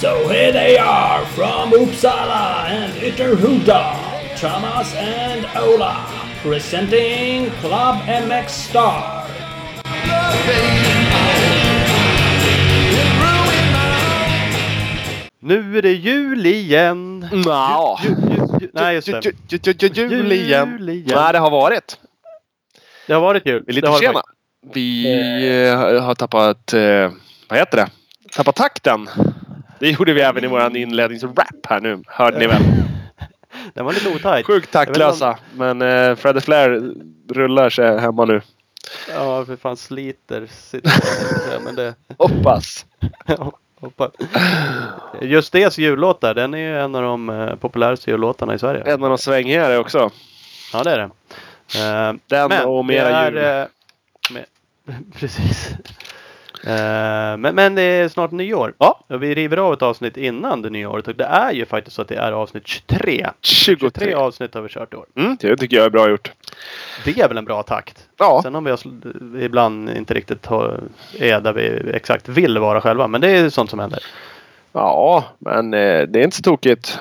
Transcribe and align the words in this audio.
So 0.00 0.28
here 0.28 0.52
they 0.52 0.78
are 0.78 1.26
from 1.26 1.72
Uppsala 1.72 2.68
and 2.68 2.92
Ytterhuda, 2.92 4.38
Thomas 4.38 4.94
and 4.94 5.44
Ola, 5.56 6.06
presenting 6.40 7.50
Club 7.60 8.04
MX 8.06 8.48
Star. 8.48 9.17
Nu 15.48 15.78
är 15.78 15.82
det 15.82 15.92
jul 15.92 16.46
igen. 16.46 17.28
Nja. 17.32 17.98
Ju, 18.02 18.08
ju, 18.08 18.58
ju, 18.60 18.70
nej, 18.72 18.94
just 18.94 19.06
det. 19.06 19.24
Ju- 19.24 19.32
ju- 19.48 19.58
ju- 19.62 19.74
ju- 19.78 19.88
ju- 19.94 20.08
Jul 20.08 20.32
igen. 20.32 20.76
Nej, 21.14 21.32
det 21.32 21.38
har 21.38 21.50
varit. 21.50 21.98
Det 23.06 23.12
har 23.12 23.20
varit 23.20 23.46
jul. 23.46 23.62
Vi 23.66 23.72
är 23.72 23.74
lite 23.74 23.86
Det 23.86 23.90
har 23.90 24.00
det 24.00 24.06
sena. 24.06 24.22
Vi 24.74 25.68
eh, 25.68 26.02
har 26.02 26.14
tappat, 26.14 26.72
eh, 26.72 27.10
vad 27.48 27.58
heter 27.58 27.76
det? 27.76 27.88
Tappat 28.32 28.56
takten. 28.56 29.08
Det 29.78 29.90
gjorde 29.90 30.12
vi 30.12 30.20
även 30.20 30.44
i 30.44 30.46
våran 30.46 30.76
inledningsrap 30.76 31.66
här 31.68 31.80
nu. 31.80 32.02
Hörde 32.06 32.38
ni 32.38 32.46
väl? 32.46 32.62
Den 33.74 33.84
var 33.84 33.92
lite 33.92 34.08
otajt. 34.08 34.46
Sjukt 34.46 34.70
taktlösa. 34.72 35.38
Men 35.54 35.82
eh, 35.82 36.14
Freddy 36.14 36.40
Flair 36.40 36.94
rullar 37.34 37.70
sig 37.70 37.98
hemma 38.00 38.24
nu. 38.24 38.40
Ja, 39.14 39.44
för 39.44 39.56
fan 39.56 39.76
sliter. 39.76 40.48
Men 41.64 41.74
det... 41.74 41.94
Hoppas. 42.18 42.86
Hoppas. 43.80 44.10
Just 45.20 45.52
det 45.52 45.78
jullåtar, 45.78 46.34
den 46.34 46.54
är 46.54 46.58
ju 46.58 46.78
en 46.80 46.94
av 46.94 47.02
de 47.02 47.28
eh, 47.30 47.54
populäraste 47.54 48.10
jullåtarna 48.10 48.54
i 48.54 48.58
Sverige. 48.58 48.82
En 48.86 49.02
av 49.04 49.08
de 49.08 49.18
svängigare 49.18 49.78
också. 49.78 50.10
Ja, 50.72 50.82
det 50.84 50.90
är 50.90 50.98
det. 50.98 51.10
Eh, 51.78 52.14
Den 52.26 52.48
men 52.48 52.64
och 52.66 52.84
mera 52.84 53.08
är, 53.08 53.32
jul. 53.32 53.38
eh, 53.44 53.66
med, 54.34 54.44
precis. 55.20 55.70
Eh, 56.68 57.36
men, 57.36 57.54
men 57.54 57.74
det 57.74 57.82
är 57.82 58.08
snart 58.08 58.30
nyår. 58.30 58.74
Ja. 58.78 59.00
Vi 59.08 59.34
river 59.34 59.56
av 59.56 59.72
ett 59.72 59.82
avsnitt 59.82 60.16
innan 60.16 60.62
det 60.62 60.70
nya 60.70 60.90
året. 60.90 61.08
Och 61.08 61.14
det 61.14 61.24
är 61.24 61.52
ju 61.52 61.66
faktiskt 61.66 61.96
så 61.96 62.02
att 62.02 62.08
det 62.08 62.16
är 62.16 62.32
avsnitt 62.32 62.66
23. 62.66 63.30
23 63.40 63.90
23. 63.90 64.14
avsnitt 64.14 64.54
har 64.54 64.62
vi 64.62 64.68
kört 64.68 64.94
i 64.94 64.96
år. 64.96 65.06
Mm, 65.16 65.36
det 65.40 65.56
tycker 65.56 65.76
jag 65.76 65.86
är 65.86 65.90
bra 65.90 66.10
gjort. 66.10 66.32
Det 67.04 67.20
är 67.20 67.28
väl 67.28 67.38
en 67.38 67.44
bra 67.44 67.62
takt. 67.62 68.08
Ja, 68.18 68.40
Sen 68.42 68.54
om 68.54 68.64
vi 68.64 69.44
ibland 69.44 69.90
inte 69.90 70.14
riktigt 70.14 70.46
har, 70.46 70.80
är 71.18 71.40
där 71.40 71.52
vi 71.52 71.90
exakt 71.94 72.28
vill 72.28 72.58
vara 72.58 72.80
själva. 72.80 73.08
Men 73.08 73.20
det 73.20 73.30
är 73.30 73.50
sånt 73.50 73.70
som 73.70 73.78
händer. 73.78 74.00
ja 74.72 75.24
men 75.38 75.74
eh, 75.74 76.02
det 76.02 76.20
är 76.20 76.24
inte 76.24 76.36
så 76.36 76.42
tokigt. 76.42 76.98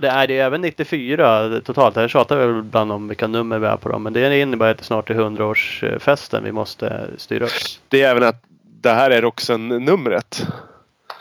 Det 0.00 0.08
är 0.08 0.26
det 0.26 0.38
är 0.38 0.44
även 0.44 0.60
94 0.60 1.60
totalt. 1.64 1.96
Här 1.96 2.08
tjatar 2.08 2.36
vi 2.36 2.46
väl 2.46 2.58
ibland 2.58 2.92
om 2.92 3.08
vilka 3.08 3.26
nummer 3.26 3.58
vi 3.58 3.66
är 3.66 3.76
på 3.76 3.88
dem. 3.88 4.02
Men 4.02 4.12
det 4.12 4.40
innebär 4.40 4.70
att 4.70 4.78
det 4.78 4.84
snart 4.84 5.10
är 5.10 5.14
100-årsfesten 5.14 6.44
vi 6.44 6.52
måste 6.52 7.06
styra 7.16 7.44
upp. 7.44 7.50
Det 7.88 8.02
är 8.02 8.10
även 8.10 8.22
att 8.22 8.44
det 8.62 8.90
här 8.90 9.10
är 9.10 9.22
Roxen-numret. 9.22 10.46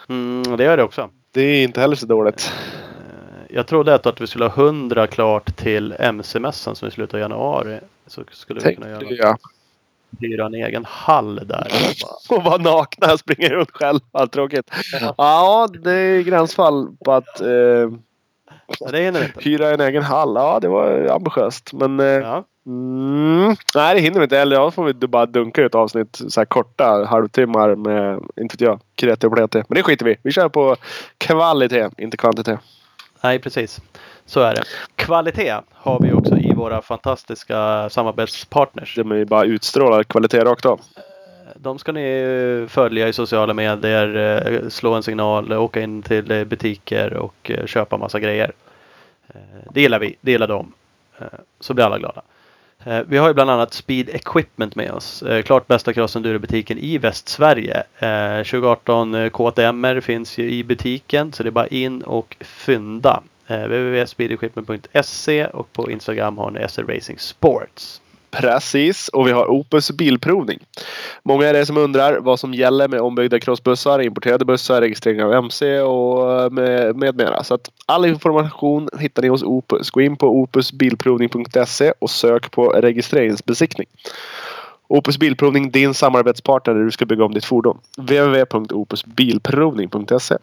Mm, 0.09 0.57
det 0.57 0.63
gör 0.63 0.77
det 0.77 0.83
också. 0.83 1.09
Det 1.31 1.41
är 1.41 1.63
inte 1.63 1.81
heller 1.81 1.95
så 1.95 2.05
dåligt. 2.05 2.53
Jag 3.49 3.67
trodde 3.67 3.95
att, 3.95 4.05
att 4.05 4.21
vi 4.21 4.27
skulle 4.27 4.45
ha 4.45 4.63
100 4.63 5.07
klart 5.07 5.55
till 5.55 5.95
MC-mässan 5.99 6.75
som 6.75 6.87
i 6.87 6.91
slutet 6.91 7.13
av 7.13 7.19
januari. 7.19 7.79
Så 8.07 8.23
skulle 8.31 8.59
vi 8.59 8.63
Tänk 8.63 8.77
kunna 8.77 8.99
det, 8.99 9.15
göra, 9.15 9.27
ja. 9.27 9.37
hyra 10.19 10.45
en 10.45 10.53
egen 10.53 10.85
hall 10.85 11.41
där. 11.45 11.67
Och 12.29 12.43
vara 12.43 12.57
nakna 12.57 13.13
och 13.13 13.19
springa 13.19 13.49
runt 13.49 13.71
själv. 13.71 13.99
Allt 14.11 14.31
tråkigt. 14.31 14.71
Ja, 15.17 15.67
det 15.83 15.91
är 15.91 16.21
gränsfall 16.21 16.87
på 17.05 17.13
att 17.13 17.41
eh, 17.41 17.89
Det 18.91 18.97
hinner 19.01 19.19
vi 19.19 19.25
inte. 19.25 19.39
hyra 19.49 19.69
en 19.69 19.81
egen 19.81 20.03
hall. 20.03 20.33
Ja, 20.35 20.59
det 20.59 20.67
var 20.67 21.07
ambitiöst. 21.11 21.73
Men 21.73 21.99
eh, 21.99 22.05
Ja. 22.05 22.43
mm, 22.65 23.55
nej, 23.75 23.95
det 23.95 24.01
hinner 24.01 24.19
vi 24.19 24.23
inte. 24.23 24.39
Eller 24.39 24.55
ja, 24.55 24.71
får 24.71 24.83
vi 24.83 24.93
bara 24.93 25.25
dunka 25.25 25.61
ut 25.61 25.75
avsnitt 25.75 26.21
så 26.27 26.39
här 26.39 26.45
korta 26.45 27.05
halvtimmar 27.09 27.75
med, 27.75 28.19
inte 28.41 28.53
vet 28.53 28.61
jag, 28.61 28.79
kreti 28.95 29.27
och 29.27 29.33
pleti. 29.33 29.63
Men 29.67 29.75
det 29.75 29.83
skiter 29.83 30.05
vi. 30.05 30.15
Vi 30.23 30.31
kör 30.31 30.49
på 30.49 30.75
kvalitet, 31.17 31.89
inte 31.97 32.17
kvantitet. 32.17 32.59
Nej, 33.21 33.39
precis. 33.39 33.81
Så 34.25 34.39
är 34.41 34.55
det. 34.55 34.63
Kvalitet 34.95 35.55
har 35.73 35.99
vi 35.99 36.13
också 36.13 36.37
i 36.37 36.53
våra 36.53 36.81
fantastiska 36.81 37.89
samarbetspartners. 37.89 38.95
De 38.95 39.11
är 39.11 39.15
ju 39.15 39.25
bara 39.25 39.43
utstrålar 39.43 40.03
kvalitet 40.03 40.39
rakt 40.43 40.65
av. 40.65 40.79
De 41.55 41.79
ska 41.79 41.91
ni 41.91 42.65
följa 42.69 43.07
i 43.07 43.13
sociala 43.13 43.53
medier, 43.53 44.15
eh, 44.15 44.69
slå 44.69 44.93
en 44.93 45.03
signal, 45.03 45.53
åka 45.53 45.81
in 45.81 46.01
till 46.01 46.31
eh, 46.31 46.43
butiker 46.43 47.13
och 47.13 47.51
eh, 47.51 47.65
köpa 47.65 47.97
massa 47.97 48.19
grejer. 48.19 48.51
Det 49.73 49.81
gillar 49.81 49.99
vi, 49.99 50.15
det 50.21 50.31
gillar 50.31 50.47
de. 50.47 50.73
Så 51.59 51.73
blir 51.73 51.85
alla 51.85 51.99
glada. 51.99 52.21
Vi 53.05 53.17
har 53.17 53.27
ju 53.27 53.33
bland 53.33 53.49
annat 53.49 53.73
Speed 53.73 54.09
Equipment 54.09 54.75
med 54.75 54.91
oss. 54.91 55.23
Klart 55.45 55.67
bästa 55.67 55.93
crossendurobutiken 55.93 56.77
i 56.77 56.97
Västsverige. 56.97 57.83
2018 58.43 59.29
KTMR 59.29 60.01
finns 60.01 60.37
ju 60.37 60.51
i 60.51 60.63
butiken 60.63 61.33
så 61.33 61.43
det 61.43 61.49
är 61.49 61.51
bara 61.51 61.67
in 61.67 62.01
och 62.01 62.37
fynda. 62.39 63.23
Www.speedequipment.se 63.47 65.45
och 65.45 65.73
på 65.73 65.91
Instagram 65.91 66.37
har 66.37 66.51
ni 66.51 66.67
SR 66.67 66.83
Racing 66.83 67.19
Sports. 67.19 68.01
Precis, 68.31 69.07
och 69.07 69.27
vi 69.27 69.31
har 69.31 69.51
Opus 69.51 69.91
Bilprovning. 69.91 70.59
Många 71.23 71.47
är 71.47 71.53
det 71.53 71.65
som 71.65 71.77
undrar 71.77 72.19
vad 72.19 72.39
som 72.39 72.53
gäller 72.53 72.87
med 72.87 73.01
ombyggda 73.01 73.39
crossbussar, 73.39 74.01
importerade 74.01 74.45
bussar, 74.45 74.81
registrering 74.81 75.23
av 75.23 75.33
MC 75.33 75.79
och 75.79 76.41
eh, 76.41 76.49
med, 76.49 76.95
med 76.95 77.15
mera. 77.15 77.43
Så 77.43 77.53
att 77.53 77.69
all 77.85 78.05
information 78.05 78.89
hittar 78.99 79.21
ni 79.21 79.27
hos 79.27 79.43
Opus. 79.43 79.89
Gå 79.89 80.01
in 80.01 80.17
på 80.17 80.27
opusbilprovning.se 80.27 81.93
och 81.99 82.09
sök 82.09 82.51
på 82.51 82.69
registreringsbesiktning. 82.69 83.87
Opus 84.87 85.17
Bilprovning, 85.17 85.71
din 85.71 85.93
samarbetspartner 85.93 86.73
när 86.73 86.83
du 86.83 86.91
ska 86.91 87.05
bygga 87.05 87.25
om 87.25 87.33
ditt 87.33 87.45
fordon. 87.45 87.77
www.opusbilprovning.se 87.97 90.37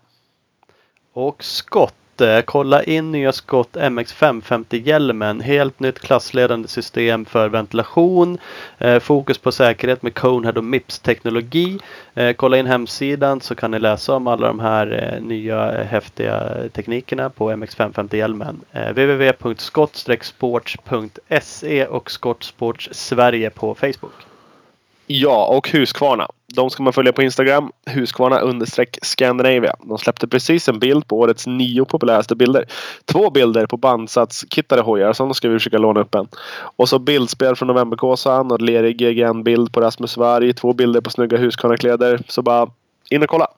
Och 1.13 1.45
skott. 1.45 1.95
Eh, 2.21 2.41
Kolla 2.41 2.82
in 2.82 3.12
nya 3.12 3.32
skott 3.32 3.77
MX550 3.77 4.87
hjälmen. 4.87 5.41
Helt 5.41 5.81
nytt 5.81 5.99
klassledande 5.99 6.69
system 6.69 7.25
för 7.25 7.49
ventilation. 7.49 8.38
Eh, 8.78 8.99
fokus 8.99 9.38
på 9.38 9.53
säkerhet 9.53 10.03
med 10.03 10.15
Conehead 10.15 10.59
och 10.59 10.65
Mips 10.65 10.99
teknologi. 10.99 11.78
Eh, 12.15 12.32
kolla 12.32 12.59
in 12.59 12.66
hemsidan 12.66 13.41
så 13.41 13.54
kan 13.54 13.71
ni 13.71 13.78
läsa 13.78 14.15
om 14.15 14.27
alla 14.27 14.47
de 14.47 14.60
här 14.60 15.12
eh, 15.15 15.21
nya 15.22 15.72
eh, 15.72 15.87
häftiga 15.87 16.53
teknikerna 16.72 17.31
på 17.31 17.50
MX550 17.50 18.16
hjälmen. 18.16 18.60
Eh, 18.72 18.88
www.skott-sports.se 18.88 21.87
och 21.87 22.10
Skottsports 22.10 22.88
Sverige 22.93 23.50
på 23.50 23.75
Facebook. 23.75 24.26
Ja, 25.06 25.47
och 25.47 25.69
Husqvarna. 25.69 26.28
De 26.55 26.71
ska 26.71 26.83
man 26.83 26.93
följa 26.93 27.12
på 27.12 27.22
Instagram. 27.22 27.71
Husqvarna 27.87 28.39
understreck 28.39 28.99
Scandinavia. 29.03 29.75
De 29.83 29.99
släppte 29.99 30.28
precis 30.28 30.69
en 30.69 30.78
bild 30.78 31.09
på 31.09 31.19
årets 31.19 31.47
nio 31.47 31.84
populäraste 31.84 32.37
bilder. 32.37 32.65
Två 33.05 33.31
bilder 33.31 33.66
på 33.66 33.77
bandsatskittade 33.77 34.83
hojar. 34.83 35.12
Som 35.12 35.34
ska 35.34 35.49
vi 35.49 35.55
försöka 35.55 35.78
låna 35.78 36.00
upp 36.00 36.15
en. 36.15 36.28
Och 36.77 36.89
så 36.89 36.99
bildspel 36.99 37.56
från 37.56 37.69
Novemberkåsan 37.69 38.53
och 38.53 38.61
lerig 38.61 38.97
GGN-bild 38.97 39.72
på 39.72 39.81
Rasmus 39.81 40.16
Varg. 40.16 40.53
Två 40.53 40.72
bilder 40.72 41.00
på 41.00 41.11
snygga 41.11 41.39
Husqvarna-kläder. 41.39 42.21
Så 42.28 42.43
bara 42.43 42.71
in 43.11 43.22
och 43.22 43.28
kolla. 43.28 43.49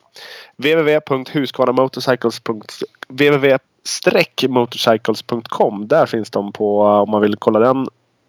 www.husqvarnamotorcycles. 0.57 2.41
www-motorcycles.com. 3.09 5.89
Där 5.89 6.07
finns 6.07 6.31
de 6.31 6.53
på 6.53 6.83
om 6.83 7.11
man 7.11 7.21
vill 7.21 7.37
kolla 7.37 7.59
den 7.59 7.87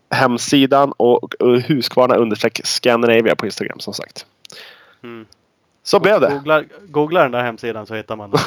hemsidan 0.09 0.93
och 0.97 1.35
Husqvarna 1.39 2.15
understreck 2.15 2.61
Scandinavia 2.63 3.35
på 3.35 3.45
Instagram 3.45 3.79
som 3.79 3.93
sagt. 3.93 4.25
Mm. 5.03 5.25
Så 5.83 5.99
blev 5.99 6.21
det. 6.21 6.29
Googla, 6.29 6.63
googla 6.87 7.21
den 7.21 7.31
där 7.31 7.43
hemsidan 7.43 7.85
så 7.85 7.95
hittar 7.95 8.15
man 8.15 8.31
den. 8.31 8.39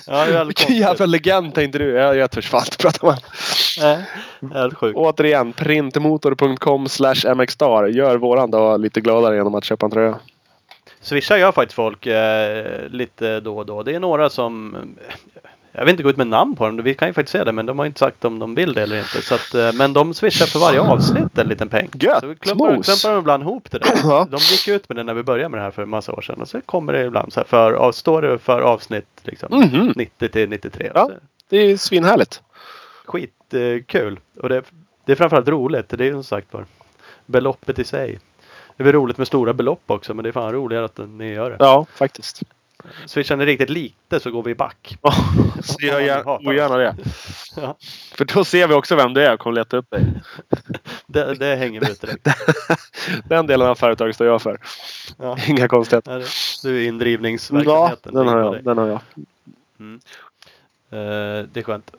Ja, 0.07 0.27
det 0.27 0.45
Vilken 0.45 0.77
jävla 0.77 1.07
legend 1.07 1.55
tänkte 1.55 1.79
du. 1.79 1.91
Jag, 1.91 2.17
jag 2.17 2.31
törs 2.31 2.49
fan 2.49 2.63
inte 2.65 2.77
prata 2.77 3.07
honom. 3.07 3.21
Nej, 3.81 4.05
Helt 4.53 4.75
sjukt. 4.75 4.97
Återigen, 4.97 5.53
printmotor.com 5.53 6.89
slash 6.89 7.35
mxstar. 7.35 7.87
Gör 7.87 8.17
våran 8.17 8.51
dag 8.51 8.81
lite 8.81 9.01
gladare 9.01 9.37
genom 9.37 9.55
att 9.55 9.65
köpa 9.65 9.87
en 9.87 9.93
tröja. 9.93 10.19
Swishar 11.01 11.37
gör 11.37 11.53
faktiskt 11.53 11.75
folk 11.77 12.07
eh, 12.07 12.89
lite 12.89 13.41
då 13.41 13.59
och 13.59 13.67
då. 13.67 13.83
Det 13.83 13.95
är 13.95 14.01
några 14.01 14.31
som 14.31 14.77
jag 15.79 15.85
vill 15.85 15.91
inte 15.93 16.03
gå 16.03 16.11
ut 16.11 16.17
med 16.17 16.27
namn 16.27 16.57
på 16.57 16.67
dem. 16.67 16.83
Vi 16.83 16.95
kan 16.95 17.09
ju 17.09 17.15
faktiskt 17.15 17.33
se 17.33 17.45
det. 17.45 17.53
Men 17.53 17.67
de 17.67 17.79
har 17.79 17.87
inte 17.87 17.99
sagt 17.99 18.25
om 18.25 18.39
de 18.39 18.55
vill 18.55 18.73
det 18.75 18.83
eller 18.83 18.99
inte. 18.99 19.23
Så 19.23 19.35
att, 19.35 19.55
eh, 19.55 19.73
men 19.73 19.93
de 19.93 20.15
swishar 20.15 20.47
för 20.47 20.59
varje 20.59 20.81
avsnitt 20.81 21.39
en 21.39 21.49
liten 21.49 21.69
peng. 21.69 21.89
Gött, 21.95 22.21
Så 22.21 22.27
vi 22.27 22.35
klumpar, 22.37 22.77
mos. 22.77 22.87
klumpar 22.87 23.11
dem 23.15 23.19
ibland 23.23 23.43
ihop 23.43 23.71
det 23.71 23.79
där. 23.79 24.25
De 24.31 24.37
gick 24.37 24.69
ut 24.69 24.89
med 24.89 24.97
det 24.97 25.03
när 25.03 25.15
vi 25.15 25.23
började 25.23 25.49
med 25.49 25.61
det 25.61 25.65
här 25.65 25.71
för 25.71 25.83
en 25.83 25.89
massa 25.89 26.13
år 26.13 26.21
sedan. 26.23 26.41
Och 26.41 26.49
så 26.49 26.61
kommer 26.61 26.93
det 26.93 27.05
ibland 27.05 27.33
så 27.33 27.41
här 27.41 27.45
för, 27.47 27.93
står 27.93 28.23
det 28.23 28.39
för 28.39 28.61
avsnitt 28.61 29.07
liksom, 29.23 29.49
Mhm. 29.59 29.93
90 29.97 30.29
till 30.29 30.49
93. 30.49 30.91
Ja. 30.95 31.11
Det 31.49 31.57
är 31.57 31.77
svinhärligt. 31.77 32.43
skitkul. 33.05 34.21
Och 34.43 34.49
det, 34.49 34.63
det 35.05 35.13
är 35.13 35.17
framförallt 35.17 35.49
roligt. 35.49 35.89
Det 35.89 36.01
är 36.05 36.07
ju 36.07 36.13
som 36.13 36.25
sagt 36.25 36.53
var 36.53 36.65
beloppet 37.27 37.79
i 37.79 37.85
sig. 37.85 38.19
Det 38.77 38.83
är 38.83 38.85
väl 38.85 38.93
roligt 38.95 39.19
med 39.19 39.27
stora 39.27 39.53
belopp 39.53 39.83
också. 39.87 40.15
Men 40.15 40.23
det 40.23 40.29
är 40.29 40.33
fan 40.33 40.53
roligare 40.53 40.85
att 40.85 40.99
ni 41.09 41.33
gör 41.33 41.51
det. 41.51 41.57
Ja, 41.59 41.87
faktiskt. 41.95 42.43
Swishar 43.07 43.37
ni 43.37 43.47
riktigt 43.47 43.71
lite 43.71 44.21
så 44.21 44.31
går 44.31 44.43
vi 44.43 44.55
back. 44.55 44.99
Ja, 45.03 45.15
så 45.63 45.77
jag 45.81 46.03
gör 46.03 46.29
ogärna 46.49 46.77
det. 46.77 46.97
Ja. 47.57 47.77
För 48.15 48.25
då 48.25 48.45
ser 48.45 48.69
vi 48.69 48.75
också 48.75 48.97
vem 48.97 49.15
det 49.15 49.27
är 49.27 49.33
och 49.33 49.41
kommer 49.41 49.55
leta 49.57 49.77
upp 49.77 49.91
dig. 49.91 50.05
Det, 51.07 51.35
det 51.35 51.57
hänger 51.57 51.81
vi 51.81 51.91
ut 51.91 52.01
direkt. 52.01 52.27
Den 53.29 53.47
delen 53.47 53.69
av 53.69 53.75
företaget 53.75 54.15
står 54.15 54.27
jag 54.27 54.43
för. 54.43 54.61
Ja. 55.19 55.39
Inga 55.47 55.69
konstigheter. 55.69 56.19
Ja, 56.21 56.27
Du 56.63 56.77
är 56.77 56.83
Ja, 56.83 56.89
indrivningsverksamheten. 56.89 58.15
den 58.15 58.29
har 58.29 58.39
jag. 58.39 58.65
Den 58.65 58.79
har 58.79 58.87
jag. 58.87 59.01
Eh, 60.91 61.47
det 61.53 61.61
är 61.61 61.63
skönt. 61.63 61.91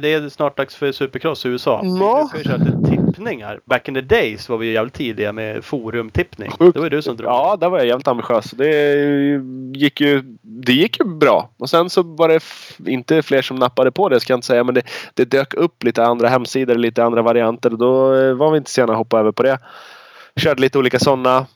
Det 0.00 0.12
är 0.12 0.28
snart 0.28 0.56
dags 0.56 0.76
för 0.76 0.92
Supercross 0.92 1.46
i 1.46 1.48
USA. 1.48 1.80
Vi 1.82 1.88
Ja. 1.98 2.30
ju 2.36 2.44
köra 2.44 2.56
lite 2.56 2.90
tippningar. 2.90 3.60
Back 3.64 3.88
in 3.88 3.94
the 3.94 4.00
days 4.00 4.48
var 4.48 4.58
vi 4.58 4.72
jävligt 4.72 4.94
tidiga 4.94 5.32
med 5.32 5.64
forumtippning. 5.64 6.50
Sjukt. 6.50 6.74
Det 6.74 6.80
var 6.80 6.86
ju 6.86 6.90
du 6.90 7.02
som 7.02 7.16
drog. 7.16 7.30
Ja, 7.30 7.56
där 7.60 7.68
var 7.68 7.78
jag 7.78 7.86
jävligt 7.86 8.08
ambitiös. 8.08 8.50
Det 8.50 9.40
gick 9.74 10.00
ju, 10.00 10.22
det 10.42 10.72
gick 10.72 10.98
ju 11.00 11.04
bra. 11.04 11.50
Och 11.58 11.70
sen 11.70 11.90
så 11.90 12.02
var 12.02 12.28
det 12.28 12.40
inte 12.90 13.22
fler 13.22 13.42
som 13.42 13.56
nappade 13.56 13.90
på 13.90 14.08
det 14.08 14.20
ska 14.20 14.32
jag 14.32 14.36
inte 14.38 14.46
säga. 14.46 14.64
Men 14.64 14.74
det, 14.74 14.82
det 15.14 15.24
dök 15.24 15.54
upp 15.54 15.84
lite 15.84 16.04
andra 16.04 16.28
hemsidor, 16.28 16.74
lite 16.74 17.04
andra 17.04 17.22
varianter. 17.22 17.70
Då 17.70 18.14
eh, 18.14 18.34
var 18.34 18.50
vi 18.50 18.58
inte 18.58 18.70
sena 18.70 18.92
att 18.92 18.98
hoppa 18.98 19.18
över 19.20 19.32
på 19.32 19.42
det. 19.42 19.58
Körde 20.36 20.60
lite 20.60 20.78
olika 20.78 20.98
sådana. 20.98 21.46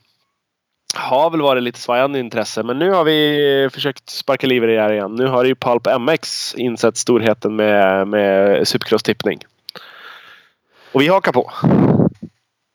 Har 0.95 1.31
väl 1.31 1.41
varit 1.43 1.63
lite 1.63 1.79
svajande 1.81 2.19
intresse. 2.19 2.63
Men 2.63 2.79
nu 2.79 2.91
har 2.91 3.05
vi 3.05 3.69
försökt 3.73 4.11
sparka 4.11 4.47
liv 4.47 4.65
i 4.65 4.67
det 4.67 4.81
här 4.83 4.93
igen. 4.93 5.15
Nu 5.15 5.27
har 5.27 5.45
ju 5.45 5.55
Pulp 5.55 5.89
MX 6.01 6.55
insett 6.55 6.97
storheten 6.97 7.57
med, 7.57 8.09
med 8.09 8.61
Supercross-tippning. 8.67 9.39
Och 10.93 11.01
vi 11.01 11.09
hakar 11.09 11.33
på. 11.33 11.51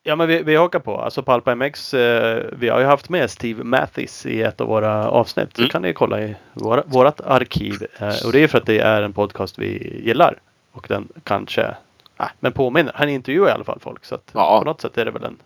Ja 0.04 0.16
men 0.16 0.28
vi, 0.28 0.44
vi 0.44 0.56
hakar 0.56 0.80
på. 0.80 0.98
Alltså 0.98 1.24
Palpa 1.24 1.56
MX. 1.56 1.94
Eh, 1.94 2.44
vi 2.52 2.70
har 2.70 2.80
ju 2.80 2.86
haft 2.86 3.10
med 3.10 3.30
Steve 3.32 3.64
Mathis 3.64 4.26
i 4.26 4.42
ett 4.42 4.62
av 4.62 4.68
våra 4.68 5.10
avsnitt. 5.10 5.50
Så 5.56 5.62
Mm. 5.62 5.70
kan 5.70 5.82
ni 5.82 5.94
kolla 5.94 6.22
i 6.22 6.36
våra, 6.54 6.84
vårat 6.86 7.22
arkiv. 7.22 7.74
Eh, 8.00 8.26
och 8.26 8.32
det 8.32 8.44
är 8.44 8.48
för 8.48 8.58
att 8.58 8.66
det 8.66 8.80
är 8.80 9.02
en 9.02 9.14
podcast 9.14 9.60
vi 9.60 10.02
gillar. 10.06 10.40
Och 10.72 10.86
den 10.90 11.08
kanske 11.24 11.76
Nej, 12.20 12.30
men 12.40 12.52
påminner. 12.52 12.92
Han 12.96 13.10
intervjuar 13.10 13.50
i 13.50 13.52
alla 13.52 13.64
fall 13.64 13.80
folk. 13.80 14.06
Så 14.06 14.16
att 14.16 14.32
Ja. 14.34 14.60
på 14.60 14.66
något 14.66 14.82
sätt 14.82 14.98
är 14.98 15.06
det 15.06 15.12
väl 15.12 15.24
en 15.24 15.38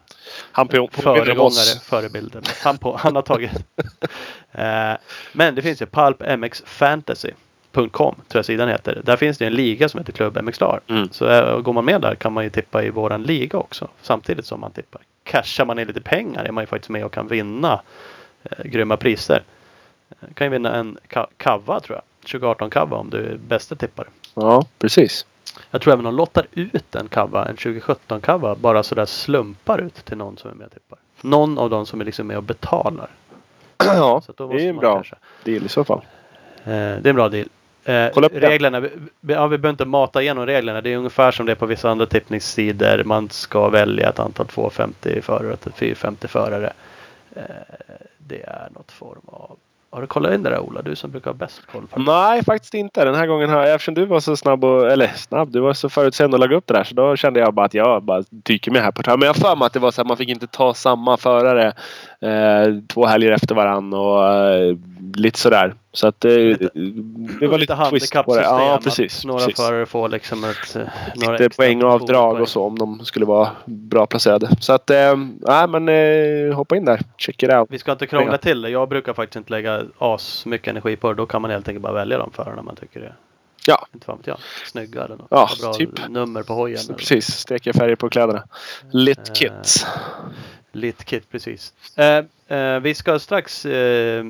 Han 0.51 0.67
på, 0.67 0.87
på 0.87 1.01
föregångare, 1.01 1.79
förebilden. 1.83 2.43
Han, 2.63 2.77
på, 2.77 2.97
han 2.97 3.15
har 3.15 3.21
tagit. 3.23 3.51
eh, 4.51 4.93
men 5.33 5.55
det 5.55 5.61
finns 5.61 5.81
ju 5.81 5.85
pulpmxfantasy.com 5.85 8.15
tror 8.15 8.39
jag 8.39 8.45
sidan 8.45 8.69
heter. 8.69 9.01
Där 9.05 9.17
finns 9.17 9.37
det 9.37 9.45
en 9.45 9.53
liga 9.53 9.89
som 9.89 9.97
heter 9.97 10.13
Klubb 10.13 10.37
MX 10.43 10.55
Star. 10.55 10.79
Mm. 10.87 11.09
Så 11.11 11.27
eh, 11.29 11.59
går 11.59 11.73
man 11.73 11.85
med 11.85 12.01
där 12.01 12.15
kan 12.15 12.33
man 12.33 12.43
ju 12.43 12.49
tippa 12.49 12.83
i 12.83 12.89
våran 12.89 13.23
liga 13.23 13.57
också. 13.57 13.87
Samtidigt 14.01 14.45
som 14.45 14.59
man 14.59 14.71
tippar. 14.71 15.01
Cashar 15.23 15.65
man 15.65 15.79
in 15.79 15.87
lite 15.87 16.01
pengar 16.01 16.43
är 16.43 16.51
man 16.51 16.61
ju 16.63 16.67
faktiskt 16.67 16.89
med 16.89 17.05
och 17.05 17.13
kan 17.13 17.27
vinna 17.27 17.81
eh, 18.43 18.63
grymma 18.65 18.97
priser. 18.97 19.43
Eh, 20.09 20.15
kan 20.33 20.47
ju 20.47 20.51
vinna 20.51 20.75
en 20.75 20.97
ka- 21.09 21.27
kava 21.37 21.79
tror 21.79 21.97
jag. 21.97 22.03
2018 22.31 22.69
kava 22.69 22.97
om 22.97 23.09
du 23.09 23.17
är 23.17 23.37
bästa 23.47 23.75
tippare. 23.75 24.07
Ja, 24.33 24.65
precis. 24.79 25.25
Jag 25.71 25.81
tror 25.81 25.93
även 25.93 26.05
de 26.05 26.15
lottar 26.15 26.47
ut 26.51 26.95
en 26.95 27.07
kava, 27.07 27.45
en 27.45 27.55
2017 27.55 28.21
kava, 28.21 28.55
bara 28.55 28.83
sådär 28.83 29.05
slumpar 29.05 29.81
ut 29.81 30.05
till 30.05 30.17
någon 30.17 30.37
som 30.37 30.49
är 30.51 30.55
med 30.55 30.65
och 30.67 30.73
tippar. 30.73 30.99
Någon 31.21 31.57
av 31.57 31.69
dem 31.69 31.85
som 31.85 32.01
är 32.01 32.05
liksom 32.05 32.27
med 32.27 32.37
och 32.37 32.43
betalar. 32.43 33.09
Ja, 33.77 34.21
det 34.37 34.43
är 34.43 34.69
en 34.69 34.77
bra 34.77 34.93
kanske- 34.95 35.15
deal 35.43 35.65
i 35.65 35.69
så 35.69 35.83
fall. 35.83 36.01
Eh, 36.63 36.71
det 36.73 36.73
är 37.05 37.07
en 37.07 37.15
bra 37.15 37.29
deal. 37.29 37.47
Eh, 37.83 38.07
Kolla 38.13 38.27
upp 38.27 38.33
reglerna, 38.35 38.79
vi, 38.79 38.89
ja, 38.89 39.47
vi 39.47 39.57
behöver 39.57 39.69
inte 39.69 39.85
mata 39.85 40.21
igenom 40.21 40.45
reglerna. 40.45 40.81
Det 40.81 40.93
är 40.93 40.97
ungefär 40.97 41.31
som 41.31 41.45
det 41.45 41.51
är 41.51 41.55
på 41.55 41.65
vissa 41.65 41.89
andra 41.89 42.05
tippningssidor. 42.05 43.03
Man 43.03 43.29
ska 43.29 43.69
välja 43.69 44.09
ett 44.09 44.19
antal 44.19 44.47
250 44.47 45.21
förare 45.21 45.47
och 45.47 45.67
ett 45.67 45.75
450 45.75 46.27
förare. 46.27 46.73
Eh, 47.35 47.43
det 48.17 48.41
är 48.41 48.69
något 48.75 48.91
form 48.91 49.21
av... 49.25 49.57
Har 49.93 50.01
du 50.01 50.07
kollat 50.07 50.33
in 50.33 50.43
det 50.43 50.49
där 50.49 50.59
Ola? 50.59 50.81
Du 50.81 50.95
som 50.95 51.11
brukar 51.11 51.31
ha 51.31 51.37
bäst 51.37 51.61
koll 51.71 51.87
på 51.87 51.99
det. 51.99 52.05
Nej, 52.05 52.43
faktiskt 52.43 52.73
inte. 52.73 53.05
Den 53.05 53.15
här 53.15 53.27
gången 53.27 53.49
har 53.49 53.61
jag, 53.61 53.73
eftersom 53.73 53.93
du 53.93 54.05
var 54.05 54.19
så 54.19 54.37
snabb 54.37 54.63
och, 54.63 54.91
eller 54.91 55.07
snabb, 55.07 55.51
du 55.51 55.59
var 55.59 55.73
så 55.73 55.89
förutseende 55.89 56.35
och 56.35 56.39
lagade 56.39 56.55
upp 56.55 56.67
det 56.67 56.73
där. 56.73 56.83
Så 56.83 56.95
då 56.95 57.15
kände 57.15 57.39
jag 57.39 57.53
bara 57.53 57.65
att 57.65 57.73
jag 57.73 58.03
bara 58.03 58.23
dyker 58.29 58.71
med 58.71 58.81
här 58.81 58.91
på 58.91 59.01
ett. 59.01 59.07
Men 59.07 59.21
jag 59.21 59.27
har 59.27 59.33
för 59.33 59.55
mig 59.55 59.65
att 59.65 59.73
det 59.73 59.79
var 59.79 59.91
så 59.91 60.01
att 60.01 60.07
man 60.07 60.17
fick 60.17 60.29
inte 60.29 60.47
ta 60.47 60.73
samma 60.73 61.17
förare 61.17 61.73
eh, 62.21 62.75
två 62.87 63.05
helger 63.05 63.31
efter 63.31 63.55
varann 63.55 63.93
och 63.93 64.27
eh, 64.33 64.75
lite 65.15 65.39
sådär. 65.39 65.75
Så 65.93 66.07
att 66.07 66.25
eh, 66.25 66.31
Lite- 66.31 66.69
det 67.39 67.47
var 67.47 67.57
lite 67.57 67.75
twist 67.89 68.13
på 68.13 68.35
det. 68.35 68.41
Ja, 68.41 68.79
precis. 68.83 69.25
Några 69.25 69.39
precis. 69.45 69.55
förare 69.65 69.85
får 69.85 70.09
liksom 70.09 70.43
ett... 70.43 70.75
eh, 70.75 70.81
några 71.15 71.37
Lite 71.37 71.55
poängavdrag 71.57 72.31
poäng. 72.31 72.41
och 72.41 72.49
så 72.49 72.63
om 72.63 72.79
de 72.79 72.99
skulle 73.05 73.25
vara 73.25 73.49
bra 73.65 74.05
placerade. 74.05 74.49
Så 74.59 74.73
att, 74.73 74.89
eh, 74.89 75.15
nej 75.47 75.67
men 75.67 75.89
eh, 75.89 76.55
hoppa 76.55 76.75
in 76.75 76.85
där. 76.85 77.01
Check 77.17 77.43
it 77.43 77.49
out. 77.51 77.67
Vi 77.71 77.79
ska 77.79 77.91
inte 77.91 78.07
krångla 78.07 78.37
till 78.37 78.61
det. 78.61 78.69
Jag 78.69 78.89
brukar 78.89 79.13
faktiskt 79.13 79.35
inte 79.35 79.51
lägga 79.53 79.83
as 79.97 80.45
mycket 80.45 80.67
energi 80.67 80.95
på 80.95 81.07
det. 81.09 81.15
Då 81.15 81.25
kan 81.25 81.41
man 81.41 81.51
helt 81.51 81.67
enkelt 81.67 81.83
bara 81.83 81.93
välja 81.93 82.17
de 82.17 82.31
förarna 82.31 82.61
man 82.61 82.75
tycker 82.75 82.99
är, 82.99 83.15
Ja, 83.67 83.85
inte 83.93 84.05
fan 84.05 84.19
jag, 84.23 84.37
snygga 84.65 85.03
eller 85.03 85.15
något. 85.15 85.27
Ja, 85.29 85.49
bra 85.61 85.73
typ. 85.73 85.89
nummer 86.09 86.43
på 86.43 86.53
hojen. 86.53 86.79
precis. 86.97 87.25
Stekiga 87.27 87.73
färger 87.73 87.95
på 87.95 88.09
kläderna. 88.09 88.43
Lit 88.91 89.19
Eh, 89.29 89.33
kits. 89.33 89.85
Lit 90.71 91.05
kit, 91.05 91.29
precis. 91.31 91.73
Eh, 91.97 92.25
eh, 92.57 92.79
vi 92.79 92.95
ska 92.95 93.19
strax 93.19 93.65
eh, 93.65 94.25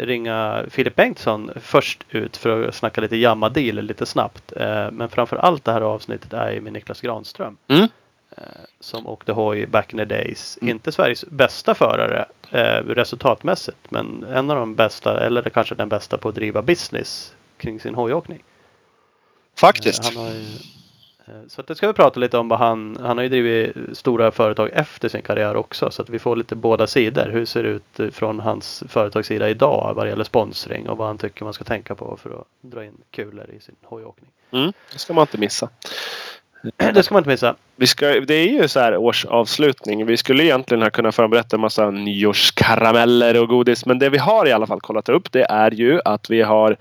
ringa 0.00 0.64
Filip 0.70 0.94
Bengtsson 0.96 1.50
först 1.60 2.04
ut 2.10 2.36
för 2.36 2.68
att 2.68 2.74
snacka 2.74 3.00
lite 3.00 3.16
jamma-deal 3.16 3.82
lite 3.82 4.06
snabbt. 4.06 4.52
Eh, 4.56 4.90
men 4.90 5.08
framför 5.08 5.36
allt 5.36 5.64
det 5.64 5.72
här 5.72 5.80
avsnittet 5.80 6.32
är 6.32 6.52
ju 6.52 6.60
med 6.60 6.72
Niklas 6.72 7.00
Granström. 7.00 7.56
Mm. 7.68 7.88
Eh, 8.36 8.42
som 8.80 9.06
åkte 9.06 9.32
hoj 9.32 9.66
back 9.66 9.92
in 9.92 9.98
the 9.98 10.04
days. 10.04 10.58
Mm. 10.62 10.70
Inte 10.70 10.92
Sveriges 10.92 11.24
bästa 11.24 11.74
förare 11.74 12.24
eh, 12.50 12.84
resultatmässigt. 12.86 13.90
Men 13.90 14.24
en 14.24 14.50
av 14.50 14.56
de 14.56 14.74
bästa, 14.74 15.26
eller 15.26 15.42
kanske 15.42 15.74
den 15.74 15.88
bästa 15.88 16.18
på 16.18 16.28
att 16.28 16.34
driva 16.34 16.62
business 16.62 17.34
kring 17.56 17.80
sin 17.80 17.94
hojåkning. 17.94 18.42
Faktiskt. 19.56 20.04
Han 20.04 20.16
har 20.16 20.34
ju, 20.34 20.44
så 21.48 21.60
att 21.60 21.66
det 21.66 21.74
ska 21.74 21.86
vi 21.86 21.92
prata 21.92 22.20
lite 22.20 22.38
om 22.38 22.48
vad 22.48 22.58
han, 22.58 22.96
han 23.00 23.16
har 23.16 23.22
ju 23.22 23.28
drivit 23.28 23.98
stora 23.98 24.30
företag 24.30 24.70
efter 24.72 25.08
sin 25.08 25.22
karriär 25.22 25.56
också. 25.56 25.90
Så 25.90 26.02
att 26.02 26.10
vi 26.10 26.18
får 26.18 26.36
lite 26.36 26.56
båda 26.56 26.86
sidor. 26.86 27.30
Hur 27.32 27.44
ser 27.44 27.62
det 27.62 27.68
ut 27.68 28.00
eh, 28.00 28.08
från 28.08 28.40
hans 28.40 28.84
företagssida 28.88 29.48
idag 29.48 29.92
vad 29.96 30.06
det 30.06 30.10
gäller 30.10 30.24
sponsring 30.24 30.88
och 30.88 30.98
vad 30.98 31.06
han 31.06 31.18
tycker 31.18 31.44
man 31.44 31.54
ska 31.54 31.64
tänka 31.64 31.94
på 31.94 32.18
för 32.22 32.30
att 32.30 32.46
dra 32.60 32.84
in 32.84 32.96
kulor 33.10 33.50
i 33.50 33.60
sin 33.60 33.74
hojåkning. 33.82 34.30
Mm, 34.50 34.72
det 34.92 34.98
ska 34.98 35.12
man 35.12 35.22
inte 35.22 35.38
missa. 35.38 35.68
Det 36.94 37.02
ska 37.02 37.14
man 37.14 37.20
inte 37.20 37.30
missa. 37.30 37.54
Vi 37.76 37.86
ska, 37.86 38.06
det 38.06 38.34
är 38.34 38.48
ju 38.48 38.68
så 38.68 38.80
här 38.80 38.96
årsavslutning. 38.96 40.06
Vi 40.06 40.16
skulle 40.16 40.44
egentligen 40.44 40.82
ha 40.82 40.90
kunnat 40.90 41.14
förberett 41.14 41.52
en 41.52 41.60
massa 41.60 41.90
nyårskarameller 41.90 43.40
och 43.40 43.48
godis. 43.48 43.86
Men 43.86 43.98
det 43.98 44.08
vi 44.08 44.18
har 44.18 44.46
i 44.46 44.52
alla 44.52 44.66
fall 44.66 44.80
kollat 44.80 45.08
upp 45.08 45.32
det 45.32 45.46
är 45.50 45.70
ju 45.70 46.00
att 46.04 46.30
vi 46.30 46.42
har 46.42 46.76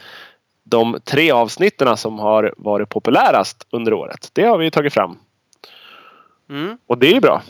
de 0.74 1.00
tre 1.04 1.32
avsnitten 1.32 1.98
som 1.98 2.20
har 2.20 2.54
varit 2.58 2.90
populärast 2.90 3.68
under 3.72 3.94
året. 3.94 4.30
Det 4.34 4.44
har 4.44 4.58
vi 4.58 4.72
tagit 4.72 4.94
fram. 4.94 5.18
Mm. 6.50 6.78
Och 6.88 6.98
det 6.98 7.08
är 7.08 7.14
ju 7.14 7.20
bra. 7.20 7.42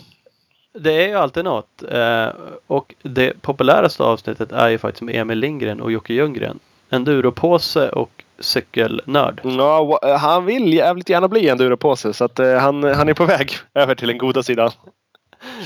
Det 0.78 1.04
är 1.04 1.08
ju 1.08 1.14
alltid 1.14 1.44
något. 1.44 1.82
Eh, 1.90 2.28
och 2.66 2.94
det 3.02 3.42
populäraste 3.42 4.02
avsnittet 4.02 4.52
är 4.52 4.68
ju 4.68 4.78
faktiskt 4.78 5.02
med 5.02 5.14
Emil 5.14 5.38
Lindgren 5.38 5.80
och 5.80 5.92
Jocke 5.92 6.14
Ljunggren. 6.14 6.58
Enduropåse 6.90 7.88
och 7.88 8.24
cykelnörd. 8.38 9.40
Ja, 9.44 9.80
wa- 10.02 10.16
han 10.16 10.44
vill 10.44 10.74
jävligt 10.74 11.08
gärna 11.08 11.28
bli 11.28 11.48
en 11.48 11.58
duropåse 11.58 12.12
så 12.12 12.24
att 12.24 12.38
eh, 12.38 12.56
han, 12.58 12.84
han 12.84 13.08
är 13.08 13.14
på 13.14 13.24
väg 13.24 13.52
över 13.74 13.94
till 13.94 14.08
den 14.08 14.18
goda 14.18 14.42
sidan. 14.42 14.70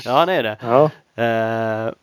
Ja, 0.05 0.11
han 0.11 0.29
är 0.29 0.43
det. 0.43 0.57
Ja. 0.61 0.83
Eh, 1.23 1.93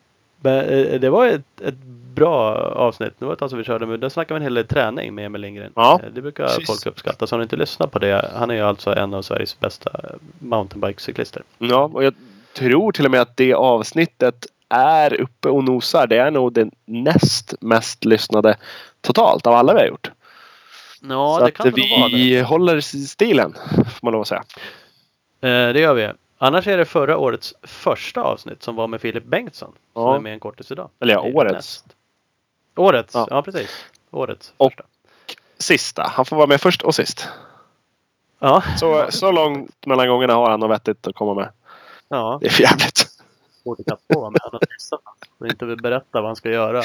men, 0.41 0.59
eh, 0.69 1.01
det 1.01 1.11
var 1.11 1.27
ett, 1.27 1.61
ett 1.61 1.75
bra 2.17 2.55
avsnitt. 2.75 3.13
Det 3.19 3.25
var 3.25 3.33
ett 3.33 3.39
tag 3.39 3.51
som 3.51 3.59
vi 3.59 3.65
körde, 3.65 3.87
men 3.87 4.01
där 4.01 4.09
snackade 4.09 4.35
vi 4.35 4.37
en 4.39 4.43
hel 4.43 4.55
del 4.55 4.67
träning 4.67 5.15
med 5.15 5.27
Emil 5.27 5.41
Lindgren. 5.41 5.73
Ja, 5.75 6.01
Eh, 6.03 6.09
Det 6.13 6.23
brukar 6.23 6.45
precis. 6.47 6.67
folk 6.67 6.87
uppskatta. 6.87 7.27
Så 7.27 7.35
har 7.35 7.39
ni 7.39 7.43
inte 7.43 7.57
lyssnat 7.57 7.91
på 7.91 7.99
det, 7.99 8.31
han 8.35 8.51
är 8.51 8.55
ju 8.55 8.61
alltså 8.61 8.95
en 8.97 9.15
av 9.15 9.23
Sveriges 9.23 9.61
bästa 9.61 9.91
mountainbikecyklister. 10.39 11.43
Ja, 11.59 11.91
och 11.95 12.05
jag 12.05 12.15
tror 12.53 12.93
till 12.93 13.05
och 13.05 13.11
med 13.11 13.21
att 13.21 13.37
det 13.37 13.55
avsnittet 13.55 14.47
är 14.69 15.21
uppe 15.21 15.49
och 15.49 15.65
nosar. 15.65 16.07
Det 16.07 16.17
är 16.19 16.31
nog 16.31 16.53
det 16.53 16.71
näst 16.85 17.55
mest 17.61 18.05
lyssnade 18.05 18.57
totalt 19.01 19.47
av 19.47 19.55
alla 19.55 19.73
vi 19.75 19.81
har 19.81 19.87
gjort. 19.87 20.11
Ja, 21.09 21.37
Så 21.39 21.45
det 21.45 21.51
kan 21.51 21.69
att 21.69 21.75
det 21.75 21.81
nog 21.91 22.01
vara. 22.01 22.09
det. 22.09 22.15
vi 22.17 22.41
håller 22.41 22.81
stilen, 23.07 23.55
får 23.75 23.99
man 24.03 24.13
lov 24.13 24.21
att 24.21 24.29
säga. 24.29 24.45
Eh, 25.41 25.73
det 25.73 25.81
gör 25.81 25.95
vi. 25.95 26.11
Annars 26.39 26.67
är 26.67 26.77
det 26.79 26.85
förra 26.85 27.17
årets 27.19 27.55
första 27.63 28.23
avsnitt 28.23 28.63
som 28.63 28.77
var 28.77 28.87
med 28.89 29.01
Filip 29.01 29.25
Bengtsson. 29.25 29.73
Som 29.93 30.03
Ja. 30.03 30.17
är 30.17 30.21
med 30.21 30.33
en 30.33 30.41
kortis 30.41 30.71
idag. 30.71 30.89
Eller 31.01 31.15
ja, 31.15 31.21
årets. 31.21 31.55
näst. 31.55 31.85
Årets, 32.77 33.15
Ja. 33.15 33.27
ja, 33.31 33.43
precis. 33.43 33.71
Årets 34.11 34.53
Och- 34.57 34.73
första. 34.73 34.85
Sista. 35.59 36.03
Han 36.15 36.25
får 36.25 36.37
vara 36.37 36.47
med 36.47 36.61
först 36.61 36.83
och 36.83 36.95
sist. 36.95 37.29
Ja, 38.39 38.63
Så, 38.81 39.07
så 39.11 39.33
långt 39.33 39.87
mellan 39.87 40.09
gångerna 40.09 40.35
har 40.35 40.51
han 40.51 40.61
något 40.61 40.71
vettigt 40.71 41.07
att 41.07 41.15
komma 41.15 41.35
med. 41.35 41.49
ja. 42.09 42.39
Det 42.41 42.47
är 42.47 42.51
för 42.51 42.63
jävligt. 42.63 43.07
Borde 43.65 43.85
kan 43.85 43.97
få 44.13 44.21
vara 44.21 44.31
med 44.31 44.41
testa. 44.71 44.97
Och 45.39 45.47
inte 45.47 45.65
vill 45.65 45.83
berätta 45.83 46.07
vad 46.21 46.25
han 46.25 46.37
ska 46.37 46.51
göra. 46.51 46.83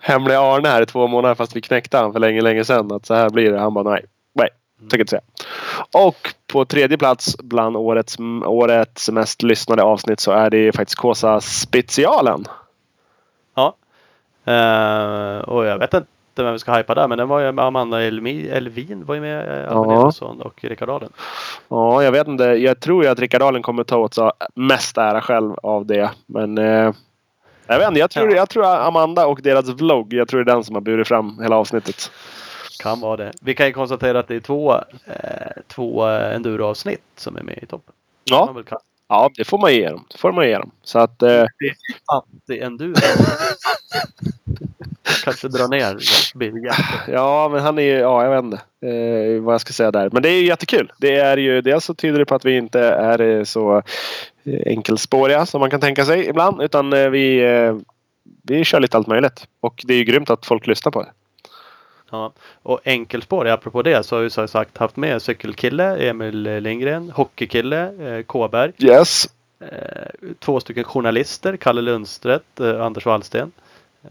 Hemliga 0.00 0.40
Arne 0.40 0.68
här 0.68 0.82
i 0.82 0.86
två 0.86 1.06
månader 1.06 1.34
fast 1.34 1.56
vi 1.56 1.60
knäckte 1.60 1.98
han 1.98 2.12
för 2.12 2.20
länge, 2.20 2.40
länge 2.40 2.64
sedan. 2.64 2.92
Att 2.92 3.06
så 3.06 3.14
här 3.14 3.30
blir 3.30 3.52
det. 3.52 3.60
Han 3.60 3.74
bara 3.74 3.90
nej. 3.90 4.04
Nej, 4.32 4.48
tänker 4.80 4.98
inte 5.00 5.10
säga. 5.10 5.22
Och 5.92 6.34
på 6.46 6.64
tredje 6.64 6.98
plats 6.98 7.36
bland 7.38 7.76
årets, 7.76 8.16
årets 8.46 9.08
mest 9.10 9.42
lyssnade 9.42 9.82
avsnitt 9.82 10.20
så 10.20 10.32
är 10.32 10.50
det 10.50 10.72
faktiskt 10.76 10.98
Kåsa 10.98 11.40
specialen. 11.40 12.44
Eh, 14.44 15.38
och 15.38 15.64
jag 15.66 15.78
vet 15.78 15.94
inte 15.94 16.06
vem 16.36 16.52
vi 16.52 16.58
ska 16.58 16.74
hypa 16.74 16.94
där 16.94 17.08
men 17.08 17.18
den 17.18 17.28
var 17.28 17.40
ju 17.40 17.52
med 17.52 17.64
Amanda 17.64 18.02
Elmi, 18.02 18.48
Elvin 18.48 19.04
var 19.04 19.14
ju 19.14 19.20
med. 19.20 19.64
eh, 19.64 19.76
Albin 19.76 20.12
Ja. 20.20 20.34
Och 20.44 20.64
Rickard 20.64 20.90
Ahlen. 20.90 21.12
Ja, 21.68 22.02
jag 22.02 22.12
vet 22.12 22.28
inte. 22.28 22.44
Jag 22.44 22.80
tror 22.80 23.04
ju 23.04 23.10
att 23.10 23.18
Rickard 23.18 23.42
Ahlen 23.42 23.62
kommer 23.62 23.84
ta 23.84 23.96
åt 23.96 24.14
sig 24.14 24.30
mest 24.54 24.98
ära 24.98 25.20
själv 25.20 25.54
av 25.62 25.86
det. 25.86 26.10
Men 26.26 26.58
eh, 26.58 26.92
jag 27.66 27.78
vet 27.78 27.88
inte. 27.88 28.00
Jag 28.00 28.10
tror, 28.10 28.30
Ja. 28.30 28.36
jag 28.36 28.48
tror 28.48 28.64
Amanda 28.66 29.26
och 29.26 29.40
deras 29.42 29.68
vlogg. 29.68 30.12
Jag 30.12 30.28
tror 30.28 30.44
det 30.44 30.52
är 30.52 30.54
den 30.54 30.64
som 30.64 30.74
har 30.74 30.80
burit 30.82 31.08
fram 31.08 31.38
hela 31.42 31.56
avsnittet. 31.56 32.10
Kan 32.82 33.00
vara 33.00 33.16
det. 33.16 33.32
Vi 33.42 33.54
kan 33.54 33.66
ju 33.66 33.72
konstatera 33.72 34.18
att 34.18 34.28
det 34.28 34.34
är 34.36 34.40
två, 34.40 34.74
eh, 34.74 34.82
två 35.68 36.08
eh, 36.08 36.34
enduro-avsnitt 36.34 37.02
som 37.16 37.36
är 37.36 37.42
med 37.42 37.58
i 37.62 37.66
toppen. 37.66 37.94
Ja, 38.24 38.54
ja 39.08 39.30
det 39.36 39.44
får 39.44 39.58
man 39.58 39.74
ge 39.74 39.88
dem. 39.88 40.04
Det 40.10 40.18
får 40.18 40.32
man 40.32 40.48
ge 40.48 40.54
dem. 40.54 40.70
Så 40.82 40.98
att 40.98 41.22
eh, 41.22 41.28
det. 41.28 41.74
Anti-enduro. 42.06 42.94
Kanske 45.24 45.48
dra 45.48 45.66
ner. 45.66 45.96
Ja, 47.12 47.48
men 47.52 47.62
han 47.62 47.78
är 47.78 47.82
ju, 47.82 47.98
ja 47.98 48.24
jag 48.24 48.30
vet 48.30 48.44
inte 48.44 48.60
eh, 48.88 49.42
vad 49.42 49.54
jag 49.54 49.60
ska 49.60 49.72
säga 49.72 49.90
där. 49.90 50.10
Men 50.12 50.22
det 50.22 50.28
är 50.28 50.40
ju 50.40 50.46
jättekul. 50.46 50.92
Det 50.98 51.16
är 51.16 51.36
ju, 51.36 51.60
dels 51.60 51.84
så 51.84 51.94
tyder 51.94 52.18
det 52.18 52.24
på 52.24 52.34
att 52.34 52.44
vi 52.44 52.56
inte 52.56 52.80
är 52.80 53.20
eh, 53.20 53.44
så 53.44 53.76
eh, 54.44 54.62
enkelspåriga 54.66 55.46
som 55.46 55.60
man 55.60 55.70
kan 55.70 55.80
tänka 55.80 56.04
sig 56.04 56.28
ibland. 56.28 56.62
Utan 56.62 56.92
eh, 56.92 57.08
vi, 57.08 57.42
vi 58.42 58.64
kör 58.64 58.80
lite 58.80 58.96
allt 58.96 59.06
möjligt. 59.06 59.46
Och 59.60 59.82
det 59.84 59.94
är 59.94 59.98
ju 59.98 60.04
grymt 60.04 60.30
att 60.30 60.46
folk 60.46 60.66
lyssnar 60.66 60.92
på 60.92 61.02
det. 61.02 61.10
Ja. 62.10 62.32
Och 62.62 62.80
enkelspår, 62.84 63.46
apropå 63.48 63.82
det, 63.82 64.02
så 64.06 64.16
har 64.16 64.22
vi 64.22 64.30
som 64.30 64.48
sagt 64.48 64.78
haft 64.78 64.96
med 64.96 65.22
cykelkille, 65.22 65.96
Emil 66.08 66.42
Lindgren, 66.62 67.10
hockeykille, 67.10 67.92
eh, 68.16 68.22
Kåberg, 68.22 68.72
Yes. 68.78 69.28
eh, 69.60 69.68
två 70.38 70.60
stycken 70.60 70.84
journalister, 70.84 71.56
Kalle 71.56 71.80
Lundstedt, 71.80 72.60
eh, 72.60 72.82
Anders 72.82 73.06
Wallsten. 73.06 73.52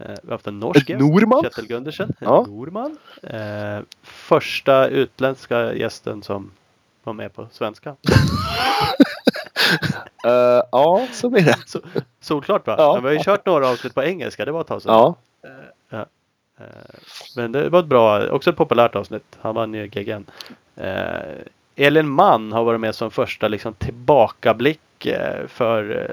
vi 0.22 0.28
har 0.28 0.30
haft 0.32 0.46
en 0.46 0.60
norsk 0.60 0.88
gäst, 0.88 1.00
Norman. 1.00 1.42
Kjetil 1.42 1.66
Gundersen, 1.68 2.08
en 2.20 2.26
Ja. 2.28 2.44
norman. 2.48 2.96
Eh, 3.22 3.84
första 4.02 4.88
utländska 4.88 5.74
gästen 5.74 6.22
som 6.22 6.50
var 7.04 7.12
med 7.12 7.34
på 7.34 7.46
svenska. 7.52 7.96
Eh, 10.26 10.62
ja, 10.72 11.06
så 11.12 11.30
blir 11.30 11.42
det. 11.42 11.56
Så, 11.66 11.80
solklart 12.20 12.66
va? 12.66 12.74
Ja. 12.78 12.94
Men 12.94 13.02
vi 13.02 13.08
har 13.08 13.14
ju 13.14 13.22
kört 13.24 13.46
några 13.46 13.68
avsnitt 13.68 13.94
på 13.94 14.02
engelska, 14.02 14.44
det 14.44 14.52
var 14.52 14.60
ett 14.60 14.66
tag 14.66 14.82
sedan. 14.82 14.92
Ja. 14.94 15.14
Eh, 16.64 16.98
Men 17.36 17.52
det 17.52 17.68
var 17.68 17.80
ett 17.80 17.86
bra, 17.86 18.28
också 18.28 18.50
ett 18.50 18.56
populärt 18.56 18.96
avsnitt. 18.96 19.38
Han 19.40 19.54
vann 19.54 19.74
ju 19.74 19.86
GGN. 19.86 20.26
Eh, 20.76 21.38
Elin 21.76 22.08
Mann 22.08 22.52
har 22.52 22.64
varit 22.64 22.80
med 22.80 22.94
som 22.94 23.10
första 23.10 23.48
liksom, 23.48 23.74
tillbakablick 23.74 25.06
eh, 25.06 25.46
för 25.46 26.10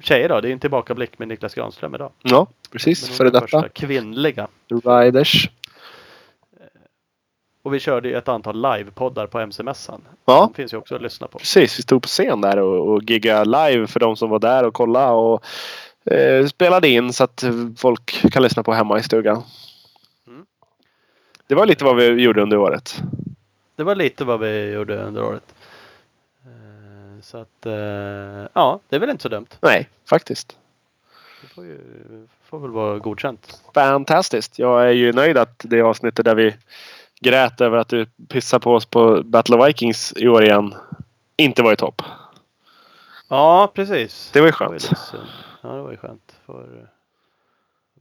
tjejer 0.00 0.28
då. 0.28 0.40
Det 0.40 0.48
är 0.48 0.52
en 0.52 0.58
tillbakablick 0.58 1.18
med 1.18 1.28
Niklas 1.28 1.54
Granström 1.54 1.94
idag. 1.94 2.10
ja, 2.22 2.46
precis. 2.72 3.16
Före 3.16 3.30
den 3.30 3.40
första 3.40 3.56
detta. 3.60 3.68
kvinnliga. 3.68 4.48
Riders. 4.84 5.50
Och 7.62 7.74
vi 7.74 7.80
körde 7.80 8.08
ju 8.08 8.14
ett 8.14 8.28
antal 8.28 8.62
livepoddar 8.62 9.26
på 9.26 9.38
MC-mässan. 9.38 10.00
Ja, 10.24 10.40
De 10.40 10.54
finns 10.54 10.72
ju 10.72 10.76
också 10.76 10.94
att 10.94 11.02
lyssna 11.02 11.26
på. 11.26 11.38
precis. 11.38 11.78
Vi 11.78 11.82
stod 11.82 12.02
på 12.02 12.08
scen 12.08 12.40
där 12.40 12.58
och, 12.58 12.88
och 12.92 13.02
giggade 13.02 13.44
live 13.44 13.86
för 13.86 14.00
de 14.00 14.16
som 14.16 14.30
var 14.30 14.38
där 14.38 14.64
och 14.64 14.74
kollade. 14.74 15.12
Och 15.12 15.44
eh, 16.14 16.46
spelade 16.46 16.88
in 16.88 17.12
så 17.12 17.24
att 17.24 17.44
folk 17.76 18.32
kan 18.32 18.42
lyssna 18.42 18.62
på 18.62 18.72
hemma 18.72 18.98
i 18.98 19.02
stugan. 19.02 19.42
Det 21.48 21.54
var 21.54 21.66
lite 21.66 21.84
vad 21.84 21.96
vi 21.96 22.06
gjorde 22.06 22.42
under 22.42 22.56
året. 22.56 23.02
Det 23.76 23.84
var 23.84 23.94
lite 23.94 24.24
vad 24.24 24.40
vi 24.40 24.72
gjorde 24.72 24.96
under 25.02 25.22
året. 25.24 25.54
Eh, 26.44 27.22
Så 27.22 27.38
att, 27.38 27.66
eh, 27.66 27.72
ja, 28.52 28.80
det 28.88 28.96
är 28.96 29.00
väl 29.00 29.10
inte 29.10 29.22
så 29.22 29.28
dumt. 29.28 29.46
Nej, 29.60 29.88
faktiskt. 30.10 30.56
Det 31.42 31.48
får, 31.48 31.64
ju, 31.64 31.78
får 32.44 32.58
väl 32.58 32.70
vara 32.70 32.98
godkänt. 32.98 33.62
Fantastiskt. 33.74 34.58
Jag 34.58 34.86
är 34.86 34.90
ju 34.92 35.12
nöjd 35.12 35.36
att 35.38 35.60
det 35.64 35.80
avsnittet 35.82 36.24
där 36.24 36.34
vi 36.34 36.56
grät 37.20 37.60
över 37.60 37.78
att 37.78 37.88
du 37.88 38.06
pissade 38.28 38.60
på 38.62 38.74
oss 38.74 38.86
på 38.86 39.22
Battle 39.22 39.56
of 39.56 39.68
Vikings 39.68 40.12
i 40.16 40.28
år 40.28 40.42
igen 40.44 40.74
inte 41.36 41.62
var 41.62 41.72
i 41.72 41.76
topp. 41.76 42.02
Ja, 43.28 43.70
precis. 43.74 44.30
Det 44.32 44.40
var 44.40 44.46
ju 44.46 44.52
skönt. 44.52 44.90
Ja, 45.62 45.68
det 45.68 45.82
var 45.82 45.90
ju 45.90 45.96
skönt. 45.96 46.36
Eh, 46.48 46.54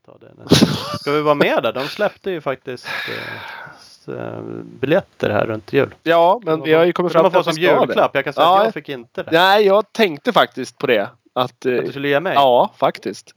ta 0.08 0.18
det 0.18 0.44
nästa. 0.44 0.66
Ska 1.00 1.12
vi 1.12 1.22
vara 1.22 1.36
med 1.36 1.64
där? 1.64 1.74
De 1.74 1.88
släppte 1.88 2.32
ju 2.32 2.42
faktiskt 2.42 2.88
eh, 4.08 4.16
eh, 4.16 4.40
biljetter 4.80 5.30
här 5.30 5.46
runt 5.46 5.74
jul. 5.74 5.96
Ja, 6.04 6.42
men 6.44 6.64
vi 6.64 6.74
har 6.74 6.86
ju 6.86 6.94
kommit 6.94 7.12
fram 7.12 7.30
till 7.30 7.40
att 7.40 7.46
som 7.46 7.54
vi 7.56 7.66
ska 7.66 7.80
julklapp. 7.80 8.12
Jag 8.16 8.24
kan 8.24 8.34
säga 8.34 8.46
Ja. 8.46 8.58
att 8.60 8.64
jag 8.66 8.74
fick 8.74 8.90
inte 8.90 9.24
det. 9.24 9.32
Nej, 9.32 9.66
jag 9.66 9.92
tänkte 9.94 10.34
faktiskt 10.34 10.78
på 10.78 10.88
det. 10.88 11.10
Att, 11.34 11.66
eh, 11.66 11.78
Att 11.78 11.86
du 11.86 11.88
skulle 11.90 12.08
ge 12.08 12.20
mig? 12.20 12.34
ja, 12.34 12.72
faktiskt. 12.78 13.34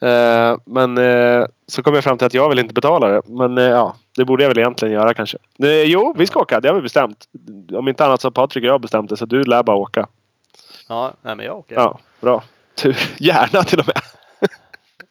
Mm. 0.00 0.50
Eh, 0.52 0.58
men 0.64 0.98
eh, 0.98 1.46
så 1.66 1.82
kom 1.82 1.94
jag 1.94 2.04
fram 2.04 2.18
till 2.18 2.26
att 2.26 2.34
jag 2.34 2.48
vill 2.48 2.58
inte 2.58 2.74
betala 2.74 3.08
det. 3.08 3.22
Men 3.26 3.58
eh, 3.58 3.64
ja, 3.64 3.96
det 4.16 4.24
borde 4.24 4.42
jag 4.42 4.48
väl 4.50 4.58
egentligen 4.58 4.94
göra 4.94 5.14
kanske. 5.14 5.38
Jo, 5.86 6.14
vi 6.18 6.26
ska 6.26 6.40
åka. 6.40 6.60
Det 6.60 6.68
har 6.68 6.74
vi 6.74 6.82
bestämt. 6.82 7.24
Om 7.72 7.88
inte 7.88 8.04
annat 8.04 8.20
så 8.20 8.26
har 8.26 8.30
Patrik 8.32 8.62
och 8.64 8.68
jag 8.68 8.80
bestämt 8.80 9.10
det. 9.10 9.16
Så 9.16 9.26
du 9.26 9.44
lär 9.44 9.62
bara 9.62 9.76
åka. 9.76 10.06
Ja, 10.88 11.12
nej 11.22 11.36
men 11.36 11.46
jag 11.46 11.56
åker. 11.58 11.74
Ja, 11.74 11.98
bra. 12.20 12.42
Tur. 12.74 12.96
Gärna 13.18 13.62
till 13.62 13.80
och 13.80 13.86
med. 13.86 13.96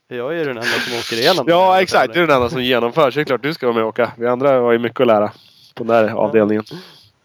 Jag 0.07 0.33
är 0.33 0.37
ju 0.37 0.43
den 0.43 0.57
enda 0.57 0.63
som 0.63 0.99
åker 0.99 1.15
igenom. 1.15 1.45
Ja, 1.49 1.81
exakt. 1.81 2.13
Du 2.13 2.23
är 2.23 2.27
den 2.27 2.35
enda 2.35 2.49
som 2.49 2.63
genomför. 2.63 3.11
Så 3.11 3.15
det 3.15 3.21
är 3.21 3.25
klart 3.25 3.43
du 3.43 3.53
ska 3.53 3.65
vara 3.65 3.75
med 3.75 3.83
och 3.83 3.89
åka. 3.89 4.11
Vi 4.17 4.27
andra 4.27 4.49
har 4.59 4.71
ju 4.71 4.79
mycket 4.79 4.99
att 5.01 5.07
lära 5.07 5.31
på 5.73 5.83
den 5.83 5.87
där 5.87 6.13
avdelningen. 6.13 6.63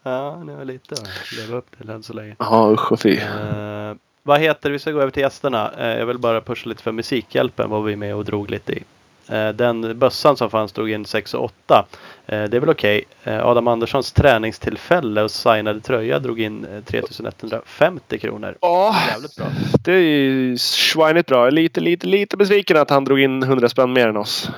Ja, 0.03 0.43
nu 0.45 0.53
är 0.53 0.57
jag 0.57 0.67
lite 0.67 0.93
att 0.93 1.31
leva 1.37 1.57
upp 1.57 1.77
till 1.77 1.89
än 1.89 2.03
så 2.03 2.13
länge. 2.13 2.35
Ja, 2.39 2.71
usch 2.71 2.91
och 2.91 2.99
fy. 2.99 3.17
Eh, 3.17 3.93
vad 4.23 4.39
heter 4.39 4.71
Vi 4.71 4.79
ska 4.79 4.91
gå 4.91 5.01
över 5.01 5.11
till 5.11 5.21
gästerna. 5.21 5.71
Eh, 5.77 5.99
jag 5.99 6.05
vill 6.05 6.17
bara 6.17 6.41
pusha 6.41 6.69
lite 6.69 6.83
för 6.83 6.91
Musikhjälpen 6.91 7.69
var 7.69 7.81
vi 7.81 7.95
med 7.95 8.15
och 8.15 8.25
drog 8.25 8.49
lite 8.49 8.73
i. 8.73 8.83
Eh, 9.31 9.49
den 9.49 9.99
bössan 9.99 10.37
som 10.37 10.49
fanns 10.49 10.71
drog 10.71 10.89
in 10.89 11.05
6 11.05 11.33
och 11.33 11.43
8. 11.43 11.85
Eh, 12.25 12.43
det 12.43 12.57
är 12.57 12.59
väl 12.59 12.69
okej. 12.69 13.03
Eh, 13.23 13.47
Adam 13.47 13.67
Anderssons 13.67 14.11
träningstillfälle 14.11 15.21
och 15.21 15.31
signade 15.31 15.79
tröja 15.81 16.19
drog 16.19 16.39
in 16.41 16.65
eh, 16.65 16.83
3150 16.83 18.17
kronor. 18.19 18.57
Ja, 18.61 18.95
Jävligt 19.09 19.35
bra. 19.35 19.45
det 19.83 19.91
är 19.93 19.97
ju 19.99 20.57
svinigt 20.57 21.27
bra. 21.27 21.49
Lite, 21.49 21.79
lite, 21.79 22.07
lite 22.07 22.37
besviken 22.37 22.77
att 22.77 22.89
han 22.89 23.05
drog 23.05 23.19
in 23.19 23.43
100 23.43 23.69
spänn 23.69 23.93
mer 23.93 24.07
än 24.07 24.17
oss. 24.17 24.49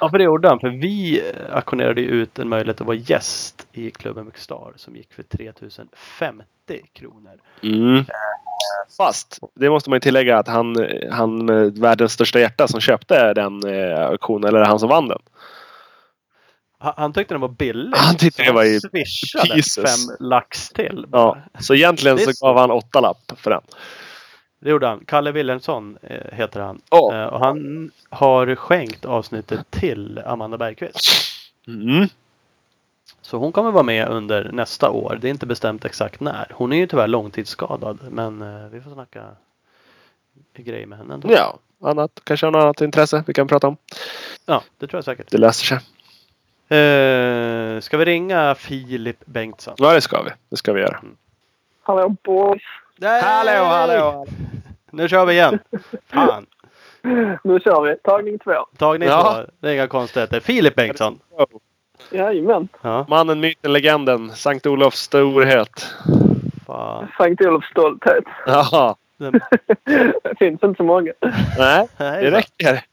Ja, 0.00 0.10
för 0.10 0.18
det 0.18 0.24
gjorde 0.24 0.48
han. 0.48 0.60
För 0.60 0.68
vi 0.68 1.20
eh, 1.20 1.56
auktionerade 1.56 2.00
ut 2.00 2.38
en 2.38 2.48
möjlighet 2.48 2.80
att 2.80 2.86
vara 2.86 2.96
gäst 2.96 3.66
i 3.72 3.90
klubben 3.90 4.24
Mixstar 4.24 4.72
som 4.76 4.96
gick 4.96 5.14
för 5.14 5.22
3050 5.22 6.44
kronor. 6.92 7.40
Mm. 7.62 8.04
Fast 8.96 9.38
det 9.54 9.70
måste 9.70 9.90
man 9.90 9.96
ju 9.96 10.00
tillägga 10.00 10.38
att 10.38 10.48
han, 10.48 10.86
han 11.10 11.44
med 11.44 11.78
världens 11.78 12.12
största 12.12 12.40
hjärta 12.40 12.68
som 12.68 12.80
köpte 12.80 13.34
den 13.34 13.66
eh, 13.66 14.06
auktionen, 14.06 14.48
eller 14.48 14.64
han 14.64 14.78
som 14.78 14.88
vann 14.88 15.08
den. 15.08 15.18
Han, 16.78 16.92
han 16.96 17.12
tyckte 17.12 17.34
den 17.34 17.40
var 17.40 17.48
billig. 17.48 17.96
Han 17.96 18.16
tyckte 18.16 18.42
det 18.42 18.52
var 18.52 18.64
ju 18.64 18.80
swishade 18.80 19.56
Jesus. 19.56 19.84
fem 19.84 20.16
lax 20.20 20.68
till. 20.68 21.06
Ja, 21.12 21.38
så 21.58 21.74
egentligen 21.74 22.18
så. 22.18 22.46
gav 22.46 22.58
han 22.58 22.70
åtta 22.70 23.00
lapp 23.00 23.32
för 23.36 23.50
den. 23.50 23.62
Det 24.60 24.70
gjorde 24.70 24.86
han. 24.86 25.04
Kalle 25.04 25.32
Wilhelmsson 25.32 25.98
eh, 26.02 26.32
heter 26.32 26.60
han. 26.60 26.80
Ja. 26.90 27.14
Eh, 27.14 27.26
och 27.26 27.40
han 27.40 27.90
har 28.10 28.54
skänkt 28.54 29.04
avsnittet 29.04 29.70
till 29.70 30.18
Amanda 30.26 30.58
Bergqvist. 30.58 31.08
Mm. 31.66 32.08
Så 33.20 33.36
hon 33.36 33.52
kommer 33.52 33.70
vara 33.70 33.82
med 33.82 34.08
under 34.08 34.52
nästa 34.52 34.90
år. 34.90 35.18
Det 35.20 35.28
är 35.28 35.30
inte 35.30 35.46
bestämt 35.46 35.84
exakt 35.84 36.20
när. 36.20 36.46
Hon 36.54 36.72
är 36.72 36.76
ju 36.76 36.86
tyvärr 36.86 37.08
långtidsskadad. 37.08 37.98
Men 38.10 38.42
eh, 38.42 38.68
vi 38.70 38.80
får 38.80 38.90
snacka 38.90 39.24
grejer 40.56 40.86
med 40.86 40.98
henne 40.98 41.14
ändå. 41.14 41.32
Ja, 41.32 41.58
annat. 41.82 42.20
Kanske 42.24 42.46
har 42.46 42.50
något 42.50 42.62
annat 42.62 42.80
intresse 42.80 43.24
vi 43.26 43.34
kan 43.34 43.48
prata 43.48 43.68
om. 43.68 43.76
Ja, 44.46 44.62
det 44.78 44.86
tror 44.86 44.98
jag 44.98 45.04
säkert. 45.04 45.30
Det 45.30 45.38
löser 45.38 45.66
sig. 45.66 45.78
Eh, 46.78 47.80
ska 47.80 47.96
vi 47.96 48.04
ringa 48.04 48.54
Filip 48.54 49.26
Bengtsson? 49.26 49.74
Ja, 49.78 49.92
det 49.92 50.00
ska 50.00 50.22
vi. 50.22 50.30
Det 50.48 50.56
ska 50.56 50.72
vi 50.72 50.80
göra. 50.80 51.00
Hallå 51.82 52.16
boys! 52.22 52.62
Nej! 52.98 53.22
Hallå, 53.22 53.64
hallå! 53.64 54.26
Nu 54.90 55.08
kör 55.08 55.26
vi 55.26 55.32
igen. 55.32 55.58
Fan. 56.12 56.46
Nu 57.44 57.60
kör 57.60 57.82
vi. 57.82 57.96
Tagning 57.96 58.38
två. 58.38 58.66
Tagning 58.78 59.08
Ja. 59.08 59.22
två. 59.46 59.52
Det 59.60 59.68
är 59.68 59.72
inga 59.74 59.86
konstigheter. 59.86 60.40
Filip 60.40 60.74
Bengtsson. 60.74 61.18
Jajamän. 62.10 62.68
Ja, 62.82 63.06
Mannen, 63.08 63.40
myten, 63.40 63.72
legenden. 63.72 64.30
Sankt 64.30 64.66
Olofs 64.66 64.98
storhet. 64.98 65.94
fan. 66.66 67.08
Sankt 67.16 67.42
Olofs 67.42 67.70
stolthet. 67.70 68.24
Ja. 68.46 68.96
Den- 69.16 69.40
Det 70.22 70.38
finns 70.38 70.62
inte 70.62 70.74
så 70.76 70.82
många. 70.82 71.12
Nej, 71.58 71.88
Nej, 71.96 72.24
det 72.24 72.30
räcker. 72.30 72.84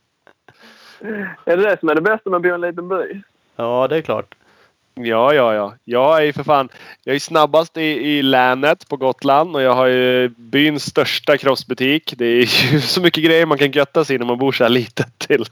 Är 1.45 1.57
det 1.57 1.69
det 1.69 1.79
som 1.79 1.89
är 1.89 1.95
det 1.95 2.01
bästa 2.01 2.29
med 2.29 2.37
att 2.37 2.43
bo 2.43 2.49
i 2.49 2.51
en 2.51 2.61
liten 2.61 2.87
by? 2.89 3.21
Ja, 3.55 3.87
det 3.87 3.97
är 3.97 4.01
klart. 4.01 4.35
Ja, 4.95 5.33
ja, 5.33 5.53
ja. 5.53 5.73
Jag 5.83 6.17
är 6.17 6.21
ju 6.21 6.33
för 6.33 6.43
fan. 6.43 6.69
Jag 7.03 7.15
är 7.15 7.19
snabbast 7.19 7.77
i, 7.77 7.81
i 7.81 8.21
länet 8.21 8.87
på 8.89 8.97
Gotland 8.97 9.55
och 9.55 9.61
jag 9.61 9.73
har 9.73 9.85
ju 9.85 10.29
byns 10.29 10.85
största 10.85 11.37
crossbutik. 11.37 12.13
Det 12.17 12.25
är 12.25 12.71
ju 12.71 12.81
så 12.81 13.01
mycket 13.01 13.23
grejer 13.23 13.45
man 13.45 13.57
kan 13.57 13.71
götta 13.71 14.05
sig 14.05 14.15
i 14.15 14.19
när 14.19 14.25
man 14.25 14.37
bor 14.37 14.51
så 14.51 14.63
här 14.63 14.69
litet 14.69 15.19
till. 15.19 15.45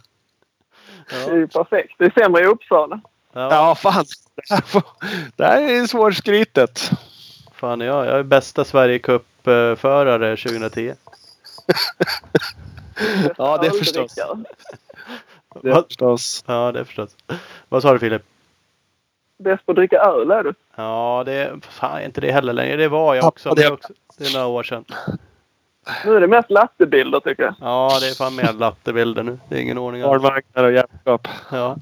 Det 1.10 1.32
är 1.32 1.36
ju 1.36 1.48
perfekt. 1.48 1.94
Det 1.98 2.06
är 2.06 2.10
sämre 2.10 2.44
i 2.44 2.46
Uppsala. 2.46 3.02
Ja, 3.34 3.50
Ja, 3.52 3.76
fan. 3.76 4.06
Det 4.36 4.54
här, 4.54 4.62
får, 4.62 4.84
det 5.36 5.46
här 5.46 5.62
är 5.62 5.88
svårskrytet. 5.88 6.92
fan 7.56 7.80
jag, 7.80 8.06
jag 8.06 8.20
är 8.20 8.24
bästa 8.24 8.66
Sverige 8.66 9.00
Cup-förare 9.00 10.38
2010. 10.38 10.94
Ja, 13.38 13.58
det 13.58 13.72
förstås. 13.72 14.16
Det 15.62 15.84
förstås. 15.88 16.44
Ja, 16.48 16.72
det 16.72 16.86
förstås. 16.86 17.16
Vad 17.70 17.82
sa 17.82 17.94
du 17.94 18.00
Filip? 18.00 18.22
Bäst 19.44 19.66
på 19.66 19.72
att 19.72 19.76
dricka 19.76 19.98
öl 20.00 20.32
är 20.32 20.44
du. 20.44 20.54
Ja, 20.76 21.24
det 21.26 21.52
fan 21.70 22.02
är 22.02 22.06
inte 22.06 22.22
det 22.22 22.32
heller 22.32 22.54
längre. 22.54 22.76
Det 22.76 22.88
var 22.88 23.16
jag 23.16 23.24
Ja, 23.24 23.28
också. 23.28 23.54
det- 23.54 23.64
är, 23.64 23.74
också, 23.74 23.94
det 24.18 24.26
är 24.26 24.34
några 24.34 24.48
år 24.48 24.64
sedan. 24.64 24.86
Nu 26.06 26.16
är 26.16 26.22
det 26.22 26.28
mest 26.28 26.50
lattebilder 26.52 27.20
tycker 27.20 27.44
jag. 27.44 27.56
Ja, 27.62 27.98
det 28.02 28.08
är 28.10 28.16
fan 28.16 28.36
mer 28.36 28.54
lattebilder 28.54 29.24
nu. 29.24 29.40
Det 29.50 29.56
är 29.56 29.60
ingen 29.60 29.78
ordning 29.78 30.02
alls. 30.02 30.10
Barnvagnar 30.24 30.64
och 30.64 30.72
jävligskap. 30.72 31.28
Ja. 31.52 31.78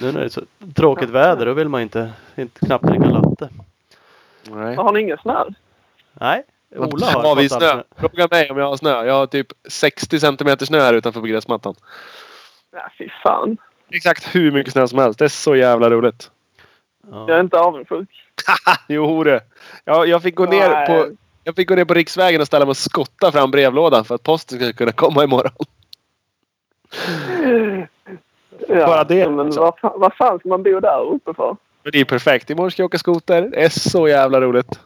Nu 0.00 0.12
när 0.12 0.20
det 0.20 0.24
är 0.26 0.28
så 0.28 0.42
tråkigt 0.76 1.10
väder 1.10 1.46
då 1.46 1.52
vill 1.52 1.68
man 1.68 1.80
inte, 1.80 2.10
inte 2.36 2.66
knappt 2.66 2.84
dricka 2.86 3.04
latte. 3.04 3.48
Nej. 4.50 4.76
Har 4.76 4.92
ni 4.92 5.00
ingen 5.00 5.18
snö? 5.18 5.44
Nej, 6.12 6.42
Ola 6.76 7.06
har 7.06 7.22
har 7.22 7.36
vi 7.36 7.48
snö? 7.48 7.82
Fråga 7.96 8.28
mig 8.30 8.50
om 8.50 8.58
jag 8.58 8.68
har 8.68 8.76
snö. 8.76 9.04
Jag 9.04 9.14
har 9.14 9.26
typ 9.26 9.46
60 9.68 10.20
centimeter 10.20 10.66
snö 10.66 10.80
här 10.80 10.94
utanför 10.94 11.20
på 11.20 11.26
gräsmattan. 11.26 11.74
Ja, 12.72 12.90
fy 12.98 13.08
fan. 13.22 13.56
Exakt 13.90 14.34
hur 14.34 14.52
mycket 14.52 14.72
snö 14.72 14.88
som 14.88 14.98
helst. 14.98 15.18
Det 15.18 15.24
är 15.24 15.28
så 15.28 15.56
jävla 15.56 15.90
roligt. 15.90 16.30
Jag 17.10 17.30
Ja. 17.30 17.34
är 17.34 17.40
inte 17.40 17.58
avundsjuk. 17.60 18.08
Jo 18.88 19.24
det. 19.24 19.40
Jag, 19.84 20.08
jag, 20.08 20.22
fick 20.22 20.34
gå 20.34 20.44
ner 20.44 20.86
på, 20.86 21.06
jag 21.44 21.56
fick 21.56 21.68
gå 21.68 21.74
ner 21.74 21.84
på 21.84 21.94
riksvägen 21.94 22.40
och 22.40 22.46
ställa 22.46 22.64
mig 22.64 22.70
och 22.70 22.76
skotta 22.76 23.32
fram 23.32 23.50
brevlådan 23.50 24.04
för 24.04 24.14
att 24.14 24.22
posten 24.22 24.58
skulle 24.58 24.72
kunna 24.72 24.92
komma 24.92 25.24
imorgon. 25.24 25.52
Ja, 28.68 28.86
Bara 28.86 29.04
det, 29.04 29.28
Men 29.28 29.40
alltså. 29.40 29.60
vad, 29.60 29.78
fan, 29.78 30.00
vad 30.00 30.14
fan 30.14 30.38
ska 30.38 30.48
man 30.48 30.62
bo 30.62 30.80
där 30.80 31.02
uppe 31.04 31.34
för? 31.34 31.56
Men 31.82 31.92
det 31.92 32.00
är 32.00 32.04
perfekt. 32.04 32.50
Imorgon 32.50 32.70
ska 32.70 32.82
jag 32.82 32.86
åka 32.86 32.98
skoter. 32.98 33.42
Det 33.42 33.64
är 33.64 33.68
så 33.68 34.08
jävla 34.08 34.40
roligt. 34.40 34.80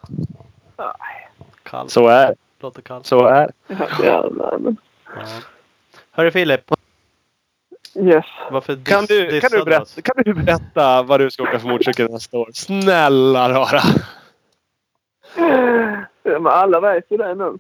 Kallt. 1.63 1.91
Så 1.91 2.09
är 2.09 2.27
det. 2.27 2.35
Låter 2.61 2.83
kallt. 2.83 3.07
Så 3.07 3.27
är 3.27 3.47
det. 3.47 3.53
Ja, 3.99 4.05
jävlar, 4.05 4.59
men. 4.59 4.77
Ja. 5.17 5.23
Hörru 6.11 6.31
Filip, 6.31 6.73
Yes. 7.97 8.25
varför 8.51 8.85
Kan 8.85 9.05
du, 9.05 9.41
kan, 9.41 9.51
du 9.53 9.65
berätta, 9.65 10.03
kan 10.03 10.23
du 10.25 10.35
berätta 10.35 11.03
vad 11.03 11.21
du 11.21 11.31
ska 11.31 11.43
åka 11.43 11.59
för 11.59 11.69
motorcykel 11.69 12.11
nästa 12.11 12.39
år? 12.39 12.51
Snälla 12.55 13.49
rara. 13.51 13.81
Men 16.25 16.47
alla 16.47 16.81
vet 16.81 17.05
ju 17.09 17.17
det 17.17 17.35
nu. 17.35 17.59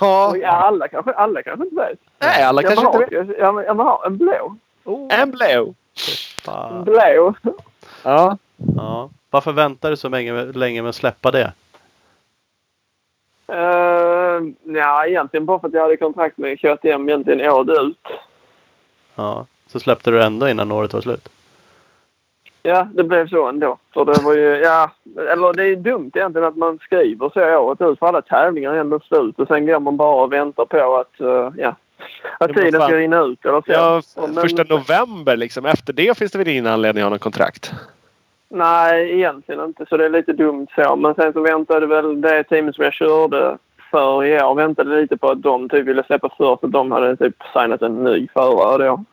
Ja. 0.00 0.36
Alla 0.46 0.88
kanske, 0.88 1.12
alla 1.12 1.42
kanske 1.42 1.64
inte 1.64 1.76
vet. 1.76 1.98
Nej, 2.18 2.42
alla 2.42 2.62
Ja, 2.62 2.68
kanske 2.68 2.86
inte 2.86 2.98
vet. 2.98 3.28
har- 3.28 3.36
Ja, 3.38 3.52
men, 3.52 3.64
ja, 3.64 3.74
men 3.74 3.86
har 3.86 4.06
en 4.06 4.16
blå. 4.16 4.56
Oh, 4.84 5.20
En 5.20 5.30
blå. 5.30 5.74
En 6.48 6.84
blå. 6.84 7.34
Ja. 8.02 8.38
Ja. 8.76 9.10
Varför 9.30 9.52
väntar 9.52 9.90
du 9.90 9.96
så 9.96 10.08
länge, 10.08 10.32
länge 10.44 10.82
med 10.82 10.88
att 10.88 10.94
släppa 10.94 11.30
det? 11.30 11.52
Uh, 13.52 14.42
ja, 14.64 15.06
egentligen 15.06 15.46
bara 15.46 15.58
för 15.60 15.68
att 15.68 15.74
jag 15.74 15.82
hade 15.82 15.96
kontrakt 15.96 16.38
med 16.38 16.60
KTM 16.60 17.08
egentligen 17.08 17.50
året 17.50 17.78
ut. 17.80 18.06
Ja. 19.14 19.46
Så 19.66 19.80
släppte 19.80 20.10
du 20.10 20.22
ändå 20.22 20.48
innan 20.48 20.72
året 20.72 20.94
var 20.94 21.00
slut? 21.00 21.28
Ja, 22.62 22.88
det 22.94 23.04
blev 23.04 23.28
så 23.28 23.48
ändå. 23.48 23.78
För 23.94 24.04
det 24.04 24.22
var 24.22 24.34
ju, 24.34 24.56
ja, 24.56 24.90
eller 25.32 25.52
det 25.52 25.64
är 25.64 25.76
dumt 25.76 26.10
egentligen 26.14 26.48
att 26.48 26.56
man 26.56 26.78
skriver 26.78 27.30
så 27.34 27.58
året 27.58 27.80
ut 27.80 27.98
för 27.98 28.06
alla 28.06 28.22
tävlingar 28.22 28.72
är 28.72 28.78
ändå 28.78 29.00
slut 29.00 29.38
och 29.38 29.48
sen 29.48 29.66
går 29.66 29.80
man 29.80 29.96
bara 29.96 30.22
och 30.22 30.32
väntar 30.32 30.64
på 30.64 30.96
att, 30.96 31.20
uh, 31.20 31.50
ja, 31.56 31.76
att 32.38 32.54
tiden 32.54 32.80
ska 32.82 32.96
rinna 32.96 33.20
ut 33.20 33.44
eller 33.44 33.60
så. 33.60 33.72
ja 33.72 34.02
Och 34.16 34.28
men- 34.30 34.42
första 34.42 34.64
november 34.64 35.36
liksom. 35.36 35.66
Efter 35.66 35.92
det 35.92 36.18
finns 36.18 36.32
det 36.32 36.38
väl 36.38 36.48
ingen 36.48 36.66
anledning 36.66 37.02
att 37.02 37.06
ha 37.06 37.10
något 37.14 37.20
kontrakt? 37.20 37.72
Nej, 38.48 39.12
egentligen 39.12 39.64
inte. 39.64 39.86
Så 39.88 39.96
det 39.96 40.04
är 40.04 40.10
lite 40.10 40.32
dumt 40.32 40.66
så. 40.74 40.96
Men 40.96 41.14
sen 41.14 41.32
så 41.32 41.40
väntade 41.40 41.86
väl 41.86 42.20
det 42.20 42.44
teamet 42.44 42.74
som 42.74 42.84
jag 42.84 42.92
körde 42.94 43.58
för 43.90 44.24
i 44.24 44.42
år 44.42 44.54
väntade 44.54 45.00
lite 45.00 45.16
på 45.16 45.30
att 45.30 45.42
de 45.42 45.68
typ 45.68 45.86
ville 45.86 46.04
släppa 46.04 46.28
först. 46.38 46.64
Att 46.64 46.72
de 46.72 46.92
hade 46.92 47.16
typ 47.16 47.36
signat 47.52 47.82
en 47.82 48.04
ny 48.04 48.28
förare 48.34 48.86
då. 48.86 49.04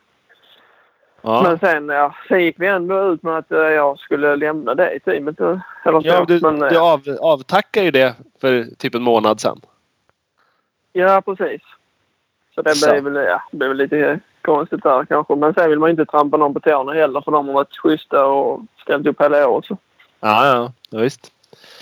Ja. 1.22 1.42
Men 1.42 1.58
sen, 1.58 1.88
ja, 1.88 2.14
sen 2.28 2.44
gick 2.44 2.60
vi 2.60 2.66
ändå 2.66 3.12
ut 3.12 3.22
med 3.22 3.38
att 3.38 3.52
eh, 3.52 3.58
jag 3.58 3.98
skulle 3.98 4.36
lämna 4.36 4.74
det 4.74 4.98
teamet. 5.00 5.40
Eller 5.40 5.60
så. 5.84 6.00
Ja, 6.02 6.24
du, 6.28 6.40
men, 6.40 6.62
eh, 6.62 6.68
du 6.68 6.78
av, 6.78 7.00
avtackar 7.20 7.82
ju 7.82 7.90
det 7.90 8.14
för 8.40 8.64
typ 8.78 8.94
en 8.94 9.02
månad 9.02 9.40
sedan. 9.40 9.60
ja, 10.92 11.22
precis. 11.26 11.62
Så 12.54 12.62
det 12.62 12.82
blev 12.82 13.04
väl, 13.04 13.14
ja, 13.14 13.42
det 13.50 13.56
blev 13.56 13.74
lite 13.74 14.20
konstigt 14.42 14.82
där 14.82 15.04
kanske. 15.04 15.34
Men 15.36 15.54
sen 15.54 15.70
vill 15.70 15.78
man 15.78 15.90
inte 15.90 16.04
trampa 16.06 16.36
någon 16.36 16.54
på 16.54 16.60
tårna 16.60 16.92
heller 16.92 17.20
för 17.20 17.32
de 17.32 17.46
har 17.46 17.54
varit 17.54 17.76
schyssta 17.76 18.24
och 18.26 18.60
ställt 18.82 19.06
upp 19.06 19.20
hela 19.22 19.48
året. 19.48 19.64
Så, 19.64 19.76
Ja, 20.20 20.46
ja. 20.46 20.72
ja 20.90 20.98
visst. 20.98 21.32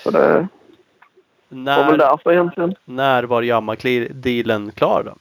så 0.02 0.10
det 0.10 0.18
var 0.18 0.26
väl 0.28 0.46
När, 1.48 1.96
därför 1.96 2.32
egentligen. 2.32 2.74
när 2.84 3.22
var 3.22 3.42
Jamma-dealen 3.42 4.70
klar 4.70 5.02
då? 5.02 5.14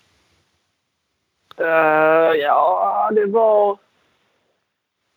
Eh, 1.64 2.34
ja, 2.36 3.10
det 3.16 3.26
var... 3.26 3.78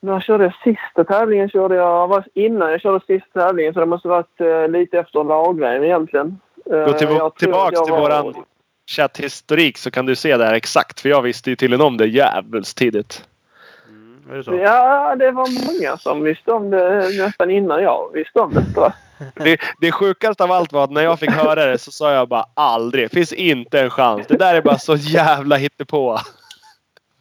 När 0.02 0.12
jag 0.12 0.22
körde 0.22 0.54
sista 0.64 1.04
tävlingen 1.04 1.48
körde 1.48 1.74
jag... 1.74 2.08
Var 2.08 2.24
innan 2.34 2.70
jag 2.70 2.80
körde 2.80 3.04
sista 3.06 3.40
tävlingen 3.40 3.74
så 3.74 3.80
det 3.80 3.86
måste 3.86 4.08
varit 4.08 4.40
uh, 4.40 4.68
lite 4.68 4.98
efter 4.98 5.24
lagrejen 5.24 5.84
egentligen. 5.84 6.40
Gå 6.64 6.92
till, 6.92 7.08
tillbaks 7.38 7.82
till 7.82 7.92
våran 7.92 8.34
chatthistorik 8.90 9.78
så 9.78 9.90
kan 9.90 10.06
du 10.06 10.16
se 10.16 10.36
det 10.36 10.44
här 10.44 10.54
exakt. 10.54 11.00
För 11.00 11.08
jag 11.08 11.22
visste 11.22 11.50
ju 11.50 11.56
tydligen 11.56 11.86
om 11.86 11.96
det 11.96 12.06
jävligt 12.06 12.76
tidigt. 12.76 13.24
Mm, 13.88 14.42
det? 14.46 14.56
Ja, 14.56 15.16
det 15.16 15.30
var 15.30 15.72
många 15.72 15.96
som 15.96 16.22
visste 16.22 16.52
om 16.52 16.70
det 16.70 17.08
nästan 17.18 17.50
innan 17.50 17.82
jag 17.82 18.10
visste 18.12 18.40
om 18.40 18.54
det. 18.54 18.64
tror 18.74 18.84
jag. 18.84 18.92
Det, 19.34 19.60
det 19.80 19.92
sjukaste 19.92 20.44
av 20.44 20.52
allt 20.52 20.72
var 20.72 20.84
att 20.84 20.90
när 20.90 21.02
jag 21.02 21.18
fick 21.18 21.30
höra 21.30 21.66
det 21.66 21.78
så 21.78 21.90
sa 21.90 22.12
jag 22.12 22.28
bara 22.28 22.44
aldrig. 22.54 23.10
Finns 23.10 23.32
inte 23.32 23.80
en 23.80 23.90
chans. 23.90 24.26
Det 24.26 24.36
där 24.36 24.54
är 24.54 24.62
bara 24.62 24.78
så 24.78 24.96
jävla 24.96 25.56
hittepå. 25.56 26.18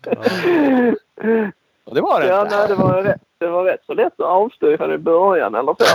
Och 1.83 1.95
det 1.95 2.01
var 2.01 2.21
det 2.21 2.27
Ja, 2.27 2.47
nej, 2.51 2.67
det 2.67 2.75
var 2.75 3.03
rätt. 3.03 3.21
Det 3.37 3.47
var 3.47 3.63
rätt 3.63 3.81
så 3.85 3.93
lätt 3.93 4.13
att 4.19 4.25
avstå 4.25 4.71
ifall 4.71 4.93
i 4.93 4.97
början 4.97 5.55
eller 5.55 5.75
så. 5.79 5.85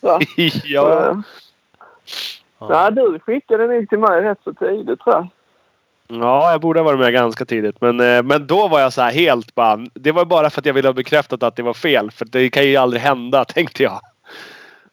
så. 0.00 0.18
ja. 0.64 1.08
eh, 1.08 1.16
Ja, 2.58 2.90
du 2.90 3.18
skickade 3.18 3.66
nog 3.66 3.88
till 3.88 3.98
mig 3.98 4.22
rätt 4.22 4.38
så 4.44 4.52
tidigt 4.54 5.00
tror 5.00 5.14
jag. 5.14 5.26
ja, 6.08 6.50
jag 6.50 6.60
borde 6.60 6.80
ha 6.80 6.84
varit 6.84 6.98
med 7.00 7.12
ganska 7.12 7.44
tidigt. 7.44 7.80
Men, 7.80 8.00
eh, 8.00 8.22
men 8.22 8.46
då 8.46 8.68
var 8.68 8.80
jag 8.80 8.92
så 8.92 9.02
här 9.02 9.12
helt 9.12 9.54
bara. 9.54 9.78
Det 9.94 10.12
var 10.12 10.24
bara 10.24 10.50
för 10.50 10.60
att 10.60 10.66
jag 10.66 10.74
ville 10.74 10.88
ha 10.88 10.92
bekräftat 10.92 11.42
att 11.42 11.56
det 11.56 11.62
var 11.62 11.74
fel. 11.74 12.10
För 12.10 12.24
det 12.24 12.50
kan 12.50 12.64
ju 12.64 12.76
aldrig 12.76 13.02
hända 13.02 13.44
tänkte 13.48 13.82
jag. 13.82 14.00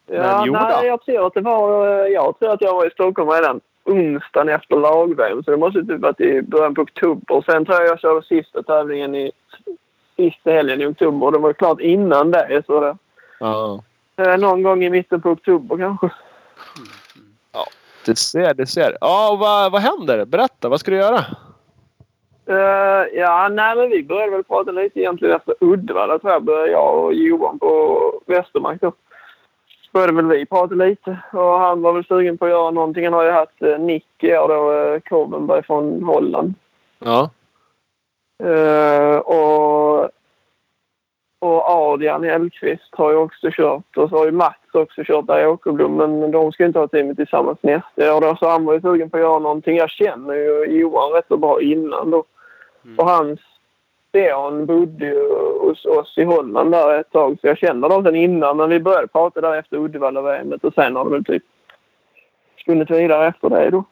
Ja, 0.07 0.21
Men 0.21 0.45
jo 0.45 0.53
nej, 0.53 0.75
då. 0.81 0.87
jag 0.87 1.01
tror 1.05 1.27
att 1.27 1.33
det 1.33 1.41
var... 1.41 1.87
eh, 2.05 2.07
Jag 2.07 2.39
tror 2.39 2.51
att 2.53 2.61
jag 2.61 2.73
var 2.75 2.87
i 2.87 2.91
Stockholm 2.91 3.29
redan 3.29 3.61
onsdagen 3.85 4.49
efter 4.49 4.75
lagrejen. 4.75 5.43
Så 5.43 5.51
det 5.51 5.57
måste 5.57 5.79
typ 5.79 6.01
varit 6.01 6.21
i 6.21 6.41
början 6.41 6.75
på 6.75 6.81
oktober. 6.81 7.43
Sen 7.45 7.65
tror 7.65 7.77
jag 7.77 7.87
jag 7.87 7.99
körde 7.99 8.25
sista 8.25 8.63
tävlingen 8.63 9.15
i 9.15 9.31
sista 10.15 10.51
helgen 10.51 10.81
i 10.81 10.85
oktober. 10.85 11.31
Det 11.31 11.37
var 11.37 11.53
klart 11.53 11.79
innan 11.79 12.31
det. 12.31 12.63
Så 12.65 12.79
det, 12.79 12.97
Ja. 13.39 13.81
någon 14.37 14.63
gång 14.63 14.83
i 14.83 14.89
mitten 14.89 15.21
på 15.21 15.29
oktober 15.29 15.77
kanske. 15.77 16.09
Det 18.05 18.17
ser, 18.17 18.53
det 18.53 18.65
ser. 18.67 18.97
Ja, 19.01 19.31
och 19.31 19.39
vad, 19.39 19.71
vad 19.71 19.81
händer? 19.81 20.25
Berätta, 20.25 20.69
vad 20.69 20.79
ska 20.79 20.91
du 20.91 20.97
göra? 20.97 21.25
Eh, 22.45 23.07
ja, 23.13 23.49
nej 23.51 23.75
men 23.75 23.89
vi 23.89 24.03
började 24.03 24.31
väl 24.31 24.43
prata 24.43 24.71
lite 24.71 24.99
egentligen 24.99 25.35
efter 25.35 25.55
Uddevalla 25.59 26.19
tror 26.19 26.33
jag. 26.33 26.43
Började 26.43 26.71
jag 26.71 27.03
och 27.05 27.13
Johan 27.13 27.59
på 27.59 27.97
Västermark 28.25 28.81
då. 28.81 28.91
Började 29.93 30.13
väl 30.13 30.25
vi 30.25 30.45
prata 30.45 30.75
lite 30.75 31.17
och 31.33 31.59
han 31.59 31.81
var 31.81 31.93
väl 31.93 32.05
sugen 32.05 32.37
på 32.37 32.45
att 32.45 32.51
göra 32.51 32.71
någonting. 32.71 33.03
Han 33.03 33.13
har 33.13 33.23
ju 33.23 33.31
haft 33.31 33.61
eh, 33.61 33.79
Nick 33.79 34.07
i 34.19 34.37
år 34.37 34.47
då, 34.47 34.71
eh, 34.93 34.99
Korvenberg 34.99 35.63
från 35.63 36.03
Holland. 36.03 36.53
Ja. 36.99 37.29
Eh, 38.43 39.17
och, 39.17 40.09
och 41.39 41.69
Adrian 41.69 42.23
Hellqvist 42.23 42.89
har 42.91 43.11
ju 43.11 43.17
också 43.17 43.49
kört. 43.51 43.97
Och 43.97 44.09
så 44.09 44.17
har 44.17 44.25
ju 44.25 44.31
Mats 44.31 44.55
också 44.73 45.03
kört 45.03 45.27
där 45.27 45.43
i 45.43 45.45
Åkerblom. 45.47 45.95
Men 45.95 46.31
de 46.31 46.51
ska 46.51 46.65
inte 46.65 46.79
ha 46.79 46.87
teamet 46.87 47.17
tillsammans 47.17 47.57
nästa 47.61 48.15
år. 48.15 48.21
då. 48.21 48.35
Så 48.35 48.49
han 48.49 48.65
var 48.65 48.73
ju 48.73 48.81
sugen 48.81 49.09
på 49.09 49.17
att 49.17 49.23
göra 49.23 49.39
någonting. 49.39 49.77
Jag 49.77 49.89
känner 49.89 50.33
ju 50.33 50.65
Johan 50.65 51.11
rätt 51.11 51.27
så 51.27 51.37
bra 51.37 51.61
innan 51.61 52.11
då. 52.11 52.23
Och 52.97 53.05
hans 53.09 53.39
son 54.11 54.65
bodde 54.65 55.05
ju 55.05 55.29
hos 55.59 55.85
oss 55.85 56.17
i 56.17 56.23
Holland 56.23 56.71
där 56.71 56.99
ett 56.99 57.11
tag. 57.11 57.37
Så 57.41 57.47
jag 57.47 57.57
känner 57.57 57.89
dem 57.89 58.03
sedan 58.03 58.15
innan. 58.15 58.57
Men 58.57 58.69
vi 58.69 58.79
började 58.79 59.07
prata 59.07 59.41
där 59.41 59.55
efter 59.55 59.77
Uddevalla-VM 59.77 60.53
och 60.61 60.73
sen 60.73 60.95
har 60.95 61.03
de 61.03 61.13
väl 61.13 61.25
typ 61.25 61.43
spunnit 62.61 62.89
vidare 62.89 63.27
efter 63.27 63.49
det 63.49 63.69
då. 63.69 63.83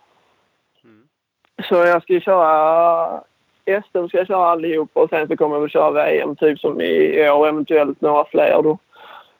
Så 1.63 1.75
jag 1.75 2.03
ska 2.03 2.13
ju 2.13 2.21
köra 2.21 3.23
SM 3.69 4.07
ska 4.07 4.17
jag 4.17 4.27
köra 4.27 4.45
allihopa 4.45 4.99
och 4.99 5.09
sen 5.09 5.27
så 5.27 5.37
kommer 5.37 5.55
jag 5.55 5.61
väl 5.61 5.69
köra 5.69 5.91
VM 5.91 6.35
typ 6.35 6.59
som 6.59 6.81
i 6.81 7.29
år, 7.29 7.47
eventuellt 7.47 8.01
några 8.01 8.25
fler 8.25 8.61
då. 8.63 8.77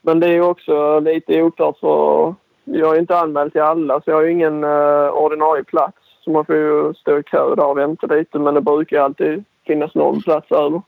Men 0.02 0.20
det 0.20 0.28
är 0.28 0.32
ju 0.32 0.42
också 0.42 1.00
lite 1.00 1.42
oklart 1.42 1.80
för 1.80 2.36
jag 2.64 2.96
är 2.96 3.00
inte 3.00 3.18
anmäld 3.18 3.52
till 3.52 3.62
alla 3.62 4.02
så 4.02 4.10
jag 4.10 4.16
har 4.16 4.24
ju 4.24 4.32
ingen 4.32 4.64
uh, 4.64 5.10
ordinarie 5.10 5.64
plats. 5.64 5.98
Så 6.24 6.32
man 6.32 6.46
får 6.46 6.56
ju 6.56 6.94
stå 6.94 7.20
i 7.20 7.24
kö 7.24 7.56
där 7.56 7.66
och 7.66 7.78
vänta 7.78 8.08
lite 8.08 8.40
men 8.40 8.54
det 8.54 8.62
brukar 8.62 8.98
ju 8.98 9.04
alltid 9.04 9.44
finnas 9.68 9.96
någon 9.96 10.22
plats 10.22 10.52
över. 10.52 10.82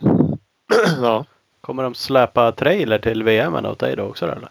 ja. 1.02 1.24
Kommer 1.60 1.82
de 1.82 1.94
släpa 1.94 2.52
trailer 2.52 2.98
till 2.98 3.22
VM 3.22 3.54
åt 3.54 3.78
dig 3.78 3.96
då 3.96 4.02
också 4.02 4.26
eller? 4.26 4.48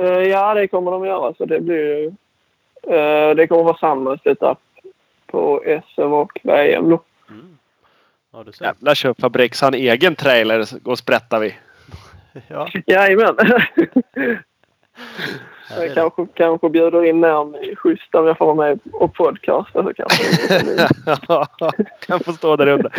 Uh, 0.00 0.28
ja, 0.28 0.54
det 0.54 0.68
kommer 0.68 0.90
de 0.90 1.04
göra. 1.04 1.34
Så 1.34 1.44
det 1.44 1.60
blir 1.60 1.76
ju... 1.76 2.06
Uh, 2.86 3.36
det 3.36 3.46
kommer 3.46 3.62
vara 3.62 3.76
samma 3.76 4.18
setup 4.18 4.58
på 5.26 5.62
SM 5.94 6.12
och 6.12 6.40
VM 6.42 6.90
då. 6.90 7.00
Ja, 8.36 8.42
du 8.44 8.52
ser. 8.52 8.64
Jävlar 8.64 8.94
kör 8.94 9.14
Fabriks 9.18 9.60
han 9.60 9.74
egen 9.74 10.14
trailer 10.14 10.66
och 10.84 10.98
sprättar 10.98 11.40
vi. 11.40 11.54
Ja, 12.48 12.68
Jajamän. 12.86 13.36
Jag 15.76 15.94
kanske, 15.94 16.26
kanske 16.34 16.68
bjuder 16.68 17.04
in 17.04 17.20
någon 17.20 17.56
schysst 17.76 18.14
om 18.14 18.26
jag 18.26 18.38
får 18.38 18.54
vara 18.54 18.68
med 18.68 18.80
och 18.92 19.14
podcasta. 19.14 19.82
Så 19.82 19.92
kanske. 19.94 20.24
kan 22.06 22.20
få 22.24 22.32
stå 22.32 22.56
där 22.56 22.66
under. 22.66 22.92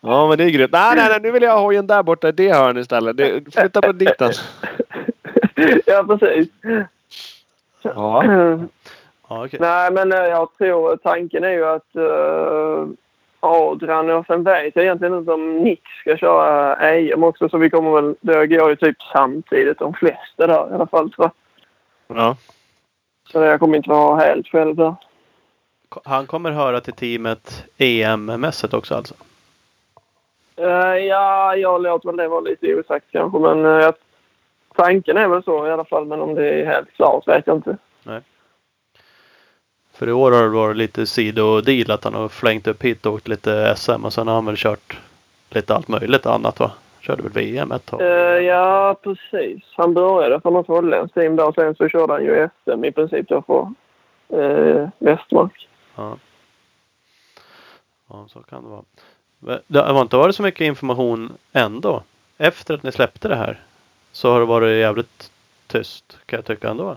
Ja 0.00 0.28
men 0.28 0.38
det 0.38 0.44
är 0.44 0.50
grymt. 0.50 0.72
Nej 0.72 0.96
nej 0.96 1.08
nej 1.08 1.20
nu 1.22 1.30
vill 1.30 1.42
jag 1.42 1.52
ha 1.52 1.60
hojen 1.60 1.86
där 1.86 2.02
borta 2.02 2.28
i 2.28 2.32
det 2.32 2.52
hörnet 2.52 2.80
istället. 2.80 3.16
Flytta 3.54 3.82
på 3.82 3.92
dit 3.92 4.18
den. 4.18 4.32
ja, 5.86 6.04
precis. 6.04 6.48
Ja. 7.82 8.24
ja, 9.28 9.44
okej. 9.44 9.60
Nej, 9.60 9.92
men 9.92 10.12
eh, 10.12 10.18
jag 10.18 10.48
tror 10.58 10.96
tanken 10.96 11.44
är 11.44 11.52
ju 11.52 11.66
att 11.66 11.96
uh, 11.96 12.88
Adrian 13.40 14.10
och 14.10 14.26
sen 14.26 14.44
vet 14.44 14.76
jag 14.76 14.84
egentligen 14.84 15.18
inte 15.18 15.32
om 15.32 15.56
Nick 15.56 15.82
ska 16.00 16.16
köra 16.16 16.76
EM 16.76 17.24
också. 17.24 17.48
Så 17.48 17.58
vi 17.58 17.70
kommer 17.70 17.90
väl, 17.90 18.14
det 18.20 18.46
går 18.46 18.70
ju 18.70 18.76
typ 18.76 18.96
samtidigt 19.12 19.78
de 19.78 19.94
flesta 19.94 20.46
där 20.46 20.70
i 20.70 20.74
alla 20.74 20.86
fall 20.86 21.10
tror 21.10 21.30
jag. 22.06 22.16
ja. 22.16 22.36
Så 23.32 23.42
jag 23.42 23.60
kommer 23.60 23.76
inte 23.76 23.90
vara 23.90 24.20
helt 24.20 24.46
själv 24.46 24.76
där. 24.76 24.94
Han 26.04 26.26
kommer 26.26 26.50
höra 26.50 26.80
till 26.80 26.92
teamet 26.92 27.64
EM-mässigt 27.78 28.74
också 28.74 28.94
alltså? 28.94 29.14
Eh, 30.56 30.96
ja, 30.96 31.56
jag 31.56 31.82
låter 31.82 32.08
väl 32.08 32.16
det 32.16 32.28
vara 32.28 32.40
lite 32.40 32.74
osagt 32.74 33.06
kanske. 33.12 33.38
Men 33.38 33.66
uh, 33.66 33.90
tanken 34.74 35.16
är 35.16 35.28
väl 35.28 35.42
så 35.42 35.66
i 35.66 35.70
alla 35.70 35.84
fall. 35.84 36.04
Men 36.04 36.20
om 36.20 36.34
det 36.34 36.48
är 36.48 36.66
helt 36.66 36.92
klart 36.92 37.28
vet 37.28 37.46
jag 37.46 37.56
inte. 37.56 37.76
För 39.98 40.08
i 40.08 40.12
år 40.12 40.32
har 40.32 40.42
det 40.42 40.48
varit 40.48 40.76
lite 40.76 41.06
sidodeal 41.06 41.90
att 41.90 42.04
han 42.04 42.14
har 42.14 42.28
flängt 42.28 42.66
upp 42.66 42.82
hit 42.82 43.06
och 43.06 43.12
åkt 43.12 43.28
lite 43.28 43.74
SM 43.76 44.04
och 44.04 44.12
sen 44.12 44.28
har 44.28 44.34
han 44.34 44.46
väl 44.46 44.56
kört 44.56 44.98
lite 45.50 45.74
allt 45.74 45.88
möjligt 45.88 46.26
annat 46.26 46.60
va? 46.60 46.70
Körde 47.00 47.22
väl 47.22 47.32
VM 47.32 47.72
ett 47.72 47.86
tag? 47.86 48.00
Eh, 48.00 48.06
ja, 48.46 48.96
precis. 49.02 49.62
Han 49.76 49.94
började 49.94 50.40
för 50.40 50.50
något 50.50 50.66
holländskt 50.66 51.14
team 51.14 51.36
där. 51.36 51.52
Sen 51.52 51.74
så 51.74 51.88
körde 51.88 52.12
han 52.12 52.24
ju 52.24 52.48
SM 52.64 52.84
i 52.84 52.92
princip 52.92 53.28
då 53.28 53.42
för 53.42 53.72
uh, 54.38 54.88
Westmark. 54.98 55.68
Ja. 55.96 56.16
ja, 58.08 58.26
så 58.28 58.40
kan 58.40 58.62
det 58.62 58.68
vara. 58.68 59.60
Det 59.66 59.80
har 59.80 60.02
inte 60.02 60.16
varit 60.16 60.36
så 60.36 60.42
mycket 60.42 60.60
information 60.60 61.32
ändå. 61.52 62.02
Efter 62.36 62.74
att 62.74 62.82
ni 62.82 62.92
släppte 62.92 63.28
det 63.28 63.36
här 63.36 63.60
så 64.12 64.30
har 64.30 64.40
det 64.40 64.46
varit 64.46 64.80
jävligt 64.80 65.30
tyst 65.66 66.18
kan 66.26 66.36
jag 66.36 66.44
tycka 66.44 66.68
ändå. 66.68 66.96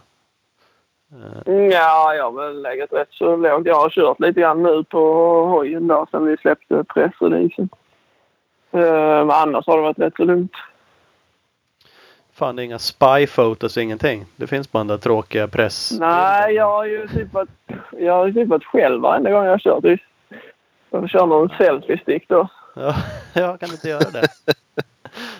Eh, 1.12 1.54
Ja, 1.54 2.14
jag 2.16 2.24
har 2.24 2.32
väl 2.32 2.62
legat 2.62 2.94
rätt 2.94 3.08
så 3.12 3.36
lågt. 3.36 3.66
Jag 3.66 3.76
har 3.76 3.90
kört 3.90 4.20
lite 4.20 4.42
grann 4.42 4.64
nu 4.64 4.84
på 4.84 5.00
hojen 5.46 5.88
där 5.88 6.06
sen 6.12 6.26
vi 6.26 6.38
släppte 6.38 6.84
pressreleasen. 6.84 7.70
Eh, 8.72 8.80
Men 9.26 9.32
annars 9.32 9.68
har 9.68 9.78
det 9.78 9.84
varit 9.84 10.00
rätt 10.00 10.16
så 10.18 10.24
lugnt. 10.24 10.52
Fan, 12.34 12.56
det 12.56 12.62
är 12.62 12.64
inga 12.64 12.80
spy 12.80 13.28
photos, 13.28 13.78
ingenting. 13.78 14.26
Det 14.36 14.48
finns 14.48 14.72
bara 14.72 14.80
den 14.80 14.88
där 14.88 14.98
tråkiga 14.98 15.48
press. 15.48 15.92
Nej, 16.00 16.54
jag 16.54 16.66
har 16.66 16.86
ju 16.86 17.08
typ 17.08 17.34
varit, 17.34 17.50
jag 17.92 18.14
har 18.14 18.32
typ 18.32 18.48
varit 18.48 18.66
själv 18.66 19.02
varenda 19.02 19.32
gång 19.32 19.44
jag 19.46 19.52
har 19.52 19.60
kört. 19.60 20.00
Jag 20.90 21.02
får 21.02 21.08
köra 21.08 21.26
någon 21.26 21.50
selfie-stick 21.50 22.26
då. 22.28 22.48
Ja, 22.76 22.96
jag 23.34 23.60
kan 23.60 23.70
inte 23.70 23.90
göra 23.90 24.10
det. 24.12 24.28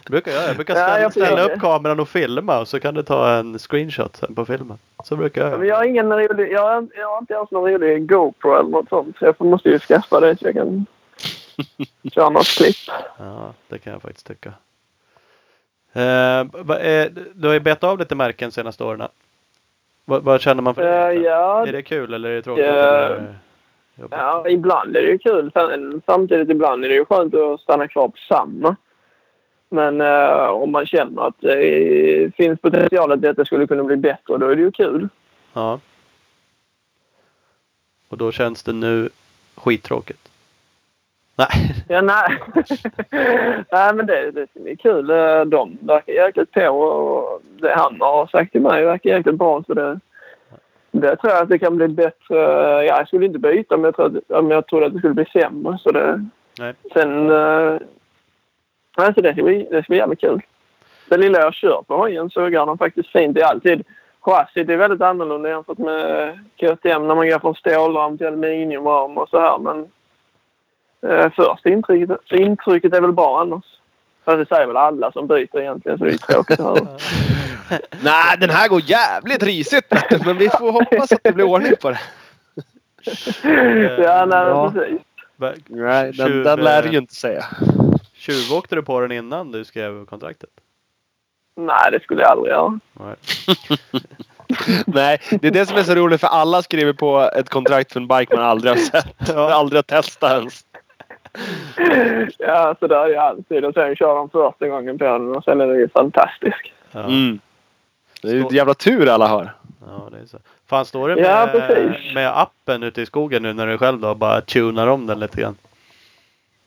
Det 0.04 0.12
brukar 0.12 0.32
jag. 0.32 0.50
Jag 0.50 0.56
brukar 0.56 0.74
ställa, 0.74 1.02
jag 1.02 1.14
får 1.14 1.22
ställa 1.22 1.44
upp 1.44 1.52
det. 1.54 1.60
kameran 1.60 2.00
och 2.00 2.10
filma 2.10 2.60
och 2.60 2.68
så 2.68 2.80
kan 2.80 2.94
du 2.94 3.04
ta 3.04 3.30
en 3.34 3.60
screenshot 3.60 4.16
sen 4.16 4.36
på 4.36 4.46
filmen. 4.46 4.78
Så 5.04 5.16
brukar 5.16 5.50
jag 5.50 5.60
Men 5.60 5.68
jag 5.68 5.76
har 5.76 5.84
ingen 5.84 6.14
rolig, 6.14 6.52
jag 6.52 6.62
har, 6.62 6.88
jag 6.96 7.08
har 7.08 7.18
inte 7.18 7.34
ens 7.34 7.52
någon 7.52 7.72
rolig 7.72 8.10
GoPro 8.10 8.60
eller 8.60 8.70
något 8.70 8.90
sånt. 8.90 9.18
Så 9.20 9.26
jag 9.26 9.42
måste 9.42 9.70
ju 9.70 9.80
skaffa 9.80 10.20
det 10.20 10.40
så 10.40 10.46
jag 10.48 10.54
kan 10.54 10.86
köra 12.16 12.30
något 12.30 12.48
klipp. 12.58 12.76
Ja, 13.18 13.54
det 13.68 13.78
kan 13.80 13.94
jag 13.94 14.02
faktiskt 14.02 14.28
tycka. 14.28 14.54
Eh, 15.94 16.46
du 17.34 17.48
har 17.48 17.54
ju 17.54 17.60
bett 17.60 17.84
av 17.84 18.00
lite 18.00 18.16
märken 18.16 18.52
senaste 18.52 18.84
åren. 18.84 19.08
Vad, 20.06 20.24
vad 20.24 20.42
känner 20.42 20.62
man 20.62 20.76
för 20.76 20.82
det? 20.84 20.90
Eh, 20.90 21.04
egentligen? 21.04 21.32
ja, 21.32 21.68
Är 21.68 21.72
det 21.72 21.82
kul 21.82 22.14
eller 22.14 22.30
är 22.30 22.36
det 22.36 22.42
tråkigt? 22.42 22.66
Ja. 22.66 22.72
eller 22.72 23.10
är 23.10 23.10
det 23.16 23.36
jobbigt? 24.02 24.18
Ja, 24.20 24.50
ibland 24.50 24.96
är 24.96 25.02
det 25.02 25.08
ju 25.08 25.18
kul. 25.18 25.52
Samtidigt 26.06 26.50
ibland 26.50 26.86
är 26.86 26.90
det 26.90 26.96
ju 26.96 27.06
skönt 27.06 27.36
att 27.36 27.60
stanna 27.62 27.88
kvar 27.88 28.08
på 28.08 28.18
samma. 28.28 28.76
Men 29.74 30.02
eh, 30.02 30.50
om 30.50 30.72
man 30.72 30.86
känner 30.86 31.28
att 31.28 31.36
det 31.40 32.36
finns 32.36 32.60
potential 32.60 33.12
att 33.12 33.22
detta 33.22 33.46
skulle 33.46 33.68
kunna 33.68 33.84
bli 33.84 33.96
bättre, 33.96 34.38
då 34.38 34.48
är 34.48 34.56
det 34.56 34.62
ju 34.62 34.72
kul. 34.72 35.10
Ja. 35.54 35.80
Och 38.10 38.18
då 38.18 38.32
känns 38.32 38.64
det 38.64 38.74
nu 38.74 39.10
skittråkigt. 39.56 40.30
Nej. 41.36 41.84
Ja, 41.88 42.02
nej. 42.02 42.38
nej, 43.72 43.94
men 43.94 44.06
det, 44.06 44.32
det 44.32 44.72
är 44.72 44.76
kul. 44.76 45.10
Eh, 45.10 45.42
De 45.46 45.78
verkar 45.82 46.14
jäkligt 46.14 46.52
på 46.52 46.68
och 46.70 47.42
det 47.62 47.74
han 47.76 48.02
har 48.02 48.28
sagt 48.28 48.52
till 48.52 48.62
mig 48.62 48.86
verkar 48.86 49.10
jäkligt 49.10 49.36
bra. 49.36 49.64
Så 49.68 49.74
det, 49.74 50.00
det 50.92 51.16
tror 51.16 51.34
jag 51.34 51.44
att 51.44 51.50
det 51.50 51.60
kan 51.60 51.78
bli 51.78 51.88
bättre. 51.88 52.36
Ja, 52.38 52.84
jag 52.84 53.08
skulle 53.08 53.26
inte 53.26 53.40
byta 53.40 53.76
om 53.76 53.84
jag, 53.84 53.96
trodde, 53.96 54.22
om 54.28 54.52
jag 54.52 54.68
trodde 54.68 54.86
att 54.86 54.94
det 54.94 55.00
skulle 55.00 55.14
bli 55.14 55.26
sämre. 55.26 55.78
Så 55.78 55.92
det, 55.92 56.26
Nej. 56.60 56.74
Sen... 56.94 57.32
Alltså 58.98 59.22
det 59.22 59.34
ska, 59.34 59.44
bli, 59.44 59.68
det 59.72 59.84
ska 59.84 59.92
bli 59.92 59.98
jävligt 59.98 60.22
kul. 60.22 60.42
Det 61.10 61.18
lilla 61.18 61.40
jag 61.40 61.54
kör 61.54 61.84
på 61.88 61.98
hojen 61.98 62.30
så 62.30 62.50
går 62.50 62.66
den 62.66 62.78
faktiskt 62.78 63.10
fint. 63.10 63.36
Det 63.36 63.42
är 63.42 63.46
alltid... 63.46 63.84
Chassit 64.24 64.70
är 64.70 64.78
väldigt 64.78 65.02
annorlunda 65.02 65.50
jämfört 65.50 65.78
med 65.78 66.40
KTM 66.60 67.08
när 67.08 67.16
man 67.16 67.30
går 67.30 67.40
från 67.40 67.56
stålram 67.56 68.18
till 68.18 68.28
aluminiumram 68.28 69.18
och 69.18 69.30
så 69.30 69.40
här. 69.40 69.58
Men 69.58 69.88
uh, 71.12 71.30
första 71.30 71.70
intrycket, 71.70 72.20
intrycket 72.32 72.94
är 72.94 73.02
väl 73.02 73.12
bra 73.12 73.42
annars. 73.42 73.64
Fast 74.26 74.38
det 74.38 74.56
säger 74.56 74.68
väl 74.68 74.78
alla 74.78 75.12
som 75.12 75.28
byter 75.28 75.60
egentligen 75.60 75.98
så 75.98 76.04
det 76.04 76.12
är 76.12 76.18
tråkigt 76.18 76.60
att 76.60 76.66
höra. 76.66 76.88
Nej 78.04 78.38
den 78.40 78.50
här 78.50 78.68
går 78.68 78.82
jävligt 78.82 79.44
risigt. 79.44 79.86
Men 80.26 80.38
vi 80.38 80.50
får 80.50 80.72
hoppas 80.72 81.12
att 81.12 81.24
det 81.24 81.32
blir 81.32 81.46
ordning 81.46 81.74
på 81.82 81.90
det. 81.90 82.00
ja, 84.04 84.26
nej, 84.26 84.48
Ja. 84.48 84.72
precis. 84.74 85.02
Nej 85.68 86.12
den, 86.12 86.44
den 86.44 86.60
lär 86.60 86.86
eh, 86.86 86.92
ju 86.92 86.98
inte 86.98 87.16
säga. 87.16 87.46
Tjuvåkte 88.22 88.76
du 88.76 88.82
på 88.84 89.00
den 89.02 89.12
innan 89.12 89.52
du 89.52 89.66
skrev 89.66 90.06
kontraktet? 90.06 90.50
Nej, 91.56 91.92
det 91.92 92.04
skulle 92.04 92.22
jag 92.22 92.32
aldrig 92.32 92.52
göra. 92.52 92.80
Nej. 92.94 93.16
Nej 94.88 95.20
det 95.42 95.48
är 95.48 95.52
det 95.52 95.66
som 95.66 95.78
är 95.78 95.84
så 95.84 95.96
roligt 95.96 96.22
för 96.22 96.28
alla 96.28 96.62
skriver 96.62 96.94
på 96.94 97.30
ett 97.36 97.50
kontrakt 97.50 97.94
för 97.94 98.00
en 98.00 98.08
bike 98.08 98.36
man 98.36 98.46
aldrig 98.46 98.72
har 98.74 98.78
sett. 98.78 99.30
Aldrig 99.36 99.78
har 99.78 99.84
testat 99.84 100.32
ens. 100.32 100.66
Ja, 102.38 102.76
så 102.80 102.88
där 102.88 103.06
är 103.06 103.10
det 103.10 103.22
alltid. 103.22 103.66
Och 103.66 103.74
sen 103.74 103.96
kör 103.96 104.16
de 104.16 104.30
första 104.30 104.68
gången 104.68 104.98
på 104.98 105.04
den 105.04 105.36
och 105.36 105.44
sen 105.44 105.62
är 105.62 105.68
det 105.68 105.80
ju 105.80 105.90
fantastiskt. 105.90 106.72
Ja. 106.92 107.00
Mm. 107.04 107.40
Det 108.22 108.28
är 108.28 108.34
ju 108.34 108.42
ett 108.42 108.52
jävla 108.52 108.74
tur 108.74 109.08
alla 109.10 109.28
har. 109.28 109.54
ja, 109.88 110.10
det 110.12 110.18
är 110.18 110.26
så. 110.26 110.38
Fan, 110.70 110.86
står 110.86 111.10
det 111.10 111.22
Ja, 111.22 111.50
med, 111.54 111.68
precis. 111.68 112.14
med 112.14 112.40
appen 112.40 112.84
ute 112.84 113.02
i 113.02 113.06
skogen 113.06 113.44
nu 113.44 113.54
när 113.54 113.68
du 113.68 113.78
själv 113.78 114.00
då 114.00 114.16
bara 114.16 114.42
tunar 114.42 114.88
om 114.88 115.08
den 115.08 115.20
lite 115.20 115.42
grann? 115.42 115.56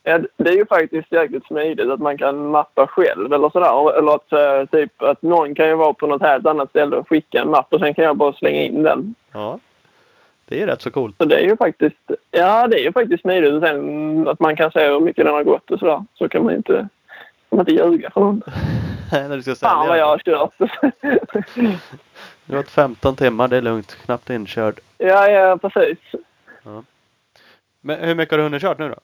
Ja, 0.06 0.18
det 0.36 0.50
är 0.50 0.56
ju 0.56 0.66
faktiskt 0.66 1.12
jäkligt 1.12 1.46
smidigt 1.46 1.90
att 1.90 2.00
man 2.00 2.18
kan 2.18 2.46
mappa 2.46 2.86
själv 2.86 3.32
eller 3.32 3.50
sådär. 3.50 3.98
Eller 3.98 4.14
att 4.14 4.32
eh, 4.32 4.66
typ 4.78 5.02
att 5.02 5.22
någon 5.22 5.54
kan 5.54 5.68
ju 5.68 5.74
vara 5.74 5.92
på 5.92 6.06
något 6.06 6.22
helt 6.22 6.46
annat 6.46 6.70
ställe 6.70 6.96
och 6.96 7.08
skicka 7.08 7.40
en 7.40 7.50
mapp 7.50 7.72
och 7.72 7.80
sen 7.80 7.94
kan 7.94 8.04
jag 8.04 8.16
bara 8.16 8.32
slänga 8.32 8.62
in 8.62 8.82
den. 8.82 9.14
Ja. 9.32 9.58
Det 10.48 10.62
är 10.62 10.66
rätt 10.66 10.82
så 10.82 10.90
coolt. 10.90 11.16
Så 11.18 11.24
det 11.24 11.36
är 11.36 11.44
ju 11.44 11.56
faktiskt, 11.56 12.10
ja 12.30 12.66
det 12.66 12.80
är 12.80 12.82
ju 12.82 12.92
faktiskt 12.92 13.22
smidigt. 13.22 13.52
Och 13.52 13.62
sen 13.62 14.28
att 14.28 14.40
man 14.40 14.56
kan 14.56 14.70
se 14.70 14.86
hur 14.86 15.00
mycket 15.00 15.24
den 15.24 15.34
har 15.34 15.44
gått 15.44 15.70
och 15.70 15.78
sådär. 15.78 16.04
Så 16.14 16.28
kan 16.28 16.44
man 16.44 16.54
inte, 16.54 16.72
kan 17.48 17.56
man 17.56 17.60
inte 17.60 17.72
ljuga 17.72 18.10
för 18.10 18.20
någon. 18.20 18.42
När 19.12 19.36
du 19.36 19.42
ska 19.42 19.54
Fan 19.54 19.88
vad 19.88 19.98
jag 19.98 20.06
har 20.06 20.18
kört. 20.18 20.52
Du 22.46 22.54
har 22.54 22.62
gått 22.62 22.70
15 22.70 23.16
timmar, 23.16 23.48
det 23.48 23.56
är 23.56 23.62
lugnt. 23.62 23.96
Knappt 24.04 24.30
inkörd. 24.30 24.80
ja, 24.98 25.28
ja 25.28 25.56
precis. 25.56 25.98
Men 27.80 27.98
hur 28.00 28.14
mycket 28.14 28.32
har 28.32 28.38
du 28.38 28.44
hunnit 28.44 28.62
kört 28.62 28.78
nu 28.78 28.88
då? 28.88 28.94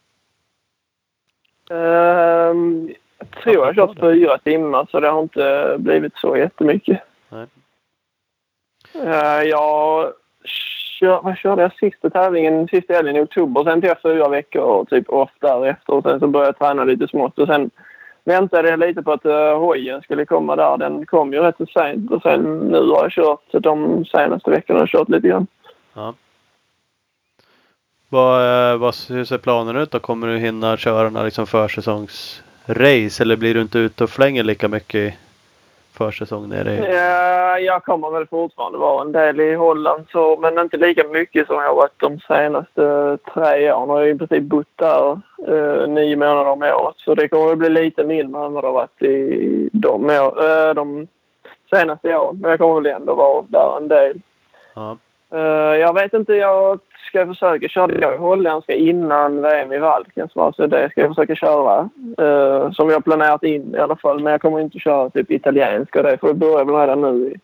Ehm, 1.71 2.91
jag 3.19 3.31
tror 3.43 3.55
jag 3.55 3.65
har 3.65 3.75
kört 3.75 4.01
fyra 4.01 4.39
timmar 4.39 4.87
så 4.91 5.01
det 5.01 5.09
har 5.09 5.23
inte 5.23 5.77
blivit 5.79 6.17
så 6.17 6.37
jättemycket. 6.37 7.01
Nej. 7.29 7.47
Uh, 8.97 9.43
jag 9.49 10.13
kör, 11.01 11.21
vad 11.23 11.39
körde 11.39 11.63
jag 11.63 11.73
sista 11.73 12.11
tävlingen, 12.11 12.69
sista 12.69 12.95
helgen 12.95 13.17
i 13.17 13.21
oktober. 13.21 13.65
Sen 13.65 13.81
tog 13.81 13.91
jag 13.91 14.03
fyra 14.03 14.29
veckor 14.29 14.85
typ 14.85 15.09
off 15.09 15.31
därefter 15.41 15.93
och 15.93 16.03
sen 16.03 16.21
så 16.21 16.27
började 16.27 16.49
jag 16.49 16.59
träna 16.59 16.85
lite 16.85 17.09
smått 17.09 17.39
och 17.39 17.47
sen 17.47 17.71
väntade 18.25 18.69
jag 18.71 18.79
lite 18.79 19.03
på 19.03 19.13
att 19.13 19.27
uh, 19.27 19.59
hojen 19.59 20.03
skulle 20.03 20.27
komma 20.27 20.57
där. 20.57 20.77
Den 20.77 21.07
kom 21.07 21.33
ju 21.33 21.41
rätt 21.41 21.57
så 21.57 21.67
sent 21.67 22.11
och 22.11 22.23
sen 22.23 22.59
nu 22.59 22.79
har 22.79 23.03
jag 23.03 23.13
kört 23.13 23.45
de 23.53 24.05
senaste 24.05 24.51
veckorna 24.51 24.79
har 24.79 24.83
jag 24.83 24.89
kört 25.01 25.09
lite 25.09 25.29
grann. 25.29 25.47
Ja. 25.95 26.15
Vad, 28.13 28.73
eh, 28.73 28.77
vad, 28.77 28.95
hur 29.09 29.25
ser 29.25 29.39
planen 29.39 29.77
ut 29.77 29.91
då? 29.91 29.99
Kommer 29.99 30.27
du 30.27 30.39
hinna 30.39 30.77
köra 30.77 31.11
några 31.11 31.25
liksom 31.25 31.47
försäsongsrace 31.47 33.23
eller 33.23 33.37
blir 33.37 33.55
du 33.55 33.61
inte 33.61 33.79
ute 33.79 34.05
och 34.05 34.11
flänger 34.11 34.45
lika 34.45 34.69
mycket 34.69 34.95
i 34.95 35.17
försäsong 35.93 36.49
nere 36.49 36.73
i... 36.73 36.95
Ja, 36.95 37.59
jag 37.59 37.85
kommer 37.85 38.11
väl 38.11 38.27
fortfarande 38.27 38.79
vara 38.79 39.03
en 39.03 39.13
del 39.13 39.41
i 39.41 39.55
Holland 39.55 40.07
så, 40.13 40.39
men 40.41 40.59
inte 40.59 40.77
lika 40.77 41.09
mycket 41.09 41.47
som 41.47 41.57
jag 41.57 41.69
har 41.69 41.75
varit 41.75 42.01
de 42.01 42.21
senaste 42.21 43.19
tre 43.35 43.73
åren. 43.73 43.89
Jag 43.89 43.97
har 43.97 44.07
i 44.07 44.19
princip 44.19 44.43
bott 44.43 44.67
där 44.77 45.21
eh, 45.49 45.89
nio 45.89 46.17
månader 46.17 46.51
om 46.51 46.63
året 46.63 46.95
så 46.97 47.15
det 47.15 47.29
kommer 47.29 47.53
att 47.53 47.59
bli 47.59 47.69
lite 47.69 48.05
mindre 48.05 48.45
än 48.45 48.53
vad 48.53 48.65
det 48.65 48.69
har 48.69 48.73
varit 48.73 49.03
i 49.03 49.71
de, 49.73 50.05
år, 50.05 50.45
eh, 50.45 50.75
de 50.75 51.09
senaste 51.71 52.17
åren. 52.17 52.39
Men 52.41 52.51
jag 52.51 52.61
kommer 52.61 52.81
väl 52.81 52.93
ändå 52.93 53.15
vara 53.15 53.45
där 53.49 53.77
en 53.77 53.89
del. 53.89 54.21
Ja. 54.75 54.97
Eh, 55.31 55.77
jag 55.77 55.95
vet 55.95 56.15
inte, 56.15 56.35
jag 56.35 56.81
ska 57.09 57.27
försöka 57.27 57.69
köra. 57.69 58.01
Jag 58.01 58.15
är 58.15 58.19
holländska 58.19 58.75
innan 58.75 59.43
VM 59.43 59.73
i 59.73 59.79
Valkensvall 59.79 60.55
så 60.55 60.67
det 60.67 60.91
ska 60.91 61.01
jag 61.01 61.11
försöka 61.11 61.35
köra. 61.35 61.91
Uh, 62.21 62.73
som 62.73 62.91
jag 62.91 63.05
planerat 63.05 63.43
in 63.43 63.75
i 63.75 63.79
alla 63.79 63.97
fall. 63.97 64.21
Men 64.23 64.33
jag 64.33 64.43
kommer 64.43 64.61
inte 64.61 64.79
köra 64.79 65.11
typ 65.11 65.31
italienska 65.31 65.99
och 65.99 66.05
det 66.05 66.19
för 66.19 66.29
det 66.29 66.35
börjar 66.35 66.65
väl 66.65 66.75
redan 66.75 67.01
nu 67.01 67.31
i 67.31 67.41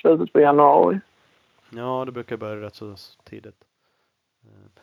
slutet 0.00 0.32
på 0.32 0.40
januari. 0.40 1.00
ja, 1.70 2.02
det 2.06 2.12
brukar 2.12 2.36
börja 2.36 2.66
rätt 2.66 2.74
så 2.74 2.94
tidigt. 3.24 3.64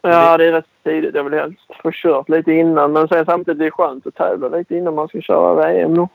Ja, 0.02 0.38
det 0.38 0.46
är 0.46 0.52
rätt 0.52 0.66
tidigt. 0.84 1.16
Jag 1.16 1.24
vill 1.24 1.34
helst 1.34 1.60
få 1.82 1.92
kört 1.94 2.30
lite 2.30 2.52
innan. 2.52 2.92
Men 2.92 3.08
sen 3.08 3.26
samtidigt 3.26 3.62
är 3.62 3.66
det 3.66 3.72
skönt 3.72 4.08
att 4.08 4.16
tävla 4.16 4.48
lite 4.48 4.76
innan 4.76 4.96
man 4.96 5.08
ska 5.08 5.22
köra 5.22 5.54
VM 5.54 5.96
då. 5.96 6.10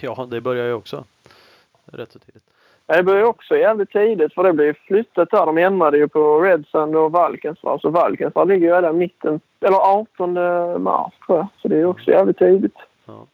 Ja, 0.00 0.28
det 0.30 0.40
börjar 0.40 0.66
ju 0.66 0.72
också. 0.72 1.04
Rätt 1.86 2.12
så 2.12 2.18
tidigt. 2.18 2.44
Ja, 2.90 2.96
Det 2.96 3.02
börjar 3.02 3.24
också 3.24 3.56
jävligt 3.56 3.92
tidigt 3.92 4.34
för 4.34 4.42
det 4.44 4.52
blev 4.52 4.74
flyttat 4.86 5.30
där. 5.30 5.46
De 5.46 5.58
ändrade 5.58 5.96
ju 5.98 6.08
på 6.08 6.40
Redsand 6.40 6.96
och 6.96 7.12
Valkensvall. 7.12 7.80
Så 7.80 7.90
Valkensvall 7.90 8.48
ligger 8.48 8.66
ju 8.66 8.74
redan 8.74 8.98
mitten, 8.98 9.40
eller 9.60 9.76
18 9.76 10.32
mars 10.82 11.12
tror 11.26 11.38
jag. 11.38 11.46
Så 11.62 11.68
det 11.68 11.76
är 11.76 11.84
också 11.84 12.10
jävligt 12.10 12.38
tidigt. 12.38 12.74
Ja, 13.06 13.26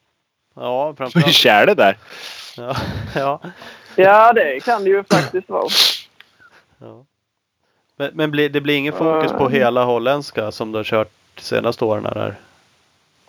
Du 0.55 0.63
är 0.63 0.93
framförallt. 0.97 1.33
kär 1.35 1.67
det 1.67 1.75
där. 1.75 1.97
Ja, 2.57 2.75
ja, 3.15 3.41
Ja, 3.97 4.33
det 4.33 4.65
kan 4.65 4.85
det 4.85 4.91
ju 4.91 5.05
faktiskt 5.05 5.49
vara. 5.49 5.67
ja. 6.79 7.05
Men, 7.97 8.11
men 8.15 8.31
blir, 8.31 8.49
det 8.49 8.61
blir 8.61 8.77
ingen 8.77 8.93
fokus 8.93 9.33
på 9.33 9.49
hela 9.49 9.85
holländska 9.85 10.51
som 10.53 10.73
du 10.73 10.79
har 10.79 10.85
kört 10.85 11.11
de 11.35 11.41
senaste 11.41 11.85
åren 11.85 12.03
där? 12.03 12.35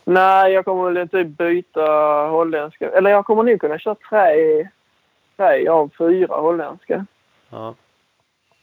Nej, 0.04 0.54
jag 0.54 0.66
kommer 0.66 0.92
väl 0.92 1.10
typ 1.10 1.28
byta 1.28 1.82
holländska. 2.28 2.90
Eller 2.92 3.10
jag 3.10 3.26
kommer 3.26 3.44
nog 3.44 3.60
kunna 3.62 3.80
köra 3.80 3.96
tre, 4.10 4.68
tre 5.38 5.68
av 5.68 5.92
fyra 5.98 6.36
holländska. 6.36 7.06
Ja, 7.50 7.76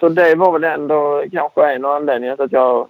Så 0.00 0.08
det 0.08 0.34
var 0.34 0.52
väl 0.52 0.64
ändå 0.64 1.24
kanske 1.32 1.74
en 1.74 1.84
av 1.84 1.90
anledningarna 1.90 2.36
till 2.36 2.44
att 2.44 2.52
jag 2.52 2.88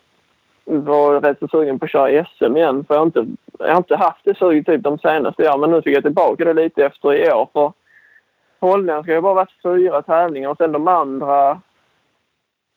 var 0.65 1.21
rätt 1.21 1.39
så 1.39 1.49
sugen 1.49 1.79
på 1.79 1.85
att 1.85 1.91
köra 1.91 2.25
SM 2.25 2.57
igen. 2.57 2.85
För 2.85 2.95
jag 2.95 3.01
har 3.01 3.07
inte, 3.07 3.27
jag 3.59 3.69
har 3.69 3.77
inte 3.77 3.97
haft 3.97 4.25
det 4.25 4.39
suget 4.39 4.67
typ 4.67 4.83
de 4.83 4.99
senaste 4.99 5.49
åren. 5.49 5.61
Men 5.61 5.71
nu 5.71 5.83
fick 5.83 5.97
jag 5.97 6.03
tillbaka 6.03 6.45
det 6.45 6.55
lite 6.55 6.85
efter 6.85 7.15
i 7.15 7.33
år. 7.33 7.49
För 7.53 7.73
holländska 8.61 9.13
har 9.13 9.17
ju 9.17 9.21
bara 9.21 9.35
varit 9.35 9.63
fyra 9.63 10.03
tävlingar 10.03 10.51
och 10.51 10.57
sen 10.57 10.73
de 10.73 10.89
andra 10.89 11.61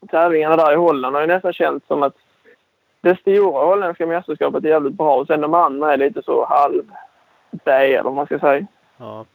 tävlingarna 0.10 0.56
där 0.56 0.74
i 0.74 0.76
Holland 0.76 1.15
har 1.15 1.22
ju 1.22 1.28
nästan 1.28 1.54
känts 1.54 1.88
som 1.88 2.04
att 2.04 2.15
det 3.02 3.20
stora 3.20 3.65
holländska 3.65 4.06
mästerskapet 4.06 4.63
är 4.63 4.70
jävligt 4.70 4.93
bra 4.93 5.15
och 5.15 5.28
sen 5.28 5.41
de 5.41 5.54
andra 5.54 5.93
är 5.93 5.98
lite 5.98 6.22
så 6.24 6.46
halv 6.46 6.84
B 7.52 7.72
eller 7.72 8.04
vad 8.04 8.13
man 8.13 8.26
ska 8.26 8.39
säga. 8.39 8.67
ja, 8.98 9.26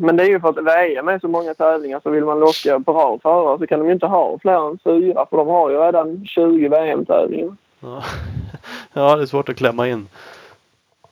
Men 0.00 0.16
det 0.16 0.22
är 0.22 0.28
ju 0.28 0.40
för 0.40 0.48
att 0.48 0.56
VM 0.56 1.08
är 1.08 1.18
så 1.18 1.28
många 1.28 1.54
tävlingar 1.54 2.00
så 2.02 2.10
vill 2.10 2.24
man 2.24 2.40
locka 2.40 2.78
bra 2.78 3.18
förare 3.22 3.58
så 3.58 3.66
kan 3.66 3.78
de 3.78 3.86
ju 3.86 3.92
inte 3.92 4.06
ha 4.06 4.38
fler 4.38 4.70
än 4.70 4.78
fyra 4.84 5.26
för 5.30 5.36
de 5.36 5.48
har 5.48 5.70
ju 5.70 5.76
redan 5.76 6.26
20 6.26 6.68
VM-tävlingar. 6.68 7.56
ja. 7.80 8.02
ja, 8.92 9.16
det 9.16 9.22
är 9.22 9.26
svårt 9.26 9.48
att 9.48 9.56
klämma 9.56 9.88
in. 9.88 10.08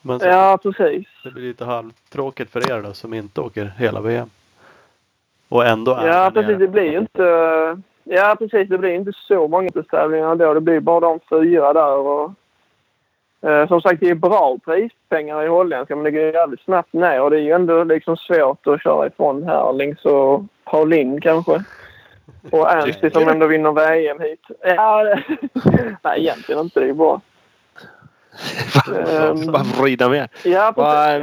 Men 0.01 0.19
så, 0.19 0.25
Ja, 0.25 0.59
precis. 0.63 1.07
det 1.23 1.31
blir 1.31 1.43
lite 1.43 1.65
halvtråkigt 1.65 2.51
för 2.51 2.71
er 2.71 2.81
då 2.81 2.93
som 2.93 3.13
inte 3.13 3.41
åker 3.41 3.73
hela 3.77 4.01
VM. 4.01 4.29
Och 5.49 5.65
ändå 5.65 5.93
är 5.93 6.07
Ja, 6.07 6.29
där 6.29 6.31
precis. 6.31 6.59
Det 6.59 6.67
blir 6.67 6.91
ju 6.91 6.97
inte... 6.97 7.23
Ja, 8.03 8.35
precis. 8.39 8.69
Det 8.69 8.77
blir 8.77 8.93
inte 8.93 9.11
så 9.13 9.47
många 9.47 9.69
tävlingar 9.69 10.35
då. 10.35 10.53
Det 10.53 10.61
blir 10.61 10.79
bara 10.79 10.99
de 10.99 11.19
fyra 11.29 11.73
där. 11.73 11.93
Och, 11.97 12.23
eh, 12.23 12.31
som 13.67 13.81
sagt, 13.81 13.99
det 13.99 14.09
är 14.09 14.15
bra 14.15 14.57
prispengar 14.65 15.43
i 15.43 15.47
holländska 15.47 15.95
men 15.95 16.03
det 16.03 16.11
går 16.11 16.21
jävligt 16.21 16.61
snabbt 16.61 16.93
ner. 16.93 17.21
Och 17.21 17.29
det 17.29 17.37
är 17.37 17.41
ju 17.41 17.51
ändå 17.51 17.83
liksom 17.83 18.17
svårt 18.17 18.67
att 18.67 18.83
köra 18.83 19.07
ifrån 19.07 19.43
Herlings 19.43 20.05
och 20.05 20.41
Paulin 20.63 21.21
kanske. 21.21 21.63
Och 22.51 22.71
Ernst 22.71 23.13
som 23.13 23.27
ändå 23.27 23.47
vinner 23.47 23.71
VM 23.71 24.19
hit. 24.19 24.41
Ja, 24.63 25.03
det- 25.03 25.23
nej, 26.03 26.19
egentligen 26.19 26.61
inte. 26.61 26.79
Det 26.79 26.89
är 26.89 26.93
bra. 26.93 27.21
Bara 29.51 29.63
vrida 29.81 30.09
med. 30.09 30.29
Ja, 30.43 30.73
Vad, 30.75 31.21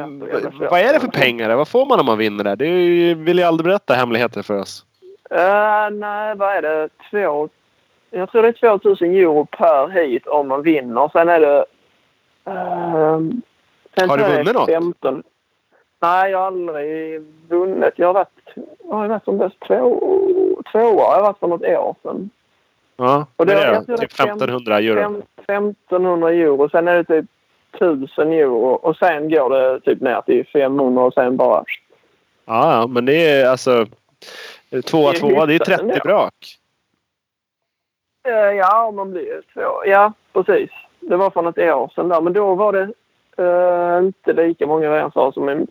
vad 0.71 0.81
är 0.81 0.93
det 0.93 1.01
för 1.01 1.09
pengar? 1.09 1.55
Vad 1.57 1.69
får 1.69 1.87
man 1.87 2.01
om 2.01 2.07
man 2.07 2.19
vinner 2.19 2.45
där? 2.45 2.57
Du 2.57 2.67
vill 3.15 3.39
ju 3.39 3.45
aldrig 3.45 3.65
berätta 3.65 3.95
hemligheter 3.95 4.43
för 4.43 4.59
oss. 4.61 4.85
Uh, 5.35 5.91
nej, 5.99 6.35
vad 6.37 6.57
är 6.57 6.63
det? 6.63 6.89
Två... 7.11 7.49
Jag 8.11 8.31
tror 8.31 8.43
det 8.43 8.49
är 8.49 8.53
2000 8.79 9.11
euro 9.11 9.45
per 9.45 9.89
hit 9.89 10.27
om 10.27 10.49
man 10.49 10.63
vinner. 10.63 11.09
Sen 11.13 11.29
är 11.29 11.41
det... 11.41 11.65
sen 12.45 14.09
Har 14.09 14.17
du 14.19 14.25
vunnit 14.25 14.55
något? 14.55 14.67
15... 14.71 15.23
Nej, 16.03 16.31
jag 16.31 16.39
har 16.39 16.47
aldrig 16.47 17.23
vunnit. 17.49 17.93
Jag 17.97 18.07
har 18.07 18.15
varit, 18.15 18.29
jag 18.85 18.95
har 18.97 19.09
varit 19.09 19.25
som 19.25 19.39
bäst 19.39 19.57
två, 19.67 20.01
tvåa. 20.73 20.83
Jag 21.03 21.15
har 21.17 21.23
varit 21.23 21.39
för 21.39 21.49
något 21.49 21.63
år 21.63 21.95
sedan. 22.03 22.31
Ja, 22.97 23.27
Och 23.37 23.47
det- 23.47 23.55
det 23.55 23.61
är 23.63 23.73
det. 23.87 23.97
Typ 23.97 24.13
1500 24.13 24.79
euro. 24.79 25.23
Fem, 25.47 25.75
1500 25.77 26.31
euro. 26.33 26.69
Sen 26.69 26.89
är 26.89 26.95
det 26.97 27.05
typ 27.05 27.27
1000 27.73 28.33
euro. 28.33 28.69
Och 28.73 28.97
sen 28.97 29.29
går 29.31 29.51
det 29.51 29.81
typ 29.81 30.01
ner 30.01 30.21
till 30.21 30.47
500 30.53 31.03
och 31.03 31.15
sen 31.15 31.37
bara... 31.37 31.65
Ja, 32.47 32.73
ja, 32.81 32.87
men 32.87 33.05
det 33.05 33.31
är 33.31 33.49
alltså... 33.51 33.87
Tvåa, 34.85 35.13
tvåa. 35.13 35.47
Det 35.47 35.53
är 35.53 35.59
hyfsat 35.59 35.67
30 35.67 35.83
ändå. 35.83 35.97
brak. 36.05 36.35
Eh, 38.29 38.33
Ja, 38.35 38.85
om 38.87 38.97
man 38.97 39.11
blir 39.11 39.43
två. 39.55 39.85
Ja, 39.87 40.13
precis. 40.33 40.71
Det 41.09 41.17
var 41.17 41.31
för 41.31 41.43
något 41.43 41.59
år 41.59 41.93
sedan 41.95 42.09
där. 42.09 42.21
Men 42.21 42.33
då 42.33 42.55
var 42.55 42.73
det 42.73 42.93
eh, 43.37 44.05
inte 44.07 44.33
lika 44.33 44.67
många 44.67 44.91
VM-förare 44.91 45.33
som, 45.33 45.49
är- 45.49 45.67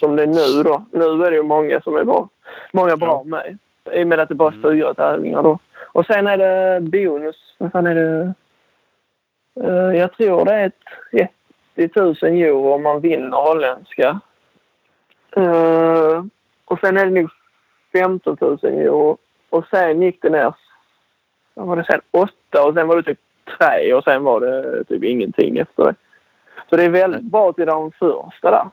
som 0.00 0.16
det 0.16 0.22
är 0.22 0.26
nu 0.26 0.62
då. 0.62 0.84
Nu 0.90 1.04
är 1.26 1.30
det 1.30 1.36
ju 1.36 1.42
många 1.42 1.80
som 1.80 1.96
är 1.96 2.04
bra. 2.04 2.28
Många 2.72 2.96
bra 2.96 3.22
med. 3.24 3.58
I 3.92 4.02
och 4.04 4.06
med 4.08 4.20
att 4.20 4.28
det 4.28 4.34
bara 4.34 4.48
är 4.54 4.62
fyra 4.70 4.94
tävlingar 4.94 5.42
då. 5.42 5.58
Och 5.92 6.06
sen 6.06 6.26
är 6.26 6.36
det 6.38 6.80
bonus. 6.80 7.54
Vad 7.58 7.72
fan 7.72 7.86
är 7.86 7.94
det? 7.94 8.32
Eh, 9.60 9.98
jag 10.00 10.12
tror 10.12 10.44
det 10.44 10.54
är 10.54 10.72
30 11.76 12.00
000 12.00 12.14
euro 12.42 12.72
om 12.72 12.82
man 12.82 13.00
vinner 13.00 13.36
holländska. 13.36 14.20
Eh, 15.36 16.24
och 16.64 16.78
sen 16.80 16.96
är 16.96 17.04
det 17.06 17.20
nog 17.20 17.30
15 17.92 18.36
000 18.40 18.58
euro. 18.62 19.16
Och 19.50 19.64
sen 19.70 20.02
gick 20.02 20.22
det 20.22 20.30
ner 20.30 20.54
vad 21.54 21.66
var 21.66 21.76
det 21.76 21.84
sen? 21.84 22.00
Åtta 22.10 22.64
och 22.68 22.74
sen 22.74 22.88
var 22.88 22.96
det 22.96 23.02
typ 23.02 23.18
tre 23.58 23.94
och 23.94 24.04
sen 24.04 24.24
var 24.24 24.40
det 24.40 24.84
typ 24.84 25.04
ingenting 25.04 25.58
efter 25.58 25.84
det. 25.84 25.94
Så 26.70 26.76
det 26.76 26.84
är 26.84 26.88
väldigt 26.88 27.22
bra 27.22 27.52
till 27.52 27.66
de 27.66 27.92
första 27.92 28.50
där. 28.50 28.70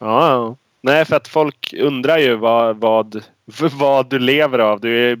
Ja, 0.00 0.30
ja. 0.30 0.56
Nej, 0.82 1.04
för 1.04 1.16
att 1.16 1.28
folk 1.28 1.74
undrar 1.80 2.18
ju 2.18 2.36
vad, 2.36 2.76
vad, 2.76 3.24
vad 3.80 4.10
du 4.10 4.18
lever 4.18 4.58
av. 4.58 4.80
Du 4.80 5.10
är 5.10 5.18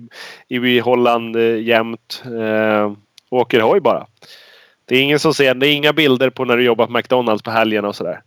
i 0.48 0.80
Holland 0.80 1.36
eh, 1.36 1.60
jämt. 1.60 2.22
Eh, 2.26 2.92
åker 3.30 3.60
hoj 3.60 3.80
bara. 3.80 4.06
Det 4.84 4.96
är 4.96 5.02
ingen 5.02 5.18
som 5.18 5.34
ser. 5.34 5.54
Det 5.54 5.68
är 5.68 5.74
inga 5.74 5.92
bilder 5.92 6.30
på 6.30 6.44
när 6.44 6.56
du 6.56 6.64
jobbar 6.64 6.86
på 6.86 6.92
McDonalds 6.92 7.42
på 7.42 7.50
helgen 7.50 7.84
och 7.84 7.96
sådär. 7.96 8.20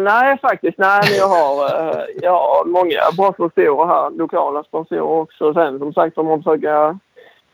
Nej, 0.00 0.38
faktiskt. 0.38 0.78
Nej, 0.78 1.00
men 1.10 1.18
jag 1.18 1.28
har, 1.28 1.64
eh, 1.64 2.04
jag 2.22 2.30
har 2.30 2.64
många 2.64 3.00
bra 3.16 3.32
sponsorer 3.32 3.86
här. 3.86 4.10
Lokala 4.10 4.64
sponsorer 4.64 5.02
också. 5.02 5.54
Sen 5.54 5.78
som 5.78 5.92
sagt, 5.92 6.18
om 6.18 6.26
man 6.26 6.42
försöker 6.42 6.98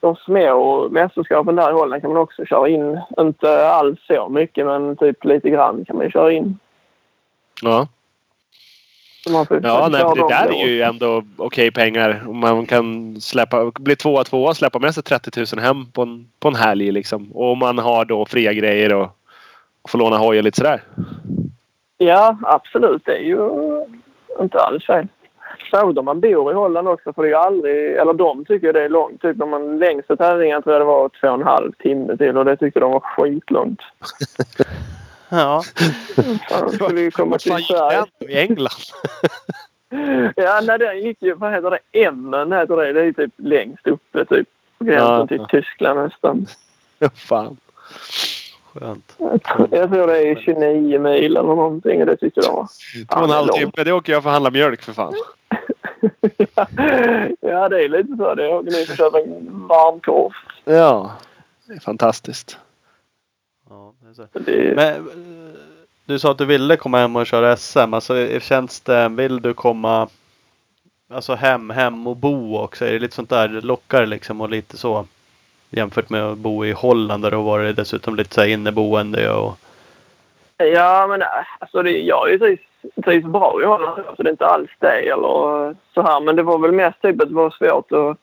de 0.05 0.17
små 0.17 0.89
mästerskapen 0.89 1.57
där 1.57 1.71
i 1.71 1.73
Holland 1.73 2.03
kan 2.03 2.13
man 2.13 2.23
också 2.23 2.45
köra 2.45 2.69
in. 2.69 3.01
Inte 3.19 3.69
alls 3.69 3.99
så 4.07 4.29
mycket, 4.29 4.67
men 4.67 4.97
typ 4.97 5.25
lite 5.25 5.51
grann 5.51 5.85
kan 5.85 5.97
man 5.97 6.05
ju 6.05 6.11
köra 6.11 6.33
in. 6.33 6.59
Ja. 7.63 7.89
Ja, 9.27 9.89
nej, 9.91 10.05
det 10.15 10.29
där 10.29 10.53
är 10.53 10.67
ju 10.67 10.83
ändå 10.83 11.23
okej 11.37 11.71
pengar. 11.71 12.25
Om 12.29 12.39
man 12.39 12.67
kan 12.67 13.17
släppa, 13.21 13.71
bli 13.75 13.97
tvåa 13.97 14.25
tvåa 14.25 14.55
släppa 14.55 14.79
med 14.79 14.95
sig 14.95 15.03
30 15.03 15.57
000 15.57 15.65
hem 15.65 15.87
på 15.93 16.03
en, 16.03 16.29
på 16.41 16.49
en 16.49 16.55
helg 16.55 16.93
liksom. 16.93 17.33
Och 17.33 17.53
om 17.53 17.59
man 17.59 17.79
har 17.79 18.05
då 18.05 18.27
fria 18.27 18.53
grejer 18.53 18.95
och, 18.95 19.09
och 19.83 19.91
får 19.91 19.99
låna 19.99 20.17
hoj 20.17 20.39
och 20.39 20.45
lite 20.45 20.57
sådär. 20.57 20.83
Ja, 21.99 22.39
absolut. 22.43 23.03
Det 23.05 23.17
är 23.17 23.25
ju 23.25 23.39
inte 24.41 24.59
alls 24.59 24.87
fel. 24.87 25.07
Särskilt 25.71 25.99
om 25.99 26.05
man 26.05 26.21
bor 26.21 26.51
i 26.53 26.55
Holland 26.55 26.89
också. 26.89 27.13
För 27.13 27.23
det 27.23 27.31
är 27.31 27.35
aldrig... 27.35 27.93
Eller 27.97 28.13
de 28.13 28.45
tycker 28.45 28.73
det 28.73 28.83
är 28.85 28.89
långt. 28.89 29.23
Typ 29.23 29.37
när 29.37 29.47
man 29.47 29.79
längsta 29.79 30.17
tävlingen 30.17 30.63
tror 30.63 30.73
jag 30.73 30.81
det 30.81 30.87
var 30.87 31.09
två 31.21 31.29
och 31.29 31.35
en 31.35 31.43
halv 31.43 31.73
timme 31.73 32.17
till. 32.17 32.37
Och 32.39 32.45
det 32.45 32.57
tyckte 32.57 32.81
de 32.81 32.93
var 32.93 33.01
skitlångt. 33.01 33.81
Ja. 35.29 35.63
Fan, 36.51 36.71
skulle 36.71 37.01
ju 37.01 37.11
komma 37.11 37.39
till 37.39 37.53
Sverige. 37.65 38.05
den? 38.19 38.31
I 38.31 38.39
England? 38.39 38.71
Ja, 40.37 40.61
nej, 40.67 40.79
det 40.79 40.95
gick 40.95 41.23
ju... 41.23 41.35
Vad 41.35 41.53
heter 41.53 41.71
det? 41.71 42.05
Emmen 42.07 42.53
heter 42.53 42.77
det. 42.77 42.93
Det 42.93 43.01
är 43.07 43.13
typ 43.13 43.33
längst 43.37 43.87
uppe. 43.87 44.25
Typ 44.25 44.49
gränsen 44.79 45.09
Ja. 45.19 45.27
till 45.27 45.47
Tyskland 45.49 46.01
nästan. 46.01 46.47
Fan. 47.15 47.57
Skönt. 48.75 49.17
Jag 49.71 49.91
tror- 49.91 50.07
det 50.07 50.19
är 50.19 50.37
29 50.45 50.99
mil 50.99 51.25
eller 51.37 51.43
någonting. 51.43 52.01
Och 52.01 52.07
det 52.07 52.17
tyckte 52.17 52.41
de 52.41 52.55
var... 52.55 52.67
Två 53.13 53.19
och 53.19 53.25
en 53.25 53.31
halv 53.31 53.49
timme. 53.49 53.73
Det 53.85 53.93
åker 53.93 54.13
jag 54.13 54.23
för 54.23 54.31
att 54.31 54.35
handla 54.35 54.51
mjölk 54.51 54.83
för 54.83 54.93
fan. 54.93 55.15
Ja, 57.41 57.69
det 57.69 57.85
är 57.85 57.89
lite 57.89 58.17
så. 58.17 58.35
Det 58.35 58.63
ni 58.63 58.87
får 58.87 58.97
köpa 58.97 59.21
en 59.21 59.67
varmkorv. 59.69 60.33
Ja. 60.65 61.13
Det 61.67 61.73
är 61.73 61.81
fantastiskt. 61.81 62.59
Ja, 63.71 63.93
det 64.01 64.09
är 64.09 64.15
så. 64.15 64.27
Det, 64.33 64.77
Men 64.77 64.95
eh, 64.95 65.55
du 66.05 66.19
sa 66.19 66.31
att 66.31 66.39
du 66.39 66.45
ville 66.45 66.77
komma 66.77 66.99
hem 66.99 67.17
och 67.17 67.27
köra 67.27 67.57
SM. 67.57 67.95
Alltså 67.95 68.17
eh, 68.17 68.41
känns 68.41 68.81
det, 68.81 69.09
vill 69.09 69.43
du 69.43 69.55
komma 69.55 70.09
alltså 71.11 71.35
hem, 71.35 71.71
hem 71.71 72.07
och 72.07 72.17
bo 72.17 72.57
också? 72.59 72.85
Är 72.85 72.93
det 72.93 72.99
lite 72.99 73.15
sånt 73.15 73.31
där 73.31 73.49
det 73.49 73.61
lockar 73.61 74.07
liksom 74.07 74.41
och 74.41 74.51
lite 74.51 74.77
så? 74.77 75.07
Jämfört 75.71 76.11
med 76.11 76.23
att 76.23 76.39
bo 76.39 76.65
i 76.65 76.73
Holland 76.73 77.23
där 77.23 77.31
du 77.31 77.37
har 77.37 77.45
varit 77.45 77.77
dessutom 77.77 78.17
lite 78.17 78.35
så 78.35 78.41
här 78.41 78.49
inneboende 78.49 79.31
och 79.31 79.59
Ja, 80.57 81.07
men 81.09 81.23
alltså 81.59 81.83
det, 81.83 81.91
jag 81.91 82.41
trivs, 82.41 82.61
trivs 83.05 83.25
bra 83.25 83.63
i 83.63 83.65
Holland. 83.65 84.03
Så 84.17 84.23
det 84.23 84.29
är 84.29 84.33
inte 84.33 84.47
alls 84.47 84.71
det 84.79 85.11
eller 85.11 85.77
så 85.95 86.03
här. 86.03 86.21
Men 86.21 86.37
det 86.37 86.43
var 86.43 86.59
väl 86.59 86.73
mest 86.73 87.03
typ 87.03 87.23
att 87.23 87.29
det 87.29 87.35
var 87.35 87.51
svårt 87.51 87.93
att... 87.93 88.19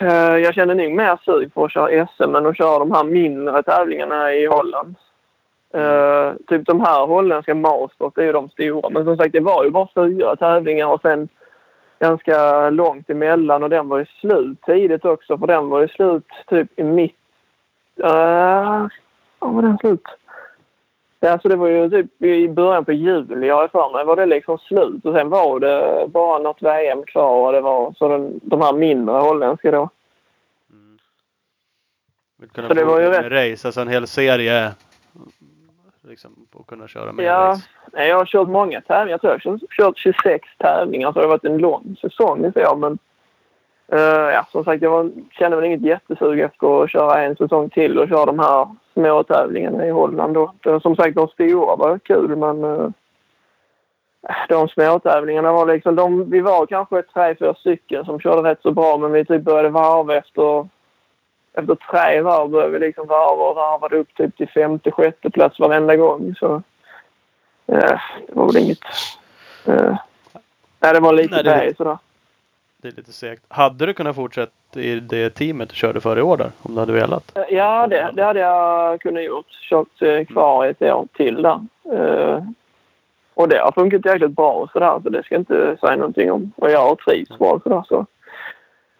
eh, 0.00 0.36
jag 0.36 0.54
kände 0.54 0.74
nog 0.74 0.92
mer 0.92 1.18
sug 1.24 1.52
för 1.54 1.64
att 1.64 1.72
köra 1.72 2.06
SM 2.06 2.34
än 2.34 2.46
att 2.46 2.56
köra 2.56 2.78
de 2.78 2.92
här 2.92 3.04
mindre 3.04 3.62
tävlingarna 3.62 4.34
i 4.34 4.46
Holland. 4.46 4.94
Eh, 5.74 6.32
typ 6.46 6.66
de 6.66 6.80
här 6.80 7.06
holländska 7.06 7.54
Masters, 7.54 8.12
det 8.14 8.22
är 8.22 8.26
ju 8.26 8.32
de 8.32 8.48
stora. 8.48 8.90
Men 8.90 9.04
som 9.04 9.16
sagt, 9.16 9.32
det 9.32 9.40
var 9.40 9.64
ju 9.64 9.70
bara 9.70 9.88
fyra 9.94 10.36
tävlingar 10.36 10.86
och 10.86 11.00
sen 11.00 11.28
ganska 11.98 12.70
långt 12.70 13.10
emellan 13.10 13.62
och 13.62 13.70
den 13.70 13.88
var 13.88 13.98
ju 13.98 14.06
slut 14.20 14.62
tidigt 14.62 15.04
också. 15.04 15.38
För 15.38 15.46
den 15.46 15.68
var 15.68 15.80
ju 15.80 15.88
slut 15.88 16.26
typ 16.46 16.78
i 16.78 16.82
mitt... 16.82 17.16
Uh, 18.04 18.86
var 19.38 19.62
den 19.62 19.78
slut? 19.78 20.02
Ja, 21.22 21.38
så 21.38 21.48
det 21.48 21.56
var 21.56 21.68
ju 21.68 21.90
typ 21.90 22.22
i 22.22 22.48
början 22.48 22.84
på 22.84 22.92
juli, 22.92 23.46
jag 23.46 23.54
har 23.56 23.68
för 23.68 23.92
mig, 23.92 24.04
var 24.04 24.16
det 24.16 24.26
liksom 24.26 24.58
slut. 24.58 25.04
Och 25.04 25.14
sen 25.14 25.28
var 25.28 25.60
det 25.60 26.06
bara 26.08 26.38
något 26.38 26.62
VM 26.62 27.02
kvar 27.02 27.46
och 27.46 27.52
det 27.52 27.60
var 27.60 27.92
så 27.98 28.08
den, 28.08 28.40
de 28.42 28.60
här 28.60 28.72
mindre 28.72 29.14
holländska 29.14 29.70
då. 29.70 29.88
vill 32.38 32.50
kunna 32.50 32.68
Så 32.68 32.74
det 32.74 32.84
var 32.84 33.00
ju 33.00 33.08
med 33.10 33.32
race, 33.32 33.68
alltså 33.68 33.80
en 33.80 33.88
hel 33.88 34.06
serie. 34.06 34.72
Liksom 36.02 36.46
och 36.52 36.66
kunna 36.66 36.88
köra 36.88 37.12
med 37.12 37.24
Ja, 37.24 37.48
race. 37.48 38.08
jag 38.08 38.16
har 38.16 38.24
kört 38.26 38.48
många 38.48 38.80
tävlingar. 38.80 39.10
Jag 39.14 39.20
tror 39.20 39.30
jag 39.44 39.50
har 39.52 39.58
kört- 39.58 39.70
kört 39.70 39.98
26 39.98 40.48
tävlingar 40.58 41.12
så 41.12 41.18
det 41.18 41.24
har 41.24 41.30
varit 41.30 41.44
en 41.44 41.58
lång 41.58 41.96
säsong 42.00 42.52
så. 42.54 42.76
Men 42.76 42.98
eh, 43.92 44.32
ja, 44.34 44.46
som 44.52 44.64
sagt, 44.64 44.82
jag 44.82 44.90
var, 44.90 45.10
kände 45.30 45.56
väl 45.56 45.66
inget 45.66 45.82
jättesug 45.82 46.40
efter 46.40 46.82
att 46.84 46.90
köra 46.90 47.22
en 47.22 47.36
säsong 47.36 47.70
till 47.70 47.98
och 47.98 48.08
köra 48.08 48.26
de 48.26 48.38
här 48.38 48.68
små 48.92 49.22
tävlingarna 49.22 49.86
i 49.86 49.90
Holland 49.90 50.34
då. 50.34 50.52
Det, 50.60 50.80
som 50.80 50.96
sagt, 50.96 51.14
de 51.16 51.28
stora 51.28 51.76
var 51.76 51.98
kul 51.98 52.36
men 52.36 52.64
uh, 52.64 52.90
de 54.48 54.68
små 54.68 54.98
tävlingarna 54.98 55.52
var 55.52 55.66
liksom, 55.66 55.96
de, 55.96 56.30
vi 56.30 56.40
var 56.40 56.66
kanske 56.66 57.02
tre, 57.02 57.34
fyra 57.38 57.54
stycken 57.54 58.04
som 58.04 58.20
körde 58.20 58.50
rätt 58.50 58.62
så 58.62 58.70
bra 58.70 58.96
men 58.98 59.12
vi 59.12 59.24
typ 59.24 59.42
började 59.42 59.68
varva 59.68 60.16
efter 60.16 60.68
efter 61.52 61.74
tre 61.74 62.20
varv 62.20 62.50
började 62.50 62.72
vi 62.72 62.78
liksom 62.78 63.06
varva 63.06 63.44
och 63.44 63.56
varvade 63.56 63.96
upp 63.96 64.14
typ 64.14 64.36
till 64.36 64.48
femte, 64.48 64.90
sjätte 64.90 65.30
plats 65.30 65.58
varenda 65.58 65.96
gång. 65.96 66.34
Så 66.38 66.62
eh, 67.66 67.98
det 68.26 68.32
var 68.34 68.46
väl 68.46 68.56
inget... 68.62 68.78
Eh, 69.66 69.96
nej, 70.80 70.94
det 70.94 71.00
var 71.00 71.12
lite 71.12 71.42
Nej, 71.42 71.66
det- 71.68 71.76
sådär. 71.76 71.98
Det 72.82 72.88
är 72.88 72.92
lite 72.92 73.12
segt. 73.12 73.42
Hade 73.48 73.86
du 73.86 73.94
kunnat 73.94 74.16
fortsätta 74.16 74.80
i 74.80 75.00
det 75.00 75.30
teamet 75.30 75.68
du 75.68 75.74
körde 75.74 76.00
förra 76.00 76.18
i 76.18 76.22
år 76.22 76.36
där? 76.36 76.50
Om 76.62 76.74
du 76.74 76.80
hade 76.80 76.92
velat? 76.92 77.38
Ja, 77.50 77.86
det, 77.86 78.10
det 78.14 78.24
hade 78.24 78.40
jag 78.40 79.00
kunnat 79.00 79.24
gjort. 79.24 79.46
Kört 79.70 80.02
eh, 80.02 80.24
kvar 80.24 80.66
ett 80.66 80.82
år 80.82 81.08
till 81.12 81.42
där. 81.42 81.60
Eh, 81.92 82.44
och 83.34 83.48
det 83.48 83.58
har 83.58 83.72
funkat 83.72 84.04
jäkligt 84.04 84.30
bra 84.30 84.52
och 84.52 84.70
sådär, 84.70 85.00
så 85.02 85.08
det 85.08 85.22
ska 85.22 85.34
jag 85.34 85.40
inte 85.40 85.76
säga 85.80 85.96
någonting 85.96 86.32
om. 86.32 86.52
Och 86.56 86.70
jag 86.70 86.80
har 86.80 86.94
trivts 86.96 87.38
bra 87.38 87.52
och 87.52 87.62
sådär. 87.62 87.84
Så. 87.88 88.06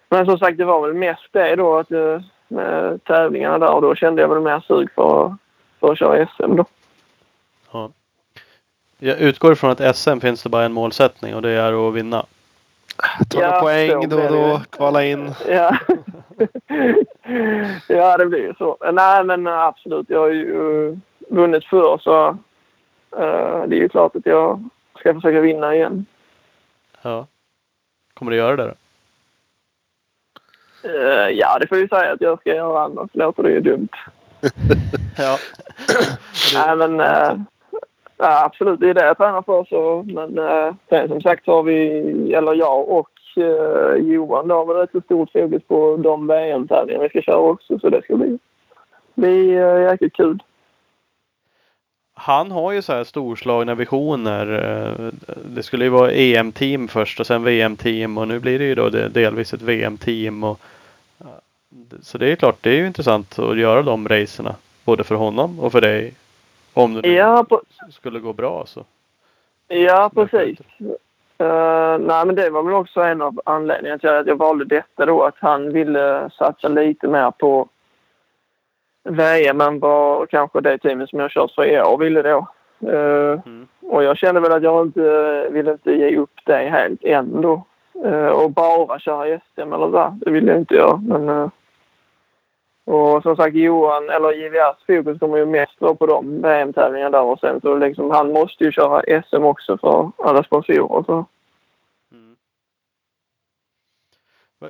Men 0.09 0.27
som 0.27 0.39
sagt, 0.39 0.59
det 0.59 0.65
var 0.65 0.87
väl 0.87 0.95
mest 0.95 1.29
det 1.33 1.57
då 1.57 1.79
att 1.79 1.91
eh, 1.91 2.21
med 2.49 3.05
tävlingarna 3.05 3.59
där 3.59 3.75
och 3.75 3.83
då 3.83 3.95
kände 3.95 4.23
jag 4.23 4.29
väl 4.29 4.41
mer 4.41 4.61
sug 4.61 4.89
för, 4.95 5.37
för 5.81 5.93
att 5.93 5.99
köra 5.99 6.27
SM 6.27 6.57
då. 6.57 6.65
Ja. 7.73 7.91
Jag 8.99 9.19
utgår 9.19 9.55
från 9.55 9.71
att 9.71 9.97
SM 9.97 10.19
finns 10.21 10.43
det 10.43 10.49
bara 10.49 10.65
en 10.65 10.73
målsättning 10.73 11.35
och 11.35 11.43
det 11.43 11.51
är 11.51 11.89
att 11.89 11.95
vinna. 11.95 12.27
Ta 13.29 13.41
Ja, 13.41 13.61
poäng 13.61 14.09
då 14.09 14.23
och 14.23 14.33
då. 14.33 14.61
Kvala 14.71 15.05
in. 15.05 15.35
Ja. 15.49 15.79
ja, 17.89 18.17
det 18.17 18.27
blir 18.27 18.41
ju 18.41 18.55
så. 18.55 18.77
Nej, 18.93 19.25
men 19.25 19.47
absolut. 19.47 20.11
Jag 20.11 20.21
har 20.21 20.29
ju 20.29 20.89
eh, 20.89 20.97
vunnit 21.29 21.65
förr 21.65 21.99
så 21.99 22.29
eh, 23.17 23.65
det 23.67 23.77
är 23.77 23.81
ju 23.81 23.89
klart 23.89 24.17
att 24.17 24.27
jag 24.27 24.69
ska 24.99 25.15
försöka 25.15 25.41
vinna 25.41 25.75
igen. 25.75 26.07
Ja. 27.03 27.27
Kommer 28.15 28.31
du 28.31 28.37
göra 28.37 28.57
det 28.57 28.65
då? 28.65 28.75
Eh, 30.89 31.29
ja, 31.29 31.59
det 31.59 31.67
får 31.67 31.79
ju 31.79 31.89
säga 31.89 32.13
att 32.13 32.21
jag 32.21 32.41
ska 32.41 32.55
göra 32.55 32.83
annars 32.85 33.11
låter 33.13 33.43
det 33.43 33.51
ju 33.51 33.61
dumt. 33.61 33.89
Ja. 35.19 35.39
Nej, 36.55 36.77
men 36.77 37.01
eh, 37.01 37.33
ja, 38.21 38.45
absolut. 38.45 38.81
Det 38.81 38.91
är 38.91 38.95
det 38.95 39.07
jag 39.07 39.17
tränar 39.17 39.43
för. 39.43 39.65
Så, 39.65 40.05
men 40.07 40.39
eh, 40.39 40.75
sen 40.89 41.09
som 41.09 41.21
sagt 41.21 41.45
så 41.45 41.53
har 41.53 41.63
vi, 41.63 41.89
eller 42.33 42.55
jag 42.55 42.89
och 42.89 43.11
eh, 43.37 43.95
Johan, 43.95 44.49
då 44.49 44.55
har 44.55 44.67
vi 44.67 44.81
rätt 44.81 44.91
så 44.93 45.01
stort 45.01 45.33
fokus 45.33 45.63
på 45.63 45.97
de 45.97 46.27
VM-tävlingar 46.27 47.03
vi 47.03 47.09
ska 47.09 47.23
köra 47.23 47.37
också. 47.37 47.79
Så 47.79 47.89
det 47.89 48.03
ska 48.03 48.17
bli, 48.17 48.39
bli 49.15 49.57
eh, 49.57 49.81
jäkligt 49.81 50.17
kul. 50.17 50.43
Han 52.15 52.51
har 52.51 52.73
ju 52.73 52.83
så 52.83 52.93
här 52.93 53.05
storslagna 53.05 53.75
visioner. 53.75 54.47
Eh, 54.47 55.13
det 55.45 55.63
skulle 55.63 55.85
ju 55.85 55.91
vara 55.91 56.13
EM-team 56.13 56.89
först 56.89 57.21
och 57.21 57.27
sen 57.27 57.45
VM-team 57.45 58.19
och 58.19 58.29
nu 58.29 58.39
blir 58.41 58.59
det 58.59 58.65
ju 58.65 58.75
då 58.75 58.89
delvis 58.89 59.55
ett 59.55 59.63
VM-team. 59.63 60.45
Och, 60.45 60.61
eh, 61.21 61.27
så 62.03 62.19
det 62.19 62.33
är 62.33 62.37
klart, 62.37 62.57
det 62.61 62.71
är 62.71 62.77
ju 62.77 62.87
intressant 62.87 63.39
att 63.39 63.59
göra 63.59 63.83
de 63.83 64.09
racerna. 64.09 64.55
Både 64.85 65.05
för 65.05 65.15
honom 65.15 65.61
och 65.61 65.73
för 65.73 65.81
dig. 65.81 66.15
Om 66.75 66.95
det 66.95 67.01
nu 67.09 67.15
Ja, 67.15 67.45
på, 67.49 67.61
skulle 67.91 68.21
gå 68.21 68.33
bra 68.33 68.67
så. 68.67 68.85
Ja, 69.69 70.11
precis. 70.15 70.59
Uh, 71.43 71.99
nej, 71.99 72.27
men 72.27 72.35
det 72.35 72.51
var 72.51 72.63
väl 72.63 72.75
också 72.75 73.01
en 73.01 73.23
av 73.23 73.41
anledningarna 73.45 73.99
till 73.99 74.09
att 74.09 74.27
jag 74.27 74.37
valde 74.37 74.65
detta 74.65 75.07
då. 75.07 75.23
Att 75.23 75.37
han 75.39 75.73
ville 75.73 76.31
satsa 76.39 76.69
lite 76.69 77.09
mer 77.09 77.31
på 77.31 77.69
VM 79.05 79.61
än 79.61 79.79
vad 79.81 80.31
kanske 80.31 80.61
det 80.61 80.79
teamet 80.79 81.11
som 81.11 81.21
jag 81.21 81.31
kört 81.31 81.51
för 81.51 81.65
i 81.65 81.81
år 81.81 81.99
ville 81.99 82.23
då. 82.23 82.47
Uh, 82.89 83.41
Mm. 83.47 83.67
Och 83.83 84.05
jag 84.05 84.17
kände 84.17 84.41
väl 84.41 84.53
att 84.53 84.63
jag 84.63 84.87
inte 84.87 85.49
ville 85.51 85.73
inte 85.73 85.93
ge 85.93 86.17
upp 86.17 86.41
det 86.45 86.57
helt 86.57 87.05
än 87.05 87.41
då. 87.41 87.65
Uh, 88.05 88.27
och 88.27 88.51
bara 88.51 88.99
köra 88.99 89.41
SM 89.55 89.73
eller 89.73 89.91
så. 89.91 90.19
Det 90.25 90.31
ville 90.31 90.53
jag 90.53 90.61
inte 90.61 90.75
göra. 90.75 90.97
Men, 90.97 91.51
och 92.91 93.23
som 93.23 93.37
sagt 93.37 93.57
Johan, 93.57 94.11
eller 94.11 94.33
JVRs 94.33 94.77
fokus 94.87 95.19
kommer 95.19 95.37
ju 95.37 95.47
mest 95.47 95.81
vara 95.81 95.95
på 95.95 96.07
de 96.07 96.43
VM-tävlingarna 96.43 97.11
där 97.11 97.23
och 97.23 97.39
sen 97.41 97.61
så 97.61 97.75
liksom 97.75 98.11
han 98.11 98.33
måste 98.33 98.65
ju 98.65 98.73
köra 98.73 99.23
SM 99.23 99.45
också 99.45 99.79
för 99.79 100.11
alla 100.19 100.43
sponsorer. 100.43 101.05
Så. 101.07 101.25
Mm. 102.13 102.37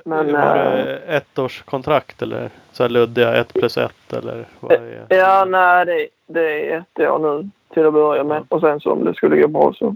Men, 0.05 0.33
var 0.33 0.55
det 0.55 0.97
ett 0.97 1.39
års 1.39 1.61
kontrakt 1.61 2.21
eller 2.21 2.49
så 2.71 2.83
här 2.83 2.89
luddiga 2.89 3.35
ett 3.35 3.53
plus 3.53 3.77
ett 3.77 4.13
eller? 4.13 4.45
Vad 4.59 4.71
är... 4.71 5.05
Ja, 5.09 5.45
nej, 5.45 5.85
det, 5.85 6.07
det 6.27 6.71
är 6.71 6.77
ett 6.77 6.99
år 6.99 7.19
nu 7.19 7.49
till 7.73 7.85
att 7.85 7.93
börja 7.93 8.23
med. 8.23 8.43
Och 8.49 8.61
sen 8.61 8.79
så 8.79 8.91
om 8.91 9.03
det 9.03 9.13
skulle 9.13 9.41
gå 9.41 9.47
bra 9.47 9.73
så 9.73 9.95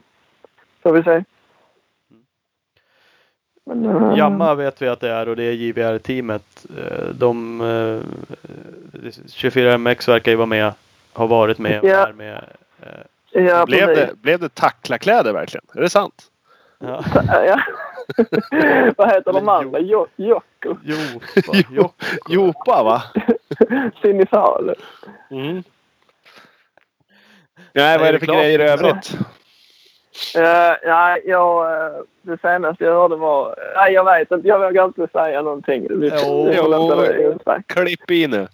får 0.84 0.92
vi 0.92 1.04
se. 1.04 1.24
Men, 3.66 3.86
eh, 3.86 4.18
Jamma 4.18 4.56
vet 4.56 4.82
vi 4.82 4.88
att 4.88 5.00
det 5.00 5.10
är 5.10 5.30
och 5.30 5.36
det 5.36 5.44
är 5.44 5.52
JVR-teamet. 5.52 6.66
Eh, 6.78 7.06
De 7.14 7.62
eh, 7.62 8.00
24MX 9.28 10.08
verkar 10.08 10.32
ju 10.32 10.36
vara 10.38 10.46
med, 10.46 10.74
har 11.14 11.28
varit 11.28 11.58
med 11.58 11.80
Ja. 11.84 12.08
är 12.08 12.14
med. 12.14 12.44
Ja, 13.32 13.66
blev, 13.66 13.88
det, 13.88 14.10
blev 14.22 14.40
det 14.40 14.56
tacklarkläder 14.56 15.34
verkligen? 15.34 15.66
Är 15.74 15.82
det 15.82 15.90
sant? 15.90 16.24
Ja. 16.80 17.04
Ja. 17.46 17.60
Vad 18.98 19.10
heter 19.12 19.34
de 19.34 19.50
andra? 19.50 19.80
Jo- 19.80 20.08
Jocko? 20.16 20.78
Jo, 20.84 20.96
va? 21.48 21.54
jo. 21.72 21.92
Jopa 22.30 22.84
va? 22.84 23.04
Sinisal? 24.02 24.76
Mm. 25.32 25.64
Nej, 27.74 27.98
vad 28.00 28.08
är 28.08 28.14
det 28.14 28.20
för 28.20 28.26
grejer 28.26 28.60
i 28.60 28.64
övrigt? 28.64 29.18
Ja, 30.34 30.78
ja, 30.84 31.18
jag, 31.26 31.74
eh, 31.74 32.02
det 32.22 32.42
senaste 32.42 32.84
jag 32.84 32.94
hörde 32.94 33.16
var... 33.16 33.56
Nej, 33.76 33.94
jag 33.94 34.06
vet 34.06 34.32
inte. 34.32 34.48
Jag 34.48 34.60
vågar 34.60 34.86
inte 34.86 35.08
säga 35.08 35.42
någonting. 35.42 35.88
Vi 35.90 36.12
Jo. 36.26 36.50
vi 36.52 37.28
osagt. 37.28 37.68
Klipp 37.68 38.12
i 38.12 38.28
nu. 38.28 38.48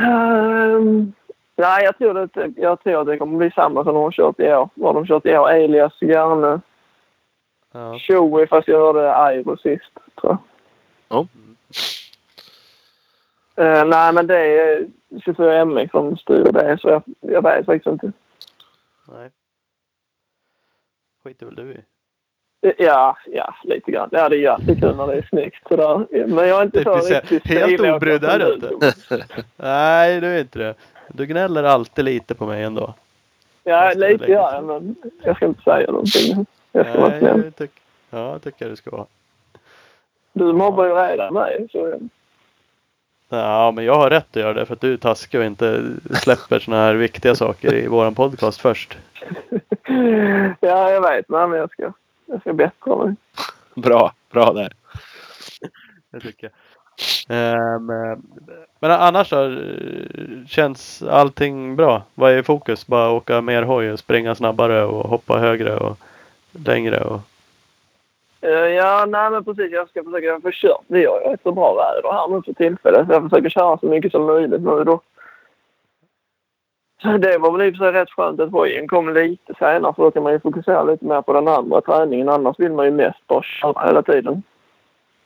Um, 0.00 1.12
nej, 1.56 1.84
jag 1.84 1.98
tror, 1.98 2.14
det, 2.14 2.52
jag 2.56 2.82
tror 2.82 3.00
att 3.00 3.06
det 3.06 3.18
kommer 3.18 3.38
bli 3.38 3.50
samma 3.50 3.84
som 3.84 3.94
de 3.94 4.02
har 4.02 4.10
kört 4.10 4.40
i 4.40 4.52
år. 4.52 4.68
Vad 4.74 4.94
de 4.94 5.06
kört 5.06 5.26
i 5.26 5.36
år. 5.36 5.50
Elias, 5.50 6.00
Garne, 6.00 6.60
Ja. 7.74 7.98
Joey 8.08 8.46
fast 8.46 8.68
jag 8.68 8.78
hörde 8.78 9.16
Airo 9.16 9.56
sist, 9.56 9.90
tror 10.20 10.32
jag. 10.32 10.38
Ja. 11.08 11.26
Eh, 13.64 13.84
nej, 13.84 14.12
men 14.12 14.26
det 14.26 14.38
är 14.38 14.86
24 15.24 15.64
MX 15.64 15.90
som 15.90 16.16
styr 16.16 16.52
det, 16.52 16.78
så 16.80 16.88
jag, 16.88 17.02
jag 17.20 17.42
vet 17.42 17.66
faktiskt 17.66 17.86
inte. 17.86 18.12
Nej. 19.08 19.30
Skiter 21.24 21.46
väl 21.46 21.54
du 21.54 21.72
i. 21.72 21.80
Ja, 22.78 23.16
ja, 23.26 23.54
lite 23.64 23.90
grann. 23.90 24.08
Ja, 24.12 24.28
det 24.28 24.36
är 24.36 24.40
jättekul 24.40 24.96
när 24.96 25.06
det 25.06 25.14
är 25.14 25.26
snyggt 25.30 25.68
sådär. 25.68 26.26
Men 26.26 26.48
jag 26.48 26.60
är 26.60 26.62
inte 26.62 26.82
så 26.82 27.00
riktigt 27.00 27.46
helt 27.46 27.80
obrydd 27.80 28.24
är 28.24 28.38
du 28.38 28.54
inte. 28.54 28.94
Nej, 29.56 30.20
du 30.20 30.26
är 30.26 30.40
inte 30.40 30.58
det. 30.58 30.74
Du 31.08 31.26
gnäller 31.26 31.64
alltid 31.64 32.04
lite 32.04 32.34
på 32.34 32.46
mig 32.46 32.62
ändå. 32.62 32.94
Ja, 33.64 33.92
lite 33.96 34.24
gör 34.24 34.54
jag, 34.54 34.64
men 34.64 34.96
jag 35.22 35.36
ska 35.36 35.46
inte 35.46 35.62
säga 35.62 35.90
någonting. 35.90 36.46
Jag 36.72 36.88
ska 36.88 37.00
vara 37.00 37.10
Nej, 37.10 37.18
snäll. 37.18 37.42
jag 37.44 37.56
tyck, 37.56 37.70
ja, 38.10 38.32
jag 38.32 38.42
tycker 38.42 38.68
du 38.68 38.76
ska 38.76 38.90
vara. 38.90 39.06
Du 40.32 40.52
mobbar 40.52 40.84
ju 40.84 40.94
redan 40.94 41.34
mig. 41.34 41.68
Så... 41.72 41.98
Ja, 43.28 43.70
men 43.70 43.84
jag 43.84 43.94
har 43.94 44.10
rätt 44.10 44.26
att 44.30 44.42
göra 44.42 44.52
det 44.52 44.66
för 44.66 44.74
att 44.74 44.80
du 44.80 44.92
är 44.92 44.96
taskig 44.96 45.40
och 45.40 45.46
inte 45.46 45.90
släpper 46.12 46.58
såna 46.58 46.76
här 46.76 46.94
viktiga 46.94 47.34
saker 47.34 47.74
i 47.74 47.86
våran 47.86 48.14
podcast 48.14 48.60
först. 48.60 48.98
ja, 50.60 50.90
jag 50.90 51.00
vet. 51.00 51.28
Nej, 51.28 51.48
men 51.48 51.58
jag 51.58 51.70
ska, 51.70 51.92
jag 52.26 52.40
ska 52.40 52.52
bättra 52.52 52.96
mig. 52.96 53.14
Bra, 53.74 54.12
bra 54.30 54.52
där. 54.52 54.72
Det 56.10 56.20
tycker 56.20 56.50
jag. 56.50 56.52
Ehm, 57.28 57.86
men 58.80 58.90
annars 58.90 59.30
då? 59.30 59.58
Känns 60.46 61.02
allting 61.02 61.76
bra? 61.76 62.02
Vad 62.14 62.32
är 62.32 62.42
fokus? 62.42 62.86
Bara 62.86 63.10
åka 63.10 63.40
mer 63.40 63.62
hoj 63.62 63.92
och 63.92 63.98
springa 63.98 64.34
snabbare 64.34 64.84
och 64.84 65.10
hoppa 65.10 65.38
högre 65.38 65.76
och 65.76 65.98
längre 66.52 67.00
och 67.00 67.20
Ja, 68.76 69.04
nej 69.08 69.30
men 69.30 69.44
precis. 69.44 69.72
Jag 69.72 69.88
ska 69.88 70.04
försöka 70.04 70.40
få 70.40 70.50
kört. 70.52 70.80
Vi 70.86 71.04
har 71.06 71.20
ju 71.20 71.26
rätt 71.26 71.40
så 71.42 71.52
bra 71.52 71.74
väder 71.74 72.12
här 72.12 72.28
nu 72.28 72.42
för 72.42 72.52
tillfället. 72.52 73.06
Jag 73.10 73.22
försöker 73.30 73.48
köra 73.48 73.78
så 73.78 73.86
mycket 73.86 74.12
som 74.12 74.24
möjligt 74.26 74.60
nu 74.62 74.84
då. 74.84 75.00
Så 77.02 77.08
det 77.18 77.38
var 77.38 77.52
väl 77.52 77.66
i 77.68 77.70
och 77.72 77.76
för 77.76 77.84
sig 77.84 77.92
rätt 77.92 78.10
skönt 78.10 78.40
att 78.40 78.52
hojen 78.52 78.88
kom 78.88 79.14
lite 79.14 79.54
senare 79.58 79.92
för 79.94 80.02
då 80.02 80.10
kan 80.10 80.22
man 80.22 80.32
ju 80.32 80.40
fokusera 80.40 80.82
lite 80.82 81.04
mer 81.04 81.22
på 81.22 81.32
den 81.32 81.48
andra 81.48 81.80
träningen. 81.80 82.28
Annars 82.28 82.58
vill 82.58 82.72
man 82.72 82.84
ju 82.84 82.90
mest 82.92 83.26
bara 83.26 83.42
köra 83.42 83.86
hela 83.86 84.02
tiden. 84.02 84.42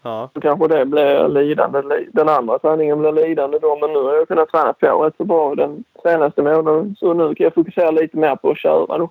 ja. 0.02 0.30
Så 0.34 0.40
kanske 0.40 0.68
det 0.68 0.84
blir 0.84 1.28
lidande. 1.28 1.82
li- 1.82 2.08
Den 2.12 2.28
andra 2.28 2.58
träningen 2.58 2.98
blir 3.00 3.12
lidande 3.12 3.58
då. 3.58 3.78
Men 3.80 3.92
nu 3.92 4.02
har 4.02 4.14
jag 4.14 4.28
kunnat 4.28 4.48
träna 4.48 4.72
på 4.72 5.04
rätt 5.04 5.16
så 5.16 5.24
bra 5.24 5.54
den 5.54 5.84
senaste 6.02 6.42
månaden. 6.42 6.96
Så 6.98 7.14
nu 7.14 7.34
kan 7.34 7.44
jag 7.44 7.54
fokusera 7.54 7.90
lite 7.90 8.16
mer 8.16 8.36
på 8.36 8.50
att 8.50 8.58
köra 8.58 8.98
då. 8.98 9.10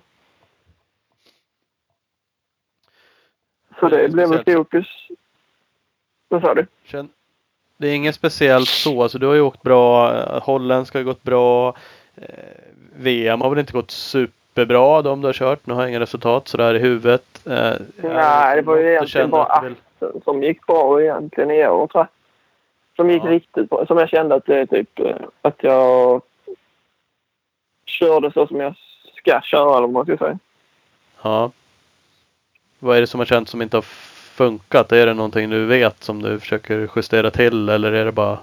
Så 3.80 3.88
det 3.88 4.08
blev 4.12 4.28
väl 4.30 4.44
fokus. 4.56 4.86
Vad 6.28 6.42
sa 6.42 6.54
du? 6.54 6.66
Känn, 6.84 7.08
det 7.76 7.88
är 7.88 7.94
inget 7.94 8.14
speciellt 8.14 8.68
så. 8.68 9.02
Alltså, 9.02 9.18
du 9.18 9.26
har 9.26 9.34
ju 9.34 9.40
åkt 9.40 9.62
bra. 9.62 10.14
eh, 10.16 10.42
Holländska 10.42 10.98
har 10.98 11.04
gått 11.04 11.22
bra. 11.22 11.74
Eh, 12.16 12.24
VM 12.96 13.40
har 13.40 13.50
väl 13.50 13.58
inte 13.58 13.72
gått 13.72 13.90
superbra 13.90 15.02
de 15.02 15.20
du 15.20 15.26
har 15.28 15.32
kört. 15.32 15.66
Nu 15.66 15.74
har 15.74 15.80
jag 15.82 15.90
inga 15.90 16.00
resultat 16.00 16.48
sådär 16.48 16.74
i 16.74 16.78
huvudet. 16.78 17.46
Eh, 17.46 17.72
Nej, 17.96 18.56
det 18.56 18.62
var 18.62 18.76
ju 18.76 18.88
egentligen 18.90 19.30
bara 19.30 19.60
du 19.60 19.68
vill- 19.68 19.76
axeln 20.00 20.22
som 20.24 20.42
gick 20.42 20.66
bra 20.66 21.02
egentligen 21.02 21.50
i 21.50 21.66
år 21.68 21.86
tror 21.86 22.00
jag. 22.04 22.08
Som 22.96 23.10
gick 23.10 23.22
Ja. 23.24 23.30
riktigt 23.30 23.70
bra. 23.70 23.86
Som 23.86 23.98
jag 23.98 24.08
kände 24.08 24.34
att 24.34 24.46
det 24.46 24.56
är 24.58 24.66
typ 24.66 24.98
eh, 25.00 25.16
att 25.42 25.56
jag 25.62 26.22
körde 27.86 28.32
så 28.32 28.46
som 28.46 28.60
jag 28.60 28.74
ska 29.16 29.40
köra 29.40 29.70
eller 29.70 29.80
vad 29.80 29.90
man 29.90 30.04
ska 30.04 30.16
säga. 30.16 30.38
Ja. 31.22 31.50
Vad 32.78 32.96
är 32.96 33.00
det 33.00 33.06
som 33.06 33.20
har 33.20 33.24
känts 33.26 33.50
som 33.50 33.62
inte 33.62 33.76
har 33.76 33.82
funkat? 34.36 34.92
Är 34.92 35.06
det 35.06 35.14
någonting 35.14 35.50
du 35.50 35.66
vet 35.66 36.02
som 36.02 36.22
du 36.22 36.38
försöker 36.38 36.88
justera 36.96 37.30
till 37.30 37.68
eller 37.68 37.92
är 37.92 38.04
det 38.04 38.12
bara 38.12 38.38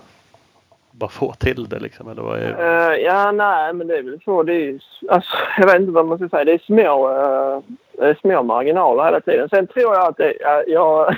bara 0.92 1.10
få 1.10 1.34
till 1.34 1.70
det 1.70 1.80
liksom? 1.80 2.10
Eller 2.10 2.22
vad 2.22 2.40
är 2.40 2.54
det? 2.54 3.00
Ja, 3.02 3.32
nej, 3.32 3.74
men 3.74 3.88
det 3.88 3.98
är 3.98 4.04
väl 4.04 4.20
så. 4.26 4.44
Det 4.44 4.54
är, 4.54 4.60
ju- 4.60 4.80
alltså, 5.10 5.38
jag 5.58 5.66
vet 5.66 5.76
inte 5.76 5.92
vad 5.92 6.06
man 6.06 6.18
ska 6.18 6.30
säga. 6.30 6.46
Det 6.46 6.54
är 6.54 6.58
små, 6.66 7.10
uh, 7.10 7.62
det 7.92 8.06
är 8.10 8.18
små 8.22 8.44
marginaler 8.44 9.04
hela 9.04 9.20
tiden. 9.20 9.50
Sen 9.50 9.68
tror 9.68 9.94
jag 9.94 10.08
att 10.08 10.18
det, 10.18 10.30
uh, 10.30 10.74
jag, 10.74 11.16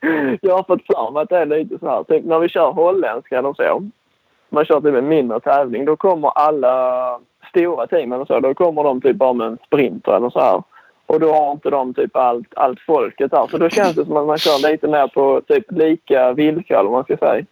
jag 0.40 0.56
har 0.56 0.62
fått 0.62 0.86
för 0.86 1.10
mig 1.10 1.22
att 1.22 1.28
det 1.28 1.38
är 1.38 1.46
lite 1.46 1.78
så 1.78 1.88
här. 1.88 2.02
Typ 2.04 2.24
när 2.24 2.38
vi 2.38 2.48
kör 2.48 2.70
holländska 2.72 3.38
eller 3.38 3.52
så. 3.52 3.88
Man 4.48 4.64
kör 4.64 4.80
typ 4.80 4.94
en 4.94 5.08
mindre 5.08 5.40
tävling. 5.40 5.84
Då 5.84 5.96
kommer 5.96 6.28
alla 6.28 7.18
stora 7.50 7.86
teamen 7.86 8.20
och 8.20 8.26
så. 8.26 8.40
Då 8.40 8.54
kommer 8.54 8.84
de 8.84 9.00
typ 9.00 9.16
bara 9.16 9.32
med 9.32 9.46
en 9.46 9.58
sprinter 9.66 10.12
eller 10.16 10.30
så 10.30 10.40
här. 10.40 10.62
Och 11.06 11.20
då 11.20 11.32
har 11.32 11.52
inte 11.52 11.70
de 11.70 11.94
typ 11.94 12.16
allt, 12.16 12.48
allt 12.56 12.80
folket 12.80 13.30
där. 13.30 13.46
Så 13.50 13.58
då 13.58 13.68
känns 13.68 13.96
det 13.96 14.04
som 14.04 14.16
att 14.16 14.26
man 14.26 14.38
kör 14.38 14.70
lite 14.70 14.88
mer 14.88 15.08
på 15.08 15.40
typ 15.48 15.64
lika 15.72 16.32
villkor 16.32 16.82
vad 16.82 16.92
man 16.92 17.04
ska 17.04 17.16
säga. 17.16 17.44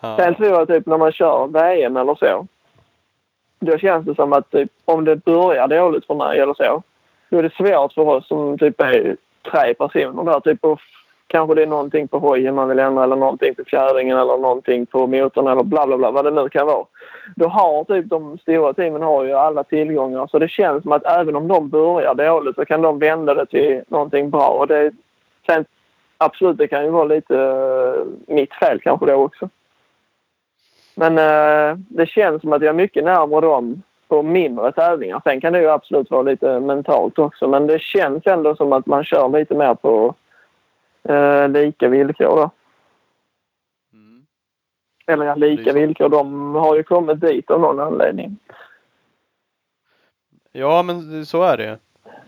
Sen 0.00 0.16
Ja. 0.18 0.34
tror 0.34 0.48
jag 0.48 0.68
typ 0.68 0.86
när 0.86 0.98
man 0.98 1.12
kör 1.12 1.46
VM 1.46 1.96
eller 1.96 2.14
så. 2.14 2.46
Då 3.60 3.78
känns 3.78 4.06
det 4.06 4.14
som 4.14 4.32
att 4.32 4.50
typ, 4.50 4.70
om 4.84 5.04
det 5.04 5.16
börjar 5.24 5.68
dåligt 5.68 6.06
för 6.06 6.14
mig 6.14 6.38
eller 6.38 6.54
så. 6.54 6.82
Då 7.30 7.38
är 7.38 7.42
det 7.42 7.52
svårt 7.54 7.92
för 7.92 8.02
oss 8.08 8.28
som 8.28 8.58
typ 8.58 8.80
är 8.80 9.16
tre 9.52 9.74
personer 9.74 10.24
där. 10.24 10.40
Typ, 10.40 10.64
och 10.64 10.80
kanske 11.28 11.54
det 11.54 11.62
är 11.62 11.66
någonting 11.66 12.08
på 12.08 12.18
hojen 12.18 12.54
man 12.54 12.68
vill 12.68 12.78
ändra 12.78 13.04
eller 13.04 13.16
någonting 13.16 13.54
på 13.54 13.64
fjädringen 13.64 14.18
eller 14.18 14.36
någonting 14.36 14.86
på 14.86 15.06
motorn 15.06 15.46
eller 15.46 15.62
bla 15.62 15.86
bla 15.86 15.96
bla 15.96 16.10
vad 16.10 16.24
det 16.24 16.30
nu 16.30 16.48
kan 16.48 16.66
vara. 16.66 16.86
Då 17.36 17.48
har 17.48 17.84
typ 17.84 18.06
de 18.06 18.38
stora 18.38 18.72
teamen 18.72 19.02
har 19.02 19.24
ju 19.24 19.32
alla 19.32 19.64
tillgångar 19.64 20.26
så 20.26 20.38
det 20.38 20.48
känns 20.48 20.82
som 20.82 20.92
att 20.92 21.06
även 21.06 21.36
om 21.36 21.48
de 21.48 21.68
börjar 21.68 22.14
dåligt 22.14 22.54
så 22.54 22.64
kan 22.64 22.82
de 22.82 22.98
vända 22.98 23.34
det 23.34 23.46
till 23.46 23.82
någonting 23.88 24.30
bra. 24.30 24.48
Och 24.48 24.66
det, 24.66 24.92
sen, 25.46 25.64
absolut, 26.18 26.58
det 26.58 26.68
kan 26.68 26.84
ju 26.84 26.90
vara 26.90 27.04
lite 27.04 27.34
uh, 27.34 28.06
mitt 28.26 28.54
fel 28.54 28.80
kanske 28.80 29.06
då 29.06 29.14
också. 29.14 29.48
Men 30.94 31.18
uh, 31.18 31.78
det 31.88 32.06
känns 32.06 32.40
som 32.40 32.52
att 32.52 32.62
jag 32.62 32.68
är 32.68 32.74
mycket 32.74 33.04
närmare 33.04 33.40
dem 33.40 33.82
på 34.08 34.22
mindre 34.22 34.72
tävlingar. 34.72 35.20
Sen 35.24 35.40
kan 35.40 35.52
det 35.52 35.60
ju 35.60 35.70
absolut 35.70 36.10
vara 36.10 36.22
lite 36.22 36.60
mentalt 36.60 37.18
också. 37.18 37.48
Men 37.48 37.66
det 37.66 37.80
känns 37.82 38.26
ändå 38.26 38.56
som 38.56 38.72
att 38.72 38.86
man 38.86 39.04
kör 39.04 39.28
lite 39.28 39.54
mer 39.54 39.74
på 39.74 40.14
eh, 41.08 41.48
lika 41.48 41.88
villkor 41.88 42.36
då. 42.36 42.50
Mm. 43.92 44.26
Eller 45.06 45.26
ja, 45.26 45.34
lika 45.34 45.72
villkor. 45.72 46.08
De 46.08 46.54
har 46.54 46.76
ju 46.76 46.82
kommit 46.82 47.20
dit 47.20 47.50
av 47.50 47.60
någon 47.60 47.80
anledning. 47.80 48.36
ja, 50.52 50.82
men 50.82 51.26
så 51.26 51.42
är 51.42 51.56
det. 51.56 51.78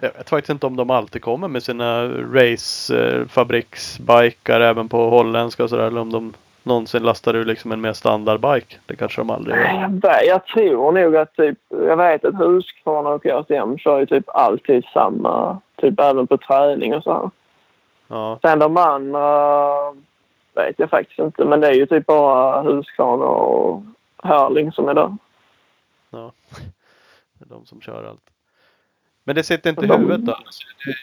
Jag 0.01 0.13
vet 0.13 0.31
faktiskt 0.31 0.51
inte 0.51 0.67
om 0.67 0.77
de 0.77 0.91
alltid 0.91 1.23
kommer 1.23 1.49
med 1.49 1.63
sina 1.63 2.09
racefabriksbikar 2.09 4.61
även 4.61 4.89
på 4.89 5.11
holländska 5.11 5.65
och 5.65 5.71
sådär. 5.71 5.87
Eller 5.87 6.01
om 6.01 6.13
de 6.13 6.33
någonsin 6.63 7.03
lastar 7.03 7.37
ur 7.37 7.45
liksom 7.45 7.73
en 7.73 7.81
mer 7.81 7.93
standardbike. 7.93 8.77
Det 8.87 8.97
kanske 8.97 9.21
de 9.21 9.31
aldrig 9.31 9.57
gör. 9.57 9.65
Jag, 9.65 9.91
vet, 9.91 10.27
jag 10.27 10.47
tror 10.47 10.93
nog 10.93 11.17
att 11.17 11.37
typ, 11.37 11.59
jag 11.69 11.97
vet 11.97 12.25
att 12.25 12.39
Husqvarna 12.39 13.11
och 13.11 13.23
KTM 13.23 13.79
kör 13.79 14.01
ju 14.01 14.07
typ 14.07 14.29
alltid 14.29 14.85
samma, 14.93 15.61
typ 15.77 16.01
även 16.01 16.27
på 16.27 16.37
träning 16.37 16.95
och 16.95 17.03
så 17.03 17.13
här. 17.13 17.31
Ja, 18.13 18.39
Sen 18.43 18.59
de 18.59 18.77
andra 18.77 19.93
vet 20.55 20.79
jag 20.79 20.91
faktiskt 20.91 21.19
inte. 21.19 21.45
Men 21.45 21.61
det 21.61 21.69
är 21.69 21.73
ju 21.75 21.87
typ 21.87 22.07
bara 22.07 22.63
Husqvarna 22.63 23.25
och 23.25 23.83
Hörling 24.17 24.73
som 24.73 24.89
är 24.89 24.95
där. 24.95 25.17
ja. 26.11 26.33
Det 27.39 27.45
är 27.45 27.49
de 27.49 27.67
som 27.67 27.81
kör 27.81 28.05
allt. 28.05 28.21
Men 29.25 29.35
det 29.35 29.43
sitter 29.43 29.71
inte 29.71 29.85
i 29.85 29.89
De- 29.89 29.99
huvudet 30.01 30.27
då? 30.27 30.37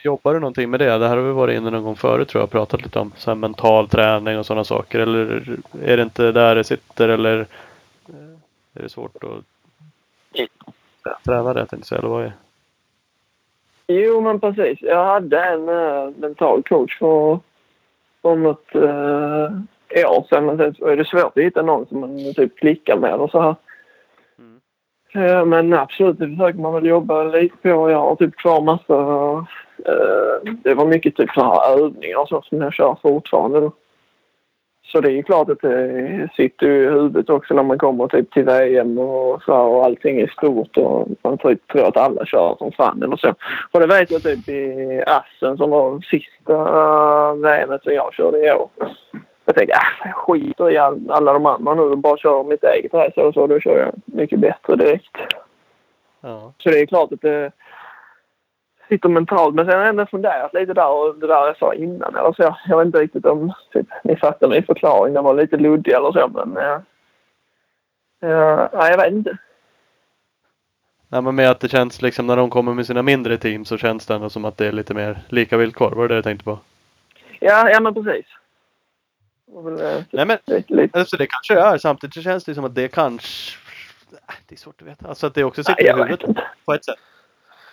Jobbar 0.03 0.34
du 0.34 0.39
någonting 0.39 0.70
med 0.70 0.80
det? 0.80 0.97
Det 0.97 1.08
här 1.08 1.18
har 1.18 1.24
vi 1.24 1.32
varit 1.32 1.58
inne 1.58 1.70
någon 1.70 1.84
gång 1.84 1.95
förut 1.95 2.30
tror 2.30 2.41
jag. 2.41 2.49
Pratat 2.51 2.82
lite 2.82 2.99
om. 2.99 3.12
Så 3.18 3.30
här 3.30 3.36
mental 3.36 3.89
träning 3.89 4.38
och 4.39 4.45
sådana 4.45 4.64
saker. 4.64 4.99
Eller 4.99 5.58
är 5.84 5.97
det 5.97 6.03
inte 6.03 6.32
där 6.32 6.55
det 6.55 6.64
sitter? 6.64 7.10
Eller 7.10 7.39
eh, 8.10 8.16
är 8.74 8.82
det 8.84 8.89
svårt 8.89 9.24
att 9.24 9.43
träna 11.26 11.53
det? 11.53 11.60
tänkte 11.60 11.76
jag 11.76 11.86
säga, 11.86 11.99
Eller 11.99 12.10
vad 12.10 12.24
är 12.26 12.34
Jo, 13.88 14.22
men 14.22 14.40
precis. 14.40 14.82
Jag 14.82 15.06
hade 15.06 15.44
en 15.44 15.70
uh, 15.70 16.10
mental 16.18 16.64
coach 16.64 17.00
för, 17.00 17.40
för 18.22 18.36
något 18.36 18.76
uh, 18.76 19.52
år 19.96 20.28
sedan. 20.30 20.46
Men 20.46 20.58
sen 20.58 20.90
är 20.90 20.98
det 20.98 21.06
svårt 21.06 21.38
att 21.38 21.44
hitta 21.44 21.62
någon 21.62 21.86
som 21.86 22.00
man 22.00 22.34
typ 22.34 22.58
klickar 22.58 22.98
med 22.98 23.14
och 23.14 23.30
så 23.32 23.42
här. 23.42 23.56
Mm. 24.40 25.28
Eh, 25.28 25.46
men 25.46 25.74
absolut, 25.74 26.20
det 26.20 26.28
försöker 26.28 26.60
man 26.60 26.74
väl 26.74 26.86
jobba 26.86 27.24
lite 27.24 27.58
på. 27.58 27.70
Jag 27.92 28.00
har 28.00 28.16
typ 28.16 28.36
kvar 28.36 28.62
massa... 28.62 28.94
eh, 29.86 30.54
det 30.64 30.74
var 30.74 30.86
mycket 30.86 31.16
typ 31.16 31.30
så 31.30 31.44
här 31.44 31.80
övningar 31.80 32.18
och 32.18 32.28
så 32.28 32.42
som 32.42 32.62
jag 32.62 32.74
kör 32.74 32.98
fortfarande. 33.02 33.60
Då. 33.60 33.72
Så 34.92 35.02
det 35.02 35.12
är 35.12 35.16
ju 35.16 35.24
klart 35.24 35.50
att 35.50 35.62
det 35.62 36.30
sitter 36.36 36.68
i 36.68 36.86
huvudet 36.86 37.30
också 37.30 37.54
när 37.54 37.64
man 37.64 37.78
kommer 37.78 38.08
typ 38.08 38.32
till 38.32 38.46
VM 38.46 38.98
och 38.98 39.44
så 39.44 39.54
och 39.54 39.86
allting 39.86 40.22
är 40.22 40.28
stort 40.28 40.78
och 40.78 41.08
man 41.24 41.38
typ 41.38 41.68
tror 41.68 41.88
att 41.88 41.98
alla 41.98 42.26
kör 42.26 42.56
som 42.58 42.72
fan 42.72 43.04
eller 43.04 43.18
så. 43.18 43.34
Och 43.72 43.80
det 43.80 43.88
vet 43.88 44.12
jag 44.12 44.24
typ 44.24 44.50
i 44.50 45.04
Assen 45.08 45.58
som 45.58 45.70
var 45.70 46.02
sista 46.02 47.34
VMet 47.34 47.84
som 47.84 47.94
jag 47.94 48.14
körde 48.14 48.48
i 48.48 48.52
år. 48.52 48.70
Jag 49.46 49.56
tänkte 49.56 49.74
äh, 49.74 50.08
jag 50.08 50.16
skiter 50.16 50.72
i 50.72 50.78
all, 50.78 51.12
alla 51.12 51.34
de 51.34 51.46
andra 51.46 51.74
nu 51.74 51.82
och 51.82 51.98
bara 51.98 52.18
kör 52.18 52.44
mitt 52.44 52.64
eget 52.64 52.94
race 52.94 53.22
och 53.22 53.34
så. 53.34 53.48
Då 53.48 53.60
kör 53.60 53.80
jag 53.80 53.94
mycket 54.06 54.40
bättre 54.40 54.76
direkt. 54.76 55.18
Ja. 56.22 56.54
Så 56.58 56.70
det 56.70 56.80
är 56.80 56.86
klart 56.86 57.12
att 57.12 57.22
det 57.22 57.52
sitter 58.90 59.10
mentalt. 59.10 59.56
Men 59.56 59.66
sen 59.66 59.74
har 59.74 59.82
jag 59.82 59.90
ändå 59.90 60.06
funderat 60.06 60.54
lite 60.54 60.74
där 60.74 60.90
och 60.90 61.16
det 61.16 61.28
där 61.28 61.48
jag 61.48 61.58
sa 61.58 61.74
innan. 61.74 62.16
Eller 62.16 62.34
så. 62.34 62.58
Jag 62.68 62.78
vet 62.78 62.86
inte 62.86 63.00
riktigt 63.00 63.26
om 63.26 63.54
typ, 63.74 63.88
ni 64.04 64.16
fattar 64.16 64.48
min 64.48 64.64
förklaring. 64.64 65.14
Den 65.14 65.24
var 65.24 65.34
lite 65.34 65.58
luddig 65.58 65.92
eller 65.92 66.12
så. 66.12 66.28
Men 66.28 66.58
eh, 66.58 66.80
eh, 68.32 68.68
nej, 68.74 68.92
jag 68.92 68.98
vet 68.98 69.12
inte. 69.14 69.38
Nej 71.10 71.22
men 71.22 71.36
med 71.36 71.50
att 71.50 71.60
det 71.60 71.70
känns 71.70 72.02
liksom 72.02 72.28
när 72.28 72.36
de 72.38 72.50
kommer 72.50 72.74
med 72.74 72.86
sina 72.86 73.02
mindre 73.02 73.38
team 73.38 73.66
så 73.66 73.78
känns 73.78 74.06
det 74.06 74.16
ändå 74.16 74.30
som 74.30 74.46
att 74.46 74.58
det 74.58 74.68
är 74.68 74.72
lite 74.72 74.94
mer 74.94 75.20
lika 75.30 75.58
villkor. 75.58 75.92
Var 75.92 76.08
det 76.08 76.14
det 76.14 76.18
du 76.18 76.24
tänkte 76.24 76.46
på? 76.46 76.60
Ja, 77.40 77.70
ja 77.70 77.80
men 77.80 77.94
precis. 77.94 78.26
Väl, 79.64 79.82
eh, 79.82 80.04
Nej 80.12 80.26
men 80.26 80.38
lite, 80.68 81.00
alltså 81.00 81.18
det 81.18 81.28
kanske 81.28 81.54
det 81.56 81.62
är. 81.62 81.78
Samtidigt 81.78 82.14
så 82.14 82.22
känns 82.22 82.44
det 82.44 82.56
som 82.56 82.66
att 82.66 82.76
det 82.76 82.88
kanske... 82.88 83.58
Äh, 84.12 84.36
Det 84.48 84.56
är 84.56 84.60
svårt 84.60 84.82
att 84.82 84.88
veta. 84.88 85.08
Alltså 85.08 85.28
att 85.28 85.34
det 85.34 85.44
också 85.44 85.64
sitter 85.64 85.84
Nej, 85.84 85.92
i 85.92 86.04
huvudet 86.04 86.46
på 86.66 86.74
ett 86.74 86.86
sätt. 86.86 86.96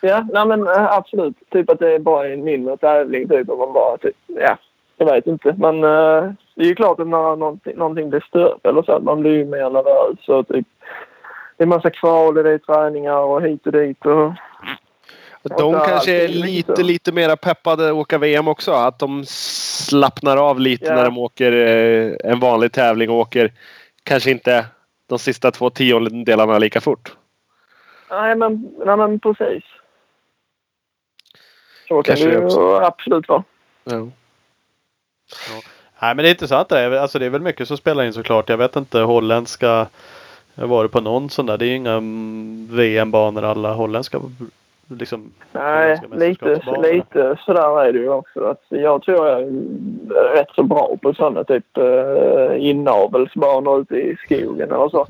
Ja, 0.07 0.26
nej 0.32 0.46
men 0.46 0.66
eh, 0.66 0.92
absolut. 0.92 1.36
Typ 1.50 1.70
att 1.70 1.78
det 1.78 1.94
är 1.94 1.98
bara 1.98 2.28
en 2.28 2.44
mindre 2.44 2.76
tävling. 2.76 3.28
Typ 3.28 3.48
och 3.48 3.59
man 3.59 3.72
bara 3.72 3.96
typ, 3.96 4.16
ja, 4.26 4.57
jag 4.96 5.07
vet 5.07 5.26
inte. 5.26 5.55
Men 5.59 5.84
eh, 5.84 6.32
det 6.55 6.62
är 6.62 6.66
ju 6.66 6.74
klart 6.74 7.00
att 7.00 7.09
när 7.09 7.36
någonting, 7.36 7.76
någonting 7.76 8.11
blir 8.11 8.24
större 8.28 8.59
eller 8.62 8.82
så 8.82 8.92
att 8.92 9.02
man 9.02 9.20
blir 9.20 9.32
ju 9.32 9.44
mer 9.44 9.70
nervös 9.70 10.28
och 10.28 10.48
typ 10.48 10.66
det 11.57 11.64
är 11.64 11.66
massa 11.66 11.90
kval 11.90 12.38
och 12.38 12.44
det 12.44 12.50
är 12.50 12.59
träningar 12.59 13.18
och 13.18 13.42
hit 13.42 13.66
och 13.66 13.72
dit 13.72 14.07
och 14.07 14.32
De 15.42 15.72
så 15.72 15.80
kanske 15.80 16.24
är 16.24 16.28
lite, 16.28 16.82
lite 16.82 17.12
mera 17.12 17.36
peppade 17.36 17.86
att 17.88 17.94
åka 17.94 18.18
VM 18.18 18.48
också. 18.48 18.72
Att 18.72 18.98
de 18.98 19.24
slappnar 19.26 20.36
av 20.36 20.61
lite 20.61 20.84
Ja. 20.84 20.94
när 20.94 21.05
de 21.05 21.18
åker 21.18 21.52
eh, 21.52 22.32
en 22.32 22.40
vanlig 22.40 22.72
tävling 22.72 23.11
och 23.11 23.16
åker 23.16 23.52
kanske 24.02 24.30
inte 24.30 24.66
de 25.09 25.18
sista 25.18 25.50
två 25.50 25.70
tiondelarna 25.70 26.59
lika 26.59 26.80
fort. 26.80 27.16
Nej 28.11 28.36
men, 28.36 28.70
nej, 28.86 28.96
men 28.96 29.20
precis. 29.20 29.64
Så 31.89 31.95
kan 31.95 32.03
Kanske 32.03 32.26
det 32.26 32.32
ju 32.32 32.45
också. 32.45 32.76
absolut 32.76 33.28
vara. 33.28 33.43
Ja. 33.85 34.07
Nej 36.03 36.14
men 36.14 36.16
det 36.16 36.28
är 36.28 36.30
intressant 36.30 36.68
det. 36.68 36.80
är- 36.80 36.91
Alltså 36.91 37.18
det 37.18 37.26
är 37.26 37.30
väl 37.30 37.41
mycket 37.41 37.68
som 37.68 37.76
spelar 37.76 38.05
in 38.05 38.12
såklart. 38.12 38.49
Jag 38.49 38.57
vet 38.57 38.76
inte 38.76 39.01
holländska. 39.01 39.87
Jag 40.55 40.62
har 40.62 40.66
varit 40.68 40.93
på 40.93 41.01
någon 41.01 41.30
sån 41.30 41.47
där. 41.47 41.59
Det 41.59 41.64
är 41.64 41.68
ju 41.68 41.76
inga 41.76 41.93
mm, 41.93 42.68
VM-banor 42.70 43.43
alla 43.45 43.72
holländska 43.72 44.18
liksom. 44.89 45.32
Nej, 45.53 46.01
lite, 46.16 46.62
lite 46.82 47.37
sådär 47.47 47.85
är 47.85 47.93
det 47.93 47.99
ju 47.99 48.09
också. 48.09 48.45
Att 48.45 48.62
jag 48.68 49.03
tror 49.03 49.28
jag 49.28 49.41
är 49.43 49.47
rätt 50.35 50.51
så 50.55 50.62
bra 50.62 50.97
på 51.03 51.14
sådana 51.14 51.45
typ 51.45 51.64
uh, 51.78 52.64
inavelsbanor 52.68 53.80
ute 53.80 53.95
i 53.97 54.16
skogen 54.24 54.72
eller 54.72 54.89
så. 54.89 55.07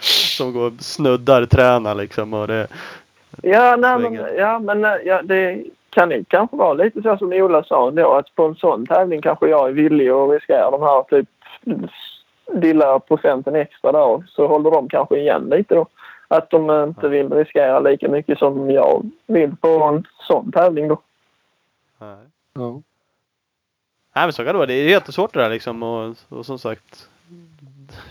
Som 0.36 0.52
går 0.52 0.72
snuddar 0.80 1.46
tränar 1.46 1.94
liksom. 1.94 2.34
Och 2.34 2.46
det, 2.46 2.66
Ja, 3.42 3.76
nej, 3.76 3.98
men, 3.98 4.14
ja, 4.38 4.58
men 4.58 4.84
eh, 4.84 4.90
ja, 5.04 5.22
det 5.22 5.64
kan 5.94 6.10
ju 6.10 6.24
kanske 6.24 6.56
vara 6.56 6.72
lite 6.72 7.02
så 7.02 7.16
som 7.16 7.32
Ola 7.32 7.64
sa 7.64 7.88
ändå 7.88 8.12
att 8.12 8.34
på 8.34 8.44
en 8.44 8.54
sån 8.54 8.86
tävling 8.86 9.22
kanske 9.22 9.48
jag 9.48 9.68
är 9.68 9.72
villig 9.72 10.08
att 10.08 10.30
riskera 10.30 10.70
de 10.70 10.82
här 10.82 11.02
typ 11.02 11.28
lilla 12.52 12.98
procenten 12.98 13.54
extra 13.54 13.92
där 13.92 14.24
så 14.28 14.46
håller 14.46 14.70
de 14.70 14.88
kanske 14.88 15.18
igen 15.18 15.48
lite 15.50 15.74
då. 15.74 15.86
Att 16.28 16.50
de 16.50 16.70
inte 16.70 17.08
vill 17.08 17.32
riskera 17.32 17.80
lika 17.80 18.08
mycket 18.08 18.38
som 18.38 18.70
jag 18.70 19.10
vill 19.26 19.56
på 19.56 19.68
en 19.68 20.06
sån 20.28 20.52
tävling 20.52 20.88
då. 20.88 21.00
nej. 21.98 22.16
Ja. 22.54 22.80
Nej 24.16 24.26
men 24.26 24.32
så 24.32 24.44
kan 24.44 24.52
det 24.52 24.58
vara. 24.58 24.66
Det 24.66 24.74
är 24.74 24.88
jättesvårt 24.88 25.34
det 25.34 25.40
där 25.40 25.50
liksom. 25.50 25.82
Och, 25.82 26.16
och 26.28 26.46
som 26.46 26.58
sagt. 26.58 27.08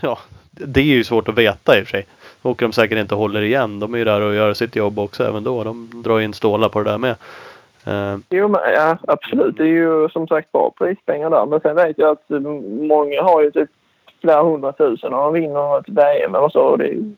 Ja, 0.00 0.18
det 0.50 0.80
är 0.80 0.84
ju 0.84 1.04
svårt 1.04 1.28
att 1.28 1.38
veta 1.38 1.78
i 1.78 1.82
och 1.82 1.86
för 1.86 1.90
sig. 1.90 2.06
Åker 2.42 2.66
de 2.66 2.72
säkert 2.72 2.98
inte 2.98 3.14
håller 3.14 3.42
igen. 3.42 3.80
De 3.80 3.94
är 3.94 3.98
ju 3.98 4.04
där 4.04 4.20
och 4.20 4.34
gör 4.34 4.54
sitt 4.54 4.76
jobb 4.76 4.98
också 4.98 5.24
även 5.24 5.44
då. 5.44 5.64
De 5.64 6.02
drar 6.04 6.20
in 6.20 6.34
stålar 6.34 6.68
på 6.68 6.82
det 6.82 6.90
där 6.90 6.98
med. 6.98 7.16
Eh, 7.84 8.16
Jo, 8.30 8.48
men, 8.48 8.60
ja, 8.74 8.98
absolut. 9.08 9.56
Det 9.56 9.62
är 9.62 9.66
ju 9.66 10.08
som 10.08 10.26
sagt 10.28 10.52
bra 10.52 10.70
prispengar 10.78 11.30
där. 11.30 11.46
Men 11.46 11.60
sen 11.60 11.76
vet 11.76 11.98
jag 11.98 12.10
att 12.10 12.30
eh, 12.30 12.40
många 12.40 13.22
har 13.22 13.42
ju 13.42 13.50
typ 13.50 13.70
flera 14.20 14.42
hundratusen 14.42 15.14
och 15.14 15.20
de 15.24 15.32
vinner 15.32 15.78
ett 15.78 15.88
VM 15.88 16.34
eller 16.34 16.48
så. 16.48 16.60
Och 16.60 16.78
det 16.78 16.84
är, 16.84 16.88
ju- 16.92 17.14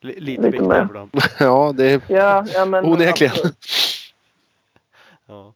li- 0.00 0.20
lite 0.20 0.42
Lite 0.42 0.50
viktigare 0.50 0.86
för 0.86 0.94
dem. 0.94 1.10
ja, 1.40 1.72
det 1.76 1.92
är 1.92 2.00
ja, 2.08 2.44
ja, 2.54 2.64
men 2.64 2.84
onekligen. 2.84 3.34
Ja, 5.26 5.52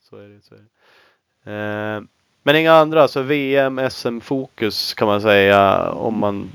så 0.00 0.16
är 0.16 0.28
det. 0.28 0.40
Så 0.44 0.54
är 0.54 0.58
det. 1.44 1.52
Eh, 1.52 2.02
men 2.42 2.56
inga 2.56 2.72
andra. 2.72 3.08
Så 3.08 3.22
VM, 3.22 3.80
SM-fokus 3.90 4.94
kan 4.94 5.08
man 5.08 5.20
säga. 5.20 5.90
Om 5.90 6.20
man 6.20 6.50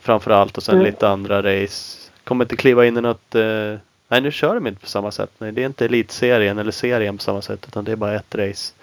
framförallt 0.00 0.56
och 0.56 0.62
sen 0.62 0.74
Mm. 0.74 0.86
lite 0.86 1.08
andra 1.08 1.42
race. 1.42 2.10
Kommer 2.24 2.44
inte 2.44 2.56
kliva 2.56 2.86
in 2.86 2.96
i 2.96 3.00
något. 3.00 3.34
Eh, 3.34 3.74
nej 4.08 4.20
nu 4.20 4.30
kör 4.30 4.54
de 4.54 4.66
inte 4.66 4.80
på 4.80 4.86
samma 4.86 5.10
sätt. 5.10 5.30
Nej, 5.38 5.52
det 5.52 5.62
är 5.62 5.66
inte 5.66 5.84
elitserien 5.84 6.58
eller 6.58 6.72
serien 6.72 7.16
på 7.16 7.22
samma 7.22 7.42
sätt. 7.42 7.64
Utan 7.68 7.84
det 7.84 7.92
är 7.92 7.96
bara 7.96 8.14
ett 8.14 8.34
race. 8.34 8.74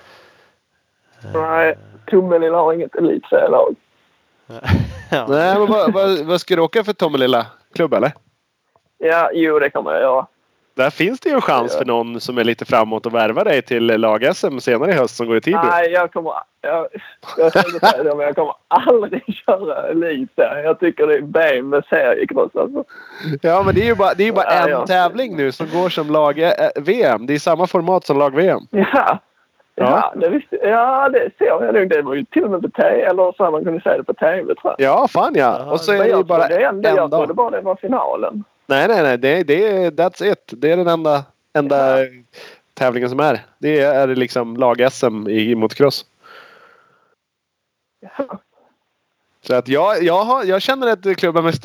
Eh, 1.23 1.41
Nej, 1.41 1.76
Tummelilla 2.09 2.57
har 2.57 2.73
inget 2.73 2.95
elitserielag. 2.95 3.76
ja. 5.11 5.26
Nej, 5.30 5.59
men 5.59 5.67
vad, 5.67 5.93
vad, 5.93 6.26
vad 6.26 6.41
ska 6.41 6.55
du 6.55 6.61
åka 6.61 6.84
för 6.84 6.93
Tommelilla 6.93 7.47
klubb 7.73 7.93
eller? 7.93 8.13
Ja, 8.97 9.30
jo 9.34 9.59
det 9.59 9.69
kan 9.69 9.84
man 9.84 9.93
göra. 9.93 10.28
Där 10.76 10.89
finns 10.89 11.19
det 11.19 11.30
ju 11.30 11.36
en 11.36 11.41
chans 11.41 11.78
för 11.78 11.86
någon 11.86 12.19
som 12.19 12.38
är 12.38 12.43
lite 12.43 12.65
framåt 12.65 13.05
och 13.05 13.13
värva 13.13 13.43
dig 13.43 13.61
till 13.61 13.86
lag-SM 13.86 14.59
senare 14.59 14.91
i 14.91 14.93
höst 14.93 15.15
som 15.15 15.28
går 15.28 15.38
i 15.38 15.41
Tibro. 15.41 15.61
Nej, 15.71 15.91
jag 15.91 16.11
kommer... 16.13 16.34
Jag, 16.61 16.88
jag 17.38 17.53
tänkte 17.53 17.88
säga 17.88 18.03
det, 18.03 18.15
men 18.15 18.26
jag 18.26 18.36
kommer 18.36 18.53
aldrig 18.67 19.23
köra 19.45 19.88
elitserie. 19.88 20.63
Jag 20.63 20.80
tycker 20.80 21.07
det 21.07 21.15
är 21.15 21.21
B 21.21 21.61
med 21.61 21.84
seriecross 21.89 22.55
alltså. 22.55 22.84
Ja, 23.41 23.63
men 23.65 23.76
det 23.76 23.82
är 23.82 23.86
ju 23.86 23.95
bara, 23.95 24.13
det 24.13 24.28
är 24.28 24.32
bara 24.32 24.45
Ja, 24.45 24.63
en 24.63 24.69
ja. 24.69 24.86
tävling 24.86 25.38
nu 25.38 25.51
som 25.51 25.67
går 25.73 25.89
som 25.89 26.11
lag-VM. 26.11 27.26
Det 27.26 27.34
är 27.34 27.39
samma 27.39 27.67
format 27.67 28.05
som 28.05 28.17
lag-VM. 28.17 28.61
Ja. 28.69 28.86
Ja. 28.93 29.19
Ja, 29.76 30.13
det 30.15 30.30
visste 30.30 30.55
Ja, 30.63 31.09
det 31.09 31.30
ser 31.38 31.45
jag 31.45 31.73
nog. 31.73 31.89
Det 31.89 32.01
var 32.01 32.13
ju 32.15 32.26
till 32.26 32.43
och 32.43 32.51
med 32.51 32.61
på 32.61 32.69
TV, 32.69 33.01
eller 33.01 33.32
så 33.38 33.51
man 33.51 33.63
kunde 33.63 33.82
säga 33.82 33.97
det 33.97 34.03
på 34.03 34.13
TV 34.13 34.55
tror 34.55 34.76
jag. 34.78 34.88
Ja, 34.89 35.07
fan 35.07 35.36
ja. 35.36 35.71
Och 35.71 35.80
så 35.80 35.91
är 35.93 35.97
det 35.97 36.09
ju 36.09 36.23
bara 36.23 36.47
en 36.47 36.82
jag 36.82 37.11
trodde 37.11 37.26
dag. 37.28 37.36
bara 37.36 37.49
det 37.49 37.61
var 37.61 37.76
finalen. 37.76 38.43
Nej, 38.68 38.88
nej, 38.88 39.03
nej. 39.03 39.18
Det, 39.18 39.43
det, 39.43 39.68
är- 39.68 39.91
that's 39.91 40.32
it. 40.32 40.43
Det 40.47 40.72
är 40.72 40.78
den 40.78 40.88
enda, 40.88 41.24
enda 41.53 42.03
Ja. 42.03 42.09
tävlingen 42.74 43.09
som 43.09 43.20
är. 43.20 43.45
Det 43.57 43.80
är 43.82 44.07
liksom 44.07 44.57
lag-SM 44.57 45.30
i 45.30 45.55
motocross. 45.55 46.05
Ja. 48.18 48.39
Så 49.41 49.55
att 49.55 49.68
jag, 49.68 50.03
jag, 50.03 50.24
har, 50.24 50.43
jag 50.43 50.61
känner 50.61 50.88
ett 50.88 51.18
Klubb 51.18 51.36
MX 51.36 51.57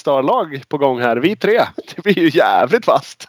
Star-lag 0.00 0.62
på 0.68 0.78
gång 0.78 1.00
här. 1.00 1.16
Vi 1.16 1.36
tre. 1.36 1.60
Det 1.96 2.02
blir 2.02 2.18
ju 2.18 2.28
jävligt 2.38 2.84
fast. 2.84 3.28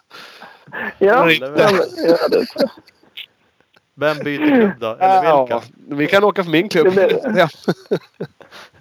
Ja, 0.98 1.26
det, 1.26 2.48
Vem 3.96 4.18
byter 4.18 4.48
klubb 4.48 4.72
då? 4.80 4.88
Eller 5.00 5.22
vilka? 5.22 5.54
Ja, 5.54 5.62
vi 5.88 6.08
kan 6.08 6.24
åka 6.24 6.44
för 6.44 6.52
min 6.52 6.70
klubb. 6.70 6.96
Det 6.96 7.50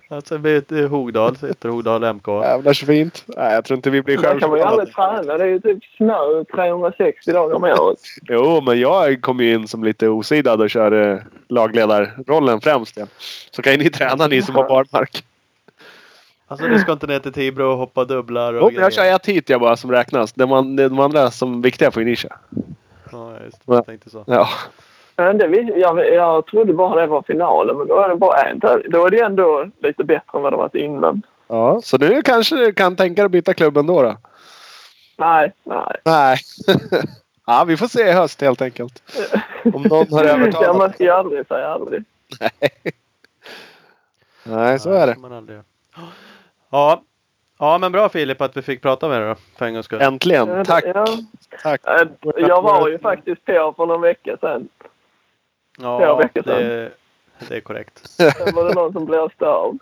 blir 0.08 0.16
det. 0.16 0.16
Alltså 0.16 0.38
byter 0.38 0.88
Hogdal. 0.88 1.36
Sitter 1.36 1.68
Hogdal 1.68 2.14
MK. 2.14 2.28
jävlar 2.28 2.72
så 2.72 2.86
fint. 2.86 3.24
Nej, 3.26 3.54
jag 3.54 3.64
tror 3.64 3.76
inte 3.76 3.90
vi 3.90 4.02
blir 4.02 4.18
där 4.18 4.40
kan 4.40 4.50
man 4.50 4.58
ju 4.58 4.64
aldrig 4.64 4.94
träna. 4.94 5.38
Det 5.38 5.44
är 5.44 5.48
ju 5.48 5.60
typ 5.60 5.84
snö 5.96 6.44
360 6.54 7.32
dagar 7.32 7.56
om 7.56 7.64
året. 7.64 7.98
Jo, 8.22 8.60
men 8.60 8.80
jag 8.80 9.22
kommer 9.22 9.44
ju 9.44 9.54
in 9.54 9.68
som 9.68 9.84
lite 9.84 10.08
osidad 10.08 10.60
och 10.60 10.70
kör 10.70 11.12
eh, 11.12 11.18
lagledarrollen 11.48 12.60
främst. 12.60 12.96
Ja. 12.96 13.06
Så 13.50 13.62
kan 13.62 13.72
ju 13.72 13.78
ni 13.78 13.90
träna 13.90 14.26
ni 14.26 14.42
som 14.42 14.54
har 14.54 14.68
barmark. 14.68 15.24
Alltså 16.50 16.66
du 16.66 16.78
ska 16.78 16.92
inte 16.92 17.06
ner 17.06 17.18
till 17.18 17.32
Tibro 17.32 17.64
och 17.64 17.78
hoppa 17.78 18.04
dubblar 18.04 18.54
och 18.54 18.72
Jo, 18.72 18.80
jag 18.80 18.92
kör 18.92 19.14
ett 19.14 19.26
hit 19.26 19.48
jag 19.48 19.60
bara 19.60 19.76
som 19.76 19.90
räknas. 19.90 20.32
De, 20.32 20.76
de 20.76 21.00
andra 21.00 21.30
som 21.30 21.62
viktiga 21.62 21.90
får 21.90 22.02
ju 22.02 22.08
ni 22.08 22.16
köra. 22.16 22.38
Ja, 23.12 23.32
just 23.44 23.56
det. 23.56 23.62
Ja. 23.66 23.74
Jag 23.74 23.86
tänkte 23.86 24.10
så. 24.10 24.24
Ja. 24.26 24.48
Men 25.18 25.38
det, 25.38 25.46
jag, 25.76 26.14
jag 26.14 26.46
trodde 26.46 26.72
bara 26.72 27.00
det 27.00 27.06
var 27.06 27.22
finalen, 27.22 27.76
men 27.78 27.86
då 27.86 27.98
är 28.00 28.08
det 28.08 28.16
bara 28.16 28.40
en. 28.42 28.58
Då 28.88 29.06
är 29.06 29.10
det 29.10 29.20
ändå 29.20 29.70
lite 29.82 30.04
bättre 30.04 30.38
än 30.38 30.42
vad 30.42 30.52
det 30.52 30.56
varit 30.56 30.74
innan. 30.74 31.22
ja. 31.48 31.80
Så 31.82 31.98
nu 31.98 32.22
kanske 32.22 32.56
du 32.56 32.72
kan 32.72 32.96
tänka 32.96 33.22
dig 33.22 33.26
att 33.26 33.30
byta 33.32 33.54
klubb 33.54 33.76
ändå 33.76 34.02
då? 34.02 34.16
Nej, 35.18 35.52
nej. 35.64 35.96
Nej. 36.04 36.36
ja, 37.46 37.64
vi 37.66 37.76
får 37.76 37.86
se 37.86 38.08
i 38.08 38.12
höst 38.12 38.40
helt 38.40 38.62
enkelt. 38.62 39.02
Om 39.74 39.82
någon 39.82 40.06
har 40.12 40.24
Ja, 40.24 40.30
övertalat. 40.30 40.76
man 40.76 40.92
ska 40.92 41.04
ju 41.04 41.10
aldrig 41.10 41.46
säga 41.46 41.68
aldrig. 41.68 42.04
Nej, 44.44 44.78
så 44.78 44.90
är 44.92 45.06
det. 45.06 45.16
Ja. 46.70 47.02
ja, 47.58 47.78
men 47.78 47.92
bra 47.92 48.08
Filip 48.08 48.40
att 48.40 48.56
vi 48.56 48.62
fick 48.62 48.82
prata 48.82 49.08
med 49.08 49.20
dig 49.20 49.28
då. 49.28 49.34
För 49.58 49.66
en 49.66 49.74
gångs 49.74 49.86
skull. 49.86 50.00
Äntligen. 50.02 50.64
Tack. 50.64 50.84
Ja, 50.94 51.06
Tack. 51.62 51.80
Eh, 51.86 52.08
jag 52.36 52.62
var 52.62 52.88
ju 52.88 52.98
faktiskt 52.98 53.44
på 53.44 53.74
för 53.76 53.86
någon 53.86 54.00
vecka 54.00 54.36
sedan. 54.40 54.68
Flera 55.78 56.00
Ja, 56.02 56.16
veckor 56.16 56.42
sedan. 56.42 56.62
det, 56.62 56.90
det 57.48 57.56
är 57.56 57.60
korrekt. 57.60 58.00
Sen 58.08 58.54
var 58.54 58.64
det 58.68 58.74
någon 58.74 58.92
som 58.92 59.04
blåste 59.04 59.46
av. 59.46 59.78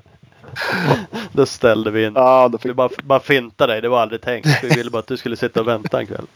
Då 1.33 1.47
ställde 1.47 1.91
vi 1.91 2.05
in. 2.05 2.13
Ja, 2.15 2.49
då 2.49 2.59
Vi 2.59 2.63
fick... 2.69 2.77
bara, 2.77 2.89
bara 3.05 3.21
finta 3.21 3.67
dig. 3.67 3.81
Det 3.81 3.89
var 3.89 4.01
aldrig 4.01 4.21
tänkt. 4.21 4.49
Vi 4.63 4.69
ville 4.69 4.91
bara 4.91 4.99
att 4.99 5.07
du 5.07 5.17
skulle 5.17 5.37
sitta 5.37 5.61
och 5.61 5.69
vänta 5.69 6.01
en 6.01 6.07
kväll. 6.07 6.27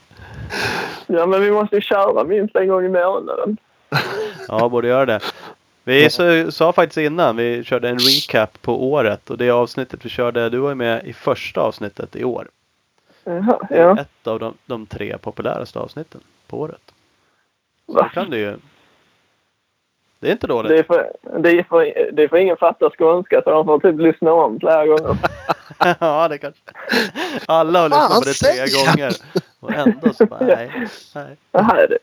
Ja, 1.06 1.26
men 1.26 1.40
vi 1.40 1.50
måste 1.50 1.76
ju 1.76 1.82
köra 1.82 2.24
minst 2.24 2.56
en 2.56 2.68
gång 2.68 2.84
i 2.84 2.88
månaden. 2.88 3.56
Ja, 4.48 4.68
borde 4.68 4.88
göra 4.88 5.06
det. 5.06 5.20
Vi 5.84 6.11
så, 6.11 6.50
sa 6.52 6.72
faktiskt 6.72 6.96
innan, 6.98 7.36
vi 7.36 7.64
körde 7.64 7.88
en 7.88 7.98
recap 7.98 8.62
på 8.62 8.90
året 8.92 9.30
och 9.30 9.38
det 9.38 9.50
avsnittet 9.50 10.04
vi 10.04 10.08
körde, 10.08 10.48
du 10.48 10.58
var 10.58 10.68
ju 10.68 10.74
med 10.74 11.04
i 11.04 11.12
första 11.12 11.61
avsnittet 11.61 12.16
i 12.16 12.24
år. 12.24 12.48
Jaha, 13.24 13.58
ja. 13.70 13.98
Ett 14.00 14.26
av 14.26 14.38
de, 14.38 14.54
de 14.66 14.86
tre 14.86 15.18
populäraste 15.18 15.78
avsnitten 15.78 16.20
på 16.46 16.61
året. 16.61 16.92
Så 17.86 17.92
Va? 17.92 18.08
kan 18.14 18.30
du 18.30 18.38
ju. 18.38 18.56
Det 20.20 20.28
är 20.28 20.32
inte 20.32 20.46
Det 20.46 20.52
dåligt. 20.52 20.72
är, 20.72 20.82
för, 20.82 21.12
det, 21.38 21.50
är 21.50 21.62
för, 21.62 22.10
det 22.12 22.22
är 22.22 22.28
för 22.28 22.36
ingen 22.36 22.56
fattar 22.56 22.90
skånska 22.98 23.42
så 23.44 23.50
de 23.50 23.64
får 23.66 23.78
typ 23.80 24.00
lyssna 24.00 24.32
om 24.32 24.60
flera 24.60 24.86
gånger. 24.86 25.16
ja, 26.00 26.28
det 26.28 26.38
kanske. 26.38 26.60
Alla 27.46 27.80
har 27.80 27.88
lyssnat 27.88 28.10
på 28.14 28.20
det 28.24 28.32
tre 28.32 28.66
gånger. 28.84 29.12
Och 29.60 29.72
ändå 29.72 30.12
så 30.12 30.26
bara, 30.26 30.40
nej, 30.46 30.70
nej. 31.14 31.36
Det 31.50 31.62
här 31.62 31.76
är 31.76 31.88
det. 31.88 31.98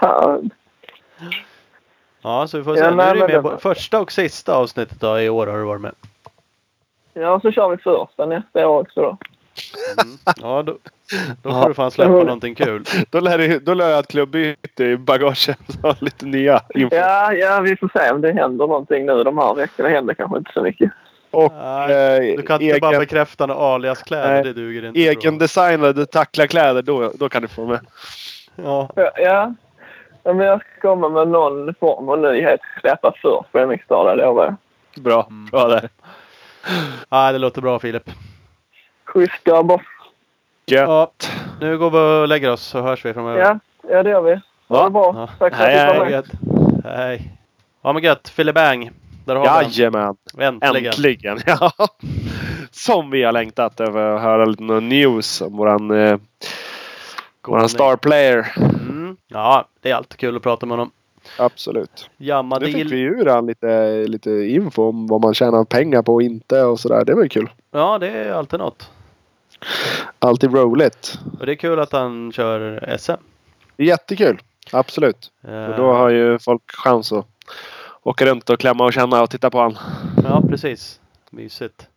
Fan. 0.00 0.50
Ja, 2.22 2.46
så 2.48 2.58
vi 2.58 2.64
får 2.64 2.74
se. 2.74 2.80
Ja, 2.80 2.90
nu 2.90 3.02
är 3.02 3.14
du 3.14 3.20
med 3.20 3.30
det- 3.30 3.42
på 3.42 3.56
första 3.58 4.00
och 4.00 4.12
sista 4.12 4.54
avsnittet 4.56 5.00
då, 5.00 5.20
i 5.20 5.28
år 5.28 5.46
har 5.46 5.58
du 5.58 5.64
varit 5.64 5.80
med. 5.80 5.94
Ja, 7.14 7.40
så 7.40 7.50
kör 7.52 7.68
vi 7.68 7.76
första 7.76 8.26
nästa 8.26 8.68
år 8.68 8.80
också 8.80 9.00
då. 9.02 9.16
Mm. 10.02 10.16
Ja, 10.40 10.62
då, 10.62 10.72
då 11.42 11.50
får 11.50 11.60
Ja. 11.62 11.68
du 11.68 11.74
fan 11.74 11.90
släppa 11.90 12.10
någonting 12.12 12.54
kul. 12.54 12.84
Då 13.10 13.20
lär, 13.20 13.38
det, 13.38 13.58
då 13.58 13.74
lär 13.74 13.88
jag 13.90 13.98
ett 13.98 14.08
klubbyte 14.08 14.84
i 14.84 14.96
bagaget. 14.96 15.58
Så 15.82 15.94
lite 16.00 16.26
nya 16.26 16.60
info. 16.74 16.96
Ja, 16.96 17.32
ja, 17.32 17.60
vi 17.60 17.76
får 17.76 17.90
se 17.98 18.10
om 18.10 18.20
det 18.20 18.32
händer 18.32 18.66
någonting 18.66 19.06
nu 19.06 19.24
de 19.24 19.38
här 19.38 19.54
veckorna. 19.54 19.88
Det 19.88 19.94
händer 19.94 20.14
kanske 20.14 20.38
inte 20.38 20.50
så 20.54 20.62
mycket. 20.62 20.90
Och 21.30 21.52
Nej, 21.52 22.30
eh, 22.30 22.36
Du 22.36 22.42
kan 22.42 22.62
inte 22.62 22.80
bara 22.80 22.90
egen, 22.90 23.00
bekräfta 23.00 23.46
några 23.46 23.60
aliaskläder, 23.60 24.32
Nej. 24.34 24.42
det 24.44 24.52
duger 24.52 24.84
inte. 24.88 25.00
egendesignade 25.00 26.06
tacklarkläder. 26.06 26.82
Då, 26.82 27.12
då 27.14 27.28
kan 27.28 27.42
du 27.42 27.48
få 27.48 27.66
med. 27.66 27.80
Ja, 28.56 28.90
Ja, 28.96 29.10
ja. 29.16 29.54
Men 30.24 30.38
jag 30.38 30.60
ska 30.60 30.80
komma 30.88 31.08
med 31.08 31.28
någon 31.28 31.74
form 31.74 32.08
av 32.08 32.18
nyhet. 32.18 32.60
Släppa 32.80 33.14
först 33.22 33.52
på 33.52 33.58
det 34.08 34.14
lovar 34.14 34.44
jag. 34.44 34.54
Bra. 35.02 35.26
Mm. 35.30 35.46
Bra 35.46 35.68
där. 35.68 35.88
ja, 37.08 37.32
det 37.32 37.38
låter 37.38 37.60
bra 37.62 37.78
Filip. 37.78 38.10
Schysst 39.14 39.44
grabbar. 39.44 39.82
Gött. 40.66 40.88
Ja, 40.88 41.10
nu 41.60 41.78
går 41.78 41.90
vi 41.90 42.22
och 42.22 42.28
lägger 42.28 42.50
oss 42.52 42.62
så 42.62 42.80
hörs 42.80 43.04
vi 43.04 43.14
framöver. 43.14 43.40
Ja, 43.40 43.58
ja, 43.90 44.02
det 44.02 44.10
gör 44.10 44.22
vi. 44.22 44.32
Ha 44.34 44.40
Ja. 44.78 44.84
det 44.84 44.90
bra. 44.90 45.12
Ja. 45.16 45.26
Tack 45.38 45.38
för 45.56 45.64
att 45.64 45.70
Hej, 45.70 45.74
du 45.86 45.92
hej. 45.92 45.98
kom 45.98 46.10
gött. 46.10 46.26
Hej. 46.84 47.32
Ja 47.82 47.92
men 47.92 48.02
gött. 48.02 48.28
Filibang. 48.28 48.90
Där 49.24 49.34
har 49.36 49.64
vi 49.64 49.70
Jajamän. 49.70 50.16
den. 50.34 50.58
Äntligen. 50.62 50.86
Äntligen. 50.92 51.38
Ja. 51.46 51.70
Som 52.70 53.10
vi 53.10 53.22
har 53.22 53.32
längtat 53.32 53.80
över 53.80 54.10
att 54.10 54.20
höra 54.22 54.44
lite 54.44 54.62
news 54.62 55.40
om 55.40 55.56
våran, 55.56 55.90
eh, 55.90 56.18
våran 57.46 57.68
star 57.68 57.96
player. 57.96 58.52
Mm. 58.56 59.16
Ja, 59.28 59.68
det 59.80 59.90
är 59.90 59.94
alltid 59.94 60.18
kul 60.18 60.36
att 60.36 60.42
prata 60.42 60.66
med 60.66 60.72
honom. 60.78 60.90
Absolut. 61.38 62.10
Jamma 62.16 62.58
Nu 62.58 62.66
fick 62.66 62.92
vi 62.92 63.00
ur 63.00 63.26
han 63.26 63.46
lite, 63.46 63.94
lite 64.06 64.30
info 64.30 64.88
om 64.88 65.06
vad 65.06 65.20
man 65.20 65.34
tjänar 65.34 65.64
pengar 65.64 66.02
på 66.02 66.14
och 66.14 66.22
inte 66.22 66.62
och 66.62 66.80
sådär. 66.80 67.04
Det 67.04 67.14
var 67.14 67.22
ju 67.22 67.28
kul. 67.28 67.50
Ja, 67.70 67.98
det 67.98 68.08
är 68.08 68.32
alltid 68.32 68.58
något. 68.60 68.90
Alltid 70.18 70.54
roligt. 70.54 71.18
Och 71.40 71.46
det 71.46 71.52
är 71.52 71.56
kul 71.56 71.80
att 71.80 71.92
han 71.92 72.32
kör 72.32 72.96
SM. 72.98 73.12
Jättekul. 73.76 74.38
Absolut. 74.72 75.30
Och 75.42 75.76
då 75.76 75.92
har 75.92 76.08
ju 76.08 76.38
folk 76.38 76.62
chans 76.66 77.12
att 77.12 77.26
åka 78.02 78.26
runt 78.26 78.50
och 78.50 78.60
klämma 78.60 78.84
och 78.84 78.92
känna 78.92 79.22
och 79.22 79.30
titta 79.30 79.50
på 79.50 79.60
han. 79.60 79.78
Ja, 80.24 80.42
precis. 80.48 81.00
Mysigt. 81.30 81.88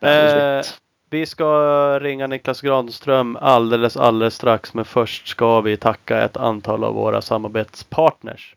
Eh, 0.00 0.62
vi 1.10 1.26
ska 1.26 1.98
ringa 2.00 2.26
Niklas 2.26 2.60
Granström 2.60 3.36
alldeles, 3.40 3.96
alldeles 3.96 4.34
strax. 4.34 4.74
Men 4.74 4.84
först 4.84 5.28
ska 5.28 5.60
vi 5.60 5.76
tacka 5.76 6.22
ett 6.22 6.36
antal 6.36 6.84
av 6.84 6.94
våra 6.94 7.22
samarbetspartners. 7.22 8.54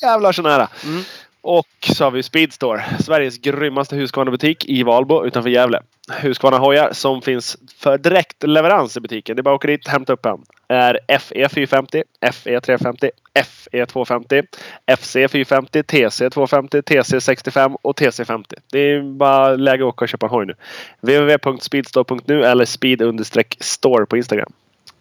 Jävlar 0.02 0.32
så 0.32 0.42
nära. 0.42 0.68
Mm. 0.84 1.02
Och 1.40 1.66
så 1.80 2.04
har 2.04 2.10
vi 2.10 2.22
Speedstore. 2.22 2.84
Sveriges 3.00 3.38
grymmaste 3.38 3.96
Husqvarna-butik 3.96 4.64
i 4.68 4.82
Valbo 4.82 5.26
utanför 5.26 5.50
Gävle. 5.50 5.82
Husqvarna-hojar 6.10 6.92
som 6.92 7.22
finns 7.22 7.56
för 7.76 7.98
direkt 7.98 8.42
leverans 8.42 8.96
i 8.96 9.00
butiken. 9.00 9.36
Det 9.36 9.40
är 9.40 9.42
bara 9.42 9.54
att 9.54 9.58
åka 9.58 9.68
dit 9.68 9.86
och 9.86 9.92
hämta 9.92 10.12
upp 10.12 10.26
en. 10.26 10.38
Är 10.68 11.18
FE 11.18 11.48
450, 11.48 12.02
FE 12.32 12.60
350, 12.60 13.10
FE 13.44 13.86
250, 13.86 14.42
FC 14.98 15.12
450, 15.12 15.82
TC 15.82 16.30
250, 16.30 16.82
TC 16.82 17.20
65 17.20 17.76
och 17.82 17.96
TC 17.96 18.24
50. 18.24 18.56
Det 18.72 18.78
är 18.78 19.02
bara 19.02 19.56
läge 19.56 19.84
att 19.84 19.88
åka 19.88 20.04
och 20.04 20.08
köpa 20.08 20.26
en 20.26 20.30
hoj 20.30 20.46
nu. 20.46 20.54
www.speedstore.nu 21.00 22.44
eller 22.44 22.64
speed-store 22.64 24.06
på 24.06 24.16
Instagram. 24.16 24.52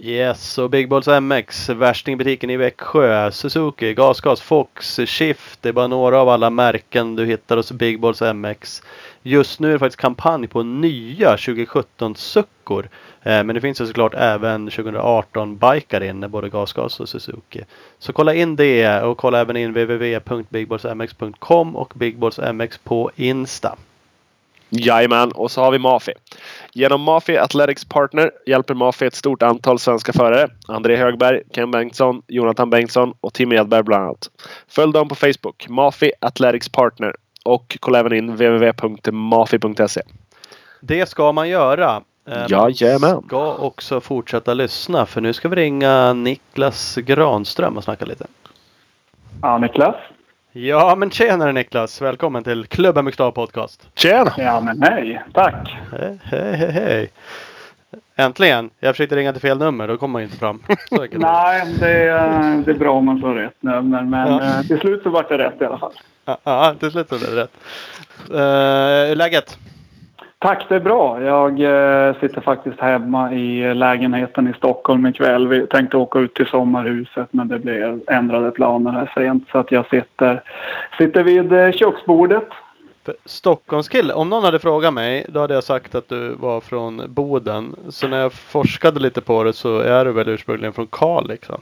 Yes, 0.01 0.57
och 0.57 0.69
Big 0.69 0.89
Balls 0.89 1.07
MX, 1.07 1.69
värstingbutiken 1.69 2.49
i 2.49 2.57
Växjö, 2.57 3.31
Suzuki, 3.31 3.93
Gasgas, 3.93 4.41
Fox, 4.41 4.99
Shift. 5.05 5.61
Det 5.61 5.69
är 5.69 5.73
bara 5.73 5.87
några 5.87 6.21
av 6.21 6.29
alla 6.29 6.49
märken 6.49 7.15
du 7.15 7.25
hittar 7.25 7.57
hos 7.57 7.71
Big 7.71 7.99
Balls 7.99 8.21
MX. 8.21 8.83
Just 9.23 9.59
nu 9.59 9.67
är 9.67 9.73
det 9.73 9.79
faktiskt 9.79 10.01
kampanj 10.01 10.47
på 10.47 10.63
nya 10.63 11.29
2017 11.29 12.15
suckor. 12.15 12.89
Eh, 13.23 13.43
men 13.43 13.47
det 13.47 13.61
finns 13.61 13.81
ju 13.81 13.85
såklart 13.85 14.13
även 14.17 14.69
2018 14.69 15.57
bikar 15.57 16.03
inne, 16.03 16.27
både 16.27 16.49
Gasgas 16.49 16.99
och 16.99 17.09
Suzuki. 17.09 17.63
Så 17.97 18.13
kolla 18.13 18.33
in 18.33 18.55
det 18.55 19.01
och 19.01 19.17
kolla 19.17 19.39
även 19.39 19.57
in 19.57 19.71
www.bigballsmx.com 19.71 21.75
och 21.75 21.93
Big 21.95 22.17
Balls 22.17 22.39
MX 22.53 22.77
på 22.77 23.11
Insta. 23.15 23.77
Jajamän, 24.69 25.31
och 25.31 25.51
så 25.51 25.61
har 25.61 25.71
vi 25.71 25.79
Mafi. 25.79 26.13
Genom 26.73 27.01
Mafi 27.01 27.37
Athletics 27.37 27.85
Partner 27.85 28.31
hjälper 28.45 28.73
Mafi 28.73 29.05
ett 29.05 29.15
stort 29.15 29.43
antal 29.43 29.79
svenska 29.79 30.13
förare. 30.13 30.47
André 30.67 30.95
Högberg, 30.95 31.41
Ken 31.51 31.71
Bengtsson, 31.71 32.21
Jonathan 32.27 32.69
Bengtsson 32.69 33.13
och 33.21 33.33
Tim 33.33 33.51
Edberg 33.51 33.83
bland 33.83 34.03
annat. 34.03 34.29
Följ 34.67 34.93
dem 34.93 35.07
på 35.07 35.15
Facebook, 35.15 35.65
Mafi 35.69 36.11
Athletics 36.21 36.69
Partner. 36.69 37.15
Och 37.45 37.77
kolla 37.79 37.99
även 37.99 38.13
in 38.13 38.31
www.mafi.se. 38.31 40.01
Det 40.81 41.09
ska 41.09 41.31
man 41.31 41.49
göra. 41.49 42.01
Eh, 42.27 42.45
Jajamän. 42.49 43.11
Man 43.13 43.23
ska 43.27 43.53
också 43.55 44.01
fortsätta 44.01 44.53
lyssna 44.53 45.05
för 45.05 45.21
nu 45.21 45.33
ska 45.33 45.49
vi 45.49 45.55
ringa 45.55 46.13
Niklas 46.13 46.95
Granström 46.95 47.77
och 47.77 47.83
snacka 47.83 48.05
lite. 48.05 48.25
Ja, 49.41 49.57
Niklas. 49.57 49.95
Ja 50.51 50.95
men 50.95 51.11
tjenare 51.11 51.51
Niklas! 51.51 52.01
Välkommen 52.01 52.43
till 52.43 52.65
Klubben 52.65 53.05
Mixed 53.05 53.33
Podcast. 53.33 53.89
Tjena! 53.95 54.33
Ja, 54.37 54.61
men 54.61 54.81
hej. 54.83 55.21
Tack. 55.33 55.77
Hej, 55.91 56.19
hej, 56.23 56.55
hej, 56.55 56.71
hej! 56.71 57.11
Äntligen! 58.15 58.69
Jag 58.79 58.93
försökte 58.95 59.15
ringa 59.15 59.31
till 59.31 59.41
fel 59.41 59.57
nummer, 59.57 59.87
då 59.87 59.97
kommer 59.97 60.11
man 60.13 60.21
inte 60.21 60.37
fram. 60.37 60.63
Nej, 61.11 61.75
det 61.79 61.91
är, 62.09 62.63
det 62.65 62.71
är 62.71 62.75
bra 62.75 62.91
om 62.91 63.05
man 63.05 63.21
får 63.21 63.33
rätt 63.33 63.53
nu. 63.59 63.81
Men, 63.81 64.09
men 64.09 64.27
Ja. 64.33 64.43
eh, 64.43 64.61
till 64.61 64.79
slut 64.79 65.03
så 65.03 65.09
vart 65.09 65.29
det 65.29 65.37
rätt 65.37 65.61
i 65.61 65.65
alla 65.65 65.77
fall. 65.77 65.93
Ja, 66.25 66.37
Ja, 66.43 66.75
till 66.79 66.91
slut 66.91 67.09
så 67.09 67.17
blev 67.19 67.31
det 67.35 67.41
rätt. 67.43 67.51
Uh, 68.31 69.15
läget? 69.17 69.57
Tack, 70.41 70.65
det 70.69 70.75
är 70.75 70.79
bra. 70.79 71.21
Jag 71.21 71.49
eh, 71.49 72.19
sitter 72.19 72.41
faktiskt 72.41 72.79
hemma 72.79 73.33
i 73.33 73.73
lägenheten 73.73 74.47
i 74.47 74.53
Stockholm 74.53 75.05
ikväll. 75.05 75.47
Vi 75.47 75.67
tänkte 75.67 75.97
åka 75.97 76.19
ut 76.19 76.33
till 76.33 76.45
sommarhuset 76.45 77.27
men 77.31 77.47
det 77.47 77.59
blev 77.59 78.01
ändrade 78.07 78.51
planer 78.51 78.91
här 78.91 79.11
sent 79.15 79.47
så 79.51 79.57
att 79.57 79.71
jag 79.71 79.89
sitter, 79.89 80.43
sitter 80.97 81.23
vid 81.23 81.53
eh, 81.53 81.71
köksbordet. 81.71 82.47
Stockholmskille, 83.25 84.13
om 84.13 84.29
någon 84.29 84.43
hade 84.43 84.59
frågat 84.59 84.93
mig 84.93 85.25
då 85.29 85.39
hade 85.39 85.53
jag 85.53 85.63
sagt 85.63 85.95
att 85.95 86.09
du 86.09 86.33
var 86.33 86.61
från 86.61 87.01
Boden. 87.07 87.75
Så 87.89 88.07
när 88.07 88.19
jag 88.19 88.33
forskade 88.33 88.99
lite 88.99 89.21
på 89.21 89.43
det 89.43 89.53
så 89.53 89.79
är 89.79 90.05
du 90.05 90.11
väl 90.11 90.29
ursprungligen 90.29 90.73
från 90.73 90.87
Kalix 90.87 91.49
va? 91.49 91.57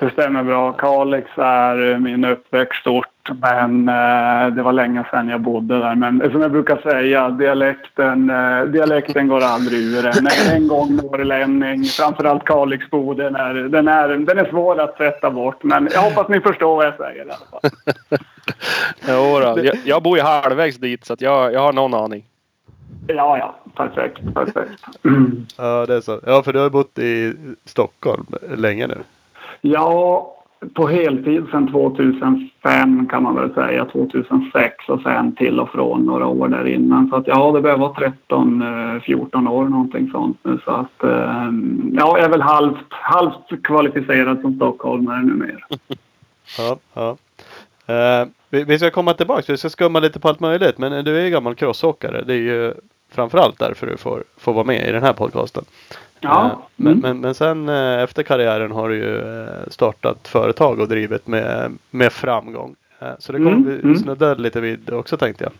Det 0.00 0.10
stämmer 0.10 0.42
bra. 0.42 0.72
Kalix 0.72 1.28
är 1.36 1.98
min 1.98 2.24
uppväxtort 2.24 3.06
men 3.40 3.88
eh, 3.88 4.54
det 4.54 4.62
var 4.62 4.72
länge 4.72 5.04
sedan 5.10 5.28
jag 5.28 5.40
bodde 5.40 5.78
där. 5.78 5.94
Men 5.94 6.30
som 6.30 6.40
jag 6.40 6.52
brukar 6.52 6.76
säga, 6.76 7.30
dialekten, 7.30 8.30
eh, 8.30 8.62
dialekten 8.62 9.28
går 9.28 9.40
aldrig 9.40 9.80
ur 9.80 10.06
en. 10.06 10.26
En 10.56 10.68
gång 10.68 10.96
norrlänning, 10.96 11.84
framförallt 11.84 12.44
Kalixbo, 12.44 13.14
den 13.14 13.36
är, 13.36 13.54
den, 13.54 13.88
är, 13.88 14.08
den 14.08 14.38
är 14.38 14.50
svår 14.50 14.80
att 14.80 14.96
sätta 14.96 15.30
bort. 15.30 15.62
Men 15.62 15.88
jag 15.92 16.00
hoppas 16.00 16.28
ni 16.28 16.40
förstår 16.40 16.76
vad 16.76 16.86
jag 16.86 16.96
säger 16.96 17.18
i 17.18 17.20
alla 17.20 17.36
fall. 17.50 17.70
Jo 19.08 19.40
då. 19.40 19.64
Jag, 19.64 19.76
jag 19.84 20.02
bor 20.02 20.16
ju 20.16 20.22
halvvägs 20.22 20.76
dit 20.76 21.04
så 21.04 21.12
att 21.12 21.20
jag, 21.20 21.52
jag 21.52 21.60
har 21.60 21.72
någon 21.72 21.94
aning. 21.94 22.24
Ja, 23.06 23.38
ja. 23.38 23.56
Perfekt, 23.76 24.34
perfekt. 24.34 24.82
Ja, 25.56 25.86
det 25.86 25.94
är 25.94 26.00
så. 26.00 26.20
Ja, 26.26 26.42
för 26.42 26.52
du 26.52 26.58
har 26.58 26.70
bott 26.70 26.98
i 26.98 27.34
Stockholm 27.64 28.26
länge 28.56 28.86
nu. 28.86 28.98
Ja, 29.60 30.26
på 30.74 30.86
heltid 30.86 31.46
sedan 31.50 31.72
2005 31.72 33.08
kan 33.08 33.22
man 33.22 33.34
väl 33.34 33.54
säga. 33.54 33.84
2006 33.84 34.88
och 34.88 35.00
sen 35.02 35.34
till 35.34 35.60
och 35.60 35.70
från 35.70 36.04
några 36.04 36.26
år 36.26 36.48
där 36.48 36.66
innan. 36.66 37.08
Så 37.08 37.16
att 37.16 37.26
ja, 37.26 37.52
det 37.52 37.60
börjar 37.60 37.78
vara 37.78 37.94
13, 37.94 38.64
14 39.04 39.46
eh, 39.46 39.52
år 39.52 39.64
någonting 39.64 40.10
sånt 40.10 40.38
nu. 40.42 40.58
Så 40.64 40.70
att 40.70 41.02
ehm, 41.04 41.90
ja, 41.94 42.18
jag 42.18 42.24
är 42.24 42.28
väl 42.28 42.42
halvt, 42.42 42.86
halvt 42.90 43.62
kvalificerad 43.62 44.40
som 44.40 44.56
stockholmare 44.56 45.22
numera. 45.22 45.60
Ja, 46.58 46.76
ja. 46.94 47.16
Eh, 47.94 48.28
vi, 48.50 48.64
vi 48.64 48.78
ska 48.78 48.90
komma 48.90 49.14
tillbaka, 49.14 49.52
vi 49.52 49.56
ska 49.58 49.70
skumma 49.70 50.00
lite 50.00 50.20
på 50.20 50.28
allt 50.28 50.40
möjligt. 50.40 50.78
Men 50.78 50.92
eh, 50.92 51.04
du 51.04 51.18
är 51.18 51.24
ju 51.24 51.30
gammal 51.30 51.54
crossåkare. 51.54 52.22
Det 52.26 52.32
är 52.32 52.38
ju 52.38 52.74
framförallt 53.10 53.58
därför 53.58 53.86
du 53.86 53.96
får, 53.96 54.24
får 54.36 54.52
vara 54.52 54.64
med 54.64 54.88
i 54.88 54.92
den 54.92 55.02
här 55.02 55.12
podcasten. 55.12 55.64
Ja. 56.20 56.44
Eh, 56.46 56.58
Men, 56.76 56.92
Mm. 56.92 57.00
men, 57.02 57.20
men 57.20 57.34
sen 57.34 57.68
eh, 57.68 58.02
efter 58.02 58.22
karriären 58.22 58.70
har 58.72 58.88
du 58.88 58.94
ju 58.96 59.18
eh, 59.42 59.46
startat 59.68 60.28
företag 60.28 60.80
och 60.80 60.88
drivit 60.88 61.26
med, 61.26 61.72
med 61.90 62.12
framgång. 62.12 62.76
Så 63.18 63.32
det 63.32 63.38
kommer 63.38 63.50
Mm, 63.52 63.64
vi 63.64 63.82
mm. 63.82 63.96
snudda 63.96 64.34
lite 64.34 64.60
vid 64.60 64.92
också 64.92 65.16
tänkte 65.16 65.44
jag. 65.44 65.52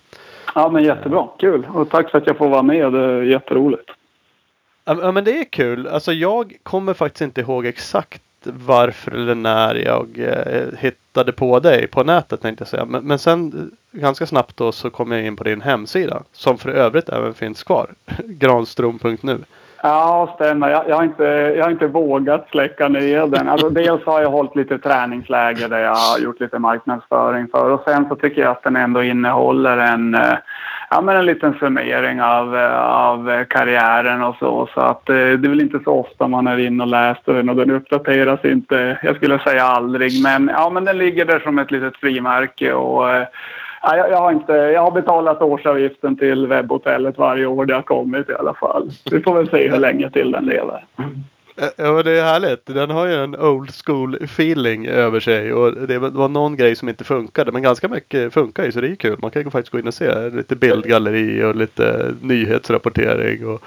ja, 0.54 0.68
men 0.70 0.84
jättebra. 0.84 1.28
Kul. 1.38 1.66
Och 1.74 1.90
tack 1.90 2.10
för 2.10 2.18
att 2.18 2.26
jag 2.26 2.36
får 2.36 2.48
vara 2.48 2.62
med. 2.62 2.92
Det 2.92 2.98
är 3.04 3.22
jätteroligt. 3.22 3.90
Ja 4.84 5.12
men 5.12 5.24
det 5.24 5.38
är 5.40 5.44
kul. 5.44 5.86
Alltså 5.86 6.12
jag 6.12 6.56
kommer 6.62 6.94
faktiskt 6.94 7.20
inte 7.22 7.40
ihåg 7.40 7.66
exakt 7.66 8.22
varför 8.44 9.10
eller 9.10 9.34
när 9.34 9.74
jag 9.74 10.08
eh, 10.18 10.78
hittade 10.78 11.32
på 11.32 11.60
dig 11.60 11.86
på 11.86 12.04
nätet 12.04 12.40
tänkte 12.42 12.62
jag 12.62 12.68
säga. 12.68 12.84
Men, 12.84 13.04
men 13.04 13.18
sen 13.18 13.70
ganska 13.92 14.26
snabbt 14.26 14.56
då 14.56 14.72
så 14.72 14.90
kom 14.90 15.12
jag 15.12 15.24
in 15.26 15.36
på 15.36 15.44
din 15.44 15.60
hemsida. 15.60 16.22
Som 16.32 16.58
för 16.58 16.68
övrigt 16.70 17.08
även 17.08 17.34
finns 17.34 17.62
kvar. 17.62 17.90
Granstrom.nu. 18.24 19.38
Ja, 19.82 20.32
stämmer. 20.34 20.70
Jag, 20.70 20.88
jag, 20.88 20.96
har 20.96 21.04
inte, 21.04 21.24
jag 21.56 21.64
har 21.64 21.70
inte 21.70 21.86
vågat 21.86 22.48
släcka 22.50 22.88
ner 22.88 23.26
den. 23.26 23.48
Alltså, 23.48 23.70
dels 23.70 24.04
har 24.04 24.22
jag 24.22 24.30
hållit 24.30 24.56
lite 24.56 24.78
träningsläger 24.78 25.68
där 25.68 25.78
jag 25.78 25.94
har 25.94 26.18
gjort 26.18 26.40
lite 26.40 26.58
marknadsföring 26.58 27.48
för. 27.48 27.70
Och 27.70 27.82
sen 27.84 28.08
så 28.08 28.16
tycker 28.16 28.42
jag 28.42 28.50
att 28.50 28.62
den 28.62 28.76
ändå 28.76 29.02
innehåller 29.02 29.76
en, 29.76 30.14
eh, 30.14 30.38
ja, 30.90 31.00
men 31.00 31.16
en 31.16 31.26
liten 31.26 31.54
summering 31.54 32.22
av, 32.22 32.56
eh, 32.56 32.80
av 32.80 33.44
karriären 33.44 34.22
och 34.22 34.36
så. 34.38 34.68
Så 34.74 34.80
att 34.80 35.08
eh, 35.08 35.14
det 35.14 35.46
är 35.46 35.48
väl 35.48 35.60
inte 35.60 35.80
så 35.84 35.92
ofta 35.92 36.28
man 36.28 36.46
är 36.46 36.58
inne 36.58 36.82
och 36.82 36.88
läser 36.88 37.32
den 37.34 37.48
och 37.48 37.56
den 37.56 37.70
uppdateras 37.70 38.44
inte, 38.44 38.98
jag 39.02 39.16
skulle 39.16 39.38
säga 39.38 39.64
aldrig. 39.64 40.22
Men, 40.22 40.50
ja, 40.54 40.70
men 40.70 40.84
den 40.84 40.98
ligger 40.98 41.24
där 41.24 41.40
som 41.40 41.58
ett 41.58 41.70
litet 41.70 41.96
frimärke. 41.96 42.72
Och, 42.72 43.04
Nej, 43.84 43.98
jag, 43.98 44.10
jag, 44.10 44.16
har 44.18 44.32
inte, 44.32 44.52
jag 44.52 44.82
har 44.82 44.90
betalat 44.90 45.42
årsavgiften 45.42 46.16
till 46.16 46.46
webbhotellet 46.46 47.18
varje 47.18 47.46
år 47.46 47.66
det 47.66 47.74
har 47.74 47.82
kommit 47.82 48.28
i 48.28 48.34
alla 48.34 48.54
fall. 48.54 48.90
Vi 49.10 49.20
får 49.20 49.34
väl 49.34 49.48
se 49.50 49.68
hur 49.70 49.78
länge 49.78 50.10
till 50.10 50.30
den 50.32 50.44
lever. 50.44 50.84
Ja 51.76 51.92
men 51.92 52.04
det 52.04 52.18
är 52.18 52.24
härligt. 52.24 52.66
Den 52.66 52.90
har 52.90 53.06
ju 53.06 53.14
en 53.14 53.36
old 53.40 53.70
school 53.86 54.16
feeling 54.22 54.86
över 54.86 55.20
sig. 55.20 55.52
Och 55.52 55.72
det 55.88 55.98
var- 55.98 56.28
någon 56.28 56.56
grej 56.56 56.76
som 56.76 56.88
inte 56.88 57.04
funkade. 57.04 57.52
Men 57.52 57.62
ganska 57.62 57.88
mycket 57.88 58.34
funkar 58.34 58.64
ju 58.64 58.72
så 58.72 58.80
det 58.80 58.88
är 58.88 58.94
kul. 58.94 59.16
Man 59.22 59.30
kan 59.30 59.42
ju 59.42 59.50
faktiskt 59.50 59.72
gå 59.72 59.78
in 59.78 59.86
och 59.86 59.94
se 59.94 60.30
lite 60.30 60.56
bildgalleri 60.56 61.44
och 61.44 61.56
lite 61.56 62.14
nyhetsrapportering. 62.20 63.46
Och, 63.46 63.62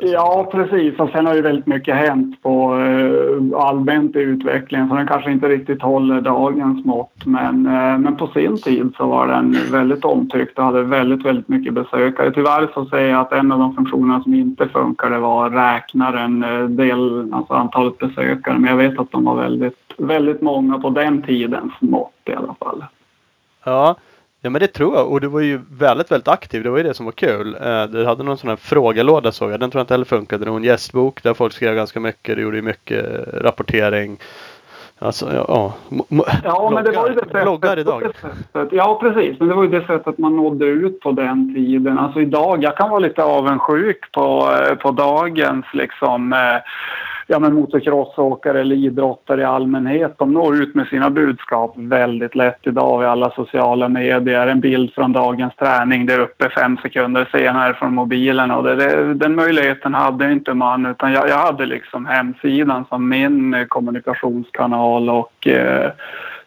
Ja, 0.00 0.48
precis. 0.52 0.98
Och 0.98 1.10
sen 1.10 1.26
har 1.26 1.34
ju 1.34 1.42
väldigt 1.42 1.66
mycket 1.66 1.96
hänt 1.96 2.42
på 2.42 2.78
eh, 2.78 3.60
allmänt 3.60 4.16
i 4.16 4.18
utvecklingen 4.18 4.88
så 4.88 4.94
den 4.94 5.06
kanske 5.06 5.30
inte 5.30 5.48
riktigt 5.48 5.82
håller 5.82 6.20
dagens 6.20 6.84
mått. 6.84 7.26
Men, 7.26 7.66
eh, 7.66 7.98
men 7.98 8.16
på 8.16 8.26
sin 8.26 8.58
tid 8.58 8.92
så 8.96 9.06
var 9.06 9.26
den 9.26 9.56
väldigt 9.72 10.04
omtyckt 10.04 10.58
och 10.58 10.64
hade 10.64 10.82
väldigt, 10.82 11.24
väldigt 11.24 11.48
mycket 11.48 11.74
besökare. 11.74 12.30
Tyvärr 12.30 12.68
så 12.74 12.86
säger 12.86 13.10
jag 13.10 13.20
att 13.20 13.32
en 13.32 13.52
av 13.52 13.58
de 13.58 13.74
funktionerna 13.74 14.22
som 14.22 14.34
inte 14.34 14.68
funkade 14.68 15.18
var 15.18 15.50
räknaren, 15.50 16.44
eh, 16.44 16.64
del, 16.64 17.34
alltså 17.34 17.52
antalet 17.52 17.98
besökare. 17.98 18.58
Men 18.58 18.70
jag 18.70 18.76
vet 18.76 18.98
att 18.98 19.12
de 19.12 19.24
var 19.24 19.36
väldigt, 19.36 19.94
väldigt 19.98 20.40
många 20.40 20.78
på 20.78 20.90
den 20.90 21.22
tidens 21.22 21.72
mått 21.80 22.22
i 22.24 22.34
alla 22.34 22.54
fall. 22.58 22.84
Ja, 23.64 23.96
ja 24.40 24.50
men 24.50 24.60
det 24.60 24.66
tror 24.66 24.94
jag. 24.96 25.12
Och 25.12 25.20
du 25.20 25.26
var 25.26 25.40
ju 25.40 25.60
väldigt, 25.70 26.10
väldigt 26.10 26.28
aktiv. 26.28 26.62
Det 26.62 26.70
var 26.70 26.78
ju 26.78 26.84
det 26.84 26.94
som 26.94 27.06
var 27.06 27.12
kul. 27.12 27.56
Eh, 27.60 27.84
Du 27.84 28.06
hade 28.06 28.22
någon 28.22 28.38
sån 28.38 28.48
här 28.48 28.56
frågelåda 28.56 29.32
såg 29.32 29.52
jag. 29.52 29.60
Den 29.60 29.70
tror 29.70 29.80
jag 29.80 29.84
inte 29.84 29.94
heller 29.94 30.04
funkade. 30.04 30.44
Det 30.44 30.50
var 30.50 30.58
en 30.58 30.64
gästbok 30.64 31.22
där 31.22 31.34
folk 31.34 31.52
skrev 31.52 31.74
ganska 31.74 32.00
mycket. 32.00 32.36
Du 32.36 32.42
gjorde 32.42 32.56
ju 32.56 32.62
mycket 32.62 33.04
rapportering. 33.34 34.18
Alltså, 35.02 35.34
ja. 35.34 35.74
ja. 36.44 36.70
Men 36.74 36.84
det 36.84 36.90
var 36.90 37.08
ju 37.08 37.14
det 37.14 37.20
sättet. 37.20 37.42
Bloggar 37.42 37.78
idag. 37.78 38.02
Ja, 38.70 38.98
precis. 39.00 39.38
Men 39.38 39.48
det 39.48 39.54
var 39.54 39.62
ju 39.62 39.68
det 39.68 39.86
sättet 39.86 40.18
man 40.18 40.36
nådde 40.36 40.64
ut 40.64 41.00
på 41.00 41.12
den 41.12 41.54
tiden. 41.54 41.98
Alltså 41.98 42.20
idag, 42.20 42.62
jag 42.62 42.76
kan 42.76 42.90
vara 42.90 43.00
lite 43.00 43.22
avundsjuk 43.22 44.12
på, 44.12 44.52
eh, 44.68 44.74
på 44.74 44.90
dagens 44.90 45.66
liksom 45.72 46.32
eh, 46.32 46.38
ja, 47.30 47.38
men 47.38 47.54
motocrossåkare 47.54 48.60
eller 48.60 48.76
idrottare 48.76 49.40
i 49.40 49.44
allmänhet. 49.44 50.14
De 50.18 50.32
når 50.32 50.62
ut 50.62 50.74
med 50.74 50.86
sina 50.86 51.10
budskap 51.10 51.74
väldigt 51.76 52.34
lätt 52.34 52.58
idag 52.62 53.02
i 53.02 53.06
alla 53.06 53.30
sociala 53.30 53.88
medier. 53.88 54.46
En 54.46 54.60
bild 54.60 54.92
från 54.92 55.12
dagens 55.12 55.56
träning, 55.56 56.06
det 56.06 56.14
är 56.14 56.18
uppe 56.18 56.50
fem 56.50 56.76
sekunder 56.82 57.28
senare 57.32 57.74
från 57.74 57.94
mobilen. 57.94 58.50
Och 58.50 58.64
det, 58.64 58.76
det, 58.76 59.14
den 59.14 59.34
möjligheten 59.34 59.94
hade 59.94 60.32
inte 60.32 60.54
man, 60.54 60.86
utan 60.86 61.12
jag, 61.12 61.28
jag 61.28 61.38
hade 61.38 61.66
liksom 61.66 62.06
hemsidan 62.06 62.84
som 62.88 63.08
min 63.08 63.66
kommunikationskanal 63.68 65.10
och 65.10 65.46
eh, 65.46 65.90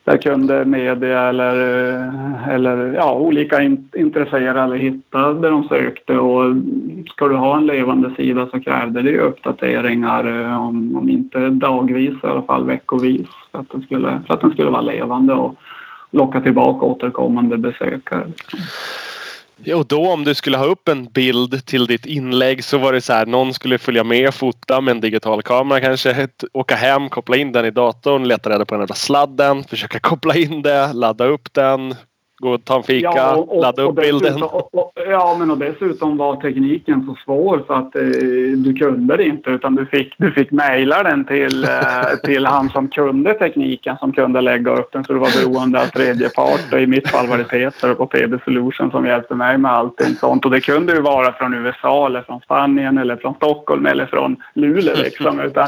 där 0.04 0.18
kunde 0.18 0.66
media 0.66 1.22
eller, 1.22 1.56
eller 2.50 2.94
ja, 2.94 3.14
olika 3.14 3.62
in, 3.62 3.90
intresserade 3.96 4.78
hitta 4.78 5.34
det 5.34 5.50
de 5.50 5.64
sökte. 5.64 6.18
Och 6.18 6.56
ska 7.10 7.28
du 7.28 7.36
ha 7.36 7.58
en 7.58 7.66
levande 7.66 8.16
sida 8.16 8.48
så 8.52 8.60
krävde 8.60 9.02
det 9.02 9.10
ju 9.10 9.20
uppdateringar, 9.20 10.42
eh, 10.42 10.68
om, 10.68 10.96
om 10.96 11.10
inte 11.10 11.50
dagvis 11.50 12.14
i 12.24 12.28
alla 12.28 12.42
fall 12.42 12.66
veckovis, 12.66 13.28
för 13.52 13.60
att, 13.60 13.70
den 13.70 13.82
skulle, 13.82 14.22
för 14.28 14.34
att 14.34 14.42
den 14.42 14.52
skulle 14.52 14.70
vara 14.70 14.82
levande 14.82 15.34
och 15.34 15.56
locka 16.12 16.42
tillbaka 16.42 16.86
återkommande 16.86 17.58
besökare. 17.58 18.26
Jo, 19.58 19.84
då 19.84 20.12
om 20.12 20.24
du 20.24 20.36
skulle 20.36 20.58
ha 20.58 20.66
upp 20.66 20.88
en 20.88 21.06
bild 21.06 21.66
till 21.66 21.86
ditt 21.86 22.06
inlägg 22.06 22.64
så 22.64 22.78
var 22.78 22.94
det 22.94 23.02
så 23.02 23.14
här. 23.14 23.26
Någon 23.26 23.54
skulle 23.54 23.78
följa 23.78 24.04
med 24.04 24.28
och 24.28 24.34
fota 24.34 24.82
med 24.82 24.92
en 24.92 25.02
digital 25.02 25.42
kamera 25.42 25.82
kanske. 25.82 26.28
Åka 26.54 26.76
hem, 26.76 27.10
koppla 27.10 27.38
in 27.38 27.52
den 27.52 27.66
i 27.66 27.72
datorn, 27.72 28.28
leta 28.28 28.50
reda 28.50 28.66
på 28.66 28.76
den 28.76 28.88
där 28.88 28.96
sladden, 28.96 29.64
försöka 29.64 30.00
koppla 30.10 30.36
in 30.36 30.62
det, 30.62 30.94
ladda 30.94 31.26
upp 31.26 31.54
den, 31.54 31.96
gå 32.42 32.50
och 32.50 32.66
ta 32.66 32.78
en 32.78 32.84
fika, 32.84 33.36
och- 33.36 33.56
och- 33.56 33.62
ladda 33.62 33.82
upp 33.82 33.88
och 33.90 33.96
bilden. 33.96 34.40
ja, 35.10 35.36
men 35.40 35.52
och 35.52 35.58
dessutom 35.58 36.18
var 36.18 36.36
tekniken 36.36 37.06
så 37.06 37.16
svår 37.26 37.64
så 37.68 37.74
att 37.74 37.96
eh, 37.96 38.02
du 38.58 38.74
kunde 38.80 39.18
det 39.18 39.24
inte 39.24 39.50
utan 39.50 39.76
du 39.76 39.86
fick, 39.86 40.14
du 40.18 40.32
fick 40.32 40.52
mejla 40.52 41.04
den 41.04 41.26
till, 41.26 41.64
eh, 41.64 41.70
till 42.24 42.46
han 42.46 42.70
som 42.70 42.88
kunde 42.88 43.34
tekniken 43.34 43.98
som 43.98 44.12
kunde 44.14 44.42
lägga 44.42 44.72
upp 44.72 44.92
den 44.92 45.04
så 45.04 45.14
du 45.14 45.20
var 45.20 45.46
beroende 45.46 45.82
av 45.82 45.86
tredje 45.86 46.30
part. 46.30 46.74
Och 46.74 46.80
I 46.82 46.88
mitt 46.88 47.10
fall 47.10 47.28
var 47.28 47.38
det 47.38 47.44
Peter 47.44 47.94
på 47.94 48.06
PB 48.06 48.40
Solution 48.44 48.92
som 48.92 49.06
hjälpte 49.06 49.36
mig 49.36 49.58
med 49.58 49.72
allting 49.72 50.16
sånt. 50.16 50.46
Och 50.46 50.52
det 50.52 50.62
kunde 50.62 50.94
ju 50.94 51.02
vara 51.02 51.34
från 51.34 51.54
USA 51.54 52.06
eller 52.06 52.22
från 52.22 52.40
Spanien 52.42 52.98
eller 52.98 53.16
från 53.16 53.34
Stockholm 53.34 53.86
eller 53.86 54.06
från 54.06 54.36
Luleå 54.54 54.96
liksom. 54.96 55.40
Utan 55.40 55.68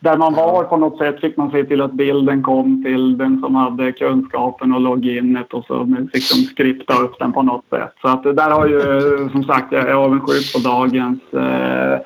där 0.00 0.16
man 0.16 0.34
var 0.34 0.64
på 0.64 0.76
något 0.76 0.98
sätt 0.98 1.20
fick 1.20 1.36
man 1.36 1.50
se 1.50 1.64
till 1.64 1.80
att 1.80 1.92
bilden 1.92 2.42
kom 2.42 2.84
till 2.84 3.18
den 3.18 3.40
som 3.40 3.54
hade 3.54 3.92
kunskapen 3.92 4.74
och 4.74 4.80
loginet 4.80 5.52
och 5.52 5.64
så 5.64 5.86
fick 6.12 6.30
de 6.30 6.42
skripta 6.42 6.94
upp 6.94 7.18
den 7.18 7.32
på 7.32 7.42
något 7.42 7.64
sätt. 7.70 7.92
Så 8.02 8.08
att 8.08 8.22
där 8.22 8.50
har 8.50 8.66
ju 8.66 8.80
som 9.32 9.44
sagt, 9.44 9.72
jag 9.72 9.88
är 9.88 9.94
avundsjuk 9.94 10.52
på 10.52 10.68
dagens, 10.68 11.22
eh, 11.32 11.98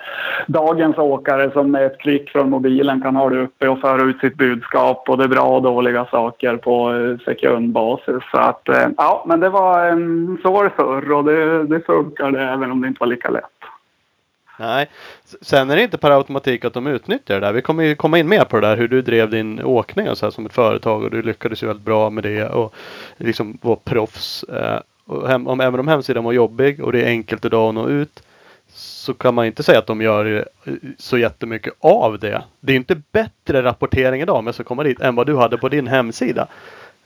dagens 0.46 0.98
åkare 0.98 1.50
som 1.50 1.70
med 1.70 1.86
ett 1.86 1.98
klick 1.98 2.30
från 2.30 2.50
mobilen 2.50 3.00
kan 3.00 3.16
ha 3.16 3.30
det 3.30 3.42
uppe 3.42 3.68
och 3.68 3.80
föra 3.80 4.02
ut 4.02 4.20
sitt 4.20 4.36
budskap 4.36 5.08
och 5.08 5.18
det 5.18 5.24
är 5.24 5.28
bra 5.28 5.56
och 5.56 5.62
dåliga 5.62 6.06
saker 6.10 6.56
på 6.56 6.94
eh, 6.94 7.18
sekundbasis. 7.24 8.22
Så 8.30 8.38
att 8.38 8.68
eh, 8.68 8.88
ja, 8.96 9.24
men 9.26 9.40
det 9.40 9.48
var, 9.48 9.86
eh, 9.88 9.96
så 10.42 10.52
var 10.52 10.64
det 10.64 10.70
förr 10.70 11.12
och 11.12 11.24
det, 11.24 11.64
det 11.64 11.80
funkade 11.80 12.40
även 12.42 12.72
om 12.72 12.80
det 12.80 12.88
inte 12.88 13.00
var 13.00 13.06
lika 13.06 13.30
lätt. 13.30 13.51
Nej. 14.58 14.88
Sen 15.40 15.70
är 15.70 15.76
det 15.76 15.82
inte 15.82 15.98
per 15.98 16.10
automatik 16.10 16.64
att 16.64 16.74
de 16.74 16.86
utnyttjar 16.86 17.34
det 17.34 17.46
där. 17.46 17.52
Vi 17.52 17.62
kommer 17.62 17.84
ju 17.84 17.94
komma 17.94 18.18
in 18.18 18.28
mer 18.28 18.44
på 18.44 18.60
det 18.60 18.66
där 18.66 18.76
hur 18.76 18.88
du 18.88 19.02
drev 19.02 19.30
din 19.30 19.62
åkning 19.62 20.10
och 20.10 20.18
så 20.18 20.26
här 20.26 20.30
som 20.30 20.46
ett 20.46 20.52
företag 20.52 21.02
och 21.02 21.10
du 21.10 21.22
lyckades 21.22 21.62
ju 21.62 21.66
väldigt 21.66 21.84
bra 21.84 22.10
med 22.10 22.24
det 22.24 22.48
och 22.48 22.74
liksom 23.16 23.58
var 23.62 23.76
proffs. 23.76 24.42
Eh, 24.42 24.80
och 25.04 25.28
hem, 25.28 25.46
om 25.46 25.60
även 25.60 25.80
om 25.80 25.88
hemsidan 25.88 26.24
var 26.24 26.32
jobbig 26.32 26.84
och 26.84 26.92
det 26.92 27.02
är 27.02 27.06
enkelt 27.06 27.44
idag 27.44 27.68
att 27.68 27.74
nå 27.74 27.88
ut 27.88 28.22
så 28.74 29.14
kan 29.14 29.34
man 29.34 29.46
inte 29.46 29.62
säga 29.62 29.78
att 29.78 29.86
de 29.86 30.00
gör 30.00 30.48
så 30.98 31.18
jättemycket 31.18 31.74
av 31.80 32.18
det. 32.18 32.42
Det 32.60 32.72
är 32.72 32.76
inte 32.76 33.02
bättre 33.12 33.62
rapportering 33.62 34.22
idag 34.22 34.36
om 34.36 34.46
jag 34.46 34.54
ska 34.54 34.64
komma 34.64 34.82
dit 34.82 35.00
än 35.00 35.14
vad 35.14 35.26
du 35.26 35.36
hade 35.36 35.58
på 35.58 35.68
din 35.68 35.86
hemsida. 35.86 36.46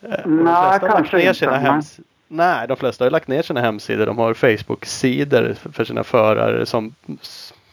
Eh, 0.02 0.26
Nej, 0.26 0.78
kanske 0.80 1.28
inte. 1.28 1.50
Hems 1.50 2.00
Nej, 2.28 2.68
de 2.68 2.76
flesta 2.76 3.04
har 3.04 3.10
lagt 3.10 3.28
ner 3.28 3.42
sina 3.42 3.60
hemsidor. 3.60 4.06
De 4.06 4.18
har 4.18 4.34
Facebook-sidor 4.34 5.54
för 5.72 5.84
sina 5.84 6.04
förare 6.04 6.66
som 6.66 6.94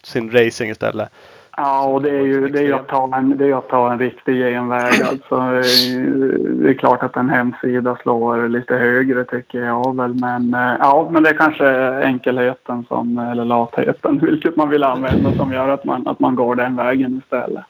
sin 0.03 0.31
racing 0.31 0.71
istället. 0.71 1.09
Ja, 1.57 1.83
och 1.85 2.01
det 2.01 2.09
är 2.09 2.21
ju, 2.21 2.47
det 2.47 2.59
är 2.59 2.73
att, 2.73 2.87
ta 2.87 3.17
en, 3.17 3.37
det 3.37 3.45
är 3.45 3.57
att 3.57 3.69
ta 3.69 3.91
en 3.91 3.99
riktig 3.99 4.35
genväg. 4.35 4.93
Alltså, 5.09 5.35
det 6.61 6.69
är 6.69 6.73
klart 6.73 7.03
att 7.03 7.15
en 7.15 7.29
hemsida 7.29 7.97
slår 8.01 8.47
lite 8.49 8.75
högre 8.75 9.23
tycker 9.23 9.59
jag 9.59 9.97
väl. 9.97 10.13
Men, 10.13 10.53
eh, 10.53 10.75
ja, 10.79 11.09
men 11.11 11.23
det 11.23 11.29
är 11.29 11.37
kanske 11.37 11.67
enkelheten 12.03 12.85
som, 12.87 13.17
eller 13.17 13.45
latheten, 13.45 14.19
vilket 14.23 14.55
man 14.55 14.69
vill 14.69 14.83
använda, 14.83 15.31
som 15.31 15.53
gör 15.53 15.69
att 15.69 15.85
man, 15.85 16.07
att 16.07 16.19
man 16.19 16.35
går 16.35 16.55
den 16.55 16.75
vägen 16.75 17.21
istället. 17.23 17.63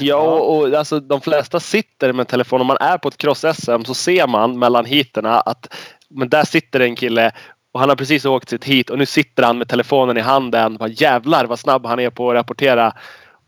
Ja, 0.00 0.16
och, 0.16 0.58
och 0.58 0.74
alltså, 0.74 1.00
de 1.00 1.20
flesta 1.20 1.60
sitter 1.60 2.12
med 2.12 2.28
telefon. 2.28 2.60
Om 2.60 2.66
man 2.66 2.76
är 2.80 2.98
på 2.98 3.08
ett 3.08 3.18
cross-SM 3.18 3.84
så 3.84 3.94
ser 3.94 4.26
man 4.26 4.58
mellan 4.58 4.84
heaterna 4.84 5.40
att 5.40 5.74
men 6.10 6.28
där 6.28 6.44
sitter 6.44 6.80
en 6.80 6.96
kille 6.96 7.32
och 7.72 7.80
han 7.80 7.88
har 7.88 7.96
precis 7.96 8.24
åkt 8.24 8.48
sitt 8.48 8.64
hit 8.64 8.90
och 8.90 8.98
nu 8.98 9.06
sitter 9.06 9.42
han 9.42 9.58
med 9.58 9.68
telefonen 9.68 10.16
i 10.16 10.20
handen. 10.20 10.76
Bara, 10.76 10.88
jävlar 10.88 11.44
vad 11.44 11.58
snabb 11.58 11.86
han 11.86 12.00
är 12.00 12.10
på 12.10 12.30
att 12.30 12.34
rapportera. 12.34 12.92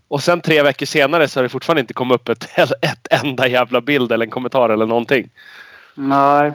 Och 0.09 0.23
sen 0.23 0.41
tre 0.41 0.63
veckor 0.63 0.87
senare 0.87 1.29
så 1.29 1.39
har 1.39 1.43
det 1.43 1.49
fortfarande 1.49 1.81
inte 1.81 1.95
kommit 1.95 2.15
upp 2.15 2.29
ett, 2.29 2.59
ett 2.83 3.07
enda 3.11 3.49
jävla 3.49 3.81
bild 3.81 4.13
eller 4.13 4.25
en 4.25 4.31
kommentar 4.31 4.69
eller 4.69 4.87
någonting. 4.87 5.31
Nej, 5.95 6.53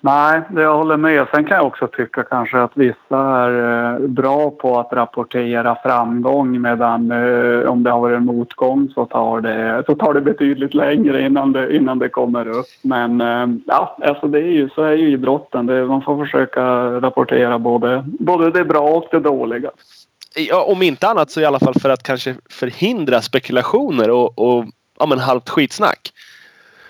Nej, 0.00 0.40
det 0.50 0.62
jag 0.62 0.76
håller 0.76 0.96
med. 0.96 1.26
Sen 1.30 1.44
kan 1.44 1.56
jag 1.56 1.66
också 1.66 1.86
tycka 1.86 2.22
kanske 2.22 2.60
att 2.60 2.70
vissa 2.74 3.18
är 3.18 3.94
eh, 3.94 4.08
bra 4.08 4.50
på 4.50 4.78
att 4.78 4.92
rapportera 4.92 5.76
framgång 5.82 6.60
medan 6.60 7.10
eh, 7.10 7.70
om 7.70 7.82
det 7.82 7.90
har 7.90 8.00
varit 8.00 8.16
en 8.16 8.24
motgång 8.24 8.88
så 8.94 9.06
tar 9.06 9.40
det, 9.40 9.82
så 9.86 9.94
tar 9.94 10.14
det 10.14 10.20
betydligt 10.20 10.74
längre 10.74 11.22
innan 11.22 11.52
det, 11.52 11.76
innan 11.76 11.98
det 11.98 12.08
kommer 12.08 12.48
upp. 12.48 12.66
Men 12.82 13.20
eh, 13.20 13.46
ja, 13.66 13.96
alltså 14.02 14.26
det 14.26 14.38
är 14.38 14.52
ju, 14.52 14.68
så 14.68 14.82
är 14.82 14.92
ju 14.92 15.10
idrotten. 15.10 15.66
Det, 15.66 15.86
man 15.86 16.02
får 16.02 16.24
försöka 16.24 16.62
rapportera 17.00 17.58
både, 17.58 18.04
både 18.06 18.50
det 18.50 18.64
bra 18.64 18.80
och 18.80 19.08
det 19.10 19.20
dåliga. 19.20 19.70
Ja, 20.36 20.64
om 20.64 20.82
inte 20.82 21.08
annat 21.08 21.30
så 21.30 21.40
i 21.40 21.44
alla 21.44 21.60
fall 21.60 21.74
för 21.74 21.90
att 21.90 22.02
kanske 22.02 22.34
förhindra 22.50 23.20
spekulationer 23.20 24.10
och, 24.10 24.38
och 24.38 24.64
ja, 24.98 25.06
men 25.06 25.18
halvt 25.18 25.48
skitsnack. 25.48 26.12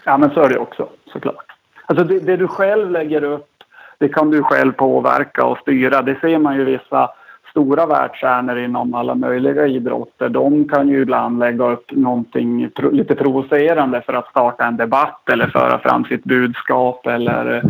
Ja, 0.05 0.19
men 0.19 0.31
så 0.31 0.41
är 0.41 0.49
det 0.49 0.59
också 0.59 0.89
såklart. 1.13 1.48
Alltså 1.89 2.05
det, 2.05 2.19
det, 2.19 2.37
du 2.37 2.49
själv 2.49 2.91
lägger 2.91 3.25
upp, 3.25 3.51
det 3.99 4.09
kan 4.09 4.31
du 4.31 4.43
själv 4.43 4.73
påverka 4.73 5.45
och 5.45 5.59
styra. 5.59 6.03
Det 6.03 6.21
ser 6.21 6.39
man 6.39 6.57
ju 6.57 6.65
vissa 6.65 7.11
stora 7.51 7.87
världsstjärnor 7.87 8.59
inom 8.59 8.95
alla 8.95 9.15
möjliga 9.15 9.67
idrotter. 9.67 10.29
De 10.29 10.69
kan 10.69 10.89
ju 10.89 11.03
ibland 11.03 11.39
lägga 11.39 11.65
upp 11.65 11.93
någonting 11.93 12.71
lite 12.93 13.15
provocerande 13.15 14.01
för 14.01 14.13
att 14.13 14.31
starta 14.31 14.65
en 14.65 14.77
debatt 14.77 15.29
eller 15.31 15.47
föra 15.47 15.79
fram 15.79 16.05
sitt 16.05 16.25
budskap 16.25 17.07
eller 17.07 17.63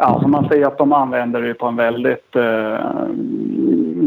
Ja, 0.00 0.18
så 0.22 0.28
man 0.28 0.48
ser 0.48 0.66
att 0.66 0.78
de 0.78 0.92
använder 0.92 1.42
det 1.42 1.54
på 1.54 1.66
en 1.66 1.76
väldigt 1.76 2.36
eh, 2.36 2.78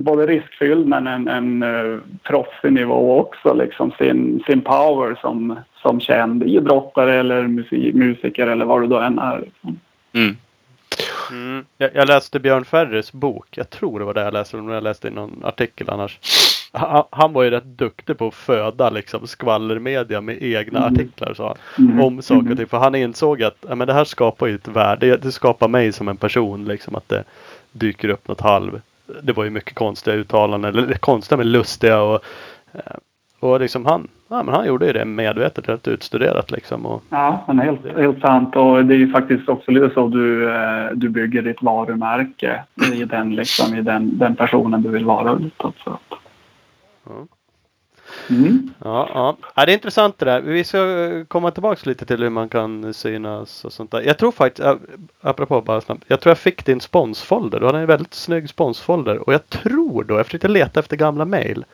både 0.01 0.25
riskfylld 0.25 0.87
men 0.87 1.07
en, 1.07 1.27
en 1.27 1.63
uh, 1.63 1.99
proffsig 2.23 2.73
nivå 2.73 3.19
också. 3.19 3.53
Liksom 3.53 3.91
sin, 3.91 4.43
sin 4.45 4.61
power 4.61 5.17
som, 5.21 5.59
som 5.81 5.99
känd 5.99 6.43
idrottare 6.43 7.19
eller 7.19 7.47
musik, 7.47 7.95
musiker 7.95 8.47
eller 8.47 8.65
vad 8.65 8.81
du 8.81 8.87
då 8.87 8.99
än 8.99 9.19
är. 9.19 9.39
Liksom. 9.39 9.79
Mm. 10.13 10.37
Mm. 11.31 11.65
Jag, 11.77 11.89
jag, 11.93 12.07
läste 12.07 12.39
Björn 12.39 12.65
Ferrys 12.65 13.11
bok. 13.11 13.47
Jag 13.51 13.69
tror 13.69 13.99
det 13.99 14.05
var 14.05 14.13
det 14.13 14.21
jag 14.21 14.33
läste. 14.33 14.57
Om 14.57 14.69
jag 14.69 14.83
läste 14.83 15.07
i 15.07 15.11
någon 15.11 15.41
artikel 15.43 15.89
annars. 15.89 16.19
Han, 16.73 17.03
han, 17.09 17.33
var 17.33 17.43
ju 17.43 17.49
rätt 17.49 17.65
duktig 17.65 18.17
på 18.17 18.27
att 18.27 18.33
föda 18.33 18.89
liksom 18.89 19.27
skvallermedia 19.27 20.21
med 20.21 20.43
egna 20.43 20.79
mm. 20.79 20.93
artiklar 20.93 21.33
sa 21.33 21.47
han. 21.47 21.87
Mm. 21.87 22.01
Om 22.01 22.21
saker 22.21 22.39
och 22.39 22.45
ting. 22.45 22.51
Mm. 22.51 22.67
För 22.67 22.77
han 22.77 22.95
insåg 22.95 23.43
att 23.43 23.65
ja, 23.69 23.75
men 23.75 23.87
det 23.87 23.93
här 23.93 24.05
skapar 24.05 24.47
ju 24.47 24.55
ett 24.55 24.67
värde. 24.67 25.17
Det 25.17 25.31
skapar 25.31 25.67
mig 25.67 25.91
som 25.91 26.07
en 26.07 26.17
person. 26.17 26.65
Liksom 26.65 26.95
att 26.95 27.09
det 27.09 27.23
dyker 27.71 28.09
upp 28.09 28.27
något 28.27 28.41
halv. 28.41 28.81
Det 29.21 29.33
var 29.33 29.43
ju 29.43 29.49
mycket 29.49 29.75
konstiga 29.75 30.15
uttalanden. 30.15 30.75
Eller 30.75 30.93
konstiga 30.93 31.37
men 31.37 31.51
lustiga. 31.51 32.01
Och, 32.01 32.23
eh, 32.73 32.81
och 33.41 33.59
liksom 33.59 33.85
han, 33.85 34.07
ja, 34.27 34.43
men 34.43 34.55
han 34.55 34.67
gjorde 34.67 34.85
ju 34.85 34.93
det 34.93 35.05
medvetet, 35.05 35.69
rätt 35.69 35.87
utstuderat 35.87 36.51
liksom. 36.51 36.85
Och... 36.85 37.03
Ja, 37.09 37.43
men 37.47 37.59
helt, 37.59 37.97
helt 37.97 38.21
sant. 38.21 38.55
Och 38.55 38.85
det 38.85 38.93
är 38.93 38.97
ju 38.97 39.11
faktiskt 39.11 39.49
också 39.49 39.71
lite 39.71 39.89
så 39.93 40.07
du, 40.07 40.53
eh, 40.53 40.91
du 40.93 41.09
bygger 41.09 41.41
ditt 41.41 41.61
varumärke 41.61 42.63
i 42.93 43.03
den, 43.03 43.35
liksom, 43.35 43.75
i 43.75 43.81
den, 43.81 44.17
den 44.17 44.35
personen 44.35 44.81
du 44.81 44.89
vill 44.89 45.05
vara 45.05 45.33
utåt. 45.33 45.75
Så. 45.83 45.97
Ja. 47.05 47.27
Mm. 48.29 48.69
Ja, 48.83 49.09
ja. 49.13 49.37
ja, 49.55 49.65
det 49.65 49.71
är 49.71 49.73
intressant 49.73 50.19
det 50.19 50.25
där. 50.25 50.41
Vi 50.41 50.63
ska 50.63 50.79
komma 51.27 51.51
tillbaks 51.51 51.85
lite 51.85 52.05
till 52.05 52.23
hur 52.23 52.29
man 52.29 52.49
kan 52.49 52.93
synas 52.93 53.65
och 53.65 53.73
sånt 53.73 53.91
där. 53.91 54.01
Jag 54.01 54.17
tror 54.17 54.31
faktiskt, 54.31 54.67
apropå 55.21 55.61
bara 55.61 55.81
snabbt. 55.81 56.03
Jag 56.07 56.21
tror 56.21 56.31
jag 56.31 56.37
fick 56.37 56.65
din 56.65 56.81
sponsfolder. 56.81 57.59
Du 57.59 57.65
hade 57.65 57.79
en 57.79 57.85
väldigt 57.85 58.13
snygg 58.13 58.49
sponsfolder. 58.49 59.17
Och 59.17 59.33
jag 59.33 59.49
tror 59.49 60.03
då, 60.03 60.17
jag 60.17 60.25
försökte 60.25 60.47
leta 60.47 60.79
efter 60.79 60.97
gamla 60.97 61.25
mail. 61.25 61.65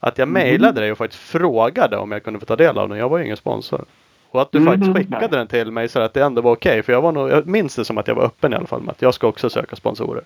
Att 0.00 0.18
jag 0.18 0.28
mm. 0.28 0.42
mejlade 0.42 0.80
dig 0.80 0.92
och 0.92 0.98
faktiskt 0.98 1.22
frågade 1.22 1.96
om 1.96 2.12
jag 2.12 2.24
kunde 2.24 2.40
få 2.40 2.46
ta 2.46 2.56
del 2.56 2.78
av 2.78 2.88
den. 2.88 2.98
Jag 2.98 3.08
var 3.08 3.18
ju 3.18 3.24
ingen 3.24 3.36
sponsor. 3.36 3.84
Och 4.30 4.42
att 4.42 4.52
du 4.52 4.58
mm. 4.58 4.72
faktiskt 4.72 4.96
skickade 4.96 5.36
den 5.36 5.46
till 5.46 5.70
mig 5.70 5.88
så 5.88 6.00
att 6.00 6.14
det 6.14 6.22
ändå 6.22 6.42
var 6.42 6.52
okej. 6.52 6.70
Okay. 6.70 6.82
För 6.82 6.92
jag 6.92 7.02
var 7.02 7.12
nog, 7.12 7.30
jag 7.30 7.46
minns 7.46 7.76
det 7.76 7.84
som 7.84 7.98
att 7.98 8.08
jag 8.08 8.14
var 8.14 8.24
öppen 8.24 8.52
i 8.52 8.56
alla 8.56 8.66
fall 8.66 8.82
med 8.82 8.90
att 8.90 9.02
jag 9.02 9.14
ska 9.14 9.26
också 9.26 9.50
söka 9.50 9.76
sponsorer. 9.76 10.24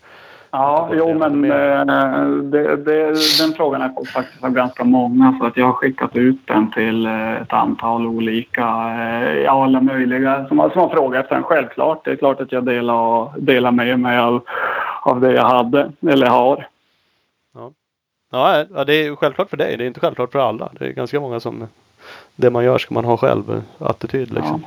Ja, 0.50 0.90
jo 0.92 1.14
men 1.18 1.44
äh, 1.44 2.26
det, 2.26 2.76
det, 2.76 3.06
den 3.40 3.52
frågan 3.56 3.82
är 3.82 4.04
faktiskt 4.12 4.44
av 4.44 4.50
ganska 4.50 4.84
många 4.84 5.36
så 5.40 5.46
att 5.46 5.56
jag 5.56 5.66
har 5.66 5.72
skickat 5.72 6.16
ut 6.16 6.38
den 6.44 6.70
till 6.70 7.06
äh, 7.06 7.42
ett 7.42 7.52
antal 7.52 8.06
olika, 8.06 8.62
äh, 8.62 9.52
alla 9.52 9.80
möjliga 9.80 10.46
som 10.48 10.58
har, 10.58 10.70
som 10.70 10.80
har 10.80 10.88
frågat 10.88 11.22
efter 11.22 11.34
den. 11.34 11.44
Självklart, 11.44 12.04
det 12.04 12.10
är 12.10 12.16
klart 12.16 12.40
att 12.40 12.52
jag 12.52 12.64
delar, 12.64 13.40
delar 13.40 13.70
med 13.70 14.00
mig 14.00 14.18
av, 14.18 14.42
av 15.02 15.20
det 15.20 15.32
jag 15.32 15.44
hade 15.44 15.92
eller 16.08 16.26
har. 16.26 16.66
Ja, 18.34 18.64
ja, 18.74 18.84
det 18.84 18.94
är 18.94 19.16
självklart 19.16 19.50
för 19.50 19.56
dig. 19.56 19.76
Det 19.76 19.84
är 19.84 19.86
inte 19.86 20.00
självklart 20.00 20.32
för 20.32 20.38
alla. 20.38 20.68
Det 20.78 20.86
är 20.86 20.90
ganska 20.90 21.20
många 21.20 21.40
som 21.40 21.68
det 22.36 22.50
man 22.50 22.64
gör 22.64 22.78
ska 22.78 22.94
man 22.94 23.04
ha 23.04 23.16
själv. 23.16 23.62
Attityd 23.78 24.32
liksom. 24.32 24.64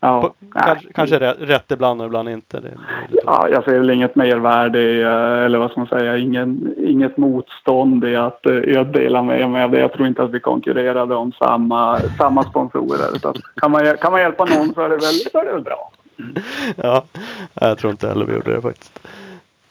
Ja. 0.00 0.22
På, 0.22 0.34
kanske, 0.52 0.92
kanske 0.92 1.18
rätt 1.18 1.70
ibland 1.70 2.00
och 2.00 2.06
ibland 2.06 2.28
inte. 2.28 2.60
Det, 2.60 2.68
det 3.08 3.20
ja, 3.24 3.48
jag 3.48 3.64
ser 3.64 3.78
väl 3.78 3.90
inget 3.90 4.16
mervärde 4.16 4.80
eh, 4.80 5.44
eller 5.44 5.58
vad 5.58 5.70
ska 5.70 5.80
man 5.80 5.88
säga, 5.88 6.18
ingen, 6.18 6.74
inget 6.78 7.16
motstånd 7.16 8.04
i 8.04 8.16
att 8.16 8.46
uh, 8.46 8.80
dela 8.84 9.22
med 9.22 9.50
mig 9.50 9.64
av 9.64 9.70
det. 9.70 9.80
Jag 9.80 9.92
tror 9.92 10.08
inte 10.08 10.22
att 10.22 10.30
vi 10.30 10.40
konkurrerade 10.40 11.14
om 11.14 11.32
samma, 11.32 12.00
samma 12.18 12.42
sponsorer. 12.42 13.18
Så 13.18 13.34
kan, 13.56 13.70
man, 13.70 13.96
kan 13.96 14.12
man 14.12 14.20
hjälpa 14.20 14.44
någon 14.44 14.74
så 14.74 14.80
är 14.80 14.88
det 14.88 14.96
väl, 14.96 15.14
så 15.32 15.38
är 15.38 15.44
det 15.44 15.52
väl 15.52 15.62
bra. 15.62 15.92
Ja, 16.76 17.04
jag 17.54 17.78
tror 17.78 17.90
inte 17.90 18.08
heller 18.08 18.26
vi 18.26 18.34
gjorde 18.34 18.54
det 18.54 18.62
faktiskt. 18.62 19.00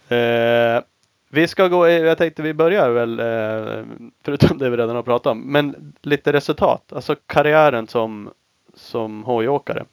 Eh, 0.09 0.90
vi 1.33 1.47
ska 1.47 1.67
gå, 1.67 1.87
jag 1.87 2.17
tänkte 2.17 2.41
vi 2.41 2.53
börjar 2.53 2.89
väl, 2.89 3.19
eh, 3.19 3.85
förutom 4.23 4.57
det 4.57 4.69
vi 4.69 4.77
redan 4.77 4.95
har 4.95 5.03
pratat 5.03 5.31
om, 5.31 5.51
men 5.51 5.93
lite 6.01 6.33
resultat. 6.33 6.93
Alltså 6.93 7.15
karriären 7.25 7.87
som, 7.87 8.29
som 8.73 9.23
hojåkare. 9.23 9.83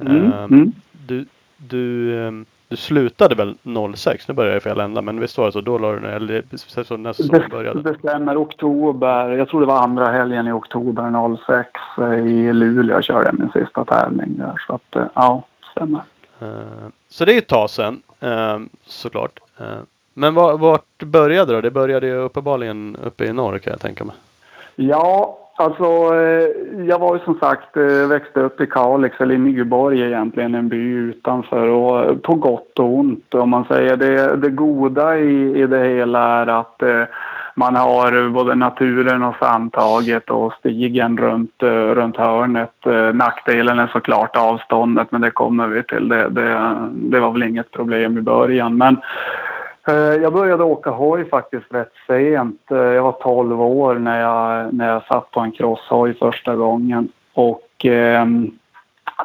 Mm. 0.00 0.32
Mm. 0.32 0.72
Du, 1.06 1.26
du, 1.56 2.18
ehm, 2.20 2.46
du 2.68 2.76
slutade 2.76 3.34
väl 3.34 3.54
06? 3.94 4.28
Nu 4.28 4.34
börjar 4.34 4.50
jag 4.50 4.56
i 4.56 4.60
fel 4.60 4.80
ända, 4.80 5.02
men 5.02 5.20
visst 5.20 5.38
var 5.38 5.46
det 5.46 5.52
så? 5.52 5.60
Då 5.60 5.78
la 5.78 5.92
du 5.92 6.08
eller 6.08 6.44
så 6.84 6.96
när 6.96 7.12
säsongen 7.12 7.50
började? 7.50 7.82
Det 7.82 7.98
stämmer. 7.98 8.42
Oktober. 8.42 9.28
Jag 9.28 9.48
tror 9.48 9.60
det 9.60 9.66
var 9.66 9.82
andra 9.82 10.06
helgen 10.06 10.48
i 10.48 10.52
oktober 10.52 11.36
06 11.46 11.70
eh, 11.98 12.26
i 12.26 12.52
Luleå 12.52 12.96
jag 12.96 13.04
körde 13.04 13.32
min 13.32 13.50
sista 13.50 13.84
tävling 13.84 14.38
där. 14.38 14.62
Så 14.66 14.74
att, 14.74 14.96
eh, 14.96 15.06
ja, 15.14 15.44
stämmer. 15.72 16.02
Så 17.08 17.24
det 17.24 17.34
är 17.34 17.38
ett 17.38 17.46
tag 17.46 17.70
sedan 17.70 18.02
såklart. 18.86 19.40
Men 20.20 20.34
vart 20.34 21.02
började 21.02 21.52
det? 21.52 21.60
Det 21.60 21.70
började 21.70 22.06
ju 22.06 22.14
uppenbarligen 22.14 22.96
uppe 23.04 23.24
i 23.24 23.32
norr 23.32 23.58
kan 23.58 23.70
jag 23.70 23.80
tänka 23.80 24.04
mig. 24.04 24.14
Ja, 24.76 25.36
Alltså, 25.60 25.84
eh, 26.14 26.48
jag 26.86 26.98
var 26.98 27.14
ju 27.14 27.20
som 27.24 27.38
sagt, 27.38 27.76
eh, 27.76 28.08
växte 28.08 28.40
upp 28.40 28.60
i 28.60 28.66
Kalix, 28.66 29.20
eller 29.20 29.34
i 29.34 29.38
Nyborg 29.38 30.02
egentligen, 30.02 30.54
en 30.54 30.68
by 30.68 30.76
utanför. 30.76 31.68
Och 31.68 32.04
eh, 32.04 32.16
på 32.16 32.34
gott 32.34 32.78
och 32.78 32.98
ont, 32.98 33.34
om 33.34 33.50
man 33.50 33.64
säger. 33.64 33.96
Det, 33.96 34.36
det 34.36 34.50
goda 34.50 35.18
i, 35.18 35.62
i 35.62 35.66
det 35.66 35.84
hela 35.84 36.20
är 36.20 36.46
att 36.46 36.82
man 37.54 37.76
har 37.76 38.28
både 38.28 38.54
naturen 38.54 39.22
och 39.22 39.36
samtaget 39.40 40.30
och 40.30 40.52
stigen 40.52 41.18
runt, 41.18 41.62
runt 41.94 42.16
hörnet. 42.16 42.74
Nackdelen 43.14 43.78
är 43.78 43.86
såklart 43.86 44.36
avståndet, 44.36 45.12
men 45.12 45.20
det 45.20 45.30
kommer 45.30 45.66
vi 45.66 45.82
till. 45.82 46.08
Det, 46.08 46.28
det, 46.28 46.76
det 46.92 47.20
var 47.20 47.30
väl 47.30 47.42
inget 47.42 47.70
problem 47.70 48.18
i 48.18 48.20
början. 48.20 48.76
Men 48.76 48.96
Eh, 49.90 50.22
jag 50.22 50.32
började 50.32 50.64
åka 50.64 50.90
hoj 50.90 51.28
faktiskt 51.28 51.66
rätt 51.74 51.92
sent. 52.06 52.70
Eh, 52.70 52.78
jag 52.78 53.02
var 53.02 53.12
12 53.12 53.62
år 53.62 53.94
när 53.94 54.20
jag, 54.20 54.74
när 54.74 54.88
jag 54.88 55.02
satt 55.04 55.30
på 55.30 55.40
en 55.40 55.52
crosshoj 55.52 56.14
första 56.18 56.56
gången. 56.56 57.08
Och 57.34 57.86
eh, 57.86 58.26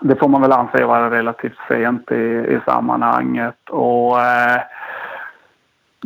det 0.01 0.15
får 0.15 0.27
man 0.27 0.41
väl 0.41 0.51
anse 0.51 0.85
vara 0.85 1.09
relativt 1.09 1.57
sent 1.67 2.11
i, 2.11 2.15
i 2.15 2.59
sammanhanget. 2.65 3.69
Och 3.69 4.21
eh, 4.21 4.61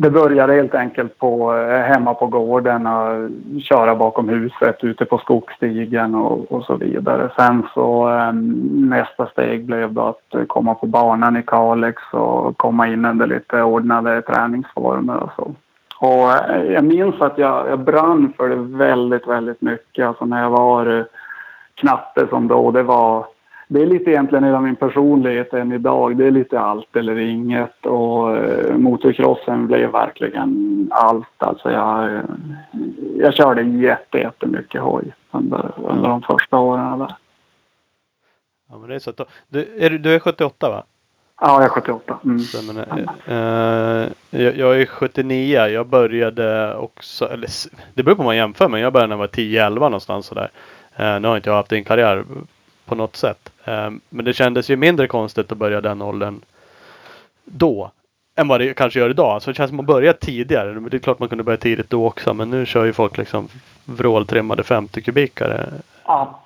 det 0.00 0.10
började 0.10 0.54
helt 0.54 0.74
enkelt 0.74 1.18
på, 1.18 1.54
eh, 1.56 1.80
hemma 1.80 2.14
på 2.14 2.26
gården 2.26 2.86
och 2.86 3.30
köra 3.62 3.96
bakom 3.96 4.28
huset 4.28 4.84
ute 4.84 5.04
på 5.04 5.18
skogsstigen 5.18 6.14
och, 6.14 6.52
och 6.52 6.64
så 6.64 6.76
vidare. 6.76 7.30
Sen 7.36 7.66
så 7.74 8.10
eh, 8.10 8.32
nästa 8.72 9.26
steg 9.26 9.64
blev 9.64 9.92
då 9.92 10.02
att 10.02 10.48
komma 10.48 10.74
på 10.74 10.86
banan 10.86 11.36
i 11.36 11.42
Kalix 11.42 12.02
och 12.12 12.58
komma 12.58 12.88
in 12.88 13.04
under 13.04 13.26
lite 13.26 13.62
ordnade 13.62 14.22
träningsformer 14.22 15.16
och 15.16 15.30
så. 15.36 15.54
Och 15.98 16.32
eh, 16.32 16.72
jag 16.72 16.84
minns 16.84 17.20
att 17.20 17.38
jag, 17.38 17.68
jag 17.68 17.80
brann 17.80 18.32
för 18.36 18.48
det 18.48 18.56
väldigt, 18.56 19.26
väldigt 19.26 19.60
mycket. 19.60 20.06
Alltså 20.06 20.24
när 20.24 20.42
jag 20.42 20.50
var 20.50 20.98
eh, 20.98 21.04
knatte 21.74 22.26
som 22.30 22.48
då, 22.48 22.70
det 22.70 22.82
var 22.82 23.26
det 23.72 23.82
är 23.82 23.86
lite 23.86 24.10
egentligen 24.10 24.44
hela 24.44 24.60
min 24.60 24.76
personlighet 24.76 25.54
än 25.54 25.72
idag. 25.72 26.16
Det 26.16 26.26
är 26.26 26.30
lite 26.30 26.60
allt 26.60 26.96
eller 26.96 27.18
inget 27.18 27.86
och 27.86 28.36
eh, 28.36 28.76
motocrossen 28.76 29.66
blev 29.66 29.90
verkligen 29.90 30.88
allt. 30.92 31.26
Alltså 31.38 31.70
jag, 31.70 32.14
eh, 32.14 32.22
jag 33.16 33.34
körde 33.34 33.62
jätte, 33.62 34.18
jättemycket 34.18 34.80
hoj 34.80 35.14
under, 35.30 35.72
under 35.76 36.08
de 36.08 36.22
första 36.22 36.58
åren 36.58 36.98
där. 36.98 37.14
Ja, 38.70 38.78
men 38.78 38.88
det 38.88 38.94
är 38.94 38.98
så 38.98 39.10
att, 39.10 39.20
du, 39.48 39.68
är, 39.78 39.90
du 39.90 40.14
är 40.14 40.18
78 40.18 40.70
va? 40.70 40.84
Ja, 41.40 41.54
jag 41.54 41.64
är 41.64 41.68
78. 41.68 42.18
Mm. 42.24 42.38
Så, 42.38 42.72
men, 42.72 42.84
eh, 43.26 44.08
jag, 44.30 44.56
jag 44.56 44.80
är 44.80 44.86
79. 44.86 45.66
Jag 45.66 45.86
började 45.86 46.74
också, 46.74 47.24
eller 47.24 47.48
det 47.94 48.02
beror 48.02 48.16
på 48.16 48.22
hur 48.22 48.26
man 48.26 48.36
jämför 48.36 48.68
men 48.68 48.80
jag 48.80 48.92
började 48.92 49.08
när 49.08 49.14
jag 49.14 49.18
var 49.18 49.70
10-11 49.70 49.74
någonstans 49.74 50.26
sådär. 50.26 50.50
Eh, 50.96 51.20
nu 51.20 51.28
har 51.28 51.36
inte 51.36 51.50
jag 51.50 51.56
haft 51.56 51.72
en 51.72 51.84
karriär 51.84 52.24
på 52.90 52.96
något 52.96 53.16
sätt. 53.16 53.52
Ehm, 53.64 54.00
men 54.08 54.24
det 54.24 54.32
kändes 54.32 54.70
ju 54.70 54.76
mindre 54.76 55.06
konstigt 55.06 55.52
att 55.52 55.58
börja 55.58 55.80
den 55.80 56.02
åldern 56.02 56.40
då. 57.44 57.90
Än 58.36 58.48
vad 58.48 58.60
det 58.60 58.74
kanske 58.74 58.98
gör 58.98 59.10
idag. 59.10 59.42
Så 59.42 59.50
det 59.50 59.54
känns 59.54 59.68
som 59.68 59.80
att 59.80 59.86
börja 59.86 60.12
tidigare. 60.12 60.80
Det 60.90 60.96
är 60.96 60.98
klart 60.98 61.18
man 61.18 61.28
kunde 61.28 61.44
börja 61.44 61.56
tidigt 61.56 61.90
då 61.90 62.06
också. 62.06 62.34
Men 62.34 62.50
nu 62.50 62.66
kör 62.66 62.84
ju 62.84 62.92
folk 62.92 63.18
liksom 63.18 63.48
vråltrimmade 63.84 64.62
50 64.62 65.02
kubikare 65.02 65.68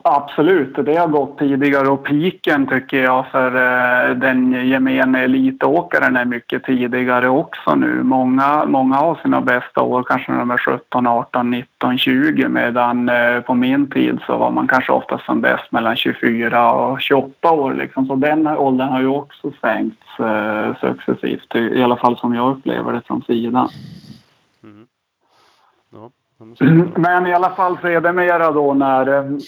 Absolut, 0.03 0.77
det 0.85 0.97
har 0.97 1.09
gått 1.09 1.39
tidigare 1.39 1.89
och 1.89 2.05
piken 2.05 2.67
tycker 2.67 3.03
jag 3.03 3.27
för 3.27 3.47
eh, 3.47 4.17
den 4.17 4.69
gemene 4.69 5.25
elitåkaren 5.25 6.17
är 6.17 6.25
mycket 6.25 6.65
tidigare 6.65 7.29
också 7.29 7.75
nu. 7.75 8.03
Många, 8.03 8.65
många 8.67 8.97
har 8.97 9.19
sina 9.23 9.41
bästa 9.41 9.83
år 9.83 10.03
kanske 10.03 10.33
när 10.33 10.39
de 10.39 10.51
är 10.51 10.59
17, 10.59 11.07
18, 11.07 11.51
19, 11.51 11.99
20 11.99 12.49
medan 12.49 13.09
eh, 13.09 13.41
på 13.41 13.55
min 13.55 13.91
tid 13.91 14.19
så 14.27 14.37
var 14.37 14.51
man 14.51 14.69
kanske 14.69 14.93
oftast 14.93 15.25
som 15.25 15.41
bäst 15.41 15.73
mellan 15.73 15.97
24 15.97 16.73
och 16.73 17.01
28 17.01 17.51
år. 17.51 17.75
Liksom. 17.75 18.07
Så 18.07 18.15
den 18.15 18.47
åldern 18.47 18.89
har 18.89 19.01
ju 19.01 19.09
också 19.09 19.53
sänkts 19.61 20.21
eh, 20.21 20.77
successivt, 20.81 21.55
i 21.55 21.83
alla 21.83 21.97
fall 21.97 22.19
som 22.19 22.35
jag 22.35 22.51
upplever 22.51 22.93
det 22.93 23.03
från 23.07 23.23
sidan. 23.23 23.69
Men 26.97 27.27
i 27.27 27.35
alla 27.35 27.51
fall 27.51 27.79
sedermera 27.83 28.51
då 28.51 28.75
när 28.75 29.07
jag 29.07 29.41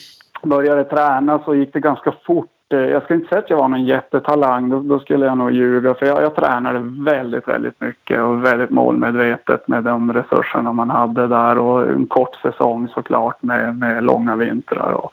började 0.42 0.84
träna 0.84 1.38
så 1.44 1.54
gick 1.54 1.72
det 1.72 1.80
ganska 1.80 2.12
fort. 2.26 2.50
Eh, 2.72 2.78
jag 2.78 3.02
ska 3.02 3.14
inte 3.14 3.28
säga 3.28 3.38
att 3.38 3.50
jag 3.50 3.56
var 3.56 3.68
någon 3.68 3.84
jättetalang, 3.84 4.70
då, 4.70 4.80
då 4.80 4.98
skulle 4.98 5.26
jag 5.26 5.38
nog 5.38 5.50
ljuga. 5.50 5.94
För 5.94 6.06
jag, 6.06 6.22
jag 6.22 6.34
tränade 6.34 6.78
väldigt, 7.04 7.48
väldigt 7.48 7.80
mycket 7.80 8.20
och 8.20 8.44
väldigt 8.44 8.70
målmedvetet 8.70 9.68
med 9.68 9.84
de 9.84 10.12
resurserna 10.12 10.72
man 10.72 10.90
hade 10.90 11.26
där. 11.26 11.58
Och 11.58 11.88
en 11.88 12.06
kort 12.06 12.36
säsong 12.42 12.88
såklart 12.88 13.42
med, 13.42 13.78
med 13.78 14.04
långa 14.04 14.36
vintrar 14.36 14.92
och, 14.92 15.12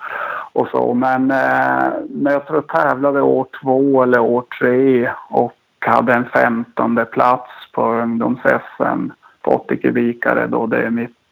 och 0.53 0.67
så. 0.67 0.93
Men 0.93 1.32
eh, 1.32 1.93
när 2.09 2.32
jag 2.32 2.47
tror 2.47 2.63
jag 2.67 2.82
tävlade 2.82 3.21
år 3.21 3.47
två 3.61 4.03
eller 4.03 4.19
år 4.19 4.43
tre 4.59 5.09
och 5.30 5.53
hade 5.80 6.13
en 6.13 6.26
femtonde 6.26 7.05
plats 7.05 7.51
på 7.71 7.82
ungdoms-SM 7.82 9.11
på 9.41 9.51
80 9.51 9.78
kubikare 9.78 10.47
då. 10.47 10.65
Det 10.65 10.78
är 10.78 10.89
mitt 10.89 11.22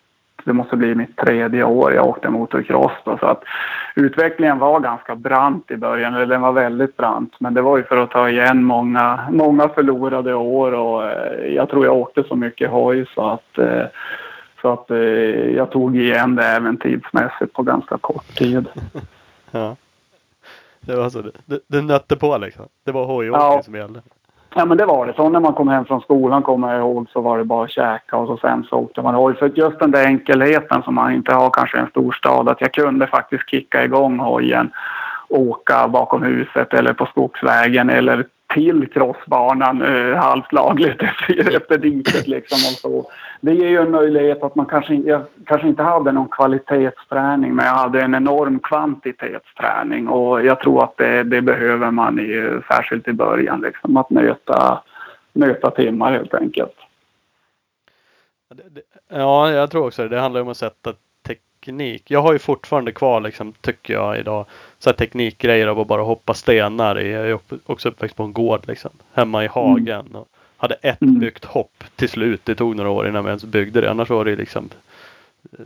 det 0.46 0.54
måste 0.54 0.76
bli 0.76 0.96
mitt 0.96 1.18
tredje 1.18 1.64
år 1.64 1.94
jag 1.94 2.08
åkte 2.08 2.30
motocross. 2.30 2.92
Då, 3.06 3.18
så 3.18 3.26
att 3.26 3.44
utvecklingen 3.96 4.60
var 4.60 4.80
ganska 4.80 5.16
brant 5.16 5.72
i 5.72 5.78
början, 5.78 6.16
eller 6.16 6.26
den 6.26 6.42
var 6.42 6.52
väldigt 6.52 6.98
brant. 6.98 7.34
Men 7.40 7.54
det 7.54 7.62
var 7.62 7.78
ju 7.78 7.84
för 7.84 7.98
att 7.98 8.12
ta 8.12 8.30
igen 8.30 8.64
många, 8.64 9.20
många 9.32 9.70
förlorade 9.70 10.34
år 10.34 10.72
och 10.72 11.04
eh, 11.04 11.54
jag 11.56 11.70
tror 11.70 11.86
jag 11.86 11.98
åkte 11.98 12.24
så 12.24 12.36
mycket 12.36 12.70
hoj 12.70 13.06
så 13.16 13.30
att 13.30 13.58
eh, 13.58 13.86
så 14.62 14.74
att 14.74 14.92
eh, 14.92 14.98
jag 15.56 15.72
tog 15.72 15.98
igen 15.98 16.36
det 16.36 16.46
även 16.46 16.78
tidsmässigt 16.78 17.54
på 17.54 17.64
ganska 17.64 17.98
kort 17.98 18.36
tid. 18.36 18.68
ja. 19.52 19.76
Det 20.80 20.96
var 20.96 21.10
så. 21.10 21.22
Det, 21.22 21.60
det 21.68 21.82
nötte 21.82 22.16
på 22.16 22.38
liksom. 22.38 22.66
Det 22.86 22.92
var 22.92 23.06
hojåkning 23.06 23.42
ja. 23.42 23.62
som 23.64 23.76
gällde. 23.76 24.02
Ja 24.56 24.66
men 24.66 24.78
det 24.78 24.86
var 24.86 25.08
det. 25.08 25.14
Så 25.14 25.30
när 25.30 25.40
man 25.40 25.54
kom 25.54 25.68
hem 25.68 25.86
från 25.86 26.02
skolan 26.02 26.44
kommer 26.44 26.74
jag 26.74 26.80
ihåg 26.80 27.08
så 27.14 27.22
var 27.22 27.38
det 27.38 27.44
bara 27.44 27.64
att 27.64 27.72
käka 27.72 28.18
och 28.18 28.28
så 28.28 28.38
sen 28.38 28.64
så 28.64 28.76
åkte 28.76 29.02
man 29.02 29.16
hoj. 29.16 29.36
För 29.36 29.52
just 29.56 29.80
den 29.80 29.92
där 29.92 30.06
enkelheten 30.06 30.84
som 30.84 30.96
man 30.96 31.14
inte 31.14 31.34
har 31.34 31.50
kanske 31.50 31.78
i 31.78 31.82
en 31.82 31.90
storstad. 31.90 32.50
Att 32.50 32.62
jag 32.62 32.74
kunde 32.74 33.08
faktiskt 33.08 33.50
kicka 33.50 33.84
igång 33.84 34.20
hojen. 34.20 34.72
Åka 35.30 35.88
bakom 35.88 36.24
huset 36.24 36.74
eller 36.74 36.94
på 36.94 37.06
skogsvägen 37.06 37.90
eller 37.90 38.26
till 38.54 38.88
crossbanan 38.88 39.82
eh, 39.82 40.18
halvt 40.18 40.54
lagligt 40.54 41.02
efter, 41.30 41.78
diket 41.78 42.28
liksom 42.28 42.58
och 42.58 42.80
så. 42.80 43.12
Det 43.42 43.54
ger 43.54 43.68
ju 43.68 43.78
en 43.78 43.92
möjlighet 43.92 44.44
att 44.44 44.56
man 44.56 44.66
kanske, 44.66 44.94
jag 44.94 45.22
kanske 45.46 45.68
inte 45.68 45.84
hade 45.84 46.12
någon 46.12 46.28
kvalitetsträning 46.28 47.56
men 47.56 47.66
jag 47.66 47.74
hade 47.74 48.02
en 48.02 48.16
enorm 48.16 48.60
kvantitetsträning 48.60 50.08
och 50.08 50.46
jag 50.46 50.60
tror 50.60 50.84
att 50.84 50.98
det, 50.98 51.24
det 51.24 51.42
behöver 51.42 51.92
man 51.92 52.20
i, 52.20 52.60
särskilt 52.68 53.08
i 53.08 53.14
början 53.14 53.62
liksom 53.62 53.98
att 53.98 54.10
möta, 54.10 54.84
nöta 55.34 55.72
timmar 55.72 56.12
helt 56.12 56.34
enkelt. 56.34 56.76
Ja, 59.10 59.52
jag 59.52 59.72
tror 59.72 59.88
också 59.88 60.02
det. 60.02 60.10
Det 60.10 60.20
handlar 60.20 60.42
om 60.42 60.48
att 60.48 60.58
sätta 60.58 60.94
teknik. 61.28 62.12
Jag 62.12 62.22
har 62.22 62.34
ju 62.34 62.40
fortfarande 62.40 62.92
kvar 62.92 63.22
liksom, 63.22 63.54
tycker 63.62 63.94
jag 63.94 64.20
idag, 64.20 64.46
så 64.84 64.90
här 64.90 64.98
teknikgrejer 64.98 65.68
av 65.68 65.80
att 65.80 65.88
bara 65.88 66.02
hoppa 66.02 66.34
stenar. 66.34 66.96
Jag 66.96 67.30
är 67.30 67.40
också 67.66 67.90
uppväxt 67.90 68.16
på 68.18 68.24
en 68.24 68.34
gård 68.34 68.68
liksom, 68.68 68.92
hemma 69.14 69.44
i 69.44 69.48
hagen. 69.48 70.06
Mm. 70.10 70.16
Och 70.16 70.28
hade 70.58 70.76
ett 70.76 71.02
mm. 71.02 71.20
byggt 71.20 71.46
hopp 71.46 71.84
till 71.96 72.10
slut. 72.10 72.42
Det 72.44 72.56
tog 72.56 72.76
några 72.76 72.90
år 72.90 73.08
innan 73.08 73.24
vi 73.24 73.28
ens 73.28 73.44
byggde 73.44 73.82
det. 73.82 73.92
Annars 73.92 74.10
var 74.10 74.26
det 74.26 74.36
liksom 74.36 74.70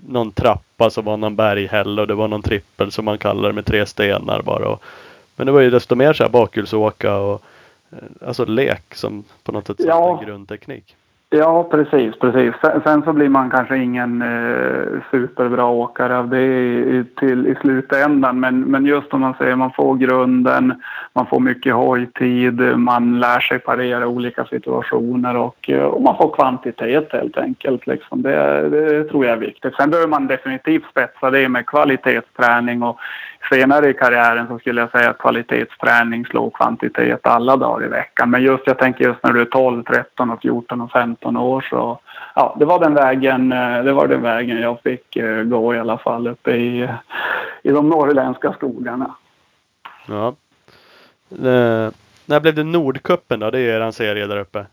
någon 0.07 0.31
trappa 0.31 0.89
som 0.89 1.05
var 1.05 1.17
någon 1.17 1.35
berghäll 1.35 1.99
och 1.99 2.07
det 2.07 2.15
var 2.15 2.27
någon 2.27 2.41
trippel 2.41 2.91
som 2.91 3.05
man 3.05 3.17
kallar 3.17 3.49
det 3.49 3.53
med 3.53 3.65
tre 3.65 3.85
stenar 3.85 4.41
bara. 4.41 4.69
Och, 4.69 4.83
men 5.35 5.45
det 5.45 5.51
var 5.51 5.61
ju 5.61 5.69
desto 5.69 5.95
mer 5.95 6.13
så 6.13 6.23
här 6.23 6.29
bakhjulsåka 6.29 7.15
och 7.15 7.41
eh, 7.91 8.27
alltså 8.27 8.45
lek 8.45 8.95
som 8.95 9.23
på 9.43 9.51
något 9.51 9.67
sätt 9.67 9.77
ja. 9.79 10.21
grundteknik. 10.25 10.95
Ja, 11.29 11.63
precis. 11.71 12.19
precis. 12.19 12.53
Sen 12.83 13.03
så 13.03 13.13
blir 13.13 13.29
man 13.29 13.49
kanske 13.49 13.77
ingen 13.77 14.21
eh, 14.21 15.01
superbra 15.11 15.65
åkare 15.65 16.17
av 16.17 16.29
det 16.29 16.41
i, 16.41 17.05
till, 17.19 17.47
i 17.47 17.55
slutändan. 17.61 18.39
Men, 18.39 18.61
men 18.61 18.85
just 18.85 19.13
om 19.13 19.21
man 19.21 19.33
säger, 19.33 19.55
man 19.55 19.71
får 19.71 19.95
grunden, 19.95 20.81
man 21.13 21.25
får 21.25 21.39
mycket 21.39 21.73
hojtid, 21.73 22.61
man 22.77 23.19
lär 23.19 23.39
sig 23.39 23.59
parera 23.59 24.07
olika 24.07 24.45
situationer 24.45 25.37
och, 25.37 25.69
eh, 25.69 25.83
och 25.83 26.01
man 26.01 26.17
får 26.17 26.35
kvantitet 26.35 27.11
helt 27.11 27.37
enkelt. 27.37 27.87
Liksom. 27.87 28.21
Det, 28.21 28.69
det 28.69 29.03
tror 29.03 29.25
jag 29.25 29.33
är 29.33 29.39
viktigt. 29.39 29.75
Sen 29.75 29.89
behöver 29.89 30.09
man 30.09 30.27
definitivt 30.27 30.89
spetsa 30.89 31.31
det 31.31 31.49
med 31.49 31.65
kvalitetsträning 31.65 32.83
och 32.83 32.99
senare 33.49 33.89
i 33.89 33.93
karriären 33.93 34.47
så 34.47 34.59
skulle 34.59 34.81
jag 34.81 34.91
säga 34.91 35.09
att 35.09 35.17
kvalitetsträning 35.17 36.25
slår 36.25 36.49
kvantitet 36.49 37.27
alla 37.27 37.57
dagar 37.57 37.85
i 37.85 37.89
veckan. 37.89 38.29
Men 38.29 38.43
just 38.43 38.63
jag 38.65 38.77
tänker 38.77 39.03
just 39.05 39.23
när 39.23 39.33
du 39.33 39.41
är 39.41 39.45
12, 39.45 39.83
13, 39.83 40.29
och 40.29 40.41
14 40.41 40.81
och 40.81 40.91
15 40.91 41.37
år 41.37 41.67
så 41.69 41.99
ja, 42.35 42.55
det 42.59 42.65
var 42.65 42.79
den 42.79 42.93
vägen, 42.93 43.51
eh, 43.51 43.83
det 43.83 43.93
var 43.93 44.07
den 44.07 44.21
vägen 44.21 44.61
jag 44.61 44.81
fick 44.81 45.15
eh, 45.15 45.43
gå 45.43 45.75
i 45.75 45.79
alla 45.79 45.97
fall 45.97 46.27
uppe 46.27 46.51
i, 46.51 46.89
i 47.63 47.69
de 47.71 47.89
norrländska 47.89 48.53
skogarna. 48.53 49.15
Ja. 50.07 50.27
Eh, 51.29 51.91
när 52.25 52.39
blev 52.39 52.55
det 52.55 52.63
Nordkuppen 52.63 53.39
då? 53.39 53.51
Det 53.51 53.59
är 53.59 53.81
er 53.81 53.91
serie 53.91 54.27
där 54.27 54.39
uppe. 54.39 54.65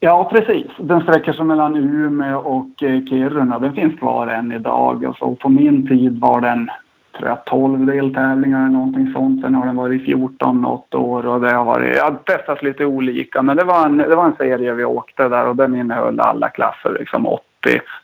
Ja, 0.00 0.28
precis. 0.32 0.66
Den 0.78 1.00
sträcker 1.00 1.32
sig 1.32 1.44
mellan 1.44 1.76
Umeå 1.76 2.38
och 2.38 2.68
Kiruna. 2.78 3.58
Den 3.58 3.74
finns 3.74 3.98
kvar 3.98 4.26
än 4.26 4.52
idag. 4.52 5.04
Alltså, 5.04 5.34
på 5.34 5.48
min 5.48 5.88
tid 5.88 6.20
var 6.20 6.40
den 6.40 6.70
tror 7.16 7.28
jag, 7.28 7.44
12 7.44 7.86
deltävlingar 7.86 8.60
eller 8.60 8.72
någonting 8.72 9.12
sånt. 9.12 9.42
Sen 9.42 9.54
har 9.54 9.66
den 9.66 9.76
varit 9.76 10.04
14 10.04 10.60
något 10.60 10.94
år 10.94 11.26
och 11.26 11.40
det 11.40 11.52
har 11.52 11.64
varit, 11.64 11.96
jag 11.96 12.04
har 12.04 12.18
testat 12.24 12.62
lite 12.62 12.84
olika. 12.84 13.42
Men 13.42 13.56
det 13.56 13.64
var, 13.64 13.86
en, 13.86 13.96
det 13.96 14.16
var 14.16 14.24
en 14.24 14.36
serie 14.36 14.72
vi 14.72 14.84
åkte 14.84 15.28
där 15.28 15.46
och 15.46 15.56
den 15.56 15.76
innehöll 15.76 16.20
alla 16.20 16.48
klasser, 16.48 16.96
liksom 16.98 17.26
80, 17.26 17.42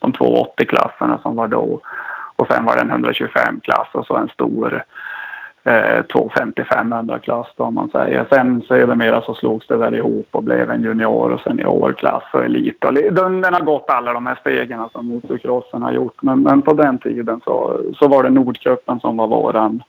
de 0.00 0.12
två 0.12 0.46
80-klasserna 0.56 1.18
som 1.22 1.36
var 1.36 1.48
då. 1.48 1.80
Och 2.36 2.46
sen 2.46 2.64
var 2.64 2.76
det 2.76 2.80
en 2.80 3.04
125-klass 3.04 3.88
och 3.92 4.06
så 4.06 4.16
en 4.16 4.28
stor 4.28 4.84
eh, 5.64 6.02
250-500 6.02 7.18
klass 7.18 7.46
då, 7.56 7.64
om 7.64 7.74
man 7.74 7.90
säger. 7.90 8.26
Sen 8.30 8.62
sedermera 8.68 9.22
så 9.22 9.34
slogs 9.34 9.66
det 9.66 9.76
väl 9.76 9.94
ihop 9.94 10.28
och 10.30 10.42
blev 10.42 10.70
en 10.70 10.82
junior 10.82 11.30
och 11.32 11.40
seniorklass 11.40 12.24
och 12.32 12.44
elit. 12.44 12.84
Och 12.84 12.94
den, 12.94 13.40
den 13.40 13.54
har 13.54 13.60
gått 13.60 13.90
alla 13.90 14.12
de 14.12 14.26
här 14.26 14.38
stegen 14.40 14.88
som 14.92 15.06
motocrossen 15.06 15.82
har 15.82 15.92
gjort. 15.92 16.22
Men, 16.22 16.42
men 16.42 16.62
på 16.62 16.72
den 16.72 16.98
tiden 16.98 17.40
så, 17.44 17.80
så 17.94 18.08
var 18.08 18.22
det 18.22 18.30
Nordcupen 18.30 19.00
som 19.00 19.16
var 19.16 19.26
våran 19.26 19.82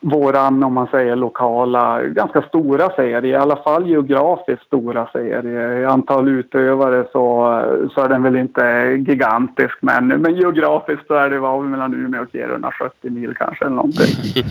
våran, 0.00 0.62
om 0.64 0.72
man 0.74 0.86
säger 0.86 1.16
lokala, 1.16 2.02
ganska 2.02 2.42
stora 2.42 2.90
serie. 2.90 3.32
I 3.32 3.36
alla 3.36 3.56
fall 3.56 3.86
geografiskt 3.88 4.66
stora 4.66 5.06
serie. 5.12 5.80
I 5.80 5.84
antal 5.84 6.28
utövare 6.28 7.04
så, 7.12 7.62
så 7.94 8.00
är 8.00 8.08
den 8.08 8.22
väl 8.22 8.36
inte 8.36 8.62
gigantisk. 9.08 9.78
Men, 9.80 10.06
men 10.06 10.34
geografiskt 10.36 11.06
så 11.06 11.14
är 11.14 11.30
det 11.30 11.38
var 11.38 11.62
mellan 11.62 11.94
Umeå 11.94 12.22
och 12.22 12.28
Kiruna 12.32 12.72
70 12.72 13.10
mil 13.10 13.34
kanske 13.34 13.64
eller 13.64 13.76
någonting. 13.76 14.06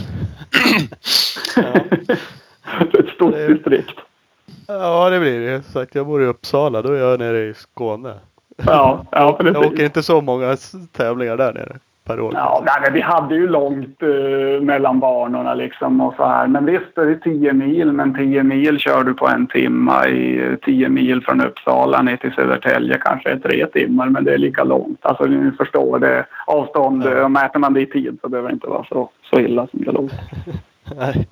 Ett 2.99 3.09
stort 3.15 3.33
Det- 3.33 3.47
distrikt. 3.47 3.99
Ja 4.67 5.09
det 5.09 5.19
blir 5.19 5.39
det. 5.39 5.63
Sagt, 5.63 5.95
jag 5.95 6.05
bor 6.07 6.21
i 6.23 6.25
Uppsala. 6.25 6.81
Då 6.81 6.93
är 6.93 6.99
jag 6.99 7.19
nere 7.19 7.37
i 7.39 7.53
Skåne. 7.53 8.13
Ja, 8.65 9.05
ja 9.11 9.37
Jag 9.43 9.49
åker 9.57 9.69
precis. 9.69 9.79
inte 9.79 10.03
så 10.03 10.21
många 10.21 10.57
tävlingar 10.91 11.37
där 11.37 11.53
nere 11.53 11.77
per 12.09 12.19
år. 12.19 12.33
Ja, 12.35 12.63
nej, 12.65 12.91
vi 12.93 13.01
hade 13.01 13.35
ju 13.35 13.47
långt 13.47 14.01
eh, 14.01 14.61
mellan 14.61 14.99
banorna 14.99 15.53
liksom 15.53 16.01
och 16.01 16.13
så 16.15 16.25
här. 16.25 16.47
Men 16.47 16.65
visst 16.65 16.97
är 16.97 17.05
det 17.05 17.15
10 17.15 17.53
mil, 17.53 17.91
men 17.91 18.15
10 18.15 18.43
mil 18.43 18.79
kör 18.79 19.03
du 19.03 19.13
på 19.13 19.27
en 19.27 19.47
timma. 19.47 20.07
I 20.07 20.57
10 20.65 20.89
mil 20.89 21.21
från 21.21 21.41
Uppsala 21.41 22.01
ner 22.01 22.17
till 22.17 22.33
Södertälje 22.33 22.97
kanske 23.01 23.31
är 23.31 23.39
tre 23.39 23.65
timmar, 23.65 24.09
men 24.09 24.23
det 24.23 24.33
är 24.33 24.37
lika 24.37 24.63
långt. 24.63 25.05
Alltså 25.05 25.25
ni 25.25 25.51
förstår 25.51 25.99
det. 25.99 26.25
Avstånd, 26.47 27.03
ja. 27.05 27.27
mäter 27.27 27.59
man 27.59 27.73
det 27.73 27.81
i 27.81 27.85
tid 27.85 28.17
så 28.21 28.29
behöver 28.29 28.49
det 28.49 28.53
inte 28.53 28.67
vara 28.67 28.83
så, 28.83 29.09
så 29.29 29.39
illa 29.39 29.67
som 29.67 29.83
det 29.83 29.91
låter. 29.91 30.17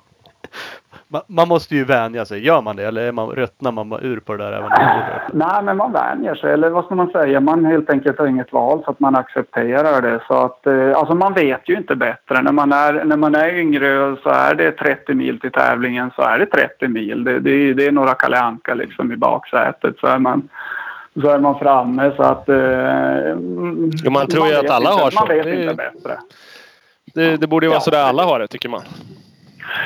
Man, 1.08 1.22
man 1.26 1.48
måste 1.48 1.74
ju 1.74 1.84
vänja 1.84 2.24
sig. 2.24 2.46
Gör 2.46 2.62
man 2.62 2.76
det 2.76 2.84
eller 2.86 3.02
är 3.02 3.12
man, 3.12 3.30
ruttnar 3.30 3.72
man 3.72 3.88
bara 3.88 4.00
ur 4.00 4.20
på 4.20 4.36
det 4.36 4.44
där 4.44 4.52
även 4.52 4.70
där? 4.70 5.22
Nej, 5.32 5.62
men 5.62 5.76
man 5.76 5.92
vänjer 5.92 6.34
sig. 6.34 6.52
Eller 6.52 6.70
vad 6.70 6.84
ska 6.84 6.94
man 6.94 7.10
säga? 7.10 7.40
Man 7.40 7.64
helt 7.64 7.90
enkelt 7.90 8.18
har 8.18 8.26
inget 8.26 8.52
val 8.52 8.82
så 8.84 8.90
att 8.90 9.00
man 9.00 9.16
accepterar 9.16 10.02
det. 10.02 10.20
Så 10.28 10.34
att, 10.34 10.66
eh, 10.66 10.92
alltså 10.98 11.14
man 11.14 11.34
vet 11.34 11.68
ju 11.68 11.76
inte 11.76 11.96
bättre. 11.96 12.42
När 12.42 12.52
man, 12.52 12.72
är, 12.72 13.04
när 13.04 13.16
man 13.16 13.34
är 13.34 13.54
yngre 13.54 14.16
så 14.22 14.28
är 14.30 14.54
det 14.54 14.72
30 14.72 15.14
mil 15.14 15.40
till 15.40 15.52
tävlingen 15.52 16.10
så 16.16 16.22
är 16.22 16.38
det 16.38 16.46
30 16.46 16.88
mil. 16.88 17.24
Det, 17.24 17.38
det, 17.40 17.50
är- 17.50 17.74
det 17.74 17.86
är 17.86 17.92
några 17.92 18.14
Kalle 18.14 18.40
Anka 18.40 18.74
liksom 18.74 19.12
i 19.12 19.16
baksätet 19.16 19.94
så 20.00 20.06
är 20.06 20.18
man, 20.18 20.48
så 21.22 21.28
är 21.30 21.38
man 21.38 21.58
framme. 21.58 22.12
Så 22.16 22.22
att... 22.22 22.48
Eh, 22.48 23.36
Jo, 24.04 24.10
man 24.10 24.26
tror 24.26 24.46
ju 24.48 24.54
att 24.54 24.70
alla 24.70 24.90
inte, 24.92 25.02
har 25.04 25.10
så. 25.10 25.18
Man 25.20 25.28
vet 25.28 25.46
inte 25.46 25.74
bättre. 25.74 26.18
Det, 27.14 27.36
det 27.36 27.46
borde 27.46 27.66
ju 27.66 27.70
vara 27.70 27.76
Ja. 27.76 27.80
sådär 27.80 28.02
alla 28.02 28.22
har 28.24 28.38
det 28.38 28.46
tycker 28.46 28.68
man. 28.68 28.80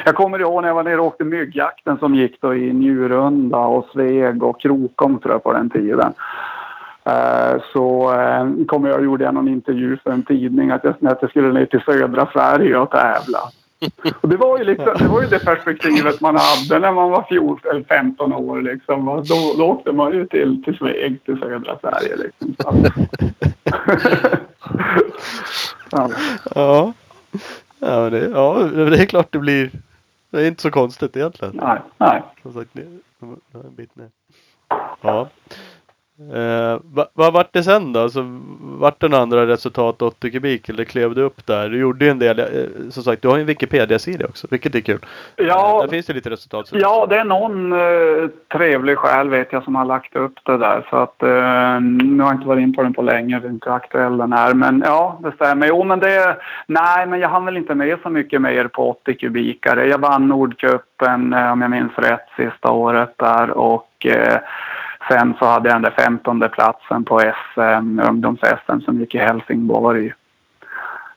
Jag 0.04 0.14
kommer 0.14 0.38
ihåg 0.38 0.62
när 0.62 0.68
jag 0.68 0.74
var 0.74 0.82
nere 0.82 1.00
och 1.00 1.06
åkte 1.06 1.24
myggjakten 1.24 1.98
som 1.98 2.14
gick 2.14 2.40
då 2.40 2.54
i 2.54 2.72
Njurunda 2.72 3.58
och 3.58 3.86
Sveg 3.92 4.42
och 4.42 4.60
Krokom 4.60 5.18
tror 5.18 5.34
jag 5.34 5.42
på 5.42 5.52
den 5.52 5.70
tiden. 5.70 6.12
Eh, 7.04 7.62
Så 7.72 8.14
kommer 8.68 8.88
jag 8.88 8.98
och 8.98 9.04
gjorde 9.04 9.32
någon 9.32 9.48
intervju 9.48 9.96
för 9.96 10.10
en 10.10 10.22
tidning 10.22 10.70
att 10.70 10.84
jag, 10.84 10.94
att 11.06 11.18
jag 11.20 11.30
skulle 11.30 11.52
ner 11.52 11.66
till 11.66 11.80
södra 11.80 12.28
Sverige 12.32 12.76
och 12.78 12.90
tävla. 12.90 13.38
Och 14.20 14.28
det 14.28 14.36
var 14.36 14.58
ju 14.58 14.64
liksom, 14.64 14.94
det 14.98 15.08
var 15.08 15.22
ju 15.22 15.28
det 15.28 15.44
perspektivet 15.44 16.20
man 16.20 16.36
hade 16.36 16.78
när 16.78 16.92
man 16.92 17.10
var 17.10 17.26
14 17.28 17.70
eller 17.70 17.84
15 17.84 18.32
år 18.32 18.60
liksom. 18.60 19.06
Då, 19.06 19.54
då 19.58 19.64
åkte 19.64 19.92
man 19.92 20.12
ju 20.12 20.26
till, 20.26 20.64
till 20.64 20.76
Sveg, 20.76 21.24
till 21.24 21.38
södra 21.38 21.78
Sverige 21.80 22.16
liksom. 22.16 22.84
ja. 26.54 26.92
Ja. 27.82 28.10
Det, 28.10 28.28
ja, 28.28 28.54
det 28.62 29.02
är 29.02 29.06
klart 29.06 29.32
det 29.32 29.38
blir. 29.38 29.70
Det 30.30 30.40
är 30.42 30.46
inte 30.46 30.62
så 30.62 30.70
konstigt 30.70 31.16
egentligen. 31.16 31.56
Nej, 31.56 31.78
nej. 31.98 32.22
Som 32.42 32.52
sagt, 32.52 32.70
det 32.72 32.86
det 33.52 33.58
en 33.58 33.74
bit 33.74 33.96
ner. 33.96 34.10
Ja. 35.00 35.28
Eh, 36.18 36.78
va- 36.84 37.06
vad 37.12 37.32
vart 37.32 37.52
det 37.52 37.62
sen 37.62 37.92
då? 37.92 38.00
Alltså, 38.00 38.24
vart 38.60 39.02
några 39.02 39.18
andra 39.18 39.46
resultat 39.46 40.02
80 40.02 40.30
kubik 40.30 40.68
eller 40.68 40.84
klev 40.84 41.14
du 41.14 41.22
upp 41.22 41.46
där? 41.46 41.68
Du 41.68 41.78
gjorde 41.78 42.04
ju 42.04 42.10
en 42.10 42.18
del. 42.18 42.38
Eh, 42.38 42.46
som 42.90 43.02
sagt, 43.02 43.22
du 43.22 43.28
har 43.28 43.36
ju 43.36 43.40
en 43.40 43.46
Wikipedia-sida 43.46 44.26
också, 44.26 44.46
vilket 44.50 44.74
är 44.74 44.80
kul. 44.80 44.98
Ja, 45.36 45.80
Där 45.82 45.88
finns 45.88 46.06
det 46.06 46.12
lite 46.12 46.30
resultat. 46.30 46.68
Så. 46.68 46.78
Ja, 46.78 47.06
det 47.10 47.16
är 47.16 47.24
någon 47.24 47.72
eh, 47.72 48.28
trevlig 48.52 48.98
själ 48.98 49.28
vet 49.28 49.52
jag 49.52 49.64
som 49.64 49.74
har 49.74 49.84
lagt 49.84 50.16
upp 50.16 50.32
det 50.44 50.56
där. 50.58 50.86
Så 50.90 50.96
att, 50.96 51.22
eh, 51.22 51.80
nu 51.80 52.22
har 52.22 52.30
jag 52.30 52.36
inte 52.36 52.48
varit 52.48 52.62
in 52.62 52.74
på 52.74 52.82
den 52.82 52.94
på 52.94 53.02
länge, 53.02 53.40
det 53.40 53.46
är 53.46 53.50
inte 53.50 53.72
aktuell 53.72 54.16
den 54.16 54.32
är. 54.32 54.54
Men 54.54 54.82
ja, 54.86 55.18
det 55.22 55.32
stämmer. 55.32 55.66
Jo, 55.66 55.84
men 55.84 55.98
det... 55.98 56.36
Nej, 56.66 57.06
men 57.06 57.20
jag 57.20 57.28
hann 57.28 57.44
väl 57.44 57.56
inte 57.56 57.74
med 57.74 57.98
så 58.02 58.10
mycket 58.10 58.40
mer 58.40 58.68
på 58.68 58.90
80 58.90 59.14
kubikare. 59.14 59.88
Jag 59.88 59.98
vann 59.98 60.28
Nordcupen, 60.28 61.32
eh, 61.32 61.52
om 61.52 61.60
jag 61.62 61.70
minns 61.70 61.92
rätt, 61.96 62.26
sista 62.36 62.70
året 62.70 63.14
där. 63.18 63.50
Och 63.50 64.06
eh, 64.06 64.38
sen 65.08 65.34
så 65.38 65.46
hade 65.46 65.68
jag 65.68 65.74
den 65.74 65.82
där 65.82 66.04
15 66.04 66.48
platsen 66.52 67.04
på 67.04 67.20
SM, 67.20 68.00
ungdoms-SM 68.00 68.80
som 68.80 69.00
gick 69.00 69.14
i 69.14 69.18
Helsingborg. 69.18 70.12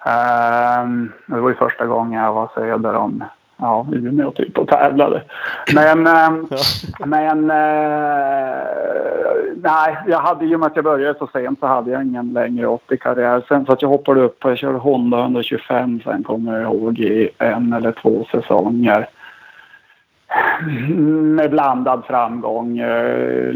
Ehm, 0.06 1.12
det 1.26 1.40
var 1.40 1.50
ju 1.50 1.56
första 1.56 1.86
gången 1.86 2.22
jag 2.22 2.34
var 2.34 2.50
söder 2.56 2.94
om 2.94 3.24
ja, 3.58 3.88
Umeå 3.94 4.32
typ 4.32 4.58
och 4.58 4.68
tävlade. 4.68 5.24
Men, 5.74 6.08
ehm, 6.08 6.48
men 7.06 7.52
eh, 7.52 8.58
nej, 9.64 9.98
jag 10.08 10.20
hade 10.20 10.46
ju 10.46 10.58
med 10.58 10.68
att 10.68 10.76
jag 10.76 10.86
började 10.86 11.20
så 11.20 11.28
sent 11.28 11.60
så 11.60 11.68
hade 11.68 11.92
jag 11.92 12.04
ingen 12.04 12.34
längre 12.34 12.66
80-karriär. 12.68 13.44
Sen 13.48 13.66
så 13.66 13.72
att 13.72 13.82
jag 13.82 13.90
hoppade 13.90 14.22
upp 14.22 14.46
och 14.46 14.52
jag 14.52 14.58
körde 14.58 14.78
Honda 14.78 15.20
125 15.20 16.00
sen 16.04 16.24
kommer 16.24 16.54
jag 16.54 16.74
ihåg 16.74 17.00
i 17.00 17.30
en 17.38 17.74
eller 17.74 17.92
två 17.92 18.26
säsonger. 18.32 19.08
Mm, 20.62 21.36
med 21.36 21.52
blandad 21.52 22.04
framgång. 22.08 22.78
Eh, 22.78 23.56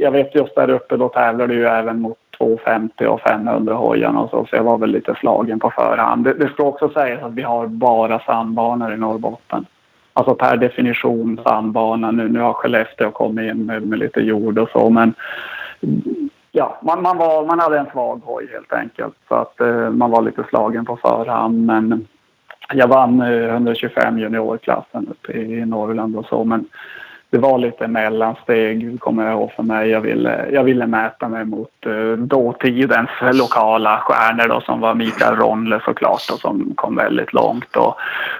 jag 0.00 0.10
vet 0.10 0.34
just 0.34 0.54
där 0.54 0.70
uppe 0.70 0.96
då 0.96 1.08
tävlade 1.08 1.54
ju 1.54 1.64
även 1.64 2.00
mot 2.00 2.18
250 2.38 3.06
och 3.06 3.20
500 3.20 3.74
hojarna 3.74 4.20
och 4.20 4.30
så, 4.30 4.46
så 4.50 4.56
jag 4.56 4.64
var 4.64 4.78
väl 4.78 4.90
lite 4.90 5.14
slagen 5.14 5.60
på 5.60 5.70
förhand. 5.70 6.24
Det, 6.24 6.32
det 6.32 6.48
ska 6.48 6.62
också 6.62 6.88
sägas 6.88 7.22
att 7.22 7.32
vi 7.32 7.42
har 7.42 7.66
bara 7.66 8.18
sandbanor 8.18 8.94
i 8.94 8.96
Norrbotten. 8.96 9.66
Alltså 10.12 10.34
per 10.34 10.56
definition 10.56 11.40
sandbana. 11.44 12.10
Nu, 12.10 12.28
nu 12.28 12.40
har 12.40 12.52
Skellefteå 12.52 13.10
kommit 13.10 13.50
in 13.50 13.66
med, 13.66 13.86
med 13.86 13.98
lite 13.98 14.20
jord 14.20 14.58
och 14.58 14.68
så 14.68 14.90
men 14.90 15.14
ja, 16.52 16.78
man, 16.82 17.02
man, 17.02 17.18
var, 17.18 17.46
man 17.46 17.60
hade 17.60 17.78
en 17.78 17.90
svag 17.92 18.20
hoj 18.24 18.48
helt 18.52 18.72
enkelt. 18.72 19.14
Så 19.28 19.34
att 19.34 19.60
eh, 19.60 19.90
man 19.90 20.10
var 20.10 20.22
lite 20.22 20.44
slagen 20.48 20.84
på 20.84 20.96
förhand 20.96 21.66
men 21.66 22.06
jag 22.74 22.88
vann 22.88 23.20
eh, 23.20 23.54
125 23.54 24.18
juniorklassen 24.18 25.08
uppe 25.10 25.32
i 25.32 25.66
Norrland 25.66 26.16
och 26.16 26.26
så 26.26 26.44
men 26.44 26.64
det 27.32 27.38
var 27.38 27.58
lite 27.58 27.88
mellansteg 27.88 29.00
kommer 29.00 29.24
jag 29.24 29.32
ihåg 29.32 29.52
för 29.52 29.62
mig. 29.62 29.88
Jag 29.88 30.00
ville, 30.00 30.48
jag 30.52 30.64
ville 30.64 30.86
mäta 30.86 31.28
mig 31.28 31.44
mot 31.44 31.86
eh, 31.86 32.12
dåtidens 32.18 33.10
lokala 33.32 33.98
stjärnor 34.00 34.48
då, 34.48 34.60
som 34.60 34.80
var 34.80 34.94
Mikael 34.94 35.36
Ronle 35.36 35.80
såklart 35.84 36.30
och 36.32 36.38
som 36.38 36.72
kom 36.74 36.96
väldigt 36.96 37.32
långt. 37.32 37.76
Och 37.76 37.94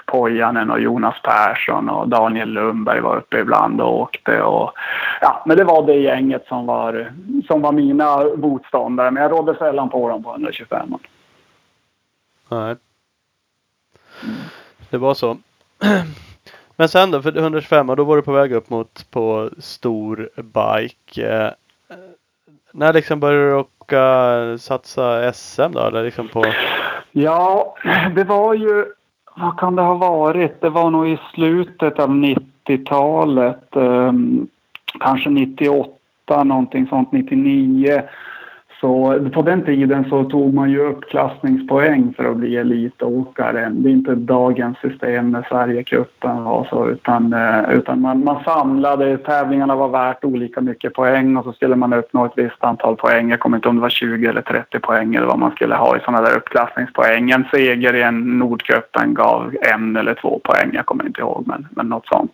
Pojanen 0.07 0.71
och 0.71 0.81
Jonas 0.81 1.15
Persson 1.23 1.89
och 1.89 2.09
Daniel 2.09 2.49
Lundberg 2.49 3.01
var 3.01 3.17
uppe 3.17 3.39
ibland 3.39 3.81
och 3.81 4.01
åkte. 4.01 4.43
Och, 4.43 4.73
ja, 5.21 5.43
men 5.47 5.57
det 5.57 5.65
var 5.65 5.87
det 5.87 5.97
gänget 5.97 6.47
som 6.49 6.67
var, 6.67 7.13
som 7.47 7.63
var 7.63 7.73
mina 7.73 8.25
motståndare. 8.37 9.11
Men 9.11 9.23
jag 9.23 9.33
rådde 9.33 9.55
sällan 9.55 9.89
på 9.89 10.09
dem 10.09 10.23
på 10.23 10.31
125. 10.31 10.95
Nej. 12.49 12.77
Det 14.91 14.99
var 14.99 15.15
så. 15.15 15.37
Men 16.77 16.89
sen 16.89 17.11
då, 17.11 17.23
för 17.23 17.39
125 17.39 17.87
då 17.87 18.05
var 18.05 18.17
du 18.17 18.23
på 18.23 18.33
väg 18.33 18.53
upp 18.53 18.71
mot 18.71 19.11
på 19.11 19.51
stor 19.59 20.31
bike. 20.37 21.55
Eh, 21.89 21.97
när 22.73 22.93
liksom 22.93 23.21
började 23.21 23.51
du 23.51 23.55
åka 23.55 24.59
satsa 24.59 25.33
SM 25.33 25.73
då? 25.73 25.81
Eller 25.81 26.05
liksom 26.05 26.29
på... 26.29 26.45
Ja, 27.11 27.75
det 28.15 28.25
var 28.25 28.55
ju... 28.55 28.85
Vad 29.37 29.59
kan 29.59 29.77
det 29.77 29.83
ha 29.83 29.95
varit? 29.95 30.61
Det 30.61 30.71
var 30.71 30.91
nog 30.91 31.09
i 31.09 31.19
slutet 31.35 31.99
av 31.99 32.11
90-talet. 32.11 33.77
Eh, 33.77 34.13
kanske 35.01 35.31
98, 35.31 36.45
någonting 36.45 36.87
sånt, 36.87 37.13
99 37.13 38.03
så 38.83 39.21
på 39.35 39.43
den 39.43 39.65
tiden 39.65 40.05
så 40.09 40.25
tog 40.25 40.55
man 40.55 40.71
ju 40.71 40.79
uppklassningspoäng 40.79 42.15
för 42.17 42.25
att 42.25 42.37
bli 42.37 42.57
elitåkare. 42.57 43.69
Det 43.73 43.89
är 43.89 43.93
inte 43.93 44.15
dagens 44.15 44.79
system 44.79 45.31
med 45.31 45.45
Sverigecupen 45.49 46.47
och 46.47 46.67
så 46.67 46.89
utan, 46.89 47.33
eh, 47.33 47.73
utan 47.73 48.01
man, 48.01 48.25
man 48.25 48.45
samlade, 48.45 49.19
tävlingarna 49.19 49.77
var 49.77 49.89
värt 49.89 50.25
olika 50.25 50.61
mycket 50.61 50.95
poäng 50.95 51.37
och 51.37 51.45
så 51.45 51.53
skulle 51.53 51.77
man 51.77 51.93
uppnå 51.93 52.25
ett 52.25 52.33
visst 52.37 52.65
antal 52.65 52.97
poäng. 52.97 53.31
Jag 53.31 53.41
kommer 53.41 53.57
inte 53.57 53.69
ihåg 53.69 53.71
om 53.71 53.77
det 53.77 53.83
var 53.83 53.89
20 53.89 54.27
eller 54.27 54.43
30 54.43 54.79
poäng 54.79 55.15
eller 55.15 55.27
vad 55.27 55.39
man 55.39 55.51
skulle 55.51 55.75
ha 55.75 55.97
i 55.97 56.01
sådana 56.01 56.23
där 56.23 56.37
uppklassningspoäng. 56.37 57.31
En 57.31 57.45
seger 57.51 57.95
i 57.95 58.03
en 58.03 58.39
Nordcupen 58.39 59.15
gav 59.15 59.55
en 59.75 59.97
eller 59.97 60.15
två 60.15 60.41
poäng, 60.45 60.71
jag 60.73 60.87
kommer 60.87 61.07
inte 61.07 61.21
ihåg 61.21 61.45
men, 61.47 61.69
men 61.71 61.89
något 61.89 62.07
sånt. 62.07 62.33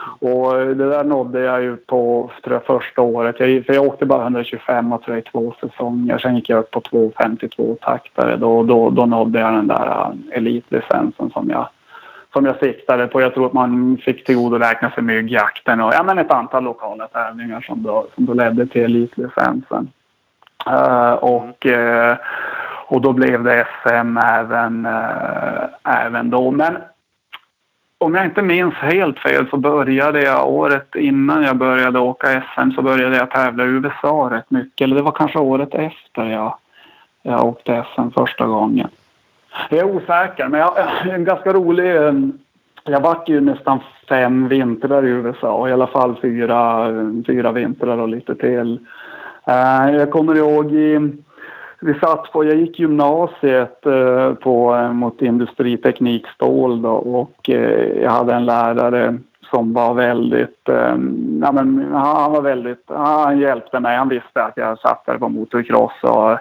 Och 0.00 0.52
det 0.52 0.88
där 0.90 1.04
nådde 1.04 1.40
jag 1.40 1.62
ju 1.62 1.76
på 1.76 2.30
tror 2.44 2.54
jag, 2.54 2.64
första 2.64 3.02
året. 3.02 3.40
Jag, 3.40 3.66
för 3.66 3.74
jag 3.74 3.86
åkte 3.86 4.06
bara 4.06 4.22
125 4.22 4.92
och 4.92 5.02
tror 5.02 5.16
jag, 5.16 5.26
i 5.26 5.30
två 5.30 5.54
säsonger. 5.60 6.18
Sen 6.18 6.36
gick 6.36 6.48
jag 6.48 6.58
upp 6.58 6.70
på 6.70 6.80
252 6.80 7.76
taktare. 7.80 8.36
Då, 8.36 8.62
då, 8.62 8.90
då 8.90 9.06
nådde 9.06 9.40
jag 9.40 9.52
den 9.52 9.66
där 9.66 9.86
äh, 9.86 10.38
elitlicensen 10.38 11.30
som 11.30 11.50
jag, 11.50 11.68
som 12.32 12.46
jag 12.46 12.58
siktade 12.58 13.06
på. 13.06 13.20
Jag 13.20 13.34
tror 13.34 13.46
att 13.46 13.52
man 13.52 13.98
fick 14.04 14.24
tillgodoräkna 14.24 14.90
sig 14.90 15.02
myggjakten 15.02 15.80
och 15.80 15.92
ja, 15.94 16.02
men 16.02 16.18
ett 16.18 16.32
antal 16.32 16.64
lokala 16.64 17.06
tävlingar 17.06 17.60
som 17.60 17.82
då, 17.82 18.06
som 18.14 18.26
då 18.26 18.34
ledde 18.34 18.66
till 18.66 18.84
elitlicensen. 18.84 19.90
Uh, 20.68 21.12
och, 21.12 21.66
uh, 21.66 22.14
och 22.86 23.00
då 23.00 23.12
blev 23.12 23.44
det 23.44 23.66
SM 23.82 24.18
även, 24.18 24.86
uh, 24.86 25.64
även 25.84 26.30
då. 26.30 26.50
Men 26.50 26.76
om 28.00 28.14
jag 28.14 28.24
inte 28.24 28.42
minns 28.42 28.74
helt 28.74 29.18
fel 29.18 29.46
så 29.50 29.56
började 29.56 30.22
jag 30.22 30.48
året 30.48 30.94
innan 30.94 31.42
jag 31.42 31.56
började 31.56 31.98
åka 31.98 32.42
SM 32.54 32.70
så 32.70 32.82
började 32.82 33.16
jag 33.16 33.30
tävla 33.30 33.64
i 33.64 33.66
USA 33.66 34.28
rätt 34.32 34.50
mycket. 34.50 34.84
Eller 34.84 34.96
det 34.96 35.02
var 35.02 35.12
kanske 35.12 35.38
året 35.38 35.74
efter 35.74 36.24
jag, 36.24 36.54
jag 37.22 37.44
åkte 37.44 37.84
SM 37.94 38.10
första 38.10 38.46
gången. 38.46 38.88
Jag 39.70 39.78
är 39.78 39.96
osäker 39.96 40.48
men 40.48 40.60
jag, 40.60 40.72
en 41.14 41.24
ganska 41.24 41.52
rolig... 41.52 41.96
Eh, 41.96 42.12
jag 42.84 43.00
vart 43.00 43.28
ju 43.28 43.40
nästan 43.40 43.80
fem 44.08 44.48
vintrar 44.48 45.06
i 45.06 45.08
USA. 45.08 45.68
I 45.68 45.72
alla 45.72 45.86
fall 45.86 46.16
fyra, 46.22 46.86
fyra 47.26 47.52
vintrar 47.52 47.98
och 47.98 48.08
lite 48.08 48.34
till. 48.34 48.78
Eh, 49.46 49.90
jag 49.90 50.10
kommer 50.10 50.34
ihåg 50.34 50.72
i 50.72 51.12
vi 51.80 51.94
satt 51.94 52.32
på, 52.32 52.44
jag 52.44 52.56
gick 52.56 52.78
gymnasiet 52.78 53.86
eh, 53.86 54.34
på, 54.34 54.74
eh, 54.74 54.92
mot 54.92 55.22
industriteknik 55.22 56.26
stål 56.26 56.82
då, 56.82 56.90
och 56.92 57.50
eh, 57.50 58.02
jag 58.02 58.10
hade 58.10 58.34
en 58.34 58.46
lärare 58.46 59.18
som 59.50 59.72
var 59.72 59.94
väldigt, 59.94 60.68
eh, 60.68 60.96
ja, 61.42 61.52
men, 61.52 61.90
han 61.92 62.32
var 62.32 62.42
väldigt, 62.42 62.84
han 62.86 63.38
hjälpte 63.38 63.80
mig. 63.80 63.96
Han 63.96 64.08
visste 64.08 64.44
att 64.44 64.56
jag 64.56 64.78
satt 64.78 65.06
där 65.06 65.18
på 65.18 65.28
motocross 65.28 66.02
och 66.02 66.38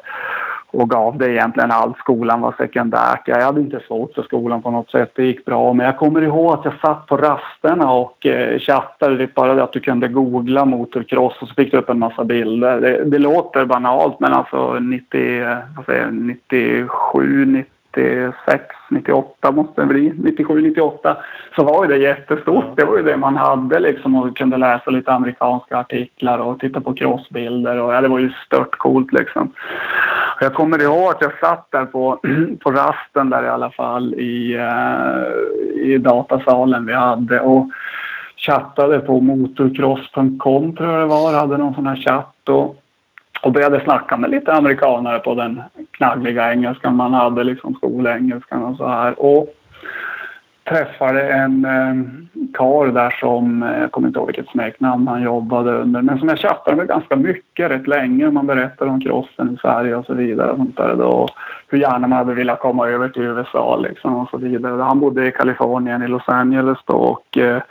och 0.72 0.90
gav 0.90 1.18
det 1.18 1.32
egentligen 1.32 1.72
allt. 1.72 1.98
Skolan 1.98 2.42
var 2.42 2.54
sekundärt. 2.58 3.28
Jag 3.28 3.42
hade 3.42 3.62
inte 3.62 3.80
svårt 3.88 4.14
för 4.14 4.24
skolan 4.24 4.62
på 4.62 4.72
något 4.72 4.92
sätt. 4.92 5.12
Det 5.16 5.26
gick 5.26 5.46
bra. 5.46 5.74
Men 5.74 5.86
jag 5.86 5.98
kommer 5.98 6.22
ihåg 6.22 6.54
att 6.54 6.66
jag 6.66 6.80
satt 6.82 7.08
på 7.08 7.18
rasterna 7.18 7.92
och 7.92 8.26
eh, 8.26 8.60
chattade. 8.60 9.18
Det 9.18 9.34
bara 9.34 9.54
det 9.54 9.64
att 9.64 9.74
du 9.74 9.80
kunde 9.80 10.08
googla 10.08 10.66
motocross 10.66 11.42
och 11.42 11.48
så 11.48 11.54
fick 11.54 11.72
du 11.72 11.78
upp 11.78 11.90
en 11.90 12.00
massa 12.00 12.24
bilder. 12.24 12.82
Det, 12.82 13.04
det 13.06 13.20
låter 13.20 13.66
banalt 13.66 14.20
men 14.20 14.34
alltså 14.34 14.74
90, 14.80 15.46
vad 15.76 15.86
säger, 15.86 16.12
97, 16.12 17.46
90 17.46 17.79
96, 17.96 18.64
98 18.90 19.52
måste 19.52 19.82
det 19.82 19.88
bli, 19.88 20.14
97, 20.16 20.62
98 20.62 21.18
så 21.56 21.64
var 21.64 21.86
ju 21.86 21.90
det 21.90 21.98
jättestort. 21.98 22.66
Det 22.76 22.86
var 22.86 22.98
ju 22.98 23.04
det 23.04 23.18
man 23.18 23.38
hade 23.38 23.80
liksom 23.80 24.16
och 24.16 24.38
kunde 24.38 24.58
läsa 24.58 24.92
lite 24.92 25.12
amerikanska 25.12 25.78
artiklar 25.78 26.40
och 26.40 26.60
titta 26.60 26.82
på 26.82 26.94
crossbilder 26.94 27.78
och 27.78 27.94
ja, 27.94 28.02
det 28.02 28.08
var 28.08 28.20
ju 28.20 28.32
stört 28.46 28.78
coolt 28.78 29.14
liksom. 29.14 29.52
Jag 30.42 30.54
kommer 30.54 30.82
ihåg 30.82 31.10
att 31.10 31.22
jag 31.22 31.40
satt 31.40 31.72
där 31.72 31.86
på, 31.86 32.20
på 32.60 32.72
rasten 32.72 33.30
där 33.30 33.44
i 33.44 33.50
alla 33.50 33.72
fall 33.72 34.14
i, 34.14 34.58
uh, 34.58 35.84
i 35.86 35.98
datasalen 35.98 36.86
vi 36.86 36.94
hade 36.94 37.40
och 37.40 37.70
chattade 38.38 39.00
på 39.00 39.22
motorcross.com 39.22 40.76
tror 40.76 40.90
jag 40.90 41.00
det 41.00 41.06
var, 41.06 41.34
hade 41.34 41.58
någon 41.58 41.74
sån 41.74 41.88
här 41.88 41.96
chatt 41.96 42.50
och 42.50 42.76
och 43.42 43.52
började 43.52 43.84
snacka 43.84 44.18
med 44.18 44.30
lite 44.30 44.54
amerikanare 44.54 45.20
på 45.20 45.36
den 45.36 45.62
knaggliga 45.92 46.52
engelskan 46.52 46.96
man 46.96 47.14
hade, 47.14 47.44
liksom 47.44 47.74
skolengelskan 47.74 48.64
och 48.64 48.78
så 48.78 48.88
här. 48.88 49.20
Och 49.20 49.56
träffade 50.70 51.30
en 51.30 51.66
eh, 51.66 51.96
karl 52.54 52.94
där 52.94 53.16
som, 53.20 53.64
eh, 53.64 53.80
jag 53.80 53.92
kommer 53.92 54.08
inte 54.08 54.20
ihåg 54.20 54.28
vilket 54.28 54.50
smeknamn 54.50 55.08
han 55.08 55.22
jobbade 55.22 55.72
under, 55.72 56.02
men 56.02 56.20
som 56.20 56.30
jag 56.30 56.40
chattade 56.40 56.78
med 56.78 56.88
ganska 56.88 57.16
mycket 57.16 57.72
rätt 57.72 57.88
länge. 57.88 58.32
Man 58.32 58.48
berättade 58.48 58.92
om 58.92 59.02
crossen 59.02 59.54
i 59.54 59.58
Sverige 59.58 59.96
och 59.96 60.06
så 60.06 60.14
vidare. 60.14 60.52
Och 60.52 60.58
sånt 60.58 60.78
där. 60.78 60.96
Då, 60.96 61.28
hur 61.68 61.78
gärna 61.78 62.08
man 62.08 62.18
hade 62.18 62.34
velat 62.34 62.60
komma 62.60 62.88
över 62.88 63.10
till 63.10 63.22
USA 63.22 63.76
liksom 63.76 64.16
och 64.16 64.30
så 64.30 64.38
vidare. 64.38 64.82
Han 64.82 65.00
bodde 65.00 65.28
i 65.28 65.32
Kalifornien, 65.32 66.04
i 66.04 66.08
Los 66.08 66.30
Angeles 66.30 66.78
då 66.86 66.94
och 66.94 67.38
eh, 67.38 67.62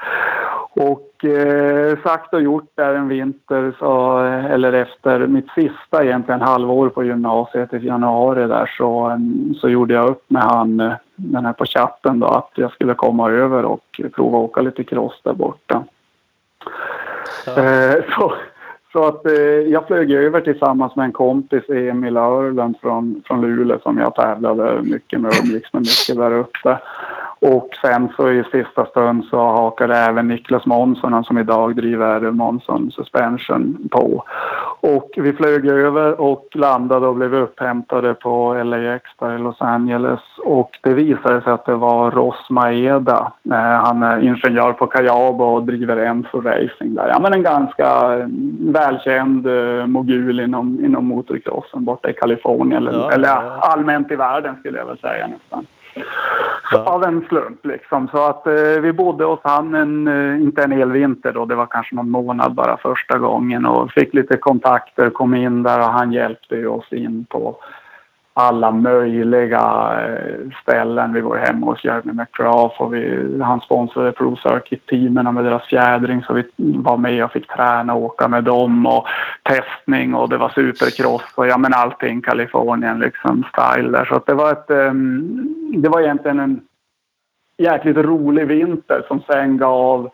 och 0.78 1.24
eh, 1.24 1.98
sagt 2.02 2.34
och 2.34 2.42
gjort 2.42 2.70
där 2.74 2.94
en 2.94 3.08
vinter, 3.08 3.72
så, 3.78 4.18
eller 4.50 4.72
efter 4.72 5.26
mitt 5.26 5.50
sista 5.54 6.04
egentligen 6.04 6.40
halvår 6.40 6.88
på 6.88 7.04
gymnasiet 7.04 7.74
i 7.74 7.86
januari 7.86 8.46
där 8.46 8.74
så, 8.78 9.20
så 9.60 9.68
gjorde 9.68 9.94
jag 9.94 10.10
upp 10.10 10.24
med 10.28 10.42
han, 10.42 10.80
eh, 10.80 10.92
den 11.16 11.44
här 11.44 11.52
på 11.52 11.64
chatten 11.64 12.20
då, 12.20 12.26
att 12.26 12.50
jag 12.54 12.72
skulle 12.72 12.94
komma 12.94 13.30
över 13.30 13.64
och 13.64 14.00
prova 14.14 14.38
åka 14.38 14.60
lite 14.60 14.84
cross 14.84 15.20
där 15.24 15.32
borta. 15.32 15.84
Ja. 17.46 17.62
Eh, 17.62 18.04
så, 18.18 18.34
så 18.92 19.06
att 19.06 19.26
eh, 19.26 19.32
jag 19.72 19.86
flög 19.86 20.12
över 20.12 20.40
tillsammans 20.40 20.96
med 20.96 21.04
en 21.04 21.12
kompis, 21.12 21.68
Emil 21.68 22.16
Örlund 22.16 22.76
från, 22.80 23.22
från 23.26 23.40
Luleå 23.40 23.78
som 23.82 23.98
jag 23.98 24.14
tävlade 24.14 24.82
mycket 24.82 25.20
med 25.20 25.32
umgicks 25.42 25.72
med 25.72 25.80
mycket 25.80 26.16
där 26.16 26.32
uppe. 26.32 26.78
Och 27.40 27.68
sen 27.82 28.08
så 28.16 28.30
i 28.30 28.44
sista 28.52 28.86
stund 28.86 29.24
så 29.24 29.38
hakade 29.38 29.96
även 29.96 30.28
Niklas 30.28 30.66
Månsson, 30.66 31.12
han 31.12 31.24
som 31.24 31.38
idag 31.38 31.76
driver 31.76 32.20
Månsson 32.20 32.90
Suspension 32.90 33.88
på. 33.90 34.24
Och 34.80 35.10
vi 35.16 35.32
flög 35.32 35.66
över 35.66 36.20
och 36.20 36.46
landade 36.54 37.06
och 37.06 37.14
blev 37.14 37.34
upphämtade 37.34 38.14
på 38.14 38.54
LAX 38.54 39.10
där 39.18 39.34
i 39.34 39.38
Los 39.38 39.60
Angeles. 39.60 40.20
Och 40.44 40.70
det 40.82 40.94
visade 40.94 41.42
sig 41.42 41.52
att 41.52 41.66
det 41.66 41.74
var 41.74 42.10
Ross 42.10 42.50
Maeda. 42.50 43.32
Eh, 43.50 43.56
han 43.56 44.02
är 44.02 44.20
ingenjör 44.20 44.72
på 44.72 44.86
Kayabo 44.86 45.44
och 45.44 45.62
driver 45.62 45.96
Enso 45.96 46.40
Racing 46.40 46.94
där. 46.94 47.08
Ja 47.08 47.18
men 47.20 47.32
en 47.32 47.42
ganska 47.42 48.18
välkänd 48.60 49.46
eh, 49.46 49.86
mogul 49.86 50.40
inom, 50.40 50.84
inom 50.84 51.04
motocrossen 51.04 51.84
borta 51.84 52.10
i 52.10 52.12
Kalifornien. 52.12 52.86
Eller, 52.86 52.98
ja, 52.98 53.12
eller 53.12 53.60
allmänt 53.60 54.12
i 54.12 54.16
världen 54.16 54.56
skulle 54.56 54.78
jag 54.78 54.86
väl 54.86 54.98
säga 54.98 55.26
nästan. 55.26 55.66
Ja. 56.70 56.84
Av 56.84 57.04
en 57.04 57.24
slump 57.28 57.66
liksom. 57.66 58.08
Så 58.08 58.26
att 58.26 58.46
eh, 58.46 58.80
vi 58.82 58.92
bodde 58.92 59.24
hos 59.24 59.40
han, 59.42 59.74
en, 59.74 60.08
eh, 60.08 60.42
inte 60.42 60.62
en 60.62 60.72
hel 60.72 60.92
vinter 60.92 61.32
då, 61.32 61.44
det 61.44 61.54
var 61.54 61.66
kanske 61.66 61.94
någon 61.94 62.10
månad 62.10 62.54
bara 62.54 62.76
första 62.76 63.18
gången 63.18 63.66
och 63.66 63.92
fick 63.92 64.14
lite 64.14 64.36
kontakter, 64.36 65.10
kom 65.10 65.34
in 65.34 65.62
där 65.62 65.78
och 65.78 65.92
han 65.92 66.12
hjälpte 66.12 66.66
oss 66.66 66.92
in 66.92 67.26
på 67.28 67.56
alla 68.38 68.70
möjliga 68.70 69.90
eh, 70.02 70.50
ställen. 70.62 71.12
Vi 71.12 71.20
var 71.20 71.36
hemma 71.36 71.66
hos 71.66 71.84
Jeremy 71.84 72.12
McGrath 72.12 72.80
och 72.80 72.94
vi, 72.94 73.38
han 73.42 73.60
sponsrade 73.60 74.12
Pro 74.12 74.36
Circuit-teamen 74.36 75.34
med 75.34 75.44
deras 75.44 75.66
fjädring 75.66 76.22
så 76.22 76.32
vi 76.32 76.44
var 76.56 76.96
med 76.96 77.24
och 77.24 77.32
fick 77.32 77.48
träna 77.48 77.94
och 77.94 78.02
åka 78.02 78.28
med 78.28 78.44
dem 78.44 78.86
och 78.86 79.06
testning 79.42 80.14
och 80.14 80.28
det 80.28 80.36
var 80.36 80.48
supercross 80.48 81.22
och 81.34 81.46
ja 81.46 81.58
men 81.58 81.74
allting 81.74 82.22
Kalifornien 82.22 82.98
liksom 82.98 83.44
style 83.52 83.90
där. 83.98 84.04
Så 84.04 84.14
att 84.14 84.26
det 84.26 84.34
var 84.34 84.52
ett, 84.52 84.70
um, 84.70 85.54
det 85.76 85.88
var 85.88 86.00
egentligen 86.00 86.38
en 86.38 86.60
jäkligt 87.58 87.96
rolig 87.96 88.46
vinter 88.46 89.04
som 89.08 89.20
sen 89.20 89.58
gav 89.58 90.10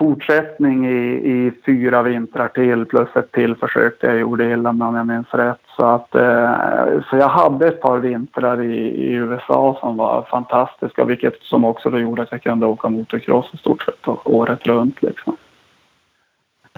fortsättning 0.00 0.86
i, 0.86 1.30
i 1.30 1.52
fyra 1.66 2.02
vintrar 2.02 2.48
till 2.48 2.84
plus 2.84 3.08
ett 3.14 3.32
till 3.32 3.56
försök 3.56 3.96
jag 4.00 4.18
gjorde 4.18 4.44
i 4.44 4.50
Irland 4.50 4.82
om 4.82 4.96
jag 4.96 5.06
minns 5.06 5.34
rätt. 5.34 5.60
Så, 5.76 5.84
att, 5.84 6.14
eh, 6.14 6.52
så 7.10 7.16
jag 7.16 7.28
hade 7.28 7.68
ett 7.68 7.80
par 7.80 7.98
vintrar 7.98 8.62
i, 8.62 8.74
i, 8.76 9.12
USA 9.12 9.76
som 9.80 9.96
var 9.96 10.22
fantastiska 10.30 11.04
vilket 11.04 11.42
som 11.42 11.64
också 11.64 11.90
då 11.90 11.98
gjorde 11.98 12.22
att 12.22 12.32
jag 12.32 12.42
kunde 12.42 12.66
åka 12.66 12.88
motocross 12.88 13.50
i 13.52 13.56
stort 13.56 13.82
sett 13.82 14.08
året 14.24 14.66
runt. 14.66 15.02
Liksom. 15.02 15.36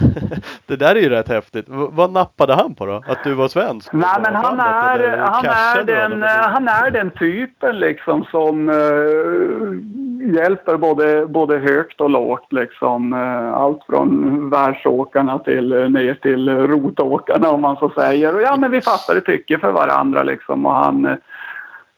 det 0.66 0.76
där 0.76 0.96
är 0.96 1.00
ju 1.00 1.08
rätt 1.08 1.28
häftigt. 1.28 1.68
V 1.68 1.86
vad 1.90 2.12
nappade 2.12 2.54
han 2.54 2.74
på 2.74 2.86
då? 2.86 3.02
Att 3.06 3.24
du 3.24 3.34
var 3.34 3.48
svensk? 3.48 3.92
Nej 3.92 4.20
men 4.22 4.34
han 4.34 4.60
är, 4.60 5.18
han, 5.18 5.44
är 5.44 5.84
den, 5.84 6.22
han 6.22 6.68
är 6.68 6.90
den 6.90 7.10
typen 7.10 7.78
liksom 7.78 8.24
som 8.30 8.68
uh, 8.68 10.01
hjälper 10.22 10.76
både, 10.76 11.26
både 11.26 11.58
högt 11.58 12.00
och 12.00 12.10
lågt 12.10 12.52
liksom. 12.52 13.12
Eh, 13.12 13.52
allt 13.52 13.84
från 13.86 14.50
världsåkarna 14.50 15.38
till 15.38 15.72
eh, 15.72 15.88
ner 15.88 16.14
till 16.14 16.48
rotåkarna 16.48 17.50
om 17.50 17.60
man 17.60 17.76
så 17.76 17.90
säger. 17.90 18.34
Och 18.34 18.42
ja 18.42 18.56
men 18.56 18.70
vi 18.70 18.80
fattade 18.80 19.20
tycke 19.20 19.58
för 19.58 19.72
varandra 19.72 20.22
liksom 20.22 20.66
och 20.66 20.74
han 20.74 21.04
eh, 21.04 21.16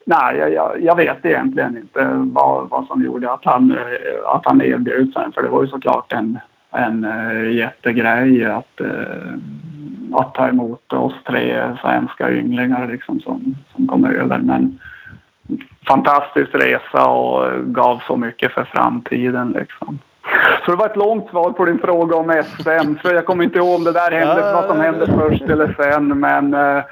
Nej, 0.07 0.37
jag, 0.37 0.81
jag, 0.81 0.95
vet 0.95 1.25
egentligen 1.25 1.77
inte 1.77 2.09
vad, 2.13 2.69
vad 2.69 2.87
som 2.87 3.03
gjorde 3.03 3.31
att 3.31 3.45
han, 3.45 3.77
att 4.25 4.45
han 4.45 4.61
erbjöd 4.61 5.13
sig. 5.13 5.31
För 5.33 5.41
det 5.41 5.49
var 5.49 5.61
ju 5.61 5.67
såklart 5.67 6.13
en 6.13 6.39
en 6.71 7.07
jättegrej 7.53 8.45
att, 8.45 8.81
att 10.13 10.33
ta 10.33 10.47
emot 10.47 10.93
oss 10.93 11.13
tre 11.27 11.77
svenska 11.81 12.31
ynglingar 12.31 12.87
liksom 12.87 13.19
som, 13.19 13.55
som 13.75 13.87
kom 13.87 14.05
över. 14.05 14.37
Men 14.37 14.79
fantastisk 15.87 16.49
resa 16.53 17.07
och 17.07 17.65
gav 17.65 18.01
så 18.07 18.17
mycket 18.17 18.51
för 18.51 18.63
framtiden 18.63 19.51
liksom. 19.51 19.99
Så 20.65 20.71
det 20.71 20.77
var 20.77 20.85
ett 20.85 20.95
långt 20.95 21.29
svar 21.29 21.51
på 21.51 21.65
din 21.65 21.79
fråga 21.79 22.15
om 22.15 22.43
SM. 22.45 22.95
Så 23.01 23.13
jag 23.13 23.25
kommer 23.25 23.43
inte 23.43 23.57
ihåg 23.57 23.75
om 23.75 23.83
det 23.83 23.91
där 23.91 24.11
hände, 24.11 24.53
vad 24.53 24.65
som 24.65 24.79
hände 24.79 25.05
först 25.05 25.43
eller 25.43 25.75
sen. 25.79 26.19
Men, 26.19 26.53
eh, 26.53 26.83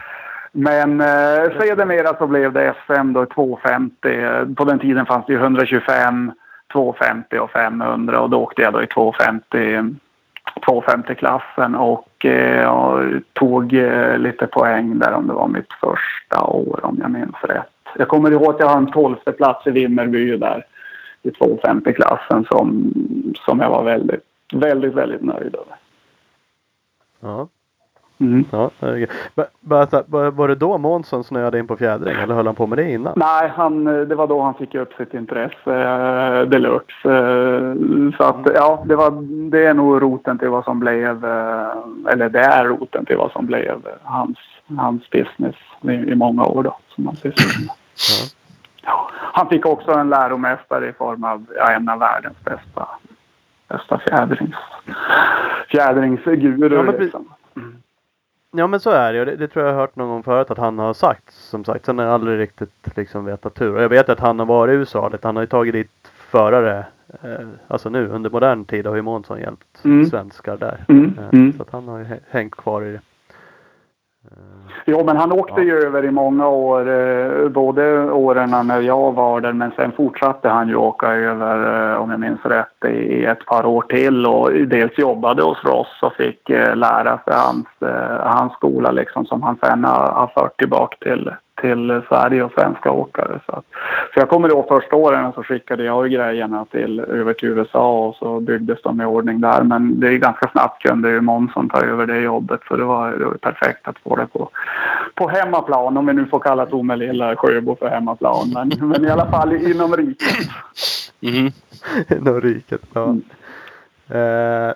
men 0.51 1.01
eh, 1.01 1.59
sedermera 1.59 2.17
så 2.17 2.27
blev 2.27 2.53
det 2.53 2.73
SM 2.85 3.13
då 3.13 3.25
250. 3.25 4.55
På 4.55 4.63
den 4.63 4.79
tiden 4.79 5.05
fanns 5.05 5.25
det 5.25 5.33
ju 5.33 5.39
125, 5.39 6.31
250 6.71 7.37
och 7.37 7.51
500 7.51 8.19
och 8.19 8.29
då 8.29 8.41
åkte 8.41 8.61
jag 8.61 8.73
då 8.73 8.83
i 8.83 8.87
250 8.87 9.95
250-klassen 10.61 11.75
och 11.75 12.25
eh, 12.25 13.09
tog 13.33 13.73
eh, 13.73 14.17
lite 14.17 14.47
poäng 14.47 14.99
där 14.99 15.13
om 15.13 15.27
det 15.27 15.33
var 15.33 15.47
mitt 15.47 15.73
första 15.81 16.43
år 16.43 16.79
om 16.83 16.97
jag 17.01 17.11
minns 17.11 17.35
rätt. 17.41 17.82
Jag 17.97 18.07
kommer 18.07 18.31
ihåg 18.31 18.53
att 18.53 18.59
jag 18.59 18.67
har 18.67 18.77
en 18.77 18.91
tolfte 18.91 19.31
plats 19.31 19.67
i 19.67 19.71
Vimmerby 19.71 20.37
där 20.37 20.65
i 21.21 21.29
250-klassen 21.29 22.45
som, 22.51 22.93
som 23.45 23.59
jag 23.59 23.69
var 23.69 23.83
väldigt, 23.83 24.21
väldigt, 24.53 24.93
väldigt 24.93 25.21
nöjd 25.21 25.55
över. 25.55 25.75
Ja. 27.19 27.47
Mm. 28.19 28.45
ja 28.51 28.69
det 28.79 28.85
är 28.85 28.91
okej. 28.93 29.07
Ba- 29.35 29.43
bara 29.59 29.87
så 29.87 29.95
här, 29.95 30.03
var- 30.07 30.31
var 30.31 30.47
det 30.47 30.55
då 30.55 30.77
Månsson 30.77 31.23
snöade 31.23 31.59
in 31.59 31.67
på 31.67 31.75
fjädring 31.77 32.15
eller 32.15 32.35
höll 32.35 32.45
han 32.45 32.55
på 32.55 32.67
med 32.67 32.77
det 32.77 32.91
innan? 32.91 33.13
Nej, 33.15 33.49
han, 33.55 33.83
det 33.83 34.15
var 34.15 34.27
då 34.27 34.41
han 34.41 34.53
fick 34.53 34.75
upp 34.75 34.93
sitt 34.93 35.13
intresse 35.13 35.73
eh, 35.81 36.41
deluxe. 36.41 37.09
Eh, 37.09 37.73
så 38.17 38.23
att 38.23 38.47
ja, 38.55 38.83
det, 38.85 38.95
var, 38.95 39.11
det 39.49 39.65
är 39.65 39.73
nog 39.73 40.01
roten 40.01 40.37
till 40.37 40.49
vad 40.49 40.63
som 40.63 40.79
blev, 40.79 41.25
eh, 41.25 42.11
eller 42.11 42.29
det 42.29 42.39
är 42.39 42.65
roten 42.65 43.05
till 43.05 43.17
vad 43.17 43.31
som 43.31 43.45
blev 43.45 43.81
hans, 44.03 44.37
hans 44.77 45.09
business 45.09 45.55
i, 45.81 45.91
i 45.91 46.15
många 46.15 46.45
år 46.45 46.63
då. 46.63 46.77
Som 46.95 47.05
han 47.07 47.15
sysslar 47.15 47.61
med. 47.65 47.75
Ja, 48.85 49.09
han 49.13 49.49
fick 49.49 49.65
också 49.65 49.91
en 49.91 50.09
läromästare 50.09 50.87
i 50.89 50.93
form 50.93 51.23
av 51.23 51.45
ja, 51.55 51.71
en 51.71 51.89
av 51.89 51.99
världens 51.99 52.37
bästa, 52.43 52.87
bästa 53.67 53.99
fjädrings, 53.99 54.55
fjädringsgurur. 55.69 56.71
Ja, 56.75 56.83
men 56.83 56.95
liksom. 56.95 57.33
Ja 58.55 58.67
men 58.67 58.79
så 58.79 58.89
är 58.91 59.13
det 59.13 59.19
ju. 59.19 59.25
Det, 59.25 59.35
det 59.35 59.47
tror 59.47 59.65
jag 59.65 59.73
har 59.73 59.79
hört 59.79 59.95
någon 59.95 60.09
gång 60.09 60.23
förut 60.23 60.51
att 60.51 60.57
han 60.57 60.79
har 60.79 60.93
sagt. 60.93 61.33
Som 61.33 61.65
sagt, 61.65 61.85
sen 61.85 61.97
har 61.97 62.05
jag 62.05 62.13
aldrig 62.13 62.39
riktigt 62.39 62.97
liksom 62.97 63.25
vetat 63.25 63.61
hur. 63.61 63.75
Och 63.75 63.81
jag 63.83 63.89
vet 63.89 64.09
att 64.09 64.19
han 64.19 64.39
har 64.39 64.45
varit 64.45 64.71
i 64.71 64.75
USA 64.75 65.09
lite. 65.09 65.27
Han 65.27 65.35
har 65.35 65.43
ju 65.43 65.47
tagit 65.47 65.73
dit 65.73 65.91
förare. 66.29 66.85
Eh, 67.23 67.47
alltså 67.67 67.89
nu 67.89 68.07
under 68.07 68.29
modern 68.29 68.65
tid 68.65 68.85
har 68.87 68.95
ju 68.95 69.01
Månsson 69.01 69.39
hjälpt 69.39 69.85
Mm. 69.85 70.05
svenskar 70.05 70.57
där. 70.57 70.85
Mm, 70.89 71.17
Eh, 71.19 71.29
mm. 71.33 71.53
Så 71.53 71.61
att 71.61 71.69
han 71.71 71.87
har 71.87 71.97
ju 71.97 72.03
hä- 72.05 72.19
hängt 72.29 72.55
kvar 72.55 72.81
i 72.81 72.91
det. 72.91 72.99
Jo, 74.85 75.03
men 75.05 75.17
han 75.17 75.31
åkte 75.31 75.61
Ja. 75.61 75.63
ju 75.67 75.77
över 75.79 76.05
i 76.05 76.11
många 76.11 76.47
år. 76.47 76.89
eh, 76.89 77.47
Både 77.49 78.11
åren 78.11 78.49
när 78.67 78.81
jag 78.81 79.11
var 79.11 79.41
där 79.41 79.53
men 79.53 79.71
sen 79.75 79.91
fortsatte 79.91 80.49
han 80.49 80.67
ju 80.67 80.75
åka 80.75 81.07
över, 81.13 81.91
eh, 81.91 82.01
om 82.01 82.11
jag 82.11 82.19
minns 82.19 82.45
rätt, 82.45 82.85
i 82.85 83.25
ett 83.25 83.45
par 83.45 83.65
år 83.65 83.81
till. 83.81 84.25
Och 84.25 84.51
dels 84.53 84.97
jobbade 84.97 85.43
hos 85.43 85.63
Ross 85.63 85.99
och 86.01 86.13
fick 86.13 86.49
eh, 86.49 86.75
lära 86.75 87.17
sig 87.17 87.33
hans, 87.33 87.67
hans 88.19 88.53
skola 88.53 88.91
liksom 88.91 89.25
som 89.25 89.43
han 89.43 89.57
sen 89.63 89.83
har 89.83 90.31
fört 90.35 90.57
tillbaka 90.59 90.97
till, 91.01 91.31
till 91.61 92.01
Sverige 92.09 92.43
och 92.43 92.51
svenska 92.51 92.91
åkare. 92.91 93.39
Så, 93.45 93.51
att, 93.51 93.65
så 94.13 94.19
jag 94.19 94.29
kommer 94.29 94.49
ihåg 94.49 94.67
första 94.67 94.95
åren 94.95 95.33
så 95.33 95.43
skickade 95.43 95.83
jag 95.83 96.11
grejerna 96.11 96.65
till, 96.65 96.99
över 96.99 97.33
till 97.33 97.49
USA 97.49 98.07
och 98.07 98.15
så 98.15 98.39
byggdes 98.39 98.81
de 98.81 99.01
i 99.01 99.05
ordning 99.05 99.41
där. 99.41 99.63
Men 99.63 99.99
det 99.99 100.07
är 100.07 100.17
ganska 100.17 100.49
snabbt 100.49 100.81
kunde 100.81 101.09
ju 101.09 101.21
Månsson 101.21 101.69
ta 101.69 101.81
över 101.81 102.07
det 102.07 102.19
jobbet 102.19 102.61
så 102.67 102.75
det 102.75 102.83
var, 102.83 103.11
det 103.11 103.25
var 103.25 103.33
perfekt 103.33 103.87
att 103.87 103.99
få 103.99 104.15
det 104.15 104.27
på, 104.27 104.49
på 105.15 105.27
hemmaplan. 105.27 105.97
Om 105.97 106.05
vi 106.05 106.13
nu 106.13 106.25
får 106.25 106.39
kalla 106.39 106.65
Tomelilla 106.65 107.35
Sjöbo 107.35 107.75
för 107.75 107.89
hemmaplan. 107.89 108.51
Men, 108.53 108.89
men 108.89 109.05
i 109.05 109.09
alla 109.09 109.31
fall 109.31 109.53
inom 109.53 109.95
riket. 109.95 110.27
Mhm. 111.19 111.51
Inom 112.09 112.41
riket. 112.41 112.81
Ja. 112.93 113.03
Mm. 113.03 113.21
Eh, 114.09 114.73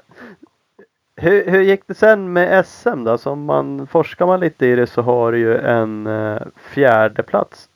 hur, 1.18 1.52
hur 1.52 1.62
gick 1.62 1.88
det 1.88 1.94
sen 1.94 2.34
med 2.34 2.66
SM 2.66 3.04
då? 3.04 3.18
Som 3.18 3.46
man 3.46 3.88
forskar 3.88 4.26
man 4.26 4.40
lite 4.40 4.66
i 4.66 4.76
det 4.76 4.88
så 4.88 5.02
har 5.02 5.32
du 5.32 5.38
ju 5.38 5.58
en 5.58 6.08
eh, 6.08 6.38
fjärde 6.74 7.24
plats 7.24 7.70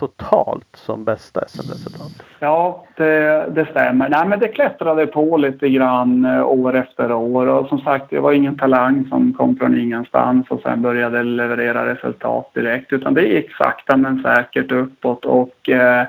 totalt 0.00 0.76
som 0.76 1.04
bästa 1.04 1.40
SM-resultat. 1.48 2.22
Ja, 2.38 2.84
det, 2.96 3.46
det 3.50 3.66
stämmer. 3.70 4.08
Nej, 4.08 4.28
men 4.28 4.40
det 4.40 4.48
klättrade 4.48 5.06
på 5.06 5.36
lite 5.36 5.68
grann 5.68 6.24
eh, 6.24 6.46
år 6.46 6.76
efter 6.76 7.12
år. 7.12 7.46
Och 7.46 7.68
som 7.68 7.78
sagt, 7.78 8.10
det 8.10 8.20
var 8.20 8.32
ingen 8.32 8.58
talang 8.58 9.06
som 9.08 9.32
kom 9.32 9.56
från 9.56 9.80
ingenstans 9.80 10.46
och 10.50 10.60
sen 10.60 10.82
började 10.82 11.22
leverera 11.22 11.86
resultat 11.86 12.50
direkt. 12.54 12.92
Utan 12.92 13.14
det 13.14 13.22
gick 13.22 13.56
sakta 13.56 13.96
men 13.96 14.22
säkert 14.22 14.72
uppåt. 14.72 15.24
Och 15.24 15.68
eh, 15.68 16.06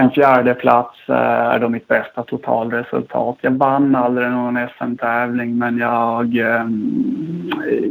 en 0.00 0.10
fjärde 0.10 0.54
plats 0.54 1.08
eh, 1.08 1.14
är 1.54 1.58
då 1.58 1.68
mitt 1.68 1.88
bästa 1.88 2.22
totalresultat. 2.22 3.36
Jag 3.40 3.50
vann 3.50 3.94
aldrig 3.94 4.30
någon 4.30 4.68
SM-tävling 4.78 5.58
men 5.58 5.78
jag, 5.78 6.36
eh, 6.36 6.66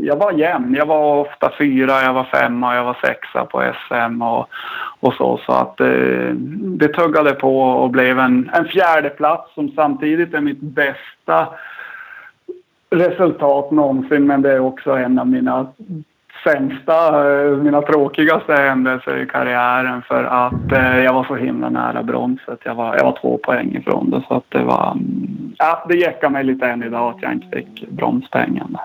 jag 0.01 0.15
var 0.15 0.31
jämn. 0.31 0.75
Jag 0.75 0.85
var 0.85 1.15
ofta 1.15 1.51
fyra, 1.57 2.01
jag 2.01 2.13
var 2.13 2.23
femma, 2.23 2.75
jag 2.75 2.83
var 2.83 2.97
sexa 3.03 3.45
på 3.45 3.73
SM 3.87 4.21
och, 4.21 4.47
och 4.99 5.13
så. 5.13 5.39
Så 5.45 5.51
att 5.51 5.77
det, 5.77 6.33
det 6.77 6.87
tuggade 6.87 7.31
på 7.31 7.61
och 7.61 7.89
blev 7.89 8.19
en, 8.19 8.49
en 8.53 8.65
fjärde 8.65 9.09
plats 9.09 9.53
som 9.53 9.71
samtidigt 9.75 10.33
är 10.33 10.41
mitt 10.41 10.61
bästa 10.61 11.47
resultat 12.89 13.71
någonsin. 13.71 14.27
Men 14.27 14.41
det 14.41 14.51
är 14.51 14.59
också 14.59 14.91
en 14.91 15.19
av 15.19 15.27
mina 15.27 15.67
sämsta, 16.47 17.31
eh, 17.31 17.57
mina 17.57 17.81
tråkigaste 17.81 18.53
händelser 18.53 19.17
i 19.17 19.25
karriären 19.25 20.01
för 20.01 20.23
att 20.23 20.71
eh, 20.71 20.97
jag 21.03 21.13
var 21.13 21.23
så 21.23 21.35
himla 21.35 21.69
nära 21.69 22.03
bronset. 22.03 22.59
Jag 22.63 22.75
var, 22.75 22.95
jag 22.95 23.03
var 23.03 23.17
två 23.21 23.37
poäng 23.37 23.75
ifrån 23.75 24.09
det 24.09 24.23
så 24.27 24.33
att 24.33 24.45
det 24.49 24.63
var... 24.63 24.91
mm, 24.91 25.55
Ja, 25.57 25.85
det 25.89 25.95
jäckar 25.95 26.29
mig 26.29 26.43
lite 26.43 26.67
än 26.67 26.83
idag 26.83 27.13
att 27.15 27.21
jag 27.21 27.31
inte 27.33 27.57
fick 27.57 27.89
bronspengen. 27.89 28.77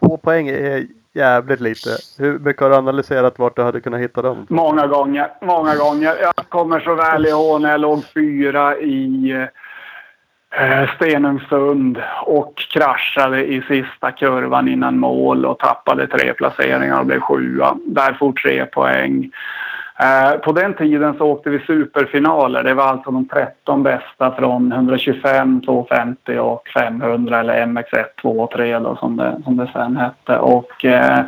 Två 0.00 0.16
poäng 0.16 0.48
är 0.48 0.86
jävligt 1.12 1.60
lite. 1.60 1.90
Hur 2.18 2.38
mycket 2.38 2.62
har 2.62 2.70
du 2.70 2.76
analyserat 2.76 3.38
vart 3.38 3.56
du 3.56 3.62
hade 3.62 3.80
kunnat 3.80 4.00
hitta 4.00 4.22
dem? 4.22 4.46
Många 4.48 4.86
gånger, 4.86 5.28
många 5.40 5.76
gånger. 5.76 6.16
Jag 6.20 6.34
kommer 6.34 6.80
så 6.80 6.94
väl 6.94 7.26
ihåg 7.26 7.60
när 7.60 7.70
jag 7.70 7.80
låg 7.80 8.04
fyra 8.04 8.76
i 8.78 9.46
Eh, 10.58 10.88
Stenungsund 10.96 12.02
och 12.22 12.54
kraschade 12.56 13.44
i 13.44 13.62
sista 13.62 14.10
kurvan 14.10 14.68
innan 14.68 14.98
mål 14.98 15.46
och 15.46 15.58
tappade 15.58 16.06
tre 16.06 16.32
placeringar 16.34 17.00
och 17.00 17.06
blev 17.06 17.20
sjua. 17.20 17.76
Där 17.86 18.12
får 18.12 18.32
tre 18.32 18.66
poäng. 18.66 19.30
Eh, 19.98 20.38
på 20.40 20.52
den 20.52 20.74
tiden 20.74 21.14
så 21.18 21.26
åkte 21.26 21.50
vi 21.50 21.58
superfinaler. 21.58 22.62
Det 22.62 22.74
var 22.74 22.84
alltså 22.84 23.10
de 23.10 23.28
13 23.28 23.82
bästa 23.82 24.30
från 24.30 24.72
125, 24.72 25.60
250 25.60 26.38
och 26.38 26.68
500 26.68 27.40
eller 27.40 27.66
MX1, 27.66 28.04
2 28.22 28.30
och 28.30 28.50
3 28.50 28.78
då, 28.78 28.96
som, 28.96 29.16
det, 29.16 29.40
som 29.44 29.56
det 29.56 29.70
sen 29.72 29.96
hette. 29.96 30.38
Och, 30.38 30.84
eh, 30.84 31.20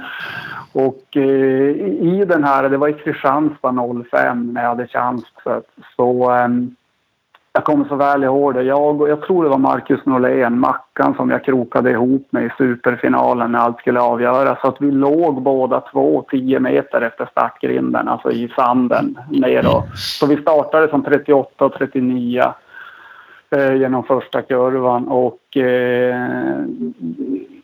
och 0.72 1.16
i 1.16 2.24
den 2.28 2.44
här, 2.44 2.68
det 2.68 2.76
var 2.76 2.88
i 2.88 2.92
Kristianstad 2.92 3.74
05 4.10 4.52
när 4.52 4.62
jag 4.62 4.68
hade 4.68 4.86
chans. 4.86 5.24
Så, 5.44 5.62
så 5.96 6.30
jag 7.56 7.64
kommer 7.64 7.84
så 7.84 7.96
väl 7.96 8.24
ihåg 8.24 8.54
det. 8.54 8.62
Jag, 8.62 9.00
och- 9.00 9.08
jag 9.08 9.22
tror 9.22 9.44
det 9.44 9.50
var 9.50 9.58
Marcus 9.58 10.00
Norlén, 10.06 10.60
Mackan, 10.60 11.14
som 11.14 11.30
jag 11.30 11.44
krokade 11.44 11.90
ihop 11.90 12.26
med 12.30 12.44
i 12.44 12.50
superfinalen 12.58 13.52
när 13.52 13.58
allt 13.58 13.78
skulle 13.80 14.00
avgöras. 14.00 14.60
Så 14.60 14.68
att 14.68 14.80
vi 14.80 14.90
låg 14.90 15.42
båda 15.42 15.80
två 15.80 16.24
tio 16.30 16.60
meter 16.60 17.00
efter 17.00 17.26
startgrinden, 17.30 18.08
alltså 18.08 18.30
i 18.30 18.48
sanden 18.56 19.18
neråt. 19.30 19.96
Så 19.96 20.26
vi 20.26 20.36
startade 20.36 20.88
som 20.88 21.02
38 21.04 21.64
och 21.64 21.72
39 21.72 22.42
eh, 23.50 23.74
genom 23.74 24.02
första 24.04 24.42
kurvan 24.42 25.08
och 25.08 25.56
eh, 25.56 26.16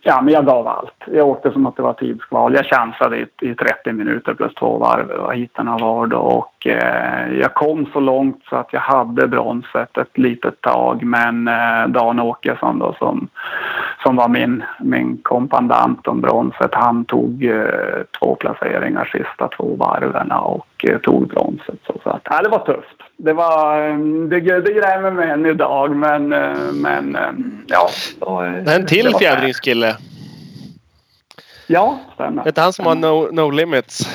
ja, 0.03 0.21
men 0.23 0.35
jag 0.35 0.47
gav 0.47 0.69
allt. 0.69 0.95
Jag 1.07 1.29
åkte 1.29 1.53
som 1.53 1.67
att 1.67 1.77
det 1.77 1.83
var 1.83 1.93
tidskval. 1.93 2.55
Jag 2.55 2.67
chansade 2.67 3.17
i, 3.17 3.27
i 3.41 3.55
30 3.55 3.93
minuter 3.93 4.35
plus 4.35 4.55
två 4.55 4.79
varv 4.79 5.11
och 5.11 5.35
hittarna 5.35 5.79
var 5.79 6.07
då 6.07 6.19
och 6.19 6.67
eh, 6.67 7.33
jag 7.41 7.55
kom 7.55 7.87
så 7.93 8.01
långt 8.01 8.43
så 8.49 8.57
att 8.57 8.73
jag 8.73 8.81
hade 8.81 9.29
bronset 9.29 9.99
ett 9.99 10.19
litet 10.19 10.61
tag 10.61 11.03
men 11.03 11.49
eh, 11.49 11.87
Dan 11.89 12.21
Åkesson 12.21 12.79
då 12.79 12.95
som, 12.99 13.29
som 14.03 14.17
var 14.17 14.29
min, 14.29 14.63
min 14.81 15.19
kompandant 15.23 16.07
om 16.07 16.21
bronset 16.21 16.71
han 16.75 17.05
tog 17.05 17.45
eh, 17.45 18.03
två 18.19 18.35
placeringar 18.35 19.05
sista 19.05 19.49
två 19.49 19.77
varven 19.77 20.33
och 20.33 20.85
eh, 20.89 20.99
tog 20.99 21.29
bronset. 21.29 21.79
Så, 21.87 21.95
så 22.03 22.11
att, 22.11 22.23
ja, 22.25 22.43
det 22.43 22.49
var 22.49 22.59
tufft. 22.59 23.03
Det, 23.17 23.33
var, 23.33 23.89
eh, 23.89 23.99
det, 24.29 24.41
det 24.41 24.73
grämer 24.73 25.11
mig 25.11 25.31
än 25.31 25.47
idag 25.47 25.97
men, 25.97 26.33
eh, 26.33 26.73
men 26.73 27.17
eh, 27.17 27.33
ja. 27.67 27.89
Är 28.43 28.81
en 28.81 28.87
till 28.87 29.15
fjädringskille. 29.19 29.97
Ja, 31.67 31.99
stämmer. 32.15 32.45
Det 32.45 32.59
är 32.59 32.63
han 32.63 32.73
som 32.73 32.87
har 32.87 32.95
no, 32.95 33.29
no 33.33 33.51
limits. 33.51 34.09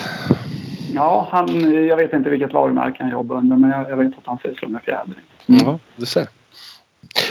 Ja, 0.94 1.28
han, 1.32 1.74
jag 1.88 1.98
vet 1.98 2.14
inte 2.14 2.30
vilket 2.30 2.54
varumärke 2.54 3.04
han 3.04 3.12
jobbar 3.12 3.36
under 3.36 3.56
men 3.58 3.70
jag, 3.70 3.90
jag 3.90 3.98
vet 3.98 4.08
att 4.08 4.26
han 4.26 4.38
sysslar 4.38 4.70
med 4.70 4.82
fjädring. 4.82 5.26
Ja, 5.46 5.80
du 5.96 6.06
ser. 6.06 6.28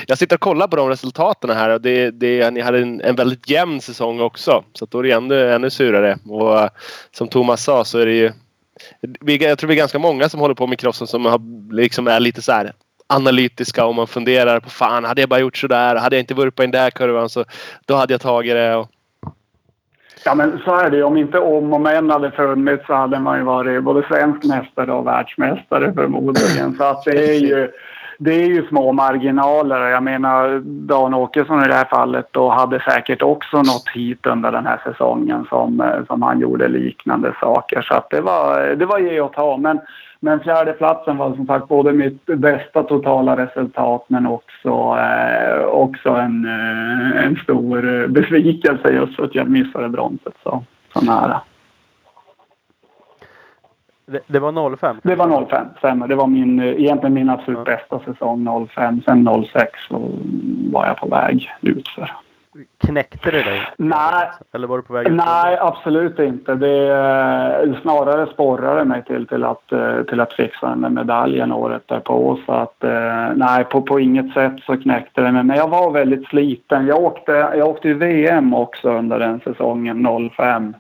Jag 0.07 0.19
sitter 0.19 0.37
och 0.37 0.41
kollar 0.41 0.69
på 0.69 0.77
de 0.77 0.89
resultaten 0.89 1.51
här 1.51 1.71
och 1.71 1.81
det, 1.81 2.11
det, 2.11 2.51
ni 2.51 2.61
hade 2.61 2.79
en, 2.79 3.01
en 3.01 3.17
väldigt 3.17 3.51
jämn 3.51 3.81
säsong 3.81 4.21
också. 4.21 4.65
Så 4.73 4.87
då 4.87 4.99
är 4.99 5.03
det 5.03 5.11
ännu, 5.11 5.53
ännu 5.53 5.71
surare. 5.71 6.19
Och 6.29 6.55
uh, 6.55 6.69
som 7.11 7.29
Thomas 7.29 7.65
sa 7.65 7.85
så 7.85 7.99
är 7.99 8.07
det 8.07 8.13
ju... 8.13 8.33
Jag 9.41 9.59
tror 9.59 9.69
vi 9.69 9.75
är 9.75 9.79
ganska 9.79 9.99
många 9.99 10.29
som 10.29 10.41
håller 10.41 10.55
på 10.55 10.67
med 10.67 10.79
crossen 10.79 11.07
som 11.07 11.25
har, 11.25 11.73
liksom 11.75 12.09
är 12.09 12.21
lite 12.21 12.43
så 12.43 12.53
här 12.53 12.73
analytiska 13.07 13.87
och 13.87 13.95
man 13.95 14.07
funderar 14.07 14.61
på 14.61 14.71
fan 14.71 15.05
hade 15.05 15.23
jag 15.23 15.29
bara 15.29 15.41
gjort 15.41 15.57
sådär. 15.57 15.97
Hade 15.97 16.17
jag 16.17 16.23
inte 16.23 16.35
vurpat 16.35 16.65
i 16.65 16.67
den 16.67 16.71
där 16.71 16.91
kurvan 16.91 17.29
så 17.29 17.45
då 17.87 17.95
hade 17.95 18.15
jag 18.15 18.21
tagit 18.21 18.55
det. 18.55 18.77
Och... 18.77 18.89
Ja 20.25 20.35
men 20.35 20.61
så 20.65 20.77
är 20.77 20.91
det 20.91 21.03
Om 21.03 21.17
inte 21.17 21.39
om 21.39 21.73
och 21.73 21.81
men 21.81 22.11
hade 22.11 22.31
funnits 22.31 22.87
så 22.87 22.95
hade 22.95 23.19
man 23.19 23.39
ju 23.39 23.45
varit 23.45 23.83
både 23.83 24.07
svensk 24.09 24.45
mästare 24.45 24.93
och 24.93 25.07
världsmästare 25.07 25.93
förmodligen. 25.95 26.77
Så 26.77 26.85
att 26.85 27.05
det 27.05 27.31
är 27.31 27.41
ju 27.41 27.71
det 28.19 28.35
är 28.35 28.47
ju 28.47 28.67
små 28.67 28.93
marginaler. 28.93 29.89
Jag 29.89 30.03
menar 30.03 30.63
Dan 30.65 31.15
Åkesson 31.15 31.65
i 31.65 31.69
det 31.69 31.75
här 31.75 31.85
fallet 31.85 32.29
då 32.31 32.49
hade 32.49 32.81
säkert 32.81 33.23
också 33.23 33.57
nått 33.57 33.89
hit 33.95 34.27
under 34.27 34.53
den 34.53 34.67
här 34.67 34.81
säsongen 34.85 35.47
som, 35.49 35.81
eh, 35.81 36.05
som 36.07 36.23
han 36.23 36.41
gjorde 36.41 36.69
liknande 36.69 37.33
saker. 37.41 37.83
Så 37.83 37.95
att 37.95 38.11
det 38.11 38.21
var, 38.21 38.75
det 38.77 38.87
var 38.87 38.99
ge 38.99 39.21
och 39.21 39.33
ta. 39.33 39.57
Men, 39.57 39.81
men 40.21 40.41
fjärdeplatsen 40.41 41.17
var 41.17 41.35
som 41.35 41.47
sagt 41.47 41.69
både 41.69 41.93
mitt 41.93 42.27
bästa 42.27 42.83
totala 42.83 43.37
resultat 43.37 44.05
men 44.09 44.27
också, 44.27 44.99
eh, 44.99 45.65
också 45.65 46.09
en, 46.09 46.45
eh, 46.45 47.27
en 47.27 47.37
stor 47.37 48.03
eh, 48.03 48.07
besvikelse 48.07 48.91
just 48.91 49.17
för 49.17 49.25
att 49.25 49.35
jag 49.35 49.49
missade 49.49 49.89
bronset 49.89 50.35
så, 50.43 50.65
så 50.93 51.05
nära. 51.05 51.41
Det, 54.07 54.21
det 54.27 54.39
var 54.39 54.77
05? 54.77 55.01
Det 55.03 55.15
var 55.15 55.47
05, 55.47 55.67
stämmer. 55.79 56.09
Det 56.09 56.15
var 56.15 56.27
min, 56.27 56.61
egentligen 56.61 57.15
min 57.15 57.31
absolut 57.31 57.65
bästa 57.65 58.01
säsong 58.01 58.69
05. 58.75 59.03
Sen 59.03 59.29
06 59.53 59.71
så 59.89 60.11
var 60.73 60.87
jag 60.87 60.97
på 60.97 61.09
väg 61.09 61.51
utför. 61.61 62.11
Knäckte 62.87 63.31
det 63.31 63.43
dig? 63.43 63.63
Nej. 63.77 64.31
Eller 64.55 64.67
var 64.67 64.77
du 64.77 64.83
på 64.83 64.93
väg 64.93 65.13
Nej, 65.13 65.59
absolut 65.61 66.19
inte. 66.19 66.55
Det 66.55 66.93
eh, 66.93 67.81
snarare 67.83 68.33
sporrade 68.33 68.85
mig 68.85 69.05
till, 69.05 69.27
till, 69.27 69.45
att, 69.45 69.73
eh, 69.73 70.03
till 70.03 70.21
att 70.21 70.33
fixa 70.33 70.69
den 70.69 70.81
där 70.81 70.89
medaljen 70.89 71.53
året 71.53 71.83
därpå. 71.87 72.39
Så 72.47 72.53
att 72.53 72.85
eh, 72.85 73.29
nej, 73.35 73.65
på, 73.65 73.83
på 73.83 74.01
inget 74.01 74.33
sätt 74.33 74.61
så 74.67 74.77
knäckte 74.77 75.23
det 75.23 75.33
mig. 75.33 75.45
Men 75.45 75.57
jag 75.57 75.69
var 75.69 75.91
väldigt 75.91 76.29
sliten. 76.29 76.87
Jag 76.87 77.03
åkte, 77.03 77.33
jag 77.33 77.69
åkte 77.69 77.89
i 77.89 77.95
VM 77.95 78.55
också 78.55 78.91
under 78.91 79.19
den 79.19 79.41
säsongen 79.41 80.31
05 80.37 80.75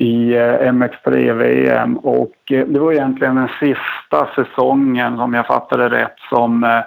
i 0.00 0.34
eh, 0.36 0.72
MX3-VM 0.72 1.96
och 1.96 2.34
eh, 2.50 2.66
det 2.66 2.80
var 2.80 2.92
egentligen 2.92 3.36
den 3.36 3.48
sista 3.60 4.28
säsongen 4.34 5.20
om 5.20 5.34
jag 5.34 5.46
fattade 5.46 5.88
rätt 5.88 6.16
som 6.30 6.64
eh, 6.64 6.80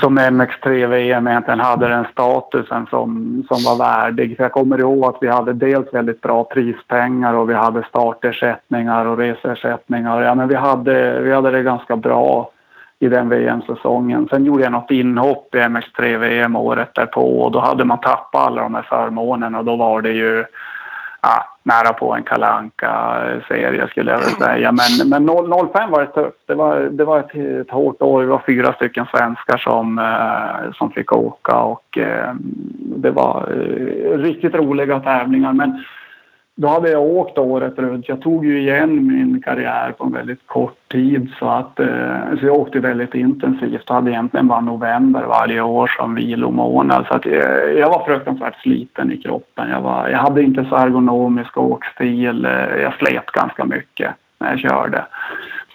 som 0.00 0.18
MX3-VM 0.18 1.26
egentligen 1.26 1.60
hade 1.60 1.88
den 1.88 2.06
statusen 2.12 2.86
som, 2.90 3.42
som 3.48 3.64
var 3.64 3.78
värdig. 3.78 4.36
För 4.36 4.44
jag 4.44 4.52
kommer 4.52 4.78
ihåg 4.78 5.04
att 5.04 5.18
vi 5.20 5.28
hade 5.28 5.52
dels 5.52 5.94
väldigt 5.94 6.20
bra 6.20 6.44
prispengar 6.44 7.34
och 7.34 7.50
vi 7.50 7.54
hade 7.54 7.82
startersättningar 7.88 9.06
och 9.06 9.18
reseersättningar. 9.18 10.22
Ja, 10.22 10.34
men 10.34 10.48
vi, 10.48 10.54
hade, 10.54 11.20
vi 11.20 11.32
hade 11.32 11.50
det 11.50 11.62
ganska 11.62 11.96
bra 11.96 12.50
i 12.98 13.08
den 13.08 13.28
VM-säsongen. 13.28 14.28
Sen 14.30 14.44
gjorde 14.44 14.62
jag 14.62 14.72
något 14.72 14.90
inhopp 14.90 15.54
i 15.54 15.58
MX3-VM 15.58 16.56
året 16.56 16.94
därpå 16.94 17.40
och 17.40 17.52
då 17.52 17.60
hade 17.60 17.84
man 17.84 18.00
tappat 18.00 18.46
alla 18.46 18.62
de 18.62 18.74
här 18.74 18.82
förmånerna 18.82 19.58
och 19.58 19.64
då 19.64 19.76
var 19.76 20.02
det 20.02 20.12
ju 20.12 20.44
ja, 21.20 21.56
nära 21.62 21.92
på 21.92 22.14
en 22.14 22.22
kalanka 22.22 23.20
serie 23.48 23.88
skulle 23.88 24.10
jag 24.10 24.18
vilja 24.18 24.34
säga. 24.34 24.72
Men, 24.72 25.08
men 25.08 25.26
05 25.72 25.90
var 25.90 26.00
det 26.00 26.06
tufft. 26.06 26.46
Det 26.46 26.54
var, 26.54 26.80
det 26.80 27.04
var 27.04 27.18
ett, 27.20 27.34
ett 27.34 27.70
hårt 27.70 28.02
år. 28.02 28.20
Vi 28.20 28.26
var 28.26 28.42
fyra 28.46 28.72
stycken 28.72 29.06
svenskar 29.06 29.58
som, 29.58 29.98
eh, 29.98 30.72
som 30.72 30.90
fick 30.90 31.12
åka 31.12 31.56
och 31.56 31.98
eh, 31.98 32.34
det 32.96 33.10
var 33.10 33.48
eh, 33.50 34.18
riktigt 34.18 34.54
roliga 34.54 35.00
tävlingar. 35.00 35.52
Men 35.52 35.84
då 36.60 36.68
hade 36.68 36.90
jag 36.90 37.02
åkt 37.02 37.38
året 37.38 37.78
runt. 37.78 38.08
Jag 38.08 38.20
tog 38.20 38.46
ju 38.46 38.58
igen 38.58 39.06
min 39.06 39.42
karriär 39.42 39.92
på 39.92 40.04
en 40.04 40.12
väldigt 40.12 40.46
kort 40.46 40.88
tid 40.88 41.30
så 41.38 41.48
att 41.48 41.80
eh, 41.80 42.38
så 42.40 42.46
jag 42.46 42.56
åkte 42.56 42.80
väldigt 42.80 43.14
intensivt 43.14 43.90
och 43.90 43.94
hade 43.94 44.10
egentligen 44.10 44.48
bara 44.48 44.60
november 44.60 45.22
varje 45.22 45.60
år 45.60 45.90
som 45.98 46.14
vilomånad. 46.14 47.06
Så 47.08 47.14
att 47.14 47.26
jag, 47.26 47.34
eh, 47.34 47.78
jag 47.78 47.88
var 47.88 48.04
fruktansvärt 48.04 48.62
sliten 48.62 49.12
i 49.12 49.16
kroppen. 49.16 49.70
Jag, 49.70 49.80
var, 49.80 50.08
jag 50.08 50.18
hade 50.18 50.42
inte 50.42 50.64
så 50.64 50.76
ergonomisk 50.76 51.56
åkstil. 51.58 52.44
Eh, 52.44 52.82
jag 52.82 52.94
slet 52.94 53.26
ganska 53.26 53.64
mycket 53.64 54.14
när 54.38 54.50
jag 54.50 54.58
körde. 54.58 55.04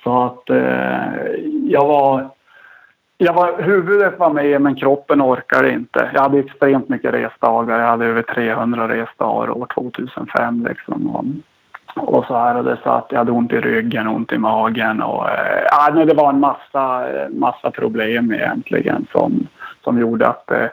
Så 0.04 0.24
att 0.24 0.50
eh, 0.50 1.26
jag 1.68 1.88
var 1.88 2.30
jag 3.24 3.34
var, 3.34 3.62
huvudet 3.62 4.20
var 4.20 4.30
med 4.30 4.62
men 4.62 4.76
kroppen 4.76 5.22
orkade 5.22 5.72
inte. 5.72 6.10
Jag 6.14 6.22
hade 6.22 6.40
extremt 6.40 6.90
mycket 6.90 7.14
resdagar. 7.14 7.80
Jag 7.80 7.88
hade 7.88 8.06
över 8.06 8.22
300 8.22 8.88
resdagar 8.88 9.50
år 9.50 9.68
2005 9.74 10.66
liksom. 10.70 11.08
Och, 11.10 11.26
och 11.96 12.26
så 12.26 12.38
här 12.38 12.58
och 12.58 12.64
det 12.64 12.78
satt, 12.84 13.08
jag 13.10 13.18
hade 13.18 13.32
ont 13.32 13.54
i 13.54 13.60
ryggen, 13.60 14.08
ont 14.08 14.32
i 14.32 14.38
magen 14.38 15.02
och 15.02 15.30
eh, 15.30 15.64
ja, 15.72 16.06
det 16.06 16.14
var 16.14 16.30
en 16.30 16.40
massa, 16.40 17.10
eh, 17.10 17.30
massa 17.30 17.72
problem 17.72 18.34
egentligen 18.34 19.08
som, 19.12 19.48
som 19.84 20.00
gjorde 20.00 20.28
att 20.28 20.52
eh, 20.52 20.68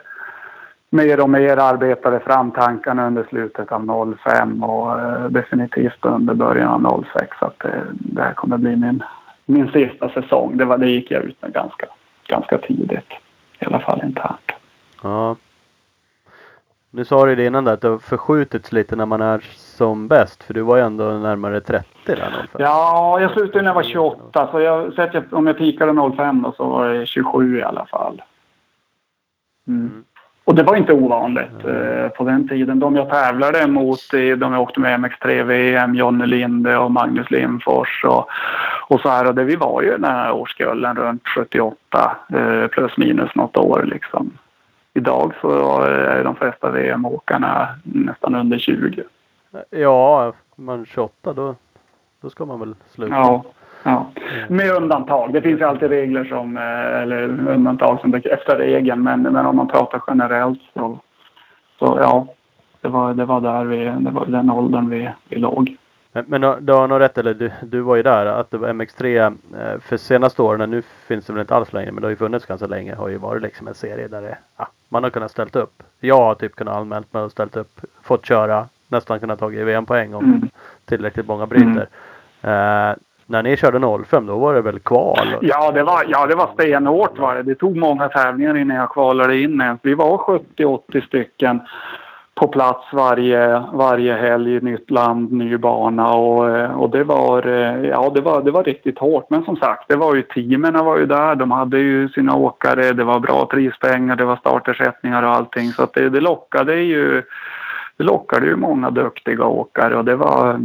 mer 0.89 1.19
och 1.19 1.29
mer 1.29 1.57
arbetade 1.57 2.19
fram 2.19 2.51
tankarna 2.51 3.07
under 3.07 3.23
slutet 3.23 3.71
av 3.71 4.15
05 4.23 4.63
och 4.63 4.99
eh, 4.99 5.25
definitivt 5.25 6.05
under 6.05 6.33
början 6.33 6.85
av 6.85 7.05
06 7.13 7.37
att 7.39 7.65
eh, 7.65 7.71
det 7.93 8.21
här 8.21 8.33
kommer 8.33 8.57
bli 8.57 8.75
min, 8.75 9.03
min 9.45 9.71
sista 9.71 10.09
säsong. 10.09 10.57
Det, 10.57 10.65
var, 10.65 10.77
det 10.77 10.89
gick 10.89 11.11
jag 11.11 11.23
ut 11.23 11.41
med 11.41 11.53
ganska 11.53 11.85
ganska 12.31 12.57
tidigt. 12.57 13.11
I 13.59 13.65
alla 13.65 13.79
fall 13.79 14.01
internt. 14.03 14.51
Ja. 15.03 15.35
Nu 16.93 17.05
sa 17.05 17.25
du 17.25 17.35
det 17.35 17.45
innan 17.45 17.63
där 17.63 17.73
att 17.73 17.81
det 17.81 17.87
har 17.87 17.97
förskjutits 17.97 18.71
lite 18.71 18.95
när 18.95 19.05
man 19.05 19.21
är 19.21 19.39
som 19.55 20.07
bäst. 20.07 20.43
För 20.43 20.53
du 20.53 20.61
var 20.61 20.77
ju 20.77 20.83
ändå 20.83 21.03
närmare 21.03 21.61
30 21.61 21.87
där 22.05 22.47
05. 22.51 22.61
Ja, 22.61 23.21
jag 23.21 23.31
slutade 23.31 23.61
när 23.61 23.69
jag 23.69 23.75
var 23.75 23.83
28. 23.83 24.49
Så 24.51 24.59
jag, 24.59 24.93
så 24.93 25.01
att 25.01 25.33
om 25.33 25.47
jag 25.47 25.57
pikade 25.57 26.11
05 26.15 26.41
då 26.41 26.51
så 26.51 26.69
var 26.69 26.89
det 26.89 27.05
27 27.05 27.59
i 27.59 27.63
alla 27.63 27.85
fall. 27.85 28.21
Mm. 29.67 29.79
mm. 29.79 30.03
Och 30.43 30.55
det 30.55 30.63
var 30.63 30.75
inte 30.75 30.93
ovanligt 30.93 31.65
eh, 31.65 32.07
på 32.07 32.23
den 32.23 32.47
tiden. 32.47 32.79
De 32.79 32.95
jag 32.95 33.09
tävlade 33.09 33.67
mot, 33.67 33.99
de 34.11 34.53
jag 34.53 34.61
åkte 34.61 34.79
med 34.79 34.99
MX3-VM, 34.99 35.95
Jonny 35.95 36.25
Linde 36.25 36.77
och 36.77 36.91
Magnus 36.91 37.31
Lindfors 37.31 38.03
och, 38.03 38.27
och 38.87 39.01
så 39.01 39.09
här. 39.09 39.27
Och 39.27 39.35
det, 39.35 39.43
vi 39.43 39.55
var 39.55 39.81
ju 39.81 39.91
den 39.91 40.03
här 40.03 40.31
årskullen 40.31 40.95
runt 40.95 41.27
78 41.27 42.17
eh, 42.33 42.67
plus 42.67 42.97
minus 42.97 43.35
något 43.35 43.57
år 43.57 43.83
liksom. 43.85 44.31
Idag 44.93 45.33
så 45.41 45.81
är 45.81 46.23
de 46.23 46.35
flesta 46.35 46.71
VM-åkarna 46.71 47.67
nästan 47.83 48.35
under 48.35 48.57
20. 48.57 49.03
Ja, 49.69 50.33
man 50.55 50.85
28 50.85 51.33
då, 51.33 51.55
då 52.21 52.29
ska 52.29 52.45
man 52.45 52.59
väl 52.59 52.75
sluta. 52.89 53.15
Ja. 53.15 53.43
Ja. 53.83 54.11
Med 54.47 54.71
undantag. 54.71 55.33
Det 55.33 55.41
finns 55.41 55.61
ju 55.61 55.65
alltid 55.65 55.89
regler 55.89 56.23
som, 56.23 56.57
eh, 56.57 57.01
eller 57.01 57.23
undantag 57.49 57.99
som 57.99 58.11
bekräftar 58.11 58.57
regeln. 58.57 59.03
Men, 59.03 59.21
men 59.21 59.45
om 59.45 59.55
man 59.55 59.67
pratar 59.67 60.01
generellt 60.07 60.59
så, 60.73 60.99
så 61.79 61.97
ja. 62.01 62.27
Det 62.81 62.87
var, 62.87 63.13
det 63.13 63.25
var 63.25 63.41
där 63.41 63.63
vi, 63.63 63.85
det 63.85 64.11
var 64.11 64.25
den 64.25 64.49
åldern 64.49 64.89
vi, 64.89 65.09
vi 65.29 65.35
låg. 65.35 65.77
Men, 66.13 66.25
men 66.27 66.41
du 66.65 66.73
har 66.73 66.87
nog 66.87 66.99
rätt, 66.99 67.17
eller 67.17 67.33
du, 67.33 67.51
du 67.61 67.81
var 67.81 67.95
ju 67.95 68.03
där, 68.03 68.25
att 68.25 68.51
det 68.51 68.57
var 68.57 68.69
MX3 68.69 69.25
eh, 69.25 69.79
för 69.79 69.97
senaste 69.97 70.41
åren, 70.41 70.71
nu 70.71 70.81
finns 71.07 71.25
det 71.25 71.33
väl 71.33 71.39
inte 71.41 71.55
alls 71.55 71.73
längre, 71.73 71.91
men 71.91 72.01
det 72.01 72.07
har 72.07 72.09
ju 72.09 72.15
funnits 72.15 72.45
ganska 72.45 72.67
länge, 72.67 72.95
har 72.95 73.09
ju 73.09 73.17
varit 73.17 73.41
liksom 73.41 73.67
en 73.67 73.73
serie 73.73 74.07
där 74.07 74.21
det, 74.21 74.37
ja, 74.57 74.67
man 74.89 75.03
har 75.03 75.09
kunnat 75.09 75.31
ställt 75.31 75.55
upp. 75.55 75.83
Jag 75.99 76.17
har 76.17 76.35
typ 76.35 76.55
kunnat 76.55 76.75
anmält 76.75 77.13
mig 77.13 77.23
och 77.23 77.31
ställt 77.31 77.57
upp, 77.57 77.81
fått 78.01 78.25
köra, 78.25 78.67
nästan 78.87 79.19
kunnat 79.19 79.39
ta 79.39 79.47
VM-poäng 79.47 80.13
om 80.13 80.25
mm. 80.25 80.49
tillräckligt 80.85 81.27
många 81.27 81.45
bryter. 81.45 81.87
Mm. 82.41 82.89
Uh, 82.89 82.95
när 83.31 83.43
ni 83.43 83.57
körde 83.57 84.03
05 84.05 84.25
då 84.25 84.37
var 84.37 84.53
det 84.53 84.61
väl 84.61 84.79
kval? 84.79 85.35
Ja, 85.41 85.71
det 85.71 85.83
var, 85.83 86.05
ja, 86.07 86.27
det 86.27 86.35
var 86.35 86.49
stenhårt 86.53 87.19
var 87.19 87.35
det. 87.35 87.43
Det 87.43 87.55
tog 87.55 87.77
många 87.77 88.09
tävlingar 88.09 88.57
innan 88.57 88.77
jag 88.77 88.89
kvalade 88.89 89.37
in 89.37 89.61
ens. 89.61 89.79
Vi 89.83 89.93
var 89.93 90.17
70-80 90.17 91.05
stycken 91.07 91.59
på 92.35 92.47
plats 92.47 92.93
varje, 92.93 93.63
varje 93.73 94.13
helg. 94.13 94.61
Nytt 94.61 94.91
land, 94.91 95.31
ny 95.31 95.57
bana 95.57 96.13
och, 96.13 96.81
och 96.81 96.89
det, 96.89 97.03
var, 97.03 97.47
ja, 97.83 98.11
det, 98.15 98.21
var, 98.21 98.41
det 98.41 98.51
var 98.51 98.63
riktigt 98.63 98.99
hårt. 98.99 99.29
Men 99.29 99.43
som 99.43 99.55
sagt, 99.55 99.87
det 99.87 99.95
var 99.95 100.15
ju 100.15 100.21
teamen 100.21 100.85
var 100.85 100.97
ju 100.97 101.05
där. 101.05 101.35
De 101.35 101.51
hade 101.51 101.79
ju 101.79 102.09
sina 102.09 102.35
åkare. 102.35 102.93
Det 102.93 103.03
var 103.03 103.19
bra 103.19 103.45
prispengar, 103.45 104.15
det 104.15 104.25
var 104.25 104.35
startersättningar 104.35 105.23
och 105.23 105.35
allting. 105.35 105.71
Så 105.71 105.83
att 105.83 105.93
det, 105.93 106.09
det 106.09 106.21
lockade 106.21 106.75
ju 106.75 107.23
det 107.97 108.03
lockade 108.03 108.45
ju 108.45 108.55
många 108.55 108.89
duktiga 108.89 109.45
åkare 109.45 109.95
och 109.95 110.05
det 110.05 110.15
var 110.15 110.59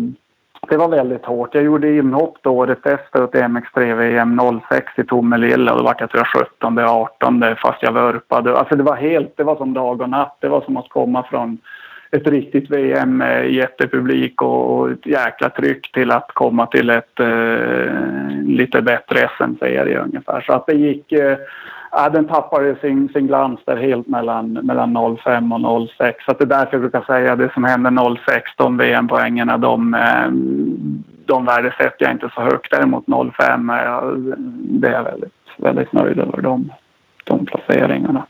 det 0.69 0.77
var 0.77 0.89
väldigt 0.89 1.25
hårt. 1.25 1.55
Jag 1.55 1.65
gjorde 1.65 1.97
inhopp 1.97 2.39
då 2.43 2.51
året 2.51 2.87
efter 2.87 3.25
ett 3.25 3.35
MX3-VM 3.35 4.41
06 4.69 4.87
i 4.97 5.05
Tomelilla. 5.05 5.77
Då 5.77 5.83
var 5.83 5.97
jag 5.99 6.11
tror 6.11 6.27
jag 6.35 6.47
17 6.47 6.79
18 6.79 7.45
fast 7.63 7.83
jag 7.83 7.93
vurpade. 7.93 8.59
Alltså 8.59 8.77
det 8.77 8.83
var 8.83 8.97
helt, 8.97 9.37
det 9.37 9.45
var 9.45 9.57
som 9.57 9.75
dag 9.75 10.01
och 10.01 10.11
natt. 10.11 10.37
Det 10.41 10.49
var 10.49 10.61
som 10.61 10.77
att 10.77 10.89
komma 10.89 11.23
från 11.23 11.59
ett 12.11 12.27
riktigt 12.27 12.71
VM 12.71 13.17
med 13.17 13.53
jättepublik 13.53 14.43
och 14.43 14.91
ett 14.91 15.07
jäkla 15.07 15.51
tryck 15.51 15.93
till 15.93 16.11
att 16.11 16.31
komma 16.35 16.67
till 16.67 16.91
ett 16.91 17.21
eh, 17.21 18.43
lite 18.43 18.83
bättre 18.83 19.29
SM-serie 19.39 19.99
ungefär. 19.99 20.41
Så 20.41 20.53
att 20.53 20.67
det 20.67 20.75
gick, 20.75 21.13
eh, 21.13 21.39
ja, 21.93 22.09
den 22.09 22.25
tappade 22.29 22.77
sin, 22.81 23.09
sin 23.09 23.27
glans 23.27 23.61
där 23.65 23.77
helt 23.77 24.07
mellan, 24.07 24.53
mellan 24.53 25.19
05 25.25 25.53
och 25.53 25.89
06. 25.99 26.25
Så 26.25 26.31
att 26.31 26.39
det 26.39 26.45
är 26.45 26.47
därför 26.47 26.73
jag 26.73 26.81
brukar 26.81 27.03
säga 27.03 27.33
att 27.33 27.39
det 27.39 27.53
som 27.55 27.65
hände 27.65 28.17
06, 28.27 28.51
de 28.57 28.77
VM-poängerna, 28.77 29.59
de, 29.59 29.95
eh, 29.95 30.29
de 31.27 31.45
värdesätter 31.45 32.05
jag 32.05 32.13
inte 32.13 32.31
så 32.35 32.41
högt. 32.41 32.71
Däremot 32.71 33.05
05 33.37 33.71
är 33.71 33.85
jag, 33.85 34.35
det 34.59 34.89
är 34.89 34.93
jag 34.93 35.05
väldigt, 35.05 35.33
väldigt 35.57 35.93
nöjd 35.93 36.19
över 36.19 36.43
de, 36.43 36.73
de 37.25 37.47
placeringarna. 37.47 38.27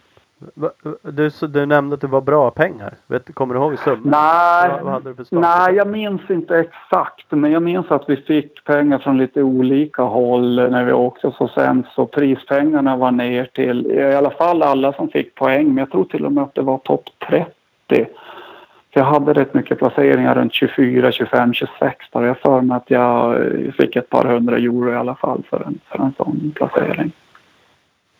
Du, 1.02 1.30
du 1.48 1.66
nämnde 1.66 1.94
att 1.94 2.00
det 2.00 2.06
var 2.06 2.20
bra 2.20 2.50
pengar. 2.50 2.94
Vet, 3.06 3.34
kommer 3.34 3.54
du 3.54 3.60
ihåg 3.60 3.78
summan? 3.78 4.00
Nej, 4.04 4.70
vad, 4.70 4.82
vad 4.82 4.92
hade 4.92 5.08
du 5.08 5.14
för 5.14 5.24
start? 5.24 5.40
nej, 5.40 5.74
jag 5.74 5.88
minns 5.88 6.30
inte 6.30 6.58
exakt. 6.58 7.26
Men 7.28 7.52
jag 7.52 7.62
minns 7.62 7.90
att 7.90 8.04
vi 8.08 8.16
fick 8.16 8.64
pengar 8.64 8.98
från 8.98 9.18
lite 9.18 9.42
olika 9.42 10.02
håll 10.02 10.70
när 10.70 10.84
vi 10.84 10.92
åkte. 10.92 11.32
Så 11.38 11.48
sen 11.48 11.86
så 11.94 12.06
prispengarna 12.06 12.96
var 12.96 13.10
ner 13.10 13.44
till 13.44 13.86
i 13.86 14.14
alla 14.14 14.30
fall 14.30 14.62
alla 14.62 14.92
som 14.92 15.08
fick 15.08 15.34
poäng. 15.34 15.66
Men 15.66 15.76
jag 15.76 15.90
tror 15.90 16.04
till 16.04 16.26
och 16.26 16.32
med 16.32 16.44
att 16.44 16.54
det 16.54 16.62
var 16.62 16.78
topp 16.78 17.04
30. 17.28 17.50
För 17.88 19.00
jag 19.00 19.04
hade 19.04 19.32
rätt 19.32 19.54
mycket 19.54 19.78
placeringar 19.78 20.34
runt 20.34 20.54
24, 20.54 21.12
25, 21.12 21.54
26. 21.54 21.96
Där 22.12 22.22
jag 22.22 22.38
för 22.38 22.60
mig 22.60 22.76
att 22.76 22.90
jag 22.90 23.36
fick 23.76 23.96
ett 23.96 24.08
par 24.08 24.24
hundra 24.24 24.56
euro 24.56 24.92
i 24.92 24.96
alla 24.96 25.14
fall 25.14 25.42
för 25.50 25.62
en, 25.66 25.78
för 25.88 25.98
en 25.98 26.14
sån 26.16 26.52
placering. 26.54 27.12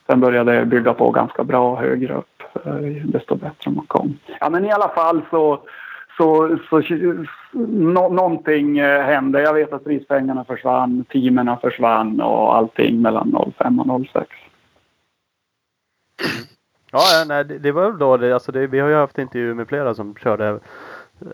Sen 0.07 0.21
började 0.21 0.55
jag 0.55 0.69
bygga 0.69 0.95
på 0.95 1.11
ganska 1.11 1.45
bra 1.45 1.77
högre 1.77 2.15
upp 2.15 2.43
eh, 2.65 2.73
desto 3.05 3.35
bättre 3.35 3.71
man 3.71 3.87
kom. 3.87 4.19
Ja 4.41 4.51
men 4.51 4.65
i 4.65 4.73
alla 4.73 4.89
fall 4.89 5.23
så, 5.31 5.61
så, 6.17 6.59
så 6.71 6.79
no, 7.53 8.09
någonting 8.09 8.79
eh, 8.79 9.03
hände. 9.03 9.43
Jag 9.43 9.55
vet 9.55 9.73
att 9.73 9.85
prispengarna 9.85 10.45
försvann, 10.45 11.05
teamen 11.05 11.57
försvann 11.61 12.21
och 12.21 12.57
allting 12.57 13.03
mellan 13.03 13.53
05 13.59 13.81
och 13.81 14.07
06. 14.13 14.27
Ja, 16.93 17.25
nej, 17.29 17.45
det, 17.45 17.59
det 17.59 17.73
var 17.73 17.93
då 17.93 18.17
det, 18.17 18.33
alltså 18.33 18.53
det, 18.53 18.67
vi 18.67 18.79
har 18.79 18.89
ju 18.89 18.95
haft 18.95 19.19
intervjuer 19.19 19.55
med 19.55 19.69
flera 19.69 19.95
som 19.95 20.15
körde 20.15 20.61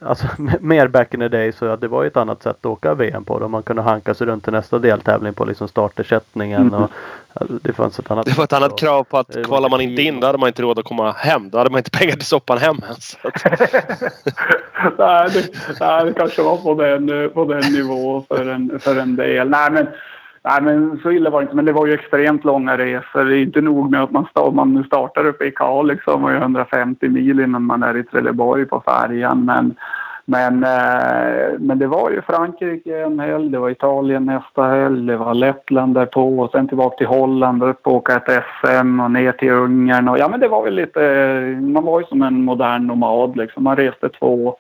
Alltså 0.03 0.27
mer 0.61 0.89
back 0.89 1.15
in 1.15 1.21
the 1.21 1.29
day 1.29 1.53
så 1.53 1.77
det 1.77 1.89
var 1.89 2.05
ett 2.05 2.17
annat 2.17 2.43
sätt 2.43 2.57
att 2.61 2.67
åka 2.67 2.95
VM 2.95 3.25
på. 3.25 3.39
Då 3.39 3.49
man 3.49 3.63
kunde 3.63 3.83
hanka 3.83 4.15
sig 4.15 4.27
runt 4.27 4.45
till 4.45 4.53
nästa 4.53 4.79
deltävling 4.79 5.35
på 5.35 5.45
liksom 5.45 5.69
startersättningen. 5.69 6.61
Mm. 6.61 6.75
Och, 6.75 6.91
alltså, 7.33 7.59
det 7.63 7.73
fanns 7.73 7.99
ett 7.99 8.11
annat 8.11 8.27
Det 8.27 8.39
var 8.39 8.45
ett 8.45 8.53
annat 8.53 8.79
krav 8.79 9.05
på 9.05 9.19
att 9.19 9.45
kvalar 9.45 9.69
man 9.69 9.81
inte 9.81 10.03
in 10.03 10.21
då 10.21 10.27
hade 10.27 10.39
man 10.39 10.47
inte 10.47 10.63
råd 10.63 10.79
att 10.79 10.85
komma 10.85 11.13
hem. 11.13 11.51
Då 11.51 11.59
hade 11.59 11.71
man 11.71 11.79
inte 11.79 11.91
pengar 11.91 12.13
till 12.13 12.27
soppan 12.27 12.59
hem 12.59 12.81
ens. 12.85 13.19
nej, 14.99 15.31
det, 15.33 15.51
nej, 15.81 16.05
det 16.05 16.13
kanske 16.17 16.43
var 16.43 16.57
på 16.57 16.75
den, 16.75 17.31
på 17.31 17.45
den 17.45 17.73
nivån 17.73 18.25
för 18.29 18.47
en, 18.47 18.81
för 18.81 18.97
en 18.97 19.17
del. 19.17 19.49
Nej, 19.49 19.71
men 19.71 19.87
Nej, 20.45 20.63
men 20.63 21.01
så 21.03 21.11
illa 21.11 21.31
var 21.31 21.41
det 21.41 21.43
inte. 21.43 21.57
Men 21.57 21.65
det 21.65 21.73
var 21.73 21.87
ju 21.87 21.93
extremt 21.93 22.45
långa 22.45 22.79
resor. 22.79 23.25
Det 23.25 23.37
är 23.37 23.43
inte 23.43 23.61
nog 23.61 23.91
med 23.91 24.03
att 24.03 24.11
man, 24.11 24.27
start, 24.31 24.55
man 24.55 24.85
startar 24.85 25.27
uppe 25.27 25.45
i 25.45 25.51
Kalix 25.51 25.97
liksom, 25.97 26.25
och 26.25 26.31
är 26.31 26.37
150 26.37 27.09
mil 27.09 27.41
innan 27.41 27.63
man 27.63 27.83
är 27.83 27.97
i 27.97 28.05
Trelleborg 28.05 28.67
på 28.67 28.83
färjan. 28.87 29.45
Men, 29.45 29.75
men, 30.25 30.65
eh, 30.65 31.59
men 31.59 31.79
det 31.79 31.87
var 31.87 32.11
ju 32.11 32.23
Frankrike 32.23 33.03
en 33.03 33.19
helg, 33.19 33.51
det 33.51 33.59
var 33.59 33.71
Italien 33.71 34.25
nästa 34.25 34.63
helg, 34.63 35.07
det 35.07 35.17
var 35.17 35.35
Lettland 35.35 35.95
därpå 35.95 36.39
och 36.39 36.51
sen 36.51 36.69
tillbaka 36.69 36.97
till 36.97 37.07
Holland 37.07 37.63
och 37.63 37.71
upp 37.71 37.87
och 37.87 37.95
åka 37.95 38.17
ett 38.17 38.45
SM 38.61 39.01
och 39.01 39.11
ner 39.11 39.33
till 39.33 39.51
Ungern. 39.51 40.09
Och, 40.09 40.19
ja, 40.19 40.29
men 40.29 40.41
det 40.41 40.49
var 40.49 40.65
väl 40.65 40.75
lite... 40.75 41.01
Man 41.61 41.85
var 41.85 42.01
ju 42.01 42.07
som 42.07 42.23
en 42.23 42.45
modern 42.45 42.87
nomad 42.87 43.37
liksom. 43.37 43.65
Man 43.65 43.77
reste 43.77 44.09
två, 44.09 44.57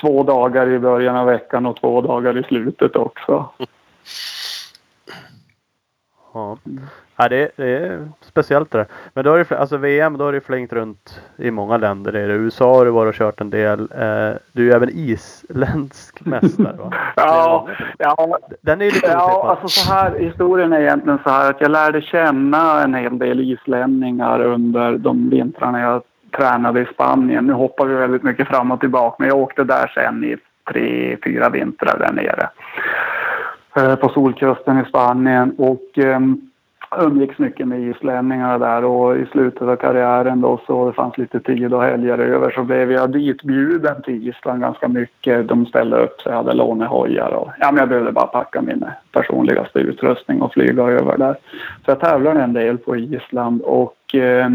två 0.00 0.22
dagar 0.22 0.68
i 0.68 0.78
början 0.78 1.16
av 1.16 1.26
veckan 1.26 1.66
och 1.66 1.76
två 1.76 2.00
dagar 2.00 2.38
i 2.38 2.42
slutet 2.42 2.96
också. 2.96 3.48
Ja, 6.34 6.58
ja 7.16 7.28
det, 7.28 7.50
det, 7.56 7.76
är 7.78 8.08
speciellt 8.20 8.70
det 8.70 8.78
där. 8.78 8.86
Men 9.14 9.24
då 9.24 9.30
har 9.30 9.38
det, 9.38 9.58
alltså 9.58 9.76
VM, 9.76 10.18
då 10.18 10.24
har 10.24 10.32
det 10.32 10.40
flängt 10.40 10.72
runt 10.72 11.20
i 11.36 11.50
många 11.50 11.76
länder. 11.76 12.12
Det 12.12 12.20
är 12.20 12.28
det. 12.28 12.34
USA 12.34 12.74
har 12.76 12.84
du 12.84 12.90
varit 12.90 13.08
och 13.08 13.18
kört 13.18 13.40
en 13.40 13.50
del. 13.50 13.80
Eh, 13.80 14.36
du 14.52 14.62
är 14.62 14.66
ju 14.66 14.72
även 14.72 14.90
isländsk 14.92 16.20
mästare 16.24 16.76
va? 16.76 16.92
ja, 17.16 17.68
ja. 17.98 18.38
Den 18.60 18.80
är 18.80 18.84
ju 18.84 18.90
lite 18.90 19.06
Ja, 19.06 19.50
alltså 19.50 19.68
så 19.68 19.92
här, 19.92 20.18
historien 20.18 20.72
är 20.72 20.80
egentligen 20.80 21.18
så 21.24 21.30
här 21.30 21.50
att 21.50 21.60
jag 21.60 21.70
lärde 21.70 22.02
känna 22.02 22.82
en 22.82 22.94
hel 22.94 23.18
del 23.18 23.40
islänningar 23.40 24.40
under 24.40 24.98
de 24.98 25.30
vintrarna 25.30 25.80
jag 25.80 26.02
tränade 26.36 26.80
i 26.80 26.86
Spanien. 26.94 27.46
Nu 27.46 27.52
hoppar 27.52 27.86
vi 27.86 27.94
väldigt 27.94 28.22
mycket 28.22 28.48
fram 28.48 28.70
och 28.70 28.80
tillbaka 28.80 29.16
men 29.18 29.28
jag 29.28 29.38
åkte 29.38 29.64
där 29.64 29.92
sen 29.94 30.24
i 30.24 30.36
tre, 30.72 31.16
fyra 31.24 31.48
vintrar 31.48 31.98
där 31.98 32.12
nere 32.12 32.48
Eh, 33.78 33.96
på 33.96 34.08
solkusten 34.08 34.78
i 34.78 34.84
Spanien 34.84 35.54
och 35.58 35.98
ehm, 35.98 36.40
umgicks 37.00 37.38
mycket 37.38 37.68
med 37.68 37.80
islänningar 37.80 38.58
där 38.58 38.84
och 38.84 39.16
i 39.16 39.26
slutet 39.26 39.62
av 39.62 39.76
karriären 39.76 40.40
då 40.40 40.60
så 40.66 40.86
det 40.86 40.92
fanns 40.92 41.18
lite 41.18 41.40
tid 41.40 41.74
och 41.74 41.82
helger 41.82 42.18
över 42.18 42.50
så 42.50 42.62
blev 42.62 42.92
jag 42.92 43.10
ditbjuden 43.10 44.02
till 44.02 44.28
Island 44.28 44.60
ganska 44.60 44.88
mycket. 44.88 45.48
De 45.48 45.66
ställde 45.66 45.96
upp 45.96 46.20
sig, 46.20 46.32
hade 46.32 46.54
lånehojar 46.54 47.30
och 47.30 47.50
ja, 47.60 47.72
men 47.72 47.80
jag 47.80 47.88
behövde 47.88 48.12
bara 48.12 48.26
packa 48.26 48.62
min 48.62 48.84
personligaste 49.12 49.78
utrustning 49.78 50.42
och 50.42 50.52
flyga 50.52 50.82
över 50.82 51.18
där. 51.18 51.36
Så 51.84 51.90
jag 51.90 52.00
tävlade 52.00 52.42
en 52.42 52.52
del 52.52 52.78
på 52.78 52.96
Island 52.96 53.62
och 53.62 54.14
eh, 54.14 54.48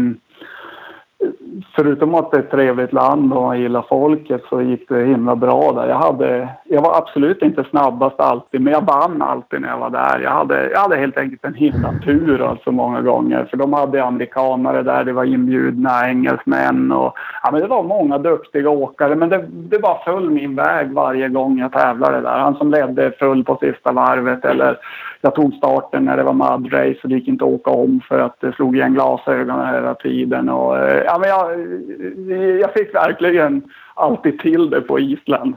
förutom 1.76 2.14
att 2.14 2.30
det 2.30 2.36
är 2.36 2.40
ett 2.40 2.50
trevligt 2.50 2.92
land 2.92 3.32
och 3.32 3.42
man 3.42 3.60
gillar 3.60 3.86
folket 3.88 4.42
så 4.48 4.62
gick 4.62 4.88
det 4.88 5.04
himla 5.04 5.36
bra 5.36 5.72
där. 5.72 5.88
Jag, 5.88 5.96
hade, 5.96 6.48
jag 6.64 6.82
var 6.82 6.98
absolut 6.98 7.42
inte 7.42 7.64
snabbast 7.70 8.20
alltid, 8.20 8.60
men 8.60 8.72
jag 8.72 8.86
vann 8.86 9.22
alltid 9.22 9.60
när 9.60 9.68
jag 9.68 9.78
var 9.78 9.90
där. 9.90 10.20
Jag 10.20 10.30
hade, 10.30 10.70
jag 10.70 10.80
hade 10.80 10.96
helt 10.96 11.18
enkelt 11.18 11.44
en 11.44 11.54
himla 11.54 11.94
tur 12.04 12.42
alltså 12.42 12.72
många 12.72 13.00
gånger. 13.00 13.44
För 13.50 13.56
de 13.56 13.72
hade 13.72 14.04
amerikanare 14.04 14.82
där, 14.82 15.04
det 15.04 15.12
var 15.12 15.24
inbjudna 15.24 16.08
engelsmän 16.08 16.92
och 16.92 17.14
ja, 17.42 17.50
men 17.52 17.60
det 17.60 17.66
var 17.66 17.82
många 17.82 18.18
duktiga 18.18 18.70
åkare. 18.70 19.14
Men 19.14 19.28
det, 19.28 19.44
det 19.50 19.78
bara 19.78 20.04
föll 20.04 20.30
min 20.30 20.54
väg 20.54 20.92
varje 20.92 21.28
gång 21.28 21.58
jag 21.58 21.72
tävlade 21.72 22.20
där. 22.20 22.38
Han 22.38 22.54
som 22.54 22.70
ledde 22.70 23.12
föll 23.18 23.44
på 23.44 23.58
sista 23.60 23.92
varvet 23.92 24.44
eller 24.44 24.78
jag 25.24 25.34
tog 25.34 25.54
starten 25.54 26.04
när 26.04 26.16
det 26.16 26.22
var 26.22 26.32
mudrace. 26.32 26.98
och 27.02 27.08
det 27.08 27.14
gick 27.14 27.28
inte 27.28 27.44
att 27.44 27.50
åka 27.50 27.70
om 27.70 28.00
för 28.08 28.18
att 28.18 28.40
det 28.40 28.52
slog 28.52 28.76
igen 28.76 28.94
glasögonen 28.94 29.74
hela 29.74 29.94
tiden. 29.94 30.48
Och, 30.48 30.78
eh, 30.78 31.03
ja, 31.04 31.18
men 31.18 31.28
jag, 31.28 32.60
jag 32.60 32.72
fick 32.72 32.94
verkligen 32.94 33.62
alltid 33.94 34.38
till 34.38 34.70
det 34.70 34.80
på 34.80 35.00
Island. 35.00 35.54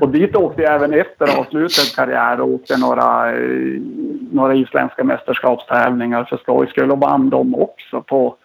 Och 0.00 0.08
dit 0.08 0.36
åkte 0.36 0.62
jag 0.62 0.74
även 0.74 0.92
efter 0.92 1.38
avslutad 1.38 1.96
karriär 1.96 2.40
och 2.40 2.48
åkte 2.48 2.78
några, 2.78 3.32
några 4.30 4.54
isländska 4.54 5.04
mästerskapstävlingar 5.04 6.24
för 6.24 6.36
skojs 6.36 6.70
skull 6.70 6.90
och 6.90 7.00
vann 7.00 7.30
dem 7.30 7.54
också 7.54 8.02
på 8.02 8.36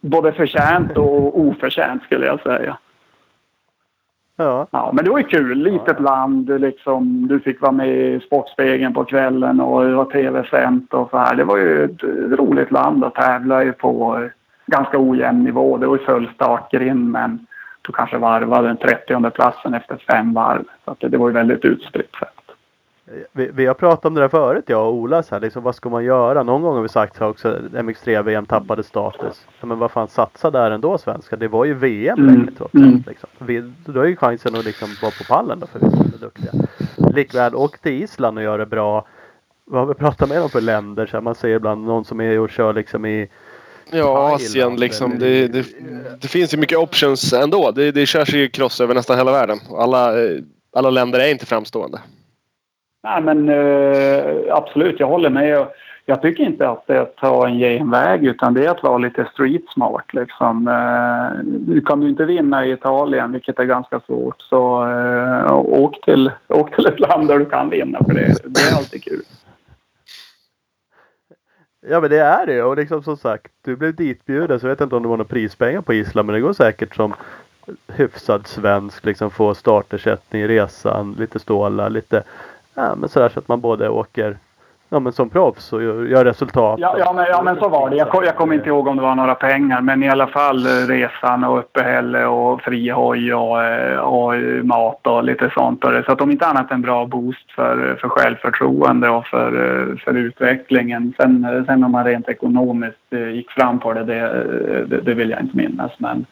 både 0.00 0.32
förtjänt 0.32 0.96
och 0.96 1.40
oförtjänt 1.40 2.02
skulle 2.02 2.26
jag 2.26 2.40
säga. 2.40 2.76
Ja. 4.36 4.66
ja. 4.70 4.90
Men 4.94 5.04
det 5.04 5.10
var 5.10 5.18
ju 5.18 5.24
kul. 5.24 5.58
Litet 5.58 6.00
land. 6.00 6.60
Liksom, 6.60 7.28
du 7.28 7.40
fick 7.40 7.60
vara 7.60 7.72
med 7.72 7.88
i 7.88 8.20
Sportspegeln 8.20 8.94
på 8.94 9.04
kvällen 9.04 9.60
och 9.60 9.84
det 9.84 9.94
var 9.94 10.04
tv-sänt 10.04 10.94
och 10.94 11.10
så 11.10 11.18
här. 11.18 11.34
Det 11.34 11.44
var 11.44 11.56
ju 11.56 11.84
ett 11.84 12.02
roligt 12.38 12.70
land 12.70 13.04
att 13.04 13.14
tävla 13.14 13.72
på 13.72 14.22
ganska 14.66 14.98
ojämn 14.98 15.44
nivå. 15.44 15.76
Det 15.76 15.86
var 15.86 15.98
ju 15.98 16.04
full 16.04 16.30
startgrind 16.34 17.10
men 17.10 17.46
du 17.82 17.92
kanske 17.92 18.18
varvade 18.18 18.68
den 18.68 18.76
30 18.76 19.30
platsen 19.30 19.74
efter 19.74 19.96
fem 19.96 20.34
varv. 20.34 20.64
Så 20.84 20.96
det, 20.98 21.08
det 21.08 21.18
var 21.18 21.28
ju 21.28 21.34
väldigt 21.34 21.64
utspritt 21.64 22.16
fält. 22.16 22.30
Vi, 23.32 23.50
vi, 23.54 23.66
har 23.66 23.74
pratat 23.74 24.04
om 24.04 24.14
det 24.14 24.20
där 24.20 24.28
förut 24.28 24.64
jag 24.66 24.86
och 24.86 24.94
Ola. 24.94 25.22
Så 25.22 25.34
här, 25.34 25.42
liksom, 25.42 25.62
vad 25.62 25.74
ska 25.74 25.88
man 25.88 26.04
göra? 26.04 26.42
Någon 26.42 26.62
gång 26.62 26.74
har 26.74 26.82
vi 26.82 26.88
sagt 26.88 27.22
också 27.22 27.48
att 27.48 27.62
MX3-VM 27.72 28.46
tappade 28.46 28.82
status. 28.82 29.46
Ja, 29.60 29.66
men 29.66 29.78
vad 29.78 29.90
fan 29.90 30.08
satsa 30.08 30.50
där 30.50 30.70
ändå 30.70 30.98
svenskar. 30.98 31.36
Det 31.36 31.48
var 31.48 31.64
ju 31.64 31.74
VM 31.74 32.18
mm. 32.18 32.34
längre 32.34 32.50
trots. 32.58 32.74
Mm. 32.74 33.02
Liksom. 33.06 33.28
Vi, 33.38 33.72
du 33.86 33.98
har 33.98 34.06
ju 34.06 34.16
chansen 34.16 34.54
att 34.54 34.64
liksom 34.64 34.88
vara 35.02 35.12
på 35.18 35.24
pallen 35.34 35.60
då 35.60 35.66
för 35.66 35.78
vi 35.78 35.90
som 35.90 36.12
är 36.14 36.20
duktiga. 36.20 36.52
Likväl 37.14 37.54
åk 37.54 37.78
till 37.78 38.02
Island 38.02 38.38
och 38.38 38.44
gör 38.44 38.58
det 38.58 38.66
bra. 38.66 39.06
Vad 39.64 39.80
har 39.80 39.86
vi 39.86 39.94
pratat 39.94 40.28
med 40.28 40.38
dem 40.38 40.48
för 40.48 40.60
länder? 40.60 41.06
Så 41.06 41.16
här, 41.16 41.22
man 41.22 41.34
säger 41.34 41.56
ibland 41.56 41.86
någon 41.86 42.04
som 42.04 42.20
är 42.20 42.40
och 42.40 42.50
kör 42.50 42.72
liksom 42.72 43.06
i 43.06 43.28
Ja, 43.90 44.34
Asien 44.34 44.76
liksom. 44.76 45.18
Det, 45.18 45.48
det, 45.48 45.66
det, 46.20 46.28
finns 46.28 46.54
ju 46.54 46.58
mycket 46.58 46.78
options 46.78 47.32
ändå. 47.32 47.70
Det, 47.70 47.92
det 47.92 48.06
körs 48.06 48.34
ju 48.34 48.48
cross 48.48 48.80
över 48.80 48.94
nästan 48.94 49.18
hela 49.18 49.32
världen. 49.32 49.58
Alla, 49.70 50.12
alla 50.76 50.90
länder 50.90 51.20
är 51.20 51.30
inte 51.30 51.46
framstående. 51.46 51.98
Nej, 53.04 53.22
men 53.22 53.48
uh, 53.48 54.54
absolut, 54.54 55.00
jag 55.00 55.06
håller 55.06 55.30
med. 55.30 55.66
Jag 56.06 56.22
tycker 56.22 56.44
inte 56.44 56.68
att 56.68 56.86
det 56.86 56.96
är 56.96 57.00
att 57.00 57.16
ta 57.16 57.48
en 57.48 57.58
genväg 57.58 58.24
utan 58.24 58.54
det 58.54 58.66
är 58.66 58.70
att 58.70 58.82
vara 58.82 58.98
lite 58.98 59.28
street 59.32 59.62
smart. 59.74 60.04
Liksom. 60.12 60.68
Uh, 60.68 61.44
du 61.44 61.80
kan 61.80 62.00
du 62.00 62.08
inte 62.08 62.24
vinna 62.24 62.66
i 62.66 62.72
Italien, 62.72 63.32
vilket 63.32 63.58
är 63.58 63.64
ganska 63.64 64.00
svårt, 64.00 64.42
så 64.42 64.84
uh, 64.86 65.52
åk, 65.54 66.04
till, 66.04 66.30
åk 66.48 66.74
till 66.74 66.86
ett 66.86 67.00
land 67.00 67.28
där 67.28 67.38
du 67.38 67.44
kan 67.44 67.70
vinna 67.70 67.98
för 68.06 68.14
det, 68.14 68.34
det 68.44 68.60
är 68.60 68.76
alltid 68.76 69.04
kul. 69.04 69.22
Ja 71.88 72.00
men 72.00 72.10
det 72.10 72.18
är 72.18 72.46
det. 72.46 72.62
Och 72.62 72.76
liksom 72.76 73.02
som 73.02 73.16
sagt 73.16 73.52
du 73.64 73.76
blev 73.76 73.94
ditbjuden 73.94 74.60
så 74.60 74.66
jag 74.66 74.70
vet 74.70 74.80
inte 74.80 74.96
om 74.96 75.02
det 75.02 75.08
var 75.08 75.16
några 75.16 75.28
prispengar 75.28 75.80
på 75.80 75.94
Island 75.94 76.26
men 76.26 76.34
det 76.34 76.40
går 76.40 76.52
säkert 76.52 76.94
som 76.94 77.14
hyfsad 77.88 78.46
svensk 78.46 79.04
liksom 79.04 79.30
få 79.30 79.54
startersättning 79.54 80.42
i 80.42 80.48
resan, 80.48 81.16
lite 81.18 81.38
stålar, 81.38 81.90
lite 81.90 82.22
ja 82.74 82.94
men 82.94 83.08
sådär 83.08 83.28
så 83.28 83.38
att 83.38 83.48
man 83.48 83.60
både 83.60 83.88
åker 83.88 84.36
ja, 84.94 85.00
men 85.00 85.12
som 85.12 85.30
proffs 85.30 85.72
och 85.72 85.82
gör, 85.82 86.04
gör 86.04 86.24
resultat. 86.24 86.80
Ja, 86.80 86.96
ja, 86.98 87.12
men, 87.12 87.26
ja, 87.28 87.42
men 87.42 87.56
så 87.56 87.68
var 87.68 87.90
det. 87.90 87.96
Jag, 87.96 88.08
kom- 88.08 88.24
jag 88.24 88.36
kommer 88.36 88.54
inte 88.54 88.68
ihåg 88.68 88.86
om 88.86 88.96
det 88.96 89.02
var 89.02 89.14
några 89.14 89.34
pengar, 89.34 89.80
men 89.80 90.02
i 90.02 90.08
alla 90.08 90.26
fall 90.26 90.66
eh, 90.66 90.70
resan 90.88 91.44
och 91.44 91.58
uppehälle 91.58 92.26
och 92.26 92.62
frihoj 92.62 93.34
och, 93.34 93.62
eh, 93.64 93.98
och 93.98 94.34
mat 94.64 95.06
och 95.06 95.24
lite 95.24 95.50
sånt. 95.54 95.80
Så 96.06 96.12
att 96.12 96.20
om 96.20 96.30
inte 96.30 96.46
annat 96.46 96.70
en 96.70 96.82
bra 96.82 97.06
boost 97.06 97.52
för, 97.52 97.96
för 98.00 98.08
självförtroende 98.08 99.08
och 99.08 99.26
för, 99.26 99.52
eh, 99.52 99.96
för 99.96 100.14
utvecklingen. 100.14 101.14
Sen, 101.16 101.64
sen 101.66 101.84
om 101.84 101.92
man 101.92 102.04
rent 102.04 102.28
ekonomiskt 102.28 103.12
gick 103.32 103.50
fram 103.50 103.78
på 103.78 103.92
det, 103.92 104.04
det, 104.04 104.44
det, 104.86 105.00
det 105.00 105.14
vill 105.14 105.30
jag 105.30 105.40
inte 105.40 105.56
minnas. 105.56 105.92
Men, 105.98 106.26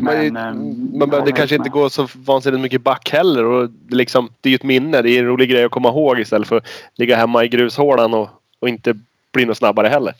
men, 0.00 0.32
Men, 0.32 0.36
ehm, 0.36 0.98
man 0.98 1.10
behövde 1.10 1.30
ja, 1.30 1.36
kanske 1.36 1.56
inte 1.56 1.68
gå 1.68 1.90
så 1.90 2.08
vansinnigt 2.14 2.62
mycket 2.62 2.82
back 2.82 3.10
heller. 3.10 3.44
Och 3.44 3.70
det, 3.70 3.96
liksom, 3.96 4.28
det 4.40 4.48
är 4.48 4.50
ju 4.50 4.54
ett 4.54 4.62
minne. 4.62 5.02
Det 5.02 5.10
är 5.10 5.18
en 5.18 5.26
rolig 5.26 5.50
grej 5.50 5.64
att 5.64 5.70
komma 5.70 5.88
ihåg 5.88 6.18
istället 6.18 6.48
för 6.48 6.56
att 6.56 6.66
ligga 6.94 7.16
hemma 7.16 7.44
i 7.44 7.48
grushålan 7.48 8.14
och, 8.14 8.28
och 8.58 8.68
inte 8.68 8.94
bli 9.32 9.44
något 9.44 9.56
snabbare 9.56 9.88
heller. 9.88 10.14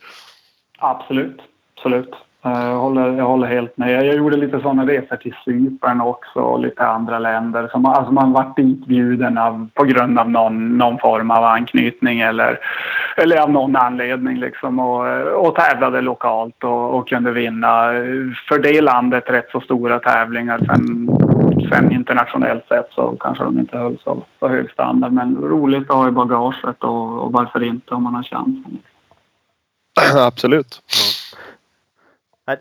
Absolut, 0.79 1.41
absolut. 1.77 2.11
Eh, 2.45 2.67
Jag 2.67 2.79
håller, 2.79 3.17
jag 3.17 3.25
håller 3.25 3.47
helt 3.47 3.77
med. 3.77 4.07
Jag 4.07 4.17
gjorde 4.17 4.37
lite 4.37 4.61
sådana 4.61 4.87
resor 4.87 5.17
till 5.17 5.35
Cypern 5.45 6.01
också 6.01 6.41
och 6.41 6.61
lite 6.61 6.87
andra 6.87 7.19
länder. 7.19 7.69
Som, 7.69 7.87
alltså 7.87 8.13
man 8.13 8.33
varit 8.33 8.57
ditbjuden 8.57 9.39
av, 9.39 9.69
på 9.75 9.85
grund 9.85 10.19
av 10.19 10.31
någon, 10.31 10.79
någon 10.79 10.99
form 10.99 11.31
av 11.31 11.45
anknytning 11.45 12.21
eller, 12.21 12.59
eller 13.17 13.37
av 13.37 13.51
någon 13.51 13.77
anledning. 13.77 14.37
Liksom, 14.37 14.79
och, 14.79 15.23
och 15.47 15.55
tävlade 15.55 16.01
lokalt 16.01 16.65
och, 16.65 16.95
och 16.95 17.09
kunde 17.09 17.33
vinna 17.33 17.85
för 18.49 18.59
det 18.59 18.81
landet 18.81 19.25
rätt 19.31 19.51
så 19.53 19.61
stora 19.61 19.99
tävlingar. 19.99 20.59
Sen, 20.59 21.09
sen 21.71 21.93
internationellt 21.93 22.69
sett 22.69 22.89
så 22.91 23.17
kanske 23.21 23.45
de 23.45 23.59
inte 23.59 23.79
höll 23.79 23.99
så, 24.05 24.23
så 24.39 24.49
hög 24.49 24.71
standard. 24.71 25.13
Men 25.13 25.37
roligt 25.37 25.91
att 25.91 25.97
ha 25.97 26.09
i 26.09 26.11
bagaget 26.11 26.85
och, 26.85 27.19
och 27.19 27.33
varför 27.33 27.63
inte 27.63 27.95
om 27.95 28.03
man 28.03 28.15
har 28.15 28.23
chansen. 28.23 28.79
Absolut. 30.27 30.83
Nej, 30.87 31.20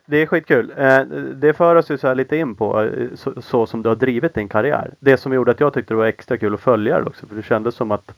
Det 0.06 0.18
är 0.18 0.26
skitkul. 0.26 0.74
Eh, 0.78 1.02
Det 1.36 1.54
för 1.54 1.76
oss 1.76 1.92
ju 1.92 1.98
så 1.98 2.14
lite 2.14 2.38
in 2.38 2.56
på 2.56 2.82
eh, 2.84 3.08
så, 3.16 3.42
så 3.42 3.66
som 3.66 3.82
du 3.82 3.90
har 3.90 3.96
drivit 3.96 4.34
din 4.34 4.48
karriär. 4.48 4.92
Det 5.00 5.18
som 5.18 5.34
gjorde 5.34 5.52
att 5.52 5.60
jag 5.60 5.74
tyckte 5.74 5.94
det 5.94 5.98
var 5.98 6.06
extra 6.06 6.38
kul 6.38 6.54
att 6.54 6.60
följa 6.60 7.00
det 7.00 7.06
också. 7.06 7.28
För 7.28 7.36
det 7.36 7.44
kändes 7.44 7.76
som 7.76 7.92
att 7.92 8.12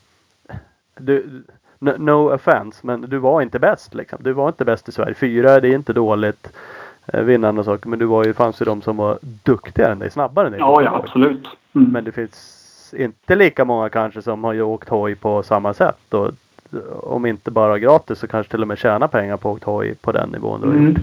du, 0.99 1.43
no, 1.79 1.91
no 1.97 2.33
offense, 2.33 2.79
men 2.81 3.01
du 3.01 3.17
var 3.17 3.41
inte 3.41 3.59
bäst 3.59 3.93
liksom. 3.93 4.19
Du 4.21 4.33
var 4.33 4.47
inte 4.47 4.65
bäst 4.65 4.89
i 4.89 4.91
Sverige. 4.91 5.13
Fyra, 5.13 5.59
det 5.59 5.67
är 5.67 5.75
inte 5.75 5.93
dåligt. 5.93 6.47
Eh, 7.05 7.21
Vinna 7.23 7.49
andra 7.49 7.63
saker. 7.63 7.89
Men 7.89 7.99
du 7.99 8.05
var 8.05 8.25
ju, 8.25 8.33
fanns 8.33 8.61
ju 8.61 8.65
de 8.65 8.81
som 8.81 8.97
var 8.97 9.19
duktigare 9.21 9.91
än 9.91 9.99
dig, 9.99 10.11
snabbare 10.11 10.45
än 10.45 10.51
dig. 10.51 10.59
Ja, 10.59 10.81
ja 10.81 10.95
absolut. 10.95 11.47
Mm. 11.75 11.91
Men 11.91 12.03
det 12.03 12.11
finns 12.11 12.93
inte 12.97 13.35
lika 13.35 13.65
många 13.65 13.89
kanske 13.89 14.21
som 14.21 14.43
har 14.43 14.53
ju 14.53 14.61
åkt 14.61 14.89
hoj 14.89 15.15
på 15.15 15.43
samma 15.43 15.73
sätt. 15.73 16.13
Och 16.13 16.31
om 17.03 17.25
inte 17.25 17.51
bara 17.51 17.79
gratis 17.79 18.19
så 18.19 18.27
kanske 18.27 18.51
till 18.51 18.61
och 18.61 18.67
med 18.67 18.77
tjäna 18.77 19.07
pengar 19.07 19.37
på 19.37 19.51
åkt 19.51 19.63
hoj 19.63 19.95
på 19.95 20.11
den 20.11 20.29
nivån. 20.29 20.63
Mm. 20.63 20.95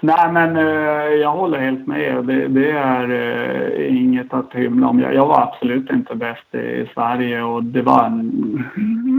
Nej, 0.00 0.32
men 0.32 0.56
eh, 0.56 1.14
jag 1.14 1.30
håller 1.30 1.58
helt 1.58 1.86
med. 1.86 2.24
Det, 2.24 2.48
det 2.48 2.70
är 2.70 3.10
eh, 3.10 3.96
inget 3.96 4.34
att 4.34 4.52
hymla 4.52 4.86
om. 4.86 5.00
Jag, 5.00 5.14
jag 5.14 5.26
var 5.26 5.42
absolut 5.42 5.90
inte 5.90 6.14
bäst 6.14 6.54
i 6.54 6.90
Sverige 6.94 7.42
och 7.42 7.64
det 7.64 7.82
var 7.82 8.04
en, 8.04 8.64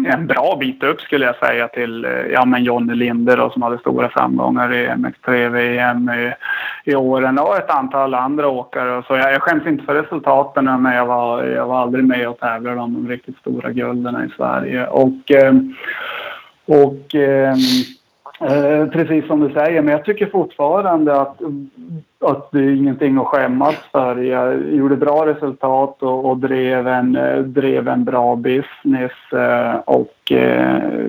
en 0.07 0.27
bra 0.27 0.57
bit 0.59 0.83
upp 0.83 1.01
skulle 1.01 1.25
jag 1.25 1.35
säga 1.35 1.67
till 1.67 2.05
eh, 2.05 2.11
ja, 2.11 2.45
men 2.45 2.63
Johnny 2.63 2.95
Linder 2.95 3.37
då, 3.37 3.49
som 3.49 3.61
hade 3.61 3.77
stora 3.77 4.09
framgångar 4.09 4.73
i 4.73 4.87
MX3-VM 4.87 6.09
i, 6.09 6.33
i 6.91 6.95
åren 6.95 7.39
och 7.39 7.57
ett 7.57 7.69
antal 7.69 8.13
andra 8.13 8.47
åkare. 8.47 9.03
Så 9.07 9.15
jag, 9.15 9.33
jag 9.33 9.41
skäms 9.41 9.67
inte 9.67 9.83
för 9.83 9.95
resultaten 9.95 10.81
men 10.81 10.95
jag 10.95 11.05
var, 11.05 11.43
jag 11.43 11.67
var 11.67 11.81
aldrig 11.81 12.05
med 12.05 12.29
och 12.29 12.39
tävlade 12.39 12.81
om 12.81 12.93
de 12.93 13.07
riktigt 13.09 13.37
stora 13.37 13.71
gulden 13.71 14.25
i 14.25 14.35
Sverige. 14.37 14.87
Och, 14.87 15.31
och 16.65 17.15
eh, 17.15 17.55
Eh, 18.39 18.87
precis 18.87 19.27
som 19.27 19.39
du 19.39 19.53
säger, 19.53 19.81
men 19.81 19.91
jag 19.91 20.05
tycker 20.05 20.25
fortfarande 20.25 21.21
att, 21.21 21.41
att 22.19 22.51
det 22.51 22.59
är 22.59 22.75
ingenting 22.75 23.17
att 23.17 23.27
skämmas 23.27 23.75
för. 23.91 24.15
Jag 24.15 24.73
gjorde 24.73 24.95
bra 24.95 25.25
resultat 25.25 26.03
och, 26.03 26.25
och 26.25 26.37
drev, 26.37 26.87
en, 26.87 27.15
eh, 27.15 27.37
drev 27.37 27.87
en 27.87 28.03
bra 28.03 28.35
business 28.35 29.11
eh, 29.33 29.75
och 29.75 30.31
eh, 30.31 31.07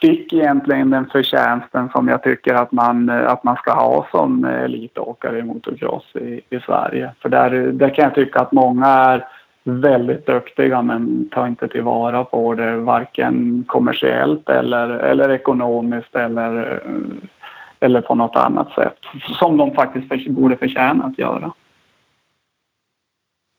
fick 0.00 0.32
egentligen 0.32 0.90
den 0.90 1.06
förtjänsten 1.06 1.88
som 1.92 2.08
jag 2.08 2.22
tycker 2.22 2.54
att 2.54 2.72
man, 2.72 3.08
eh, 3.08 3.32
att 3.32 3.44
man 3.44 3.56
ska 3.56 3.72
ha 3.72 4.06
som 4.10 4.44
elitåkare 4.44 5.38
i 5.38 5.42
motocross 5.42 6.16
i, 6.16 6.40
i 6.50 6.60
Sverige. 6.60 7.10
För 7.22 7.28
där, 7.28 7.50
där 7.50 7.88
kan 7.88 8.04
jag 8.04 8.14
tycka 8.14 8.40
att 8.40 8.52
många 8.52 8.86
är 8.86 9.24
väldigt 9.66 10.26
duktiga 10.26 10.82
men 10.82 11.28
tar 11.28 11.46
inte 11.46 11.68
tillvara 11.68 12.24
på 12.24 12.54
det 12.54 12.76
varken 12.76 13.64
kommersiellt 13.68 14.48
eller, 14.48 14.88
eller 14.88 15.30
ekonomiskt 15.30 16.14
eller, 16.16 16.82
eller 17.80 18.00
på 18.00 18.14
något 18.14 18.36
annat 18.36 18.72
sätt. 18.72 18.98
Som 19.38 19.56
de 19.56 19.74
faktiskt 19.74 20.08
för, 20.08 20.30
borde 20.30 20.56
förtjäna 20.56 21.04
att 21.04 21.18
göra. 21.18 21.52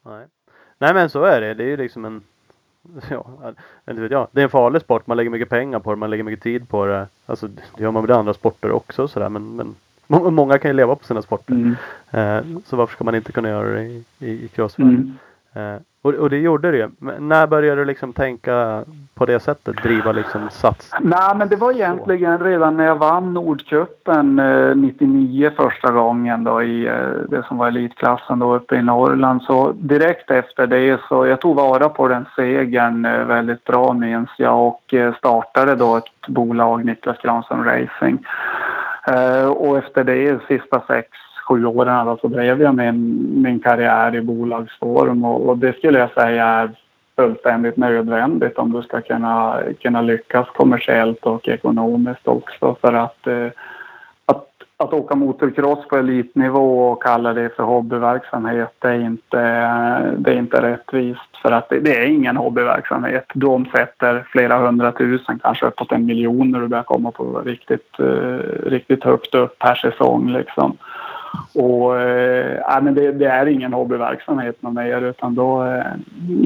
Nej. 0.06 0.26
Nej 0.78 0.94
men 0.94 1.10
så 1.10 1.24
är 1.24 1.42
det. 1.42 1.54
Det 1.54 1.64
är 1.64 1.68
ju 1.68 1.78
liksom 1.78 2.06
en 2.06 2.22
Ja, 3.10 3.54
inte 3.90 4.02
vet 4.02 4.12
jag. 4.12 4.28
Det 4.32 4.42
är 4.42 4.44
en 4.44 4.50
farlig 4.50 4.82
sport. 4.82 5.08
Man 5.08 5.18
lägger 5.18 5.30
mycket 5.30 5.50
pengar 5.50 5.80
på 5.80 5.92
det. 5.92 5.96
Man 5.96 6.10
lägger 6.10 6.24
mycket 6.24 6.44
tid 6.44 6.70
på 6.70 6.86
det. 6.86 7.08
Alltså 7.26 7.48
det 7.48 7.84
gör 7.84 7.92
man 7.92 8.10
i 8.10 8.14
andra 8.14 8.34
sporter 8.34 8.72
också 8.72 9.08
sådär. 9.08 9.30
Men, 9.30 9.56
men 9.56 9.76
må- 10.08 10.32
många 10.32 10.58
kan 10.58 10.72
ju 10.72 10.78
leva 10.78 10.96
på 10.96 11.04
sina 11.04 11.22
sporter. 11.22 11.54
Mm. 11.54 11.76
Eh, 12.12 12.62
så 12.66 12.76
varför 12.76 12.96
ska 12.96 13.04
man 13.04 13.16
inte 13.16 13.32
kunna 13.32 13.50
göra 13.50 13.70
det 13.70 13.84
i, 13.84 14.04
i, 14.20 14.30
i 14.30 14.48
crossfit? 14.48 14.86
Mm. 14.86 15.14
Eh, 15.54 15.76
och, 16.08 16.14
och 16.14 16.30
det 16.30 16.38
gjorde 16.38 16.72
det 16.72 16.78
ju. 16.78 16.90
Men 17.00 17.28
när 17.28 17.48
började 17.48 17.82
du 17.82 17.86
liksom 17.86 18.14
tänka 18.14 18.84
på 19.14 19.26
det 19.26 19.40
sättet? 19.40 19.84
Driva 19.84 20.12
liksom 20.12 20.50
sats? 20.50 20.92
Nej, 21.00 21.36
men 21.36 21.48
det 21.48 21.56
var 21.56 21.72
egentligen 21.72 22.40
redan 22.40 22.78
när 22.78 22.86
jag 22.86 22.96
vann 22.96 23.34
Nordcupen 23.34 24.40
eh, 24.40 24.76
99 24.76 25.52
första 25.56 25.92
gången 25.92 26.44
då 26.44 26.64
i 26.64 26.88
eh, 26.88 26.94
det 27.30 27.44
som 27.48 27.58
var 27.58 27.68
elitklassen 27.68 28.40
då 28.40 28.56
uppe 28.56 28.76
i 28.76 28.82
Norrland. 28.82 29.42
Så 29.42 29.72
direkt 29.72 30.32
efter 30.32 30.68
det 30.68 31.00
så 31.10 31.26
jag 31.26 31.42
tog 31.42 31.56
vara 31.56 31.90
på 31.90 32.08
den 32.08 32.26
segern 32.36 33.06
eh, 33.06 33.26
väldigt 33.26 33.64
bra 33.64 33.94
minns 33.94 34.30
jag 34.38 34.68
och 34.68 34.94
eh, 34.94 35.14
startade 35.16 35.76
då 35.76 35.98
ett 35.98 36.28
bolag, 36.28 36.86
Niklas 36.86 37.18
Granström 37.24 37.64
Racing. 37.64 38.26
Eh, 39.08 39.48
och 39.48 39.78
efter 39.78 40.04
det, 40.04 40.40
sista 40.48 40.82
sex, 40.88 41.08
sju 41.48 41.66
åren 41.66 42.06
då, 42.06 42.18
så 42.22 42.28
drev 42.28 42.62
jag 42.62 42.76
min, 42.76 43.28
min 43.42 43.60
karriär 43.60 44.16
i 44.16 44.22
bolagsform 44.22 45.26
och, 45.26 45.50
och 45.50 45.58
det 45.58 45.78
skulle 45.78 46.00
jag 46.00 46.12
säga 46.12 46.46
är 46.46 46.70
fullständigt 47.18 47.78
nödvändigt 47.78 48.58
om 48.58 48.72
du 48.72 48.82
ska 48.82 49.02
kunna, 49.02 49.60
kunna 49.82 50.02
lyckas 50.02 50.48
kommersiellt 50.50 51.26
och 51.26 51.48
ekonomiskt 51.48 52.28
också. 52.28 52.76
För 52.82 52.94
att, 52.94 53.28
eh, 53.28 53.48
att, 54.26 54.48
att 54.78 54.94
åka 54.94 55.16
motocross 55.16 55.88
på 55.88 55.98
elitnivå 55.98 56.92
och 56.92 57.04
kalla 57.04 57.34
det 57.34 57.56
för 57.56 57.64
hobbyverksamhet, 57.64 58.76
det 58.80 58.88
är 58.88 59.00
inte, 59.00 59.42
det 60.18 60.32
är 60.32 60.38
inte 60.38 60.62
rättvist. 60.62 61.38
För 61.42 61.52
att 61.52 61.70
det, 61.70 61.80
det 61.80 61.98
är 61.98 62.06
ingen 62.06 62.38
hobbyverksamhet. 62.38 63.26
Du 63.34 63.46
omsätter 63.46 64.28
flera 64.32 64.58
hundratusen, 64.58 65.40
kanske 65.40 65.66
uppåt 65.66 65.92
en 65.92 66.06
miljon 66.06 66.52
när 66.52 66.60
du 66.60 66.68
börjar 66.68 66.84
komma 66.84 67.12
på 67.12 67.42
riktigt, 67.46 68.00
eh, 68.00 68.70
riktigt 68.70 69.04
högt 69.04 69.36
upp 69.36 69.60
per 69.60 69.76
säsong. 69.76 70.30
Liksom. 70.30 70.78
Och, 71.54 72.00
eh, 72.00 72.82
men 72.84 72.94
det, 72.96 73.12
det 73.12 73.26
är 73.26 73.46
ingen 73.46 73.74
hobbyverksamhet 73.74 74.62
någon 74.62 74.74
mer 74.74 75.02
utan 75.02 75.36
då, 75.36 75.66
eh, 75.66 75.86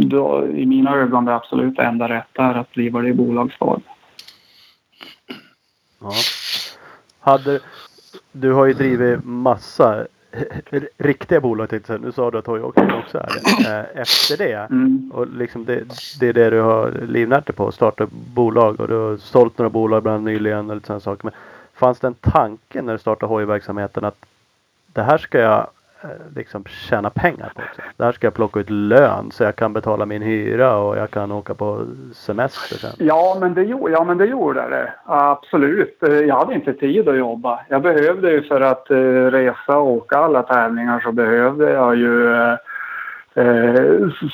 då 0.06 0.48
i 0.48 0.66
mina 0.66 0.96
ögon 0.96 1.26
det 1.26 1.36
absolut 1.36 1.80
enda 1.80 2.10
rätta 2.10 2.44
är 2.44 2.54
att 2.56 2.74
driva 2.74 3.02
det 3.02 3.10
i 3.10 3.14
bolagsform. 3.14 3.82
Ja. 6.02 6.12
Hade, 7.20 7.60
du 8.32 8.54
har 8.54 8.66
ju 8.66 8.74
drivit 8.74 9.24
massa 9.24 10.06
riktiga 10.98 11.42
bolag 11.42 11.70
tänkte 11.70 11.94
jag. 11.94 12.02
Nu 12.02 12.12
sa 12.12 12.32
du 12.32 12.38
att 12.38 12.48
hojåkning 12.48 12.92
också 12.92 13.18
är 13.18 13.28
det. 13.64 13.70
Eh, 13.96 14.02
Efter 14.02 14.38
det 14.38 14.68
Mm. 14.72 15.12
och 15.14 15.28
liksom 15.28 15.66
det, 15.66 15.84
det 16.20 16.28
är 16.28 16.34
det 16.34 16.50
du 16.50 16.62
har 16.62 16.92
livnärt 16.92 17.48
dig 17.48 17.56
på. 17.56 17.68
Att 17.68 17.76
starta 17.76 18.08
bolag 18.34 18.80
och 18.80 18.88
du 18.88 18.96
har 18.96 19.18
sålt 19.18 19.58
några 19.58 19.70
bolag 19.70 20.04
bland 20.04 20.24
nyligen 20.24 20.70
och 20.70 20.76
lite 20.76 20.88
sådana 20.88 21.00
saker. 21.00 21.24
Men 21.24 21.34
fanns 21.74 22.00
det 22.00 22.08
en 22.08 22.14
tanke 22.14 22.82
när 22.82 22.94
du 22.94 23.00
startade 23.00 23.30
hojverksamheten 23.34 24.06
att 24.06 24.26
det 24.94 25.02
här 25.02 25.18
ska 25.18 25.40
jag 25.40 25.68
eh, 26.02 26.10
liksom 26.36 26.64
tjäna 26.64 27.10
pengar 27.10 27.52
på 27.56 27.62
också. 27.62 27.82
Det 27.98 28.04
här 28.04 28.12
ska 28.12 28.28
jag 28.28 28.34
plocka 28.34 28.60
ut 28.60 28.70
lön 28.70 29.32
så 29.32 29.44
jag 29.44 29.56
kan 29.56 29.74
betala 29.74 30.06
min 30.06 30.22
hyra 30.22 30.78
och 30.78 30.98
jag 30.98 31.12
kan 31.12 31.32
åka 31.32 31.54
på 31.54 31.86
semester 32.14 32.78
sen. 32.78 32.92
Ja, 32.98 33.38
men 33.40 33.54
det, 33.54 33.64
ja, 33.64 34.04
men 34.04 34.18
det 34.18 34.26
gjorde 34.26 34.70
det. 34.70 34.94
Absolut. 35.06 36.04
Eh, 36.04 36.14
jag 36.14 36.36
hade 36.36 36.54
inte 36.54 36.74
tid 36.74 37.10
att 37.10 37.18
jobba. 37.18 37.60
Jag 37.70 37.82
behövde 37.82 38.32
ju 38.32 38.44
för 38.44 38.62
att 38.62 38.92
eh, 38.92 38.98
resa 39.32 39.78
och 39.78 39.92
åka 39.92 40.18
alla 40.18 40.44
tävlingar 40.44 41.00
så 41.00 41.12
behövde 41.12 41.72
jag 41.72 41.96
ju 41.96 42.34
eh, 42.34 42.56
Eh, 43.36 44.10
så, 44.20 44.30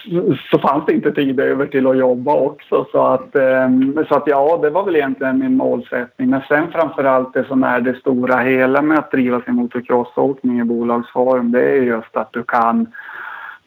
så 0.52 0.60
fanns 0.60 0.86
det 0.86 0.94
inte 0.94 1.12
tid 1.12 1.40
över 1.40 1.66
till 1.66 1.88
att 1.88 1.98
jobba 1.98 2.34
också. 2.34 2.86
Så 2.92 3.06
att, 3.06 3.36
ehm, 3.36 4.06
så 4.10 4.16
att 4.16 4.28
ja, 4.28 4.60
det 4.62 4.70
var 4.70 4.84
väl 4.84 4.96
egentligen 4.96 5.40
min 5.40 5.58
målsättning. 5.58 6.30
Men 6.30 6.42
sen 6.48 6.72
framförallt 6.72 7.34
det 7.34 7.44
som 7.44 7.64
är 7.64 7.80
det 7.82 7.96
stora 7.96 8.38
hela 8.38 8.82
med 8.82 9.00
att 9.00 9.12
driva 9.12 9.42
sin 9.42 9.56
motocrossåkning 9.56 10.60
i 10.60 10.64
bolagsform, 10.64 11.52
det 11.52 11.62
är 11.62 11.82
just 11.82 12.18
att 12.18 12.34
du 12.34 12.44
kan 12.44 12.88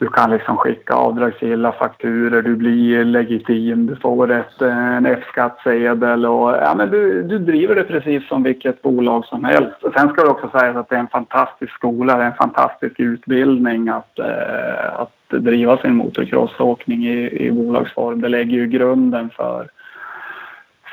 du 0.01 0.09
kan 0.09 0.31
liksom 0.31 0.57
skicka 0.57 0.95
avdragsgilla 0.95 1.73
fakturer, 1.73 2.43
du 2.43 2.57
blir 2.57 3.05
legitim, 3.05 3.87
du 3.87 3.97
får 3.97 4.31
ett, 4.31 4.63
en 4.63 5.07
F-skattsedel 5.07 6.27
och 6.27 6.51
ja, 6.51 6.75
men 6.77 6.91
du, 6.91 7.23
du 7.23 7.39
driver 7.39 7.75
det 7.75 7.85
precis 7.85 8.29
som 8.29 8.43
vilket 8.43 8.83
bolag 8.83 9.25
som 9.25 9.45
helst. 9.45 9.77
Sen 9.97 10.09
ska 10.09 10.23
det 10.23 10.31
också 10.31 10.51
sägas 10.53 10.77
att 10.77 10.89
det 10.89 10.97
är 10.97 11.01
en 11.01 11.09
fantastisk 11.09 11.73
skola, 11.73 12.17
det 12.17 12.23
är 12.23 12.27
en 12.27 12.35
fantastisk 12.35 13.01
utbildning 13.01 13.89
att, 13.89 14.19
eh, 14.19 15.01
att 15.01 15.29
driva 15.29 15.77
sin 15.77 15.95
motocrossåkning 15.95 17.07
i, 17.07 17.47
i 17.47 17.51
bolagsform. 17.51 18.21
Det 18.21 18.29
lägger 18.29 18.57
ju 18.57 18.67
grunden 18.67 19.31
för 19.37 19.69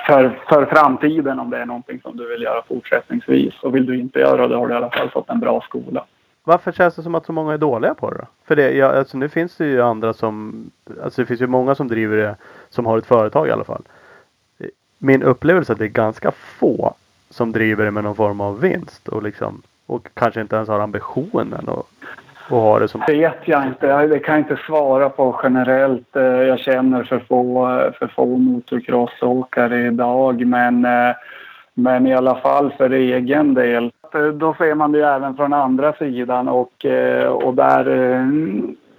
för, 0.07 0.39
för 0.49 0.65
framtiden 0.65 1.39
om 1.39 1.49
det 1.49 1.57
är 1.57 1.65
någonting 1.65 2.01
som 2.01 2.17
du 2.17 2.27
vill 2.27 2.41
göra 2.41 2.61
fortsättningsvis. 2.67 3.53
Och 3.61 3.75
vill 3.75 3.85
du 3.85 3.99
inte 3.99 4.19
göra 4.19 4.47
det 4.47 4.55
har 4.55 4.67
du 4.67 4.73
i 4.73 4.77
alla 4.77 4.89
fall 4.89 5.09
fått 5.09 5.29
en 5.29 5.39
bra 5.39 5.61
skola. 5.61 6.05
Varför 6.47 6.71
känns 6.71 6.95
det 6.95 7.03
som 7.03 7.15
att 7.15 7.25
så 7.25 7.33
många 7.33 7.53
är 7.53 7.57
dåliga 7.57 7.93
på 7.93 8.11
det 8.11 8.17
då? 8.17 8.25
För 8.45 8.55
det, 8.55 8.71
ja, 8.71 8.87
alltså 8.87 9.17
nu 9.17 9.29
finns 9.29 9.55
det 9.55 9.65
ju 9.65 9.81
andra 9.81 10.13
som, 10.13 10.65
alltså 11.03 11.21
det 11.21 11.25
finns 11.25 11.41
ju 11.41 11.47
många 11.47 11.75
som 11.75 11.87
driver 11.87 12.17
det, 12.17 12.35
som 12.69 12.85
har 12.85 12.97
ett 12.97 13.05
företag 13.05 13.47
i 13.47 13.51
alla 13.51 13.63
fall. 13.63 13.81
Min 14.97 15.23
upplevelse 15.23 15.71
är 15.71 15.73
att 15.73 15.79
det 15.79 15.85
är 15.85 15.89
ganska 15.89 16.31
få 16.31 16.93
som 17.29 17.51
driver 17.51 17.85
det 17.85 17.91
med 17.91 18.03
någon 18.03 18.15
form 18.15 18.41
av 18.41 18.59
vinst 18.59 19.07
och 19.07 19.23
liksom, 19.23 19.61
och 19.85 20.07
kanske 20.13 20.41
inte 20.41 20.55
ens 20.55 20.69
har 20.69 20.79
ambitionen 20.79 21.53
att, 21.53 21.85
och 22.49 22.61
ha 22.61 22.79
det 22.79 22.87
som... 22.87 23.03
Det 23.07 23.13
vet 23.13 23.47
jag 23.47 23.67
inte. 23.67 24.07
Det 24.07 24.19
kan 24.19 24.35
jag 24.35 24.41
inte 24.41 24.63
svara 24.65 25.09
på 25.09 25.39
generellt. 25.43 26.15
Eh, 26.15 26.23
jag 26.23 26.59
känner 26.59 27.03
för 27.03 27.19
få, 27.19 27.69
eh, 27.79 27.93
för 27.93 28.07
få 28.07 28.25
motocrossåkare 28.25 29.87
idag 29.87 30.45
men 30.45 30.85
eh, 30.85 31.15
men 31.79 32.07
i 32.07 32.13
alla 32.13 32.35
fall 32.35 32.71
för 32.77 32.89
egen 32.89 33.53
del. 33.53 33.91
Eh, 34.15 34.27
då 34.27 34.53
ser 34.53 34.75
man 34.75 34.91
det 34.91 34.97
ju 34.97 35.03
även 35.03 35.35
från 35.35 35.53
andra 35.53 35.93
sidan 35.93 36.47
och, 36.47 36.85
eh, 36.85 37.27
och 37.27 37.53
där, 37.53 37.87
eh, 37.87 38.27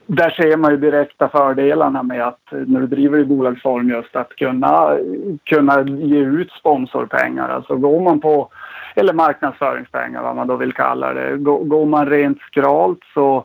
där 0.06 0.30
ser 0.30 0.56
man 0.56 0.70
ju 0.70 0.76
direkta 0.76 1.28
fördelarna 1.28 2.02
med 2.02 2.26
att 2.26 2.40
när 2.50 2.80
du 2.80 2.86
driver 2.86 3.18
i 3.18 3.24
bolagsform 3.24 3.88
just 3.88 4.16
att 4.16 4.28
kunna, 4.28 4.96
kunna 5.44 5.82
ge 5.82 6.18
ut 6.18 6.50
sponsorpengar. 6.50 7.48
Alltså 7.48 7.76
går 7.76 8.00
man 8.00 8.20
på, 8.20 8.48
eller 8.94 9.12
marknadsföringspengar 9.12 10.22
vad 10.22 10.36
man 10.36 10.46
då 10.46 10.56
vill 10.56 10.72
kalla 10.72 11.14
det. 11.14 11.36
Går 11.38 11.86
man 11.86 12.06
rent 12.06 12.40
skralt 12.40 13.00
så 13.14 13.44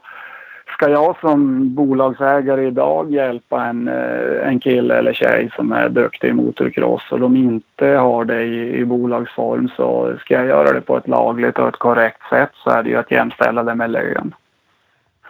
ska 0.84 0.92
jag 0.92 1.16
som 1.22 1.74
bolagsägare 1.76 2.68
idag 2.68 3.12
hjälpa 3.12 3.66
en, 3.66 3.88
eh, 3.88 4.48
en 4.48 4.60
kille 4.60 4.98
eller 4.98 5.14
tjej 5.14 5.50
som 5.56 5.72
är 5.72 5.90
duktig 5.90 6.28
i 6.28 6.34
motocross 6.34 7.02
och 7.12 7.20
de 7.20 7.36
inte 7.36 7.88
har 7.88 8.26
det 8.26 8.44
i, 8.44 8.78
i 8.78 8.86
bolagsform 8.86 9.70
så 9.76 10.14
ska 10.20 10.34
jag 10.34 10.46
göra 10.46 10.74
det 10.74 10.82
på 10.82 10.98
ett 10.98 11.08
lagligt 11.08 11.60
och 11.60 11.68
ett 11.68 11.78
korrekt 11.78 12.22
sätt 12.30 12.50
så 12.54 12.70
är 12.70 12.84
det 12.84 12.90
ju 12.90 12.96
att 12.96 13.12
jämställa 13.12 13.64
det 13.64 13.76
med 13.76 13.92
lön. 13.92 14.36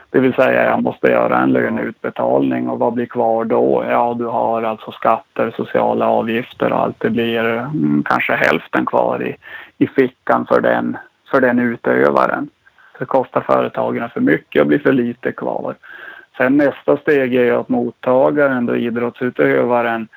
Det 0.09 0.19
vill 0.19 0.33
säga 0.33 0.65
jag 0.65 0.83
måste 0.83 1.07
göra 1.07 1.39
en 1.39 1.53
löneutbetalning 1.53 2.69
och 2.69 2.79
vad 2.79 2.93
blir 2.93 3.05
kvar 3.05 3.45
då? 3.45 3.85
Ja, 3.89 4.15
du 4.19 4.25
har 4.25 4.63
alltså 4.63 4.91
skatter, 4.91 5.53
sociala 5.57 6.07
avgifter 6.07 6.73
och 6.73 6.79
allt. 6.79 6.99
Det 6.99 7.09
blir 7.09 7.45
mm, 7.45 8.03
kanske 8.05 8.33
hälften 8.33 8.85
kvar 8.85 9.23
i, 9.23 9.35
i 9.77 9.87
fickan 9.87 10.45
för 10.45 10.61
den, 10.61 10.97
för 11.31 11.41
den 11.41 11.59
utövaren. 11.59 12.49
Det 13.03 13.07
kostar 13.07 13.41
företagen 13.41 14.09
för 14.09 14.21
mycket 14.21 14.61
och 14.61 14.67
blir 14.67 14.79
för 14.79 14.93
lite 14.93 15.31
kvar. 15.31 15.75
Sen 16.37 16.57
nästa 16.57 16.97
steg 16.97 17.35
är 17.35 17.43
ju 17.43 17.55
att 17.55 17.69
mottagaren, 17.69 18.65
då 18.65 18.75
idrottsutövaren, 18.75 20.07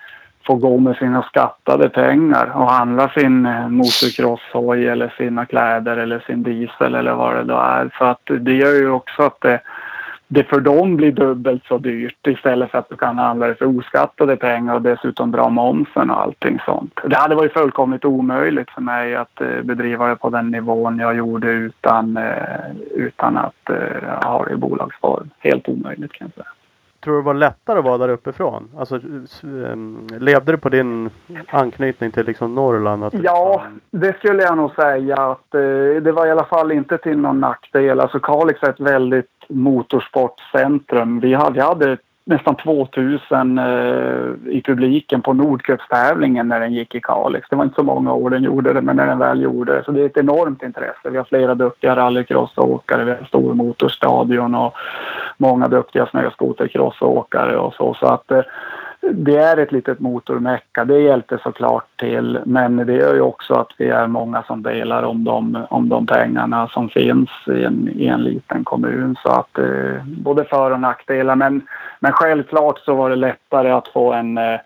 får 0.47 0.57
gå 0.57 0.79
med 0.79 0.97
sina 0.97 1.23
skattade 1.23 1.89
pengar 1.89 2.53
och 2.55 2.71
handla 2.71 3.09
sin 3.09 3.47
eh, 3.47 3.69
motocrosshoj 3.69 4.87
eller 4.87 5.15
sina 5.19 5.47
kläder 5.47 5.97
eller 5.97 6.21
sin 6.21 6.43
diesel 6.43 6.95
eller 6.95 7.15
vad 7.15 7.37
det 7.37 7.45
då 7.45 7.57
är. 7.57 7.91
Så 7.99 8.05
att 8.05 8.21
det 8.41 8.55
gör 8.55 8.75
ju 8.75 8.91
också 8.91 9.23
att 9.23 9.41
det, 9.41 9.61
det 10.29 10.45
för 10.45 10.61
dem 10.61 10.97
blir 10.97 11.13
dubbelt 11.13 11.65
så 11.65 11.79
dyrt 11.79 12.27
istället 12.27 12.71
för 12.71 12.79
att 12.79 12.89
du 12.89 12.97
kan 12.97 13.19
handla 13.19 13.47
det 13.47 13.55
för 13.55 13.79
oskattade 13.79 14.37
pengar 14.37 14.75
och 14.75 14.83
dessutom 14.83 15.31
dra 15.31 15.49
momsen 15.49 16.11
och 16.11 16.21
allting 16.21 16.59
sånt. 16.65 17.01
Det 17.05 17.17
hade 17.17 17.35
varit 17.35 17.53
fullkomligt 17.53 18.05
omöjligt 18.05 18.71
för 18.71 18.81
mig 18.81 19.17
att 19.17 19.41
eh, 19.41 19.63
bedriva 19.63 20.09
det 20.09 20.17
på 20.17 20.31
den 20.31 20.51
nivån 20.51 20.99
jag 20.99 21.17
gjorde 21.17 21.51
utan, 21.51 22.17
eh, 22.17 22.71
utan 22.95 23.37
att 23.37 23.71
eh, 23.71 24.29
ha 24.29 24.45
det 24.45 24.53
i 24.53 24.57
bolagsform. 24.57 25.31
Helt 25.39 25.69
omöjligt 25.69 26.13
kan 26.13 26.27
jag 26.27 26.35
säga. 26.35 26.53
Tror 27.01 27.15
du 27.15 27.21
det 27.21 27.27
var 27.27 27.35
lättare 27.35 27.79
att 27.79 27.85
vara 27.85 27.99
där 27.99 28.09
uppifrån? 28.09 28.69
Alltså, 28.79 29.01
levde 30.19 30.53
du 30.53 30.59
på 30.59 30.69
din 30.69 31.11
anknytning 31.49 32.11
till 32.11 32.27
liksom 32.27 32.55
Norrland? 32.55 33.05
Ja, 33.13 33.63
det 33.91 34.19
skulle 34.19 34.43
jag 34.43 34.57
nog 34.57 34.75
säga 34.75 35.17
att 35.17 35.51
det 36.03 36.13
var 36.13 36.27
i 36.27 36.31
alla 36.31 36.45
fall 36.45 36.73
inte 36.73 36.99
till 36.99 37.19
någon 37.19 37.41
nackdel. 37.41 38.01
Alltså 38.01 38.21
Kalix 38.21 38.63
är 38.63 38.71
ett 38.71 38.81
väldigt 38.81 39.36
motorsportcentrum. 39.49 41.21
Vi 41.21 41.35
hade, 41.35 41.55
vi 41.55 41.61
hade 41.61 41.97
nästan 42.27 42.57
2000 42.57 43.59
eh, 43.59 43.65
i 44.47 44.63
publiken 44.65 45.23
på 45.23 45.33
Nordcupstävlingen 45.33 46.49
när 46.49 46.61
den 46.61 46.73
gick 46.73 46.95
i 46.95 47.01
Kalix. 47.01 47.49
Det 47.49 47.57
var 47.57 47.65
inte 47.65 47.75
så 47.75 47.83
många 47.83 48.13
år 48.13 48.31
den 48.31 48.43
gjorde 48.43 48.73
det, 48.73 48.81
men 48.83 48.97
när 48.97 49.07
den 49.07 49.19
väl 49.19 49.43
gjorde 49.43 49.73
det. 49.73 49.85
Så 49.85 49.93
det 49.93 50.01
är 50.01 50.07
ett 50.07 50.17
enormt 50.17 50.63
intresse. 50.63 51.11
Vi 51.11 51.17
har 51.17 51.25
flera 51.25 51.55
duktiga 51.55 51.97
rallycrossåkare, 51.97 53.05
vi 53.05 53.11
har 53.11 53.25
stor 53.25 53.55
motorstadion 53.55 54.55
och 54.55 54.75
många 55.37 55.69
duktiga 55.69 56.07
snöskotercrossåkare 56.07 57.57
och 57.57 57.75
så. 57.75 57.95
Så 57.95 58.07
att 58.07 58.31
eh, 58.31 58.43
det 59.13 59.37
är 59.37 59.57
ett 59.57 59.73
litet 59.73 60.01
motormecka. 60.01 60.85
Det 60.85 60.99
hjälpte 60.99 61.39
såklart 61.43 62.01
till. 62.01 62.41
Men 62.45 62.77
det 62.77 62.93
gör 62.93 63.15
ju 63.15 63.21
också 63.21 63.55
att 63.55 63.73
vi 63.79 63.89
är 63.89 64.07
många 64.07 64.43
som 64.43 64.63
delar 64.63 65.03
om 65.03 65.25
de, 65.25 65.67
om 65.71 65.89
de 65.89 66.07
pengarna 66.07 66.69
som 66.69 66.89
finns 66.89 67.31
i 67.47 67.65
en, 67.65 67.89
i 67.95 68.07
en 68.07 68.23
liten 68.23 68.65
kommun. 68.65 69.17
Så 69.23 69.29
att 69.29 69.59
eh, 69.59 70.05
både 70.07 70.45
för 70.45 70.71
och 70.71 70.81
nackdelar. 70.81 71.37
Men, 71.37 71.67
men 72.01 72.13
självklart 72.13 72.79
så 72.79 72.95
var 72.95 73.11
det 73.11 73.17
lättare 73.17 73.71
att 73.71 73.89
få 73.89 74.13
en 74.13 74.39
eh, 74.39 74.61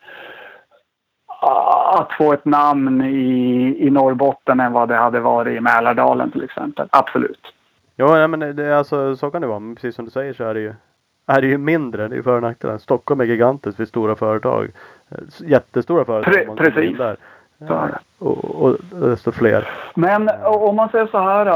att 1.95 2.13
få 2.13 2.33
ett 2.33 2.45
namn 2.45 3.03
i, 3.03 3.77
i 3.87 3.91
Norrbotten 3.91 4.61
än 4.61 4.73
vad 4.73 4.89
det 4.89 4.97
hade 4.97 5.21
varit 5.21 5.57
i 5.57 5.61
Mälardalen 5.61 6.31
till 6.31 6.45
exempel. 6.45 6.89
Absolut. 6.91 7.55
Ja, 7.97 8.27
men 8.27 8.57
det, 8.57 8.79
alltså, 8.79 9.17
så 9.17 9.31
kan 9.31 9.43
det 9.43 9.49
vara. 9.49 9.59
Men 9.59 9.75
precis 9.75 9.95
som 9.95 10.05
du 10.05 10.11
säger 10.11 10.33
så 10.33 10.45
är 10.45 10.55
det 10.55 10.61
ju 10.61 10.75
är 11.31 11.41
det 11.41 11.47
ju 11.47 11.59
mindre. 11.59 12.09
Det 12.09 12.17
är 12.17 12.23
för 12.23 12.37
och 12.37 12.43
nackdelar. 12.43 12.79
Stockholm 12.79 13.21
är 13.21 13.25
gigantiskt 13.25 13.77
för 13.77 13.85
stora 13.85 14.17
företag. 14.17 14.69
Jättestora 15.39 16.05
företag. 16.05 16.57
Pre 16.57 16.71
precis. 16.71 16.99
Där. 16.99 17.17
Och, 18.19 18.45
och 18.45 18.77
desto 18.91 19.33
fler. 19.33 19.69
Men 19.95 20.31
om 20.45 20.77
man 20.77 20.89
säger 20.89 21.07
så 21.07 21.19
här 21.19 21.47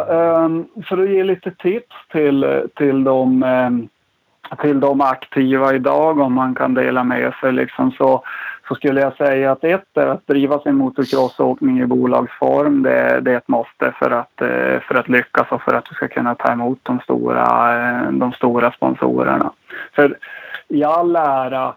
ehm, 0.44 0.66
för 0.88 0.98
att 1.02 1.10
ge 1.10 1.24
lite 1.24 1.50
tips 1.50 1.96
till, 2.12 2.68
till 2.76 3.04
de 3.04 3.44
till 4.60 4.80
de 4.80 5.00
aktiva 5.00 5.74
idag 5.74 6.18
om 6.18 6.32
man 6.32 6.54
kan 6.54 6.74
dela 6.74 7.04
med 7.04 7.34
sig 7.40 7.52
liksom 7.52 7.92
så, 7.92 8.24
så 8.68 8.74
skulle 8.74 9.00
jag 9.00 9.16
säga 9.16 9.52
att 9.52 9.64
ett 9.64 9.96
är 9.96 10.06
att 10.06 10.26
driva 10.26 10.58
sin 10.58 10.74
motocrossåkning 10.74 11.80
i 11.80 11.86
bolagsform. 11.86 12.82
Det, 12.82 13.20
det 13.20 13.32
är 13.32 13.36
ett 13.36 13.48
måste 13.48 13.94
för 13.98 14.10
att, 14.10 14.42
eh, 14.42 14.80
för 14.80 14.94
att 14.94 15.08
lyckas 15.08 15.46
och 15.50 15.62
för 15.62 15.74
att 15.74 15.84
du 15.84 15.94
ska 15.94 16.08
kunna 16.08 16.34
ta 16.34 16.52
emot 16.52 16.78
de 16.82 17.00
stora, 17.00 17.74
eh, 17.74 18.10
de 18.10 18.32
stora 18.32 18.72
sponsorerna. 18.72 19.52
För 19.92 20.18
i 20.68 20.84
all 20.84 21.16
ära 21.16 21.74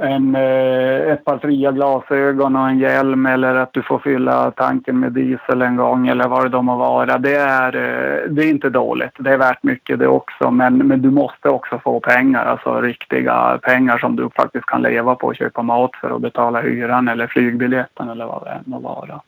en, 0.00 0.34
eh, 0.34 1.12
ett 1.12 1.24
par 1.24 1.38
fria 1.38 1.72
glasögon 1.72 2.56
och 2.56 2.68
en 2.68 2.78
hjälm 2.78 3.26
eller 3.26 3.54
att 3.54 3.72
du 3.72 3.82
får 3.82 3.98
fylla 3.98 4.50
tanken 4.50 5.00
med 5.00 5.12
diesel 5.12 5.62
en 5.62 5.76
gång 5.76 6.08
eller 6.08 6.28
vad 6.28 6.44
det 6.44 6.48
då 6.48 6.62
må 6.62 6.76
vara. 6.76 7.18
Det 7.18 7.34
är, 7.34 7.76
eh, 7.76 8.30
det 8.30 8.44
är 8.44 8.50
inte 8.50 8.70
dåligt. 8.70 9.12
Det 9.18 9.30
är 9.30 9.38
värt 9.38 9.62
mycket 9.62 9.98
det 9.98 10.06
också. 10.06 10.50
Men, 10.50 10.78
men 10.78 11.02
du 11.02 11.10
måste 11.10 11.48
också 11.48 11.78
få 11.78 12.00
pengar, 12.00 12.44
alltså 12.44 12.80
riktiga 12.80 13.58
pengar 13.62 13.98
som 13.98 14.16
du 14.16 14.30
faktiskt 14.36 14.66
kan 14.66 14.82
leva 14.82 15.14
på 15.14 15.26
och 15.26 15.36
köpa 15.36 15.62
mat 15.62 15.90
för 16.00 16.12
och 16.12 16.20
betala 16.20 16.60
hyran 16.60 17.08
eller 17.08 17.26
flygbiljetten 17.26 18.08
eller 18.08 18.26
vad 18.26 18.44
det 18.44 18.50
än 18.50 18.62
må 18.64 18.78
vara. 18.78 19.20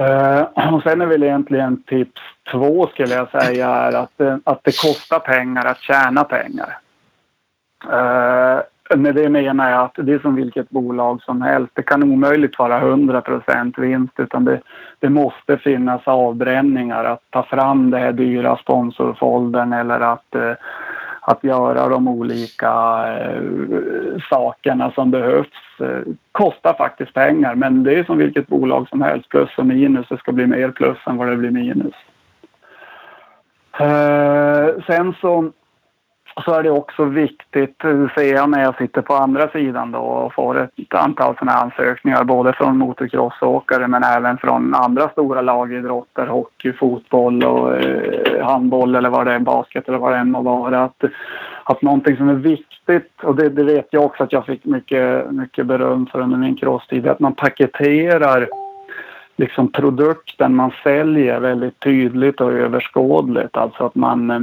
Uh, 0.00 0.74
och 0.74 0.82
sen 0.82 1.00
är 1.00 1.06
väl 1.06 1.22
egentligen 1.22 1.82
tips 1.82 2.20
två 2.52 2.86
skulle 2.86 3.14
jag 3.14 3.30
säga 3.30 3.68
är 3.68 3.92
att, 3.92 4.20
att 4.44 4.60
det 4.64 4.80
kostar 4.82 5.18
pengar 5.18 5.64
att 5.64 5.80
tjäna 5.80 6.24
pengar. 6.24 6.78
Uh, 7.92 8.60
med 8.94 9.14
det 9.14 9.28
menar 9.28 9.70
jag 9.70 9.80
att 9.80 10.06
det 10.06 10.12
är 10.12 10.18
som 10.18 10.34
vilket 10.34 10.70
bolag 10.70 11.22
som 11.22 11.42
helst. 11.42 11.72
Det 11.74 11.82
kan 11.82 12.02
omöjligt 12.02 12.58
vara 12.58 12.78
100 12.80 13.22
vinst 13.76 14.12
utan 14.16 14.44
det, 14.44 14.60
det, 14.98 15.08
måste 15.08 15.58
finnas 15.58 16.02
avbränningar. 16.04 17.04
Att 17.04 17.22
ta 17.30 17.42
fram 17.42 17.90
det 17.90 17.98
här 17.98 18.12
dyra 18.12 18.56
sponsorfoldern 18.56 19.72
eller 19.72 20.00
att, 20.00 20.34
eh, 20.34 20.52
att 21.20 21.44
göra 21.44 21.88
de 21.88 22.08
olika 22.08 22.72
eh, 23.18 23.42
sakerna 24.30 24.90
som 24.90 25.10
behövs 25.10 25.48
kostar 26.32 26.74
faktiskt 26.74 27.14
pengar. 27.14 27.54
Men 27.54 27.82
det 27.82 27.98
är 27.98 28.04
som 28.04 28.18
vilket 28.18 28.46
bolag 28.46 28.88
som 28.88 29.02
helst. 29.02 29.28
Plus 29.28 29.50
och 29.58 29.66
minus. 29.66 30.06
Det 30.08 30.18
ska 30.18 30.32
bli 30.32 30.46
mer 30.46 30.70
plus 30.70 30.98
än 31.06 31.16
vad 31.16 31.28
det 31.28 31.36
blir 31.36 31.50
minus. 31.50 31.94
Eh, 33.80 34.82
sen 34.86 35.14
så 35.20 35.50
så 36.44 36.52
är 36.54 36.62
det 36.62 36.70
också 36.70 37.04
viktigt, 37.04 37.84
eh, 37.84 37.90
det 37.90 38.10
ser 38.14 38.34
jag 38.34 38.50
när 38.50 38.62
jag 38.62 38.76
sitter 38.76 39.02
på 39.02 39.14
andra 39.14 39.48
sidan 39.48 39.92
då 39.92 39.98
och 39.98 40.34
får 40.34 40.60
ett 40.60 40.94
antal 40.94 41.36
sådana 41.38 41.52
ansökningar 41.52 42.24
både 42.24 42.52
från 42.52 42.78
motocrossåkare 42.78 43.88
men 43.88 44.02
även 44.02 44.38
från 44.38 44.74
andra 44.74 45.08
stora 45.08 45.40
lagidrotter, 45.40 46.26
hockey, 46.26 46.72
fotboll 46.72 47.44
och 47.44 47.76
eh, 47.76 48.44
handboll 48.46 48.94
eller 48.94 49.10
vad 49.10 49.26
det 49.26 49.32
är, 49.32 49.38
basket 49.38 49.88
eller 49.88 49.98
vad 49.98 50.12
det 50.12 50.18
än 50.18 50.30
må 50.30 50.42
vara. 50.42 50.84
Att, 50.84 51.04
att 51.64 51.82
någonting 51.82 52.16
som 52.16 52.28
är 52.28 52.34
viktigt, 52.34 53.12
och 53.22 53.36
det, 53.36 53.48
det 53.48 53.64
vet 53.64 53.88
jag 53.90 54.04
också 54.04 54.22
att 54.22 54.32
jag 54.32 54.46
fick 54.46 54.64
mycket, 54.64 55.30
mycket 55.30 55.66
beröm 55.66 56.06
för 56.06 56.20
under 56.20 56.38
min 56.38 56.56
crosstid, 56.56 57.06
att 57.06 57.20
man 57.20 57.34
paketerar 57.34 58.48
liksom 59.36 59.72
produkten 59.72 60.54
man 60.54 60.70
säljer 60.82 61.40
väldigt 61.40 61.80
tydligt 61.80 62.40
och 62.40 62.52
överskådligt. 62.52 63.56
Alltså 63.56 63.86
att 63.86 63.94
man 63.94 64.30
eh, 64.30 64.40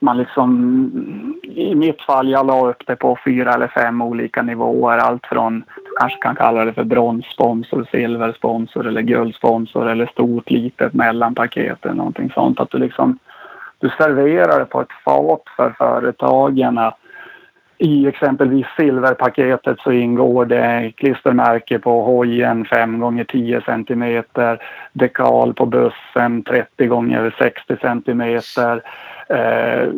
man 0.00 0.18
liksom, 0.18 1.40
i 1.42 1.74
mitt 1.74 2.02
fall, 2.02 2.28
jag 2.28 2.46
la 2.46 2.68
upp 2.68 2.86
det 2.86 2.96
på 2.96 3.18
fyra 3.24 3.54
eller 3.54 3.68
fem 3.68 4.02
olika 4.02 4.42
nivåer. 4.42 4.98
Allt 4.98 5.26
från, 5.26 5.60
du 5.76 5.90
kanske 6.00 6.18
kan 6.18 6.36
kalla 6.36 6.64
det 6.64 6.72
för 6.72 6.84
bronssponsor, 6.84 7.86
silversponsor 7.90 8.86
eller 8.86 9.02
guldsponsor 9.02 9.88
eller 9.88 10.06
stort, 10.06 10.50
litet, 10.50 10.94
mellanpaket 10.94 11.84
eller 11.84 11.94
någonting 11.94 12.30
sånt. 12.30 12.60
Att 12.60 12.70
du 12.70 12.78
liksom, 12.78 13.18
du 13.78 13.88
serverar 13.88 14.58
det 14.58 14.64
på 14.64 14.80
ett 14.80 14.92
fat 15.04 15.42
för 15.56 15.74
företagen. 15.78 16.80
I 17.78 18.06
exempelvis 18.06 18.66
silverpaketet 18.76 19.80
så 19.80 19.92
ingår 19.92 20.44
det 20.44 20.92
klistermärke 20.96 21.78
på 21.78 22.02
hojen 22.02 22.64
5 22.64 23.00
gånger 23.00 23.24
10 23.24 23.60
cm, 23.60 24.22
dekal 24.92 25.54
på 25.54 25.66
bussen 25.66 26.42
30 26.42 26.86
gånger 26.86 27.34
60 27.38 27.76
cm 27.80 28.40
eh, 29.28 29.88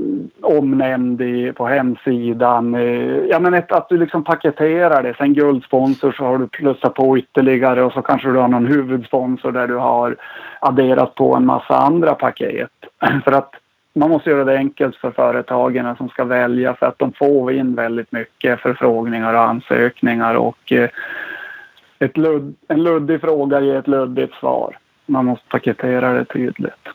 omnämnd 0.41 1.23
i, 1.23 1.53
på 1.53 1.67
hemsidan. 1.67 2.75
Eh, 2.75 3.17
ja, 3.31 3.39
men 3.41 3.55
ett, 3.55 3.73
att 3.73 3.89
du 3.89 3.99
liksom 3.99 4.25
paketerar 4.25 5.03
det. 5.03 5.15
Sen 5.19 5.35
guldsponsor 5.35 6.13
så 6.13 6.25
har 6.25 6.39
du 6.39 6.49
plussat 6.49 6.95
på 6.95 7.19
ytterligare 7.19 7.83
och 7.83 7.93
så 7.93 8.03
kanske 8.03 8.29
du 8.29 8.39
har 8.39 8.49
någon 8.49 8.67
huvudsponsor 8.67 9.53
där 9.53 9.69
du 9.69 9.75
har 9.75 10.17
adderat 10.61 11.15
på 11.15 11.35
en 11.37 11.47
massa 11.47 11.77
andra 11.77 12.15
paket. 12.15 12.71
för 13.25 13.33
att 13.33 13.55
man 13.93 14.11
måste 14.11 14.31
göra 14.31 14.45
det 14.45 14.57
enkelt 14.57 14.97
för 14.97 15.11
företagen 15.11 15.97
som 15.97 16.09
ska 16.09 16.25
välja 16.25 16.75
för 16.75 16.87
att 16.87 16.99
de 16.99 17.13
får 17.13 17.53
in 17.53 17.75
väldigt 17.75 18.13
mycket 18.13 18.61
förfrågningar 18.61 19.35
och 19.35 19.41
ansökningar 19.41 20.35
och 20.35 20.73
eh, 20.73 20.91
ett 21.99 22.17
ludd, 22.17 22.55
en 22.69 22.83
luddig 22.83 23.21
fråga 23.21 23.61
ger 23.61 23.77
ett 23.77 23.89
luddigt 23.89 24.35
svar. 24.35 24.79
Man 25.07 25.25
måste 25.25 25.49
paketera 25.49 26.13
det 26.13 26.25
tydligt. 26.25 26.89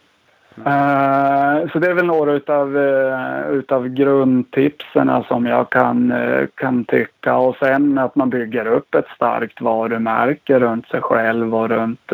Uh, 0.58 1.72
så 1.72 1.80
det 1.80 1.88
är 1.88 1.94
väl 1.94 2.06
några 2.06 2.32
utav, 2.32 2.78
uh, 2.78 3.50
utav 3.50 3.88
grundtipsen 3.88 5.10
eh, 5.10 5.28
som 5.28 5.46
jag 5.46 5.70
kan, 5.70 6.12
uh, 6.12 6.48
kan 6.56 6.86
tycka. 6.86 7.38
Och 7.38 7.56
sen 7.56 7.98
att 7.98 8.16
man 8.16 8.30
bygger 8.30 8.66
upp 8.66 8.96
ett 8.96 9.08
starkt 9.16 9.62
varumärke 9.62 10.60
runt 10.60 10.88
sig 10.88 11.02
själv 11.02 11.56
och 11.56 11.70
runt 11.70 12.12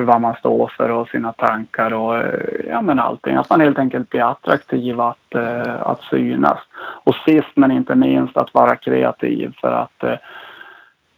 vad 0.00 0.20
man 0.20 0.34
står 0.34 0.72
för 0.76 0.90
och 0.90 1.08
sina 1.08 1.32
tankar 1.32 1.94
och 1.94 2.22
ja 2.68 2.82
men 2.82 2.98
allting. 2.98 3.36
Att 3.36 3.50
man 3.50 3.60
helt 3.60 3.78
enkelt 3.78 4.10
blir 4.10 4.30
attraktiv 4.30 5.00
att, 5.00 5.34
att 5.80 6.00
synas. 6.02 6.58
Och 7.04 7.14
sist 7.14 7.50
men 7.54 7.70
inte 7.70 7.94
minst 7.94 8.36
att 8.36 8.54
vara 8.54 8.76
kreativ 8.76 9.54
för 9.60 9.72
att 9.72 10.20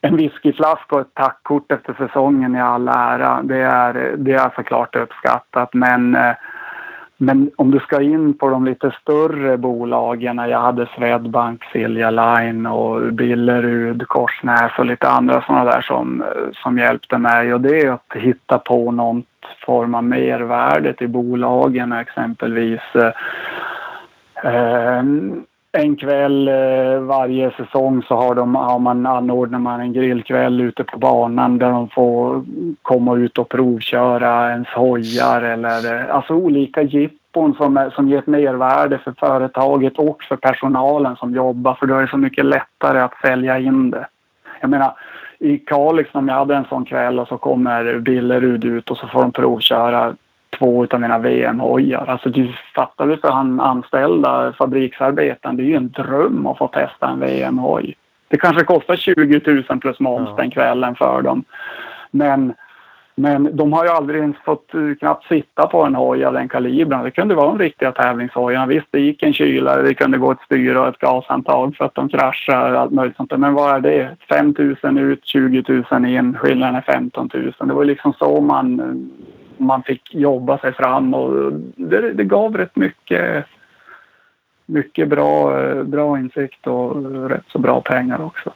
en 0.00 0.16
whiskyflaska 0.16 0.94
och 0.94 1.00
ett 1.00 1.14
tackkort 1.14 1.72
efter 1.72 1.94
säsongen 1.94 2.56
i 2.56 2.60
all 2.60 2.88
ära. 2.88 3.40
Det 3.42 3.60
är, 3.60 4.14
det 4.16 4.32
är 4.32 4.50
såklart 4.56 4.96
uppskattat 4.96 5.74
men 5.74 6.16
men 7.16 7.50
om 7.56 7.70
du 7.70 7.78
ska 7.78 8.02
in 8.02 8.34
på 8.34 8.48
de 8.48 8.64
lite 8.64 8.90
större 9.00 9.56
bolagen, 9.56 10.36
jag 10.36 10.60
hade 10.60 10.88
Swedbank, 10.96 11.64
Silja 11.64 12.10
Line 12.10 12.66
och 12.66 13.12
Billerud, 13.12 14.08
Korsnäs 14.08 14.72
och 14.78 14.86
lite 14.86 15.08
andra 15.08 15.42
sådana 15.42 15.64
där 15.64 15.80
som, 15.80 16.24
som 16.62 16.78
hjälpte 16.78 17.18
mig. 17.18 17.54
Och 17.54 17.60
det 17.60 17.80
är 17.80 17.90
att 17.90 18.12
hitta 18.14 18.58
på 18.58 18.90
någon 18.90 19.22
form 19.66 19.94
av 19.94 20.04
mervärde 20.04 20.92
till 20.92 21.08
bolagen 21.08 21.92
exempelvis. 21.92 22.80
Eh, 22.94 23.12
eh 24.52 25.02
en 25.76 25.96
kväll 25.96 26.48
eh, 26.48 27.00
varje 27.00 27.50
säsong 27.50 28.02
så 28.02 28.14
har, 28.14 28.34
de, 28.34 28.54
har 28.54 28.78
man, 28.78 29.06
anordnar 29.06 29.58
man 29.58 29.80
en 29.80 29.92
grillkväll 29.92 30.60
ute 30.60 30.84
på 30.84 30.98
banan 30.98 31.58
där 31.58 31.70
de 31.70 31.88
får 31.88 32.44
komma 32.82 33.16
ut 33.16 33.38
och 33.38 33.48
provköra 33.48 34.50
ens 34.50 34.68
hojar 34.68 35.42
eller 35.42 35.94
eh, 35.94 36.14
alltså 36.14 36.34
olika 36.34 36.82
jippon 36.82 37.54
som, 37.54 37.90
som 37.94 38.08
ger 38.08 38.18
ett 38.18 38.26
mervärde 38.26 38.98
för 38.98 39.14
företaget 39.18 39.98
och 39.98 40.22
för 40.22 40.36
personalen 40.36 41.16
som 41.16 41.34
jobbar 41.34 41.74
för 41.74 41.86
då 41.86 41.94
är 41.94 42.02
det 42.02 42.08
så 42.08 42.16
mycket 42.16 42.44
lättare 42.44 43.00
att 43.00 43.20
sälja 43.22 43.58
in 43.58 43.90
det. 43.90 44.06
Jag 44.60 44.70
menar 44.70 44.92
i 45.38 45.58
Kalix 45.58 46.10
om 46.12 46.28
jag 46.28 46.34
hade 46.34 46.56
en 46.56 46.64
sån 46.64 46.84
kväll 46.84 47.18
och 47.18 47.28
så 47.28 47.38
kommer 47.38 47.98
Billerud 47.98 48.64
ut 48.64 48.90
och 48.90 48.96
så 48.96 49.06
får 49.06 49.22
de 49.22 49.32
provköra 49.32 50.14
två 50.58 50.86
av 50.90 51.00
mina 51.00 51.18
VM-hojar. 51.18 52.04
Alltså 52.06 52.28
du 52.28 52.52
fattar 52.74 53.06
du 53.06 53.16
för 53.16 53.30
han 53.30 53.60
anställda 53.60 54.52
fabriksarbetaren, 54.52 55.56
det 55.56 55.62
är 55.62 55.66
ju 55.66 55.76
en 55.76 55.90
dröm 55.90 56.46
att 56.46 56.58
få 56.58 56.68
testa 56.68 57.08
en 57.08 57.20
VM-hoj. 57.20 57.96
Det 58.28 58.36
kanske 58.36 58.64
kostar 58.64 58.96
20 58.96 59.64
000 59.68 59.80
plus 59.80 60.00
moms 60.00 60.28
ja. 60.30 60.36
den 60.36 60.50
kvällen 60.50 60.94
för 60.94 61.22
dem. 61.22 61.44
Men, 62.10 62.54
men 63.14 63.56
de 63.56 63.72
har 63.72 63.84
ju 63.84 63.90
aldrig 63.90 64.20
ens 64.20 64.36
fått 64.44 64.74
uh, 64.74 64.94
knappt 64.94 65.28
sitta 65.28 65.66
på 65.66 65.82
en 65.82 65.94
hoj 65.94 66.24
av 66.24 66.32
den 66.32 66.48
kalibern. 66.48 67.04
Det 67.04 67.10
kunde 67.10 67.34
vara 67.34 67.46
de 67.46 67.58
riktiga 67.58 67.92
tävlingshojarna. 67.92 68.66
Visst, 68.66 68.86
det 68.90 69.00
gick 69.00 69.22
en 69.22 69.32
kylare, 69.32 69.82
det 69.82 69.94
kunde 69.94 70.18
gå 70.18 70.30
ett 70.30 70.40
styre 70.44 70.80
och 70.80 70.88
ett 70.88 70.98
gashandtag 70.98 71.76
för 71.76 71.84
att 71.84 71.94
de 71.94 72.08
kraschar 72.08 72.72
och 72.72 72.80
allt 72.80 72.92
möjligt 72.92 73.16
sånt 73.16 73.38
Men 73.38 73.54
vad 73.54 73.74
är 73.74 73.80
det? 73.80 74.16
5 74.28 74.54
000 74.82 74.98
ut, 74.98 75.26
20 75.26 75.84
000 75.90 76.06
in, 76.06 76.34
skillnaden 76.38 76.74
är 76.74 76.80
15 76.80 77.30
000. 77.34 77.52
Det 77.58 77.74
var 77.74 77.84
liksom 77.84 78.12
så 78.12 78.40
man 78.40 78.80
man 79.58 79.82
fick 79.82 80.14
jobba 80.14 80.58
sig 80.58 80.72
fram 80.72 81.14
och 81.14 81.52
det, 81.76 82.12
det 82.12 82.24
gav 82.24 82.56
rätt 82.56 82.76
mycket, 82.76 83.44
mycket 84.66 85.08
bra, 85.08 85.54
bra 85.84 86.18
insikt 86.18 86.66
och 86.66 87.28
rätt 87.28 87.44
så 87.48 87.58
bra 87.58 87.80
pengar 87.80 88.22
också. 88.22 88.52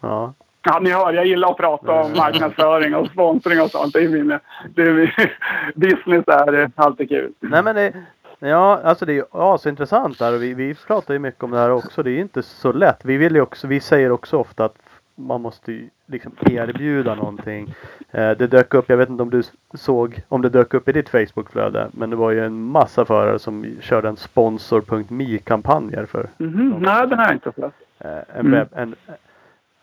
Ja. 0.00 0.34
Ja, 0.68 0.78
ni 0.78 0.90
hör, 0.90 1.12
jag 1.12 1.26
gillar 1.26 1.50
att 1.50 1.56
prata 1.56 1.92
om 1.92 2.12
marknadsföring 2.12 2.94
och 2.94 3.06
sponsring 3.06 3.60
och 3.60 3.70
sånt. 3.70 3.92
Det 3.92 4.04
är 4.04 4.08
min, 4.08 4.38
det 4.74 4.82
är 4.82 4.92
min, 4.92 5.10
business 5.74 6.24
är 6.28 6.70
alltid 6.74 7.08
kul. 7.08 7.32
Nej 7.40 7.62
men 7.62 7.74
det, 7.74 7.92
ja, 8.38 8.80
alltså 8.84 9.06
det 9.06 9.18
är 9.18 9.54
asintressant 9.54 10.18
där 10.18 10.34
och 10.34 10.42
vi, 10.42 10.54
vi 10.54 10.74
pratar 10.86 11.14
ju 11.14 11.20
mycket 11.20 11.44
om 11.44 11.50
det 11.50 11.58
här 11.58 11.70
också. 11.70 12.02
Det 12.02 12.10
är 12.10 12.18
inte 12.18 12.42
så 12.42 12.72
lätt. 12.72 13.04
Vi 13.04 13.16
vill 13.16 13.40
också, 13.40 13.66
vi 13.66 13.80
säger 13.80 14.12
också 14.12 14.36
ofta 14.36 14.64
att 14.64 14.78
man 15.16 15.40
måste 15.40 15.72
ju 15.72 15.88
liksom 16.06 16.32
erbjuda 16.40 17.14
någonting. 17.14 17.74
Eh, 18.10 18.30
det 18.30 18.46
dök 18.46 18.74
upp, 18.74 18.88
jag 18.88 18.96
vet 18.96 19.08
inte 19.08 19.22
om 19.22 19.30
du 19.30 19.42
såg, 19.74 20.22
om 20.28 20.42
det 20.42 20.48
dök 20.48 20.74
upp 20.74 20.88
i 20.88 20.92
ditt 20.92 21.08
Facebookflöde, 21.08 21.88
men 21.92 22.10
det 22.10 22.16
var 22.16 22.30
ju 22.30 22.44
en 22.44 22.62
massa 22.62 23.04
förare 23.04 23.38
som 23.38 23.76
körde 23.80 24.08
en 24.08 24.16
sponsor.me 24.16 25.38
kampanjer 25.38 26.06
för. 26.06 26.28
Mm 26.38 26.54
-hmm. 26.54 26.80
Nej, 26.80 27.06
den 27.06 27.18
har 27.18 27.26
jag 27.26 27.34
inte 27.34 27.52
sett. 27.52 27.74
Eh, 27.98 28.38
en 28.38 28.50
webb, 28.50 28.68
en, 28.72 28.94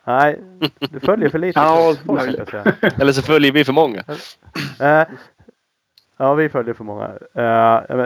nej, 0.04 0.40
du 0.80 1.00
följer 1.00 1.30
för 1.30 1.40
lite. 1.40 1.60
ja, 1.60 1.96
Eller 3.00 3.12
så 3.12 3.22
följer 3.22 3.52
vi 3.52 3.66
för 3.66 3.74
många. 3.74 4.04
Eh, 4.80 5.08
ja, 6.18 6.34
vi 6.34 6.50
följer 6.50 6.74
för 6.74 6.84
många. 6.84 7.12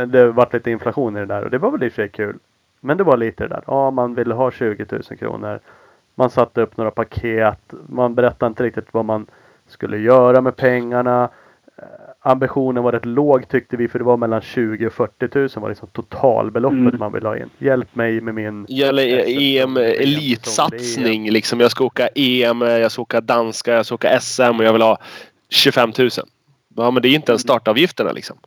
det 0.06 0.32
varit 0.32 0.54
lite 0.54 0.72
inflation 0.72 1.18
i 1.18 1.20
det 1.20 1.26
där 1.26 1.44
och 1.44 1.50
det 1.50 1.58
var 1.58 1.72
väl 1.72 1.84
i 1.84 1.88
och 1.88 1.92
för 1.92 2.02
sig 2.02 2.10
kul. 2.10 2.38
Men 2.80 2.98
det 2.98 3.04
var 3.04 3.18
lite 3.18 3.44
det 3.44 3.48
där. 3.48 3.64
Ja, 3.68 3.92
man 3.92 4.16
ville 4.16 4.34
ha 4.34 4.52
20 4.52 4.86
000 4.92 5.04
kronor. 5.04 5.60
Man 6.20 6.30
satte 6.30 6.62
upp 6.62 6.78
några 6.78 6.92
paket. 6.92 7.74
Man 7.90 8.16
berättade 8.16 8.48
inte 8.48 8.64
riktigt 8.64 8.88
vad 8.92 9.06
man 9.06 9.26
skulle 9.68 9.98
göra 9.98 10.42
med 10.42 10.56
pengarna. 10.56 11.30
Eh, 11.78 11.84
ambitionen 12.22 12.84
var 12.84 12.92
rätt 12.92 13.06
låg 13.06 13.48
tyckte 13.48 13.78
vi 13.78 13.88
för 13.88 14.00
det 14.00 14.06
var 14.06 14.18
mellan 14.18 14.42
20 14.42 14.88
och 14.88 14.94
40 14.94 15.40
000 15.40 15.50
var 15.56 15.70
liksom 15.70 15.88
totalbeloppet 15.88 16.80
mm. 16.80 17.00
man 17.00 17.12
ville 17.12 17.28
ha 17.28 17.38
in. 17.38 17.50
Hjälp 17.58 17.96
mig 17.96 18.22
med 18.22 18.36
min... 18.36 18.66
Gäller 18.70 19.24
EM 19.28 19.78
elitsatsning 19.78 21.32
liksom. 21.32 21.60
Jag 21.60 21.72
ska 21.72 21.86
åka 21.86 22.10
EM, 22.16 22.62
jag 22.62 22.92
ska 22.92 23.02
åka 23.02 23.22
danska, 23.22 23.74
jag 23.74 23.86
ska 23.86 23.96
åka 23.96 24.20
SM 24.20 24.42
och 24.42 24.64
jag 24.64 24.74
vill 24.74 24.82
ha 24.82 24.98
25 25.50 25.92
000. 25.98 26.10
Ja 26.76 26.92
men 26.92 27.02
det 27.02 27.08
är 27.08 27.16
inte 27.16 27.32
ens 27.32 27.42
startavgifterna 27.42 28.12
liksom. 28.12 28.38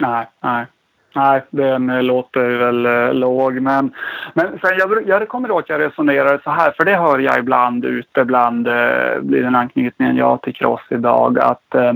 Nej, 0.00 0.26
nej. 0.40 0.66
Nej, 1.14 1.42
den 1.50 1.90
eh, 1.90 2.02
låter 2.02 2.48
väl 2.48 2.86
eh, 2.86 3.14
låg. 3.14 3.60
Men, 3.60 3.94
men 4.34 4.46
sen 4.46 4.78
jag, 4.78 5.08
jag 5.08 5.28
kommer 5.28 5.48
ihåg 5.48 5.58
att 5.58 5.68
jag 5.68 5.80
resonerade 5.80 6.40
så 6.44 6.50
här, 6.50 6.72
för 6.76 6.84
det 6.84 6.96
hör 6.96 7.18
jag 7.18 7.38
ibland 7.38 7.84
ute 7.84 8.24
bland, 8.24 8.68
eh, 8.68 9.20
blir 9.20 9.42
den 9.42 9.54
anknytningen 9.54 10.16
jag 10.16 10.42
till 10.42 10.54
cross 10.54 10.82
idag, 10.90 11.38
att 11.38 11.74
eh, 11.74 11.92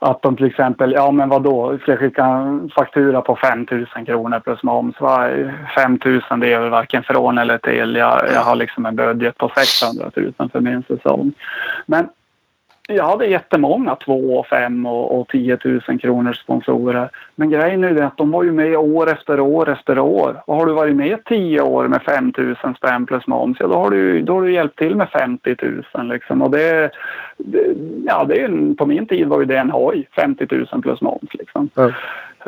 att 0.00 0.22
de 0.22 0.36
till 0.36 0.46
exempel, 0.46 0.92
ja 0.92 1.10
men 1.10 1.28
vadå, 1.28 1.78
ska 1.78 1.92
jag 1.92 1.98
skicka 1.98 2.24
en 2.24 2.70
faktura 2.74 3.22
på 3.22 3.36
5 3.36 3.66
000 3.70 4.06
kronor 4.06 4.40
plus 4.40 4.62
moms? 4.62 5.00
Va? 5.00 5.30
5 5.74 5.98
000 6.04 6.40
det 6.40 6.52
är 6.52 6.60
väl 6.60 6.70
varken 6.70 7.02
från 7.02 7.38
eller 7.38 7.58
till. 7.58 7.96
Jag, 7.96 8.20
jag 8.34 8.40
har 8.40 8.56
liksom 8.56 8.86
en 8.86 8.96
budget 8.96 9.38
på 9.38 9.52
600 9.56 10.10
000 10.16 10.50
för 10.52 10.60
min 10.60 10.82
säsong. 10.82 11.32
Men 11.86 12.08
jag 12.94 13.04
hade 13.04 13.26
jättemånga 13.26 13.94
2, 13.94 14.44
5 14.50 14.86
och, 14.86 15.20
och 15.20 15.28
10 15.28 15.58
000 15.64 16.00
kronors 16.00 16.38
sponsorer. 16.38 17.10
Men 17.34 17.50
grejen 17.50 17.84
är 17.84 17.90
ju 17.90 18.00
att 18.00 18.16
de 18.16 18.30
var 18.30 18.44
ju 18.44 18.52
med 18.52 18.76
år 18.76 19.10
efter 19.10 19.40
år 19.40 19.68
efter 19.68 19.98
år. 19.98 20.42
Och 20.44 20.56
har 20.56 20.66
du 20.66 20.72
varit 20.72 20.96
med 20.96 21.24
10 21.24 21.60
år 21.60 21.88
med 21.88 22.02
5 22.02 22.32
000 22.36 22.56
spänn 22.76 23.06
plus 23.06 23.26
moms, 23.26 23.56
ja 23.60 23.66
då 23.66 23.74
har 23.74 23.90
du, 23.90 24.22
då 24.22 24.34
har 24.34 24.42
du 24.42 24.52
hjälpt 24.52 24.78
till 24.78 24.96
med 24.96 25.08
50 25.08 25.56
000 25.94 26.08
liksom. 26.08 26.42
Och 26.42 26.50
det, 26.50 26.90
det 27.36 27.74
ja 28.06 28.24
det 28.24 28.42
är 28.42 28.74
på 28.74 28.86
min 28.86 29.06
tid 29.06 29.26
var 29.26 29.40
ju 29.40 29.44
det 29.44 29.58
en 29.58 29.70
hoj, 29.70 30.08
50 30.16 30.46
000 30.72 30.82
plus 30.82 31.00
moms 31.00 31.34
liksom. 31.34 31.70
Mm. 31.76 31.92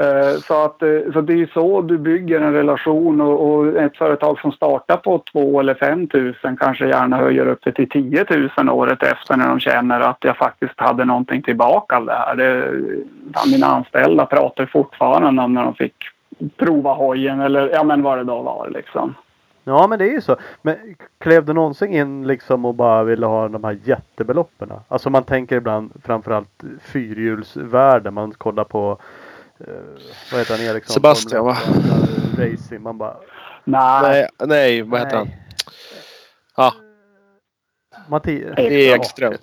Eh, 0.01 0.41
så, 0.41 0.65
att, 0.65 0.83
eh, 0.83 1.13
så 1.13 1.21
det 1.21 1.33
är 1.33 1.51
så 1.55 1.83
du 1.83 1.99
bygger 1.99 2.41
en 2.41 2.53
relation 2.53 3.21
och, 3.21 3.51
och 3.51 3.67
ett 3.77 3.97
företag 3.97 4.41
som 4.41 4.53
startar 4.53 4.97
på 4.97 5.23
2 5.33 5.61
eller 5.61 5.75
5 5.75 6.09
000 6.15 6.57
kanske 6.59 6.89
gärna 6.89 7.17
höjer 7.17 7.47
upp 7.47 7.59
det 7.63 7.73
till 7.73 7.89
10 7.89 8.27
000 8.57 8.69
året 8.69 9.03
efter 9.03 9.37
när 9.37 9.49
de 9.49 9.61
känner 9.61 10.01
att 10.01 10.19
jag 10.21 10.37
faktiskt 10.37 10.81
hade 10.81 11.05
någonting 11.05 11.43
tillbaka 11.43 11.97
av 11.97 12.07
det 12.07 12.13
här. 12.13 12.37
Det, 12.37 12.73
mina 13.53 13.67
anställda 13.67 14.27
pratar 14.27 14.67
fortfarande 14.67 15.43
om 15.43 15.55
när 15.55 15.65
de 15.65 15.75
fick 15.75 15.95
prova 16.57 16.95
hojen 16.95 17.41
eller 17.41 17.69
ja 17.69 17.85
men 17.85 18.03
vad 18.03 18.19
det 18.19 18.25
då 18.25 18.43
var 18.43 18.69
liksom. 18.71 19.15
Ja 19.65 19.87
men 19.87 19.99
det 19.99 20.05
är 20.05 20.13
ju 20.13 20.21
så. 20.21 20.37
Men 20.63 20.77
klev 21.19 21.45
du 21.45 21.53
någonsin 21.53 21.93
in 21.93 22.27
liksom 22.27 22.65
och 22.65 22.75
bara 22.75 23.05
ville 23.05 23.27
ha 23.27 23.49
de 23.49 23.65
här 23.65 23.79
jättebeloppen? 23.85 24.73
Alltså 24.89 25.11
man 25.11 25.23
tänker 25.23 25.57
ibland 25.57 25.93
framförallt 26.05 26.63
fyrhjulsvärde. 26.83 28.11
Man 28.11 28.33
kollar 28.33 28.65
på 28.65 28.99
vad 30.31 30.41
heter 30.41 30.57
han 30.57 30.67
Eriksson? 30.67 30.95
Sebastian, 30.95 31.45
va? 31.45 31.57
1, 32.33 32.39
Racing. 32.39 32.83
Man 32.83 32.99
bara 32.99 33.17
Nej, 33.65 34.29
Nej, 34.39 34.83
vad 34.83 35.01
heter 35.01 35.17
han? 35.17 35.27
nej. 35.27 35.37
Ja, 36.57 36.75
Mattias 38.09 38.59
Ekström. 38.59 39.35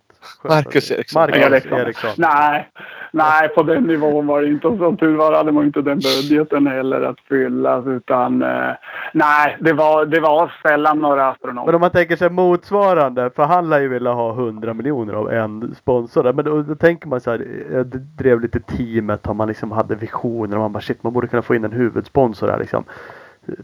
Marcus 0.44 0.92
Eriksson. 0.92 1.22
Marcus 1.22 1.38
Eriksson. 1.44 1.80
Eriksson. 1.80 2.12
nej, 2.18 2.70
nej, 3.12 3.50
på 3.50 3.64
den 3.64 3.84
nivån 3.84 4.28
var 4.28 4.42
det 4.42 4.48
inte. 4.48 4.68
Och 4.68 4.78
som 4.78 4.98
tur 4.98 5.16
var 5.16 5.34
hade 5.34 5.52
man 5.52 5.66
inte 5.66 5.82
den 5.82 6.00
budgeten 6.00 6.68
heller 6.68 7.02
att 7.02 7.20
fylla. 7.30 7.84
Utan 7.86 8.42
eh, 8.42 8.72
nej, 9.14 9.58
det 9.60 9.74
var, 9.74 10.06
det 10.06 10.20
var 10.20 10.54
sällan 10.64 11.00
några 11.00 11.16
Men 11.24 11.32
astronomer. 11.32 11.76
om 11.76 11.82
man 11.82 11.92
tänker 11.92 12.16
sig 12.16 12.30
motsvarande. 12.30 13.30
För 13.36 13.44
han 13.44 13.70
lär 13.70 13.80
ju 13.80 13.88
vilja 13.88 14.12
ha 14.12 14.32
100 14.32 14.74
miljoner 14.74 15.14
av 15.14 15.32
en 15.34 15.76
sponsor. 15.76 16.24
där. 16.24 16.34
Men 16.34 16.46
då, 16.46 16.62
då 16.62 16.76
tänker 16.76 17.08
man 17.08 17.22
så 17.22 17.32
här. 17.32 17.48
Jag 17.72 17.86
drev 18.18 18.42
lite 18.42 18.60
teamet. 18.60 19.28
Om 19.28 19.38
man 19.38 19.48
liksom 19.48 19.72
hade 19.72 19.96
visioner. 19.96 20.56
Och 20.56 20.62
man 20.62 20.72
bara 20.72 20.82
shit 20.82 21.04
man 21.04 21.14
borde 21.14 21.28
kunna 21.28 21.42
få 21.42 21.56
in 21.56 21.66
en 21.66 21.72
huvudsponsor 21.72 22.48
här 22.48 22.60
liksom. 22.60 22.84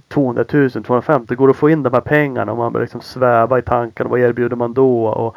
200 0.07 0.45
000, 0.53 0.69
250 0.69 1.35
går 1.35 1.47
det 1.47 1.51
att 1.51 1.57
få 1.57 1.69
in 1.69 1.83
de 1.83 1.93
här 1.93 2.01
pengarna 2.01 2.51
och 2.51 2.57
man 2.57 2.73
börjar 2.73 2.83
liksom 2.83 3.01
sväva 3.01 3.59
i 3.59 3.61
tankarna. 3.61 4.09
Vad 4.09 4.19
erbjuder 4.19 4.55
man 4.55 4.73
då? 4.73 5.05
Och, 5.05 5.35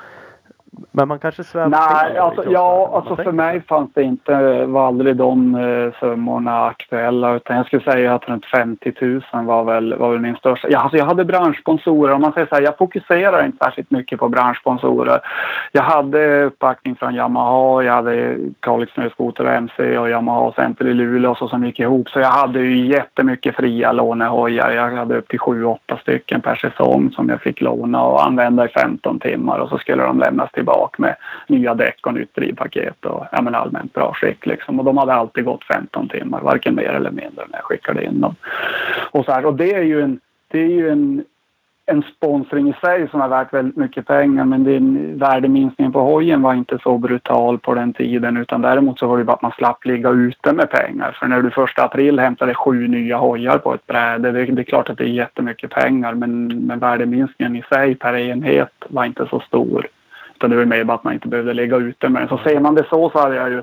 men 0.93 1.09
man 1.09 1.19
kanske 1.19 1.45
svävar 1.45 1.69
Nej, 1.69 2.19
alltså, 2.19 2.45
ja, 2.51 2.91
alltså 2.95 3.25
för 3.25 3.33
mig 3.33 3.61
fanns 3.61 3.91
det 3.95 4.03
inte, 4.03 4.67
var 4.67 4.87
aldrig 4.87 5.17
de 5.17 5.55
eh, 5.55 6.01
summorna 6.01 6.67
aktuella. 6.67 7.35
Utan 7.35 7.57
jag 7.57 7.67
skulle 7.67 7.83
säga 7.83 8.15
att 8.15 8.29
runt 8.29 8.47
50 8.47 8.93
000 9.01 9.23
var 9.33 9.65
väl, 9.65 9.95
var 9.95 10.11
väl 10.11 10.21
min 10.21 10.37
största. 10.37 10.69
Ja, 10.71 10.79
alltså 10.79 10.97
jag 10.97 11.05
hade 11.05 11.25
branschsponsorer. 11.25 12.15
Om 12.15 12.21
man 12.21 12.33
säger 12.33 12.47
så 12.47 12.55
här, 12.55 12.63
jag 12.63 12.79
fokuserar 12.79 13.47
inte 13.47 13.65
särskilt 13.65 13.91
mycket 13.91 14.19
på 14.19 14.29
branschsponsorer. 14.29 15.21
Jag 15.73 15.83
hade 15.83 16.45
uppbackning 16.45 16.97
från 16.97 17.15
Yamaha, 17.15 17.83
jag 17.83 17.93
hade 17.93 18.37
Kalix 18.61 18.93
Snöskoter 18.93 19.45
och 19.45 19.53
MC 19.53 19.99
och 19.99 20.11
Yamaha 20.11 20.53
Center 20.53 20.87
i 20.87 20.95
Luleå 20.95 21.35
så 21.35 21.49
som 21.49 21.65
gick 21.65 21.81
ihop. 21.81 22.09
Så 22.09 22.21
jag 22.21 22.31
hade 22.31 22.61
ju 22.61 22.87
jättemycket 22.87 23.57
fria 23.57 23.93
lånehojar. 23.93 24.71
Jag 24.71 24.91
hade 24.91 25.17
upp 25.17 25.29
till 25.29 25.39
7-8 25.39 25.79
stycken 26.01 26.41
per 26.41 26.55
säsong 26.55 27.11
som 27.11 27.29
jag 27.29 27.41
fick 27.41 27.61
låna 27.61 28.03
och 28.03 28.27
använda 28.27 28.65
i 28.65 28.69
15 28.69 29.19
timmar 29.19 29.59
och 29.59 29.69
så 29.69 29.79
skulle 29.79 30.03
de 30.03 30.19
lämnas 30.19 30.53
tillbaka 30.67 31.03
med 31.03 31.17
nya 31.47 31.75
däck 31.75 32.07
och 32.07 32.15
nytt 32.15 32.35
drivpaket 32.35 33.05
och 33.05 33.27
ja, 33.33 33.43
men 33.43 33.55
allmänt 33.55 33.93
bra 33.93 34.13
skick 34.15 34.47
liksom. 34.47 34.79
Och 34.79 34.85
de 34.85 34.99
hade 34.99 35.15
alltid 35.15 35.45
gått 35.45 35.65
15 35.65 36.09
timmar, 36.09 36.41
varken 36.41 36.75
mer 36.75 36.89
eller 36.89 37.11
mindre 37.11 37.45
när 37.49 37.59
jag 37.59 37.65
skickade 37.65 38.05
in 38.05 38.21
dem. 38.21 38.35
Och, 39.11 39.25
så 39.25 39.33
här, 39.33 39.47
och 39.47 39.55
det 39.55 39.75
är 39.75 39.83
ju 39.83 40.03
en, 40.03 40.21
det 40.49 40.59
är 40.59 40.71
ju 40.71 40.89
en 40.89 41.25
en 41.87 42.03
sponsring 42.17 42.69
i 42.69 42.75
sig 42.81 43.09
som 43.09 43.21
är 43.21 43.29
värt 43.29 43.53
väldigt 43.53 43.77
mycket 43.77 44.07
pengar 44.07 44.45
men 44.45 44.65
din 44.65 45.19
värdeminskning 45.19 45.93
på 45.93 46.01
hojen 46.01 46.43
var 46.43 46.55
inte 46.55 46.79
så 46.83 46.99
brutal 46.99 47.59
på 47.59 47.75
den 47.75 47.93
tiden 47.93 48.37
utan 48.37 48.63
däremot 48.63 48.99
så 48.99 49.07
var 49.07 49.19
det 49.19 49.25
bara 49.25 49.33
att 49.33 49.43
man 49.43 49.53
slapp 49.53 49.85
ligga 49.85 50.11
ute 50.11 50.53
med 50.53 50.71
pengar. 50.71 51.17
För 51.21 51.27
när 51.27 51.43
du 51.43 51.51
första 51.51 51.85
april 51.85 52.19
hämtade 52.19 52.55
sju 52.55 52.89
nya 52.89 53.17
hojar 53.17 53.59
på 53.59 53.75
ett 53.75 53.87
bräde, 53.87 54.33
det, 54.33 54.45
det 54.45 54.63
är 54.63 54.65
klart 54.65 54.91
att 54.91 54.99
det 54.99 55.05
är 55.05 55.09
jättemycket 55.09 55.71
pengar 55.71 56.15
men, 56.15 56.47
men 56.67 56.79
värdeminskningen 56.79 57.57
i 57.57 57.63
sig 57.63 57.95
per 57.95 58.17
enhet 58.17 58.73
var 58.89 59.05
inte 59.05 59.27
så 59.31 59.41
stor. 59.41 59.87
Utan 60.37 60.51
det 60.51 60.57
var 60.57 60.65
mer 60.65 60.85
bara 60.85 60.95
att 60.95 61.05
man 61.05 61.15
inte 61.15 61.29
behövde 61.29 61.55
ligga 61.55 61.77
ute 61.77 62.09
med 62.09 62.23
den. 62.23 62.29
Så 62.29 62.39
ser 62.39 62.61
man 62.61 62.75
det 62.75 62.87
så 62.91 63.11
så 63.11 63.19
hade 63.19 63.37
jag 63.37 63.51
ju 63.51 63.63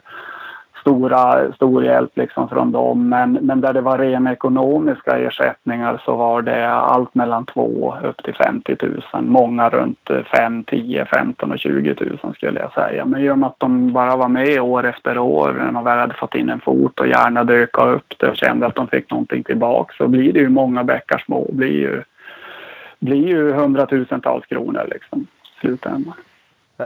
stora, 0.83 1.53
stor 1.53 1.83
hjälp 1.83 2.17
liksom 2.17 2.49
från 2.49 2.71
dem. 2.71 3.09
Men, 3.09 3.33
men 3.33 3.61
där 3.61 3.73
det 3.73 3.81
var 3.81 3.97
rena 3.97 4.31
ekonomiska 4.31 5.17
ersättningar 5.17 6.01
så 6.05 6.15
var 6.15 6.41
det 6.41 6.69
allt 6.69 7.15
mellan 7.15 7.45
2 7.45 7.95
upp 8.03 8.23
till 8.23 8.33
50 8.33 8.75
000. 9.13 9.23
Många 9.23 9.69
runt 9.69 10.09
5, 10.35 10.63
10, 10.63 11.05
15 11.05 11.51
och 11.51 11.59
20 11.59 11.95
000 12.23 12.33
skulle 12.35 12.59
jag 12.59 12.73
säga. 12.73 13.05
Men 13.05 13.21
i 13.21 13.29
och 13.29 13.37
med 13.37 13.47
att 13.47 13.59
de 13.59 13.93
bara 13.93 14.15
var 14.15 14.27
med 14.27 14.61
år 14.61 14.85
efter 14.85 15.17
år 15.17 15.53
när 15.53 15.71
man 15.71 15.83
väl 15.83 15.99
hade 15.99 16.13
fått 16.13 16.35
in 16.35 16.49
en 16.49 16.59
fot 16.59 16.99
och 16.99 17.07
gärna 17.07 17.43
dök 17.43 17.77
upp 17.77 18.13
det 18.17 18.27
och 18.27 18.37
kände 18.37 18.65
att 18.65 18.75
de 18.75 18.87
fick 18.87 19.11
någonting 19.11 19.43
tillbaka 19.43 19.93
så 19.97 20.07
blir 20.07 20.33
det 20.33 20.39
ju 20.39 20.49
många 20.49 20.83
bäckar 20.83 21.23
små. 21.25 21.45
Det 21.49 21.55
blir 21.55 21.79
ju, 21.79 22.03
blir 22.99 23.27
ju 23.27 23.51
hundratusentals 23.51 24.45
kronor 24.45 24.87
liksom 24.91 25.21
i 25.21 25.59
slutändan. 25.61 26.13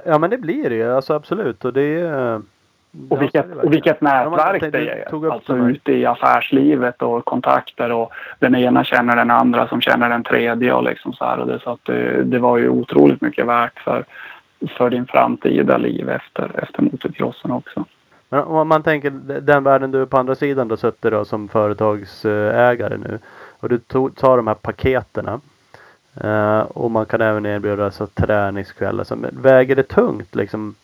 Ja 0.05 0.17
men 0.17 0.29
det 0.29 0.37
blir 0.37 0.69
det 0.69 0.75
ju. 0.75 0.93
Alltså 0.95 1.13
absolut. 1.13 1.65
Och 1.65 1.73
det 1.73 1.99
är 1.99 2.41
Och 3.09 3.21
vilket, 3.21 3.55
och 3.55 3.73
vilket 3.73 4.01
nätverk 4.01 4.61
tänkte- 4.61 4.79
det 4.79 4.89
är. 4.89 5.31
Alltså 5.31 5.57
ute 5.57 5.91
i 5.91 6.05
affärslivet 6.05 7.01
och 7.01 7.25
kontakter 7.25 7.91
och 7.91 8.11
den 8.39 8.55
ena 8.55 8.83
känner 8.83 9.15
den 9.15 9.31
andra 9.31 9.67
som 9.67 9.81
känner 9.81 10.09
den 10.09 10.23
tredje 10.23 10.73
och 10.73 10.83
liksom 10.83 11.13
så 11.13 11.25
här. 11.25 11.39
Och 11.39 11.47
det, 11.47 11.59
så 11.59 11.69
att 11.69 11.85
det, 11.85 12.23
det 12.23 12.39
var 12.39 12.57
ju 12.57 12.69
otroligt 12.69 13.21
mycket 13.21 13.45
värt 13.45 13.79
för, 13.79 14.05
för 14.77 14.89
din 14.89 15.05
framtida 15.05 15.77
liv 15.77 16.09
efter, 16.09 16.51
efter 16.63 16.81
motocrossen 16.81 17.51
också. 17.51 17.85
Men 18.29 18.43
om 18.43 18.67
man 18.67 18.83
tänker 18.83 19.09
den 19.41 19.63
världen 19.63 19.91
du 19.91 20.05
på 20.05 20.17
andra 20.17 20.35
sidan 20.35 20.67
då 20.67 20.77
suttit 20.77 21.11
då 21.11 21.25
som 21.25 21.47
företagsägare 21.47 22.97
nu. 22.97 23.19
Och 23.59 23.69
du 23.69 23.77
tar 24.15 24.37
de 24.37 24.47
här 24.47 24.55
paketerna. 24.55 25.39
Eh, 26.21 26.59
och 26.59 26.91
man 26.91 27.05
kan 27.05 27.21
även 27.21 27.45
erbjuda 27.45 27.91
så 27.91 28.07
träningskvällar. 28.07 29.03
Så, 29.03 29.15
men 29.15 29.41
väger 29.41 29.75
det 29.75 29.83
tungt 29.83 30.35
liksom? 30.35 30.75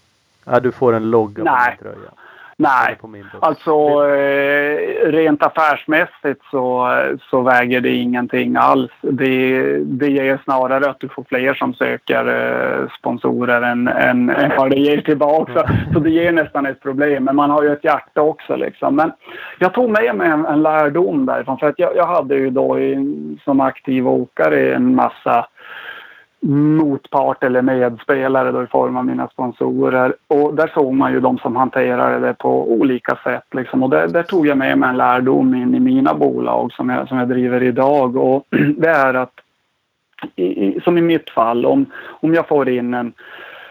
Ja, 0.45 0.59
du 0.59 0.71
får 0.71 0.93
en 0.93 1.09
logga 1.09 1.43
på 1.43 1.69
din 1.69 1.77
tröja. 1.79 2.11
Nej. 2.57 2.97
Alltså 3.39 3.71
eh, 4.07 5.11
rent 5.11 5.43
affärsmässigt 5.43 6.41
så, 6.51 6.87
så 7.29 7.41
väger 7.41 7.81
det 7.81 7.89
ingenting 7.89 8.55
alls. 8.55 8.91
Det, 9.01 9.77
det 9.77 10.09
ger 10.09 10.39
snarare 10.43 10.89
att 10.89 10.99
du 10.99 11.09
får 11.09 11.23
fler 11.23 11.53
som 11.53 11.73
söker 11.73 12.27
eh, 12.27 12.89
sponsorer 12.99 13.61
än, 13.61 13.87
än, 13.87 14.29
än 14.29 14.51
vad 14.57 14.69
det 14.69 14.75
ger 14.75 15.01
tillbaka. 15.01 15.53
Så, 15.53 15.93
så 15.93 15.99
det 15.99 16.09
ger 16.09 16.31
nästan 16.31 16.65
ett 16.65 16.81
problem. 16.81 17.23
Men 17.23 17.35
man 17.35 17.49
har 17.49 17.63
ju 17.63 17.73
ett 17.73 17.83
hjärta 17.83 18.21
också 18.21 18.55
liksom. 18.55 18.95
Men 18.95 19.11
jag 19.59 19.73
tog 19.73 19.89
med 19.89 20.15
mig 20.15 20.27
en, 20.27 20.45
en 20.45 20.63
lärdom 20.63 21.25
därifrån. 21.25 21.57
För 21.57 21.67
att 21.67 21.79
jag, 21.79 21.95
jag 21.95 22.07
hade 22.07 22.35
ju 22.35 22.49
då 22.49 22.79
i, 22.79 22.95
som 23.43 23.59
aktiv 23.59 24.07
åkare 24.07 24.75
en 24.75 24.95
massa 24.95 25.45
motpart 26.49 27.43
eller 27.43 27.61
medspelare 27.61 28.51
då 28.51 28.63
i 28.63 28.67
form 28.67 28.97
av 28.97 29.05
mina 29.05 29.27
sponsorer. 29.27 30.15
Och 30.27 30.53
där 30.53 30.71
såg 30.73 30.93
man 30.93 31.13
ju 31.13 31.19
de 31.19 31.37
som 31.37 31.55
hanterade 31.55 32.27
det 32.27 32.33
på 32.33 32.71
olika 32.71 33.17
sätt. 33.23 33.43
Liksom. 33.51 33.83
Och 33.83 33.89
där, 33.89 34.07
där 34.07 34.23
tog 34.23 34.47
jag 34.47 34.57
med 34.57 34.77
mig 34.77 34.89
en 34.89 34.97
lärdom 34.97 35.55
in 35.55 35.75
i 35.75 35.79
mina 35.79 36.13
bolag 36.13 36.73
som 36.73 36.89
jag, 36.89 37.07
som 37.07 37.17
jag 37.17 37.29
driver 37.29 37.63
idag. 37.63 38.17
Och 38.17 38.45
det 38.77 38.89
är 38.89 39.13
att, 39.13 39.33
i, 40.35 40.65
i, 40.65 40.81
som 40.83 40.97
i 40.97 41.01
mitt 41.01 41.29
fall, 41.29 41.65
om, 41.65 41.85
om 42.21 42.33
jag 42.33 42.47
får 42.47 42.69
in 42.69 42.93
en, 42.93 43.13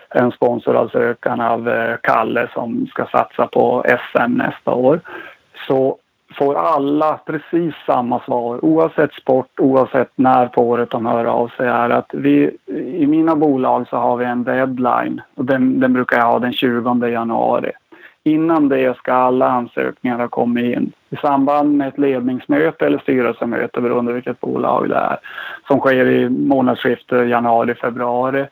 en 0.08 0.32
sponsoransökan 0.32 1.40
av 1.40 1.68
eh, 1.68 1.96
Kalle 2.02 2.48
som 2.54 2.86
ska 2.86 3.06
satsa 3.06 3.46
på 3.46 3.84
SM 4.12 4.32
nästa 4.32 4.70
år. 4.70 5.00
Så 5.68 5.98
får 6.32 6.54
alla 6.54 7.20
precis 7.26 7.74
samma 7.86 8.20
svar 8.20 8.64
oavsett 8.64 9.12
sport, 9.12 9.60
oavsett 9.60 10.10
när 10.14 10.46
på 10.46 10.62
året 10.62 10.90
de 10.90 11.06
hör 11.06 11.24
av 11.24 11.48
sig 11.48 11.68
är 11.68 11.90
att 11.90 12.10
vi 12.12 12.56
i 12.94 13.06
mina 13.06 13.36
bolag 13.36 13.88
så 13.88 13.96
har 13.96 14.16
vi 14.16 14.24
en 14.24 14.44
deadline 14.44 15.20
och 15.34 15.44
den, 15.44 15.80
den 15.80 15.92
brukar 15.92 16.18
jag 16.18 16.26
ha 16.26 16.38
den 16.38 16.52
20 16.52 17.08
januari. 17.08 17.72
Innan 18.24 18.68
det 18.68 18.96
ska 18.96 19.12
alla 19.12 19.48
ansökningar 19.48 20.18
ha 20.18 20.28
kommit 20.28 20.76
in. 20.76 20.92
I 21.10 21.16
samband 21.16 21.76
med 21.76 21.88
ett 21.88 21.98
ledningsmöte 21.98 22.86
eller 22.86 22.98
styrelsemöte 22.98 23.80
beroende 23.80 24.12
vilket 24.12 24.40
bolag 24.40 24.88
det 24.88 24.96
är 24.96 25.18
som 25.68 25.80
sker 25.80 26.06
i 26.06 26.28
månadsskiftet 26.28 27.28
januari-februari 27.28 28.46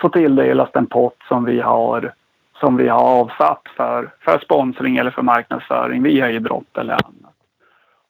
så 0.00 0.08
tilldelas 0.08 0.68
den 0.72 0.86
pott 0.86 1.16
som 1.28 1.44
vi 1.44 1.60
har 1.60 2.12
som 2.60 2.76
vi 2.76 2.88
har 2.88 3.00
avsatt 3.00 3.62
för, 3.76 4.10
för 4.20 4.38
sponsring 4.38 4.96
eller 4.96 5.10
för 5.10 5.22
marknadsföring 5.22 6.02
via 6.02 6.30
idrott 6.30 6.78
eller 6.78 6.92
annat. 6.92 7.25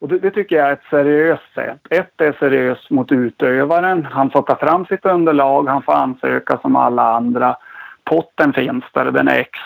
Och 0.00 0.08
det, 0.08 0.18
det 0.18 0.30
tycker 0.30 0.56
jag 0.56 0.68
är 0.68 0.72
ett 0.72 0.90
seriöst 0.90 1.54
sätt. 1.54 1.80
Ett 1.90 2.20
är 2.20 2.32
seriöst 2.32 2.90
mot 2.90 3.12
utövaren. 3.12 4.04
Han 4.04 4.30
får 4.30 4.42
ta 4.42 4.56
fram 4.56 4.86
sitt 4.86 5.06
underlag, 5.06 5.68
han 5.68 5.82
får 5.82 5.92
ansöka 5.92 6.58
som 6.58 6.76
alla 6.76 7.02
andra. 7.02 7.56
potten 8.04 8.52
finns 8.52 8.84
där. 8.92 9.10
Den 9.10 9.28
är 9.28 9.38
X, 9.38 9.58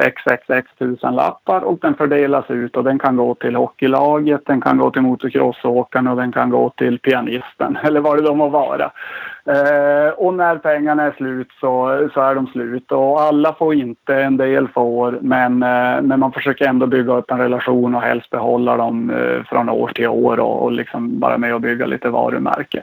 XXX 0.00 0.78
tusen 0.78 1.14
lappar 1.14 1.60
och 1.60 1.78
den 1.78 1.94
fördelas 1.94 2.50
ut 2.50 2.76
och 2.76 2.84
den 2.84 2.98
kan 2.98 3.16
gå 3.16 3.34
till 3.34 3.56
hockeylaget, 3.56 4.46
den 4.46 4.60
kan 4.60 4.78
gå 4.78 4.90
till 4.90 5.02
motocrossåkaren 5.02 6.08
och 6.08 6.16
den 6.16 6.32
kan 6.32 6.50
gå 6.50 6.70
till 6.70 6.98
pianisten 6.98 7.78
eller 7.82 8.00
vad 8.00 8.16
det 8.16 8.22
då 8.22 8.34
må 8.34 8.48
vara. 8.48 8.90
Eh, 9.48 10.10
och 10.10 10.34
när 10.34 10.58
pengarna 10.58 11.02
är 11.02 11.12
slut 11.12 11.48
så, 11.60 12.08
så 12.14 12.20
är 12.20 12.34
de 12.34 12.46
slut. 12.46 12.92
Och 12.92 13.20
alla 13.20 13.52
får 13.52 13.74
inte, 13.74 14.14
en 14.14 14.36
del 14.36 14.68
får 14.68 15.18
men, 15.22 15.62
eh, 15.62 16.02
men 16.02 16.20
man 16.20 16.32
försöker 16.32 16.68
ändå 16.68 16.86
bygga 16.86 17.12
upp 17.12 17.30
en 17.30 17.38
relation 17.38 17.94
och 17.94 18.02
helst 18.02 18.30
behålla 18.30 18.76
dem 18.76 19.10
eh, 19.10 19.44
från 19.44 19.68
år 19.68 19.88
till 19.88 20.08
år 20.08 20.40
och, 20.40 20.62
och 20.62 20.72
liksom 20.72 21.20
bara 21.20 21.38
med 21.38 21.54
och 21.54 21.60
bygga 21.60 21.86
lite 21.86 22.08
varumärke. 22.08 22.82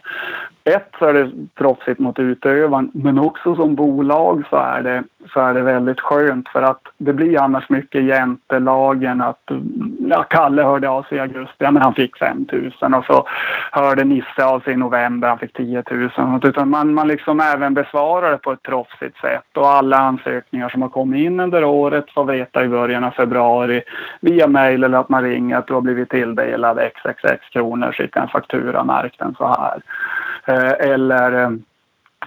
Ett 0.64 0.90
så 1.00 1.06
är 1.06 1.14
det 1.14 1.32
proffsigt 1.56 2.00
mot 2.00 2.20
utövaren 2.20 2.92
men 2.94 3.20
också 3.20 3.56
som 3.56 3.76
bolag 3.76 4.44
så 4.50 4.56
är 4.56 4.82
det, 4.82 5.04
så 5.34 5.40
är 5.40 5.54
det 5.54 5.62
väldigt 5.62 6.00
skönt 6.00 6.50
för 6.50 6.62
att 6.62 6.82
det 6.98 7.14
blir 7.14 7.42
annars 7.42 7.70
mycket 7.70 8.04
jäntelagen 8.04 9.22
att 9.22 9.52
ja, 10.10 10.24
Kalle 10.24 10.64
hörde 10.64 10.90
av 10.90 11.04
sig 11.04 11.18
i 11.18 11.22
augusti, 11.22 11.56
ja 11.58 11.72
men 11.72 11.82
han 11.82 11.94
fick 11.94 12.18
5 12.18 12.46
000 12.82 12.94
och 12.94 13.06
så 13.06 13.28
hörde 13.72 14.04
Nisse 14.04 14.46
av 14.46 14.60
sig 14.60 14.74
i 14.74 14.78
november, 14.78 15.28
han 15.28 15.38
fick 15.38 15.54
10 15.54 15.84
000. 15.92 16.40
Utan 16.44 16.70
man, 16.70 16.94
man 16.94 17.08
liksom 17.08 17.40
även 17.40 17.74
besvarar 17.74 18.32
det 18.32 18.38
på 18.38 18.52
ett 18.52 18.64
proffsigt 18.64 19.18
sätt 19.22 19.58
och 19.58 19.70
alla 19.70 19.98
ansökningar 19.98 20.70
som 20.70 20.82
har 20.82 20.90
kommit 20.90 21.26
in 21.26 21.40
under 21.40 21.64
året 21.64 22.12
får 22.12 22.26
veta 22.26 22.64
i 22.64 22.68
början 22.68 23.04
av 23.04 23.12
februari 23.12 23.82
via 24.22 24.48
mejl 24.48 24.84
eller 24.84 24.98
att 24.98 25.10
man 25.10 25.24
ringer 25.24 25.58
att 25.58 25.68
du 25.68 25.74
har 25.74 25.82
blivit 25.82 26.10
tilldelad 26.10 26.80
XXX 26.80 27.50
kronor, 27.50 27.92
skicka 27.92 28.22
en 28.22 28.28
faktura, 28.28 28.84
märk 28.84 29.16
den 29.20 29.36
så 29.38 29.48
här. 29.48 29.82
Eh, 30.46 30.92
eller, 30.92 31.44
eh, 31.44 31.50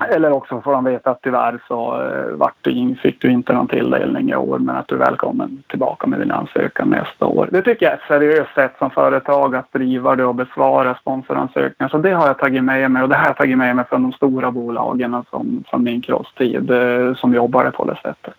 eller 0.01 0.33
också 0.33 0.61
får 0.61 0.73
de 0.73 0.85
veta 0.85 1.11
att 1.11 1.23
tyvärr 1.23 1.63
så 1.69 2.03
eh, 2.03 2.37
vart 2.37 2.55
du, 2.61 2.97
fick 3.03 3.21
du 3.21 3.31
inte 3.31 3.53
någon 3.53 3.69
tilldelning 3.69 4.31
i 4.31 4.37
år 4.37 4.59
men 4.59 4.77
att 4.77 4.89
du 4.89 4.95
är 4.95 4.99
välkommen 4.99 5.63
tillbaka 5.69 6.07
med 6.07 6.21
din 6.21 6.31
ansökan 6.31 6.89
nästa 6.89 7.27
år. 7.27 7.49
Det 7.53 7.63
tycker 7.63 7.87
jag 7.87 7.93
är 7.93 7.97
ett 7.97 8.09
seriöst 8.09 8.55
sätt 8.55 8.73
som 8.79 8.91
företag 8.91 9.57
att 9.57 9.73
driva 9.73 10.17
det 10.17 10.25
och 10.25 10.35
besvara 10.35 10.95
sponsoransökningar. 10.95 11.89
Så 11.89 11.99
det 11.99 12.11
har 12.11 12.27
jag 12.27 12.39
tagit 12.39 12.65
med 12.65 12.91
mig 12.91 13.03
och 13.03 13.09
det 13.09 13.17
har 13.17 13.27
jag 13.27 13.37
tagit 13.37 13.59
med 13.59 13.77
mig 13.77 13.85
från 13.85 14.03
de 14.03 14.13
stora 14.13 14.51
bolagen 14.51 15.25
som, 15.31 15.65
från 15.71 15.83
min 15.83 16.03
crosstid 16.03 16.71
eh, 16.71 17.15
som 17.15 17.35
jobbade 17.35 17.71
på 17.71 17.85
det 17.85 17.97
sättet. 18.03 18.37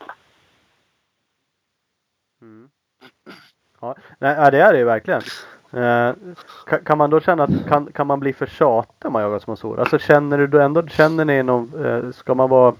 Mm. 2.41 2.69
Ja, 3.81 3.95
nej, 4.19 4.51
det 4.51 4.61
är 4.61 4.71
det 4.71 4.79
ju 4.79 4.85
verkligen. 4.85 5.21
Eh, 5.73 6.13
kan, 6.65 6.79
kan, 6.83 6.97
man 6.97 7.09
då 7.09 7.19
känna 7.19 7.43
att 7.43 7.67
kan, 7.67 7.91
kan 7.91 8.07
man 8.07 8.19
bli 8.19 8.33
för 8.33 8.45
tjatig 8.45 9.05
om 9.05 9.13
man 9.13 9.21
jagar 9.21 9.39
sponsorer? 9.39 9.79
Alltså 9.79 9.99
känner 9.99 10.37
du 10.37 10.47
då 10.47 10.59
ändå, 10.59 10.87
känner 10.87 11.25
ni 11.25 11.43
någon, 11.43 11.85
eh, 11.85 12.11
ska 12.11 12.35
man 12.35 12.49
vara 12.49 12.75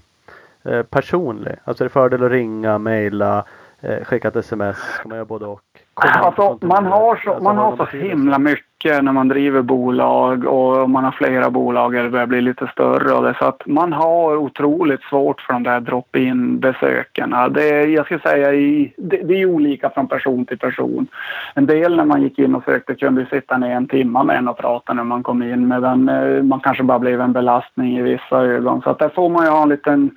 eh, 0.62 0.82
personlig? 0.82 1.56
Alltså 1.64 1.84
är 1.84 1.86
det 1.86 1.92
fördel 1.92 2.24
att 2.24 2.30
ringa, 2.30 2.78
mejla, 2.78 3.44
eh, 3.80 4.04
skicka 4.04 4.28
ett 4.28 4.36
sms? 4.36 4.76
Ska 4.76 5.08
man 5.08 5.16
göra 5.16 5.24
både 5.24 5.46
och? 5.46 5.69
Alltså, 6.02 6.58
man 6.66 6.86
har 6.86 7.16
så, 7.16 7.30
alltså, 7.30 7.44
man 7.44 7.56
har 7.56 7.76
så 7.76 7.84
himla 7.84 8.38
mycket 8.38 9.04
när 9.04 9.12
man 9.12 9.28
driver 9.28 9.62
bolag 9.62 10.44
och 10.44 10.90
man 10.90 11.04
har 11.04 11.12
flera 11.12 11.50
bolag 11.50 11.94
eller 11.94 12.10
börjar 12.10 12.26
bli 12.26 12.40
lite 12.40 12.66
större 12.72 13.12
och 13.12 13.22
det, 13.22 13.34
så 13.38 13.44
att 13.44 13.62
man 13.66 13.92
har 13.92 14.36
otroligt 14.36 15.02
svårt 15.02 15.40
för 15.40 15.52
de 15.52 15.62
där 15.62 15.80
drop-in 15.80 16.60
besöken. 16.60 17.34
Det, 17.50 17.84
jag 17.84 18.04
skulle 18.04 18.20
säga 18.20 18.50
det, 18.96 19.16
det 19.16 19.40
är 19.40 19.46
olika 19.46 19.90
från 19.90 20.08
person 20.08 20.46
till 20.46 20.58
person. 20.58 21.06
En 21.54 21.66
del 21.66 21.96
när 21.96 22.04
man 22.04 22.22
gick 22.22 22.38
in 22.38 22.54
och 22.54 22.64
sökte 22.64 22.94
kunde 22.94 23.26
sitta 23.26 23.58
ner 23.58 23.76
en 23.76 23.88
timme 23.88 24.22
med 24.22 24.36
en 24.36 24.48
och 24.48 24.58
prata 24.58 24.92
när 24.92 25.04
man 25.04 25.22
kom 25.22 25.42
in 25.42 25.68
medan 25.68 26.08
eh, 26.08 26.42
man 26.42 26.60
kanske 26.60 26.82
bara 26.82 26.98
blev 26.98 27.20
en 27.20 27.32
belastning 27.32 27.98
i 27.98 28.02
vissa 28.02 28.36
ögon. 28.36 28.82
Så 28.82 28.90
att 28.90 28.98
där 28.98 29.08
får 29.08 29.28
man 29.28 29.44
ju 29.44 29.50
ha 29.50 29.62
en 29.62 29.68
liten 29.68 30.10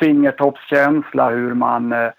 fingertoppskänsla 0.00 1.30
hur 1.30 1.54
man 1.54 1.92
eh, 1.92 2.10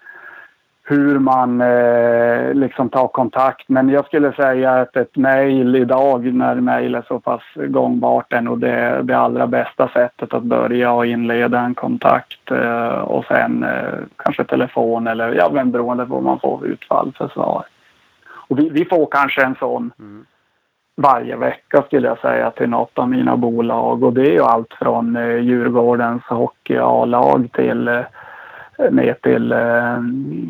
hur 0.86 1.18
man 1.18 1.60
eh, 1.60 2.54
liksom 2.54 2.88
tar 2.88 3.08
kontakt. 3.08 3.68
Men 3.68 3.88
jag 3.88 4.06
skulle 4.06 4.32
säga 4.32 4.72
att 4.72 4.96
ett 4.96 5.16
mejl 5.16 5.76
idag 5.76 6.34
när 6.34 6.54
mejl 6.54 6.94
är 6.94 7.04
så 7.08 7.20
pass 7.20 7.42
gångbart 7.54 8.32
är 8.32 8.40
nog 8.40 8.60
det, 8.60 9.00
det 9.02 9.18
allra 9.18 9.46
bästa 9.46 9.88
sättet 9.88 10.34
att 10.34 10.42
börja 10.42 10.92
och 10.92 11.06
inleda 11.06 11.60
en 11.60 11.74
kontakt 11.74 12.50
eh, 12.50 12.98
och 12.98 13.24
sen 13.24 13.64
eh, 13.64 13.98
kanske 14.16 14.44
telefon 14.44 15.06
eller 15.06 15.32
ja, 15.32 15.50
men 15.52 15.70
beroende 15.70 16.06
på 16.06 16.14
vad 16.14 16.22
man 16.22 16.40
får 16.40 16.66
utfall 16.66 17.12
för 17.18 17.28
svar. 17.28 17.64
Och 18.48 18.58
vi, 18.58 18.70
vi 18.70 18.84
får 18.84 19.08
kanske 19.10 19.44
en 19.44 19.54
sån 19.58 19.92
mm. 19.98 20.26
varje 20.96 21.36
vecka 21.36 21.82
skulle 21.82 22.08
jag 22.08 22.18
säga 22.18 22.50
till 22.50 22.68
något 22.68 22.98
av 22.98 23.08
mina 23.08 23.36
bolag 23.36 24.02
och 24.02 24.12
det 24.12 24.26
är 24.26 24.32
ju 24.32 24.42
allt 24.42 24.74
från 24.78 25.16
eh, 25.16 25.36
Djurgårdens 25.36 26.22
hockey 26.22 26.78
A-lag 26.78 27.48
till 27.52 27.88
eh, 27.88 28.00
ner 28.78 29.14
till 29.14 29.52
eh, 29.52 29.94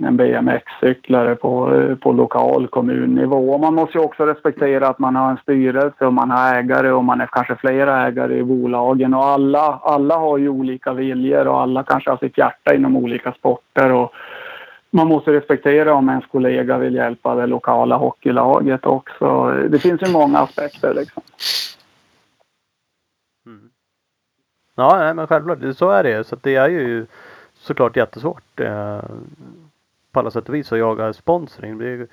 en 0.09 0.17
BMX-cyklare 0.17 1.35
på, 1.35 1.75
eh, 1.75 1.97
på 1.97 2.13
lokal 2.13 2.69
kommunnivå. 2.69 3.59
man 3.59 3.75
måste 3.75 3.99
ju 3.99 4.05
också 4.05 4.27
respektera 4.27 4.89
att 4.89 4.99
man 4.99 5.17
har 5.17 5.31
en 5.31 5.37
styrelse 5.37 6.07
och 6.07 6.13
man 6.13 6.31
har 6.31 6.55
ägare 6.55 6.91
och 6.91 7.05
man 7.05 7.21
är 7.21 7.27
kanske 7.27 7.57
flera 7.57 8.07
ägare 8.07 8.39
i 8.39 8.45
bolagen 8.45 9.15
och 9.15 9.25
alla, 9.25 9.81
alla 9.83 10.17
har 10.17 10.39
ju 10.39 10.49
olika 10.49 10.93
viljor 10.93 11.47
och 11.47 11.61
alla 11.61 11.83
kanske 11.83 12.11
har 12.11 12.17
sitt 12.17 12.39
hjärta 12.39 12.75
inom 12.75 12.97
olika 12.97 13.33
sporter. 13.33 13.93
Och 13.93 14.13
man 14.91 15.09
måste 15.09 15.33
respektera 15.33 15.95
om 15.95 16.09
ens 16.09 16.27
kollega 16.27 16.79
vill 16.79 16.95
hjälpa 16.95 17.35
det 17.35 17.47
lokala 17.47 17.97
hockeylaget 17.97 18.87
också. 18.87 19.51
Det 19.69 19.79
finns 19.79 20.03
ju 20.03 20.13
många 20.13 20.39
aspekter 20.39 20.95
liksom. 20.95 21.23
Mm. 23.47 23.71
Ja, 24.77 25.15
men 25.15 25.27
självklart. 25.27 25.77
Så 25.77 25.91
är 25.91 26.03
det. 26.03 26.27
Så 26.27 26.37
det 26.43 26.55
är 26.57 26.69
ju 26.69 27.07
såklart 27.65 27.97
jättesvårt 27.97 28.61
eh, 28.61 28.99
på 30.13 30.21
alla 30.21 30.31
sätt 30.31 30.49
och 30.49 30.55
vis 30.55 30.73
att 30.73 30.79
jaga 30.79 31.13
sponsring. 31.13 31.79
Det 31.79 31.89
är, 31.89 32.07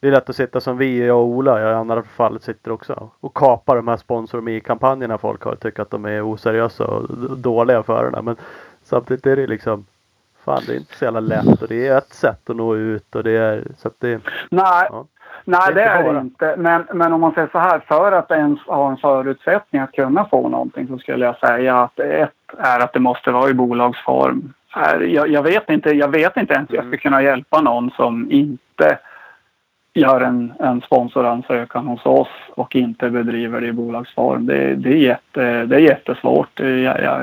det 0.00 0.08
är 0.08 0.12
lätt 0.12 0.30
att 0.30 0.36
sitta 0.36 0.60
som 0.60 0.78
vi, 0.78 1.06
jag 1.06 1.18
och 1.18 1.26
Ola, 1.26 1.70
i 1.70 1.74
andra 1.74 2.02
fallet 2.02 2.42
sitter 2.42 2.70
också 2.70 3.10
och 3.20 3.34
kapa 3.34 3.74
de 3.74 3.88
här 3.88 3.96
sponsor 3.96 4.48
i 4.48 4.60
kampanjerna 4.60 5.18
folk 5.18 5.42
har 5.42 5.54
tycker 5.54 5.82
att 5.82 5.90
de 5.90 6.04
är 6.04 6.32
oseriösa 6.32 6.86
och 6.86 7.38
dåliga 7.38 7.82
förarna. 7.82 8.22
Men 8.22 8.36
samtidigt 8.82 9.26
är 9.26 9.36
det 9.36 9.46
liksom 9.46 9.86
Fan 10.44 10.62
det 10.66 10.72
är 10.72 10.76
inte 10.76 10.96
så 10.96 11.04
jävla 11.04 11.20
lätt 11.20 11.62
och 11.62 11.68
det 11.68 11.86
är 11.86 11.98
ett 11.98 12.12
sätt 12.12 12.50
att 12.50 12.56
nå 12.56 12.76
ut 12.76 13.14
och 13.14 13.24
det 13.24 13.36
är 13.36 13.64
så 13.76 13.88
att 13.88 14.00
det 14.00 14.20
Nej, 14.50 14.88
ja. 14.90 15.06
Nej, 15.44 15.74
det 15.74 15.82
är 15.82 16.12
det 16.12 16.20
inte. 16.20 16.54
Men, 16.58 16.86
men 16.92 17.12
om 17.12 17.20
man 17.20 17.34
säger 17.34 17.48
så 17.52 17.58
här, 17.58 17.78
för 17.78 18.12
att 18.12 18.30
ens 18.30 18.60
ha 18.60 18.90
en 18.90 18.96
förutsättning 18.96 19.82
att 19.82 19.92
kunna 19.92 20.24
få 20.24 20.48
någonting 20.48 20.88
så 20.88 20.98
skulle 20.98 21.24
jag 21.24 21.38
säga 21.38 21.82
att 21.82 21.98
ett 21.98 22.30
är 22.58 22.80
att 22.80 22.92
det 22.92 23.00
måste 23.00 23.30
vara 23.30 23.50
i 23.50 23.54
bolagsform 23.54 24.52
jag, 25.00 25.28
jag, 25.28 25.42
vet 25.42 25.70
inte, 25.70 25.90
jag 25.90 26.08
vet 26.08 26.36
inte 26.36 26.54
ens 26.54 26.70
hur 26.70 26.76
jag 26.76 26.86
ska 26.86 26.96
kunna 26.96 27.22
hjälpa 27.22 27.60
någon 27.60 27.90
som 27.90 28.30
inte 28.30 28.98
gör 29.94 30.20
en, 30.20 30.52
en 30.58 30.80
sponsoransökan 30.80 31.86
hos 31.86 32.06
oss 32.06 32.28
och 32.50 32.76
inte 32.76 33.10
bedriver 33.10 33.60
det 33.60 33.66
i 33.66 33.72
bolagsform. 33.72 34.46
Det, 34.46 34.74
det, 34.74 34.88
är, 34.88 34.96
jätte, 34.96 35.64
det 35.64 35.76
är 35.76 35.80
jättesvårt. 35.80 36.60
Jag, 36.60 37.02
jag, 37.02 37.22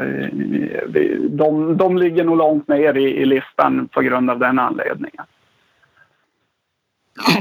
de, 1.30 1.77
de 1.77 1.98
ligger 1.98 2.23
nog 2.23 2.38
långt 2.38 2.68
ner 2.68 2.98
i, 2.98 3.22
i 3.22 3.26
listan 3.26 3.88
på 3.91 4.02
grund 4.02 4.30
av 4.30 4.40
den 4.40 4.60
anledningen. 4.60 5.26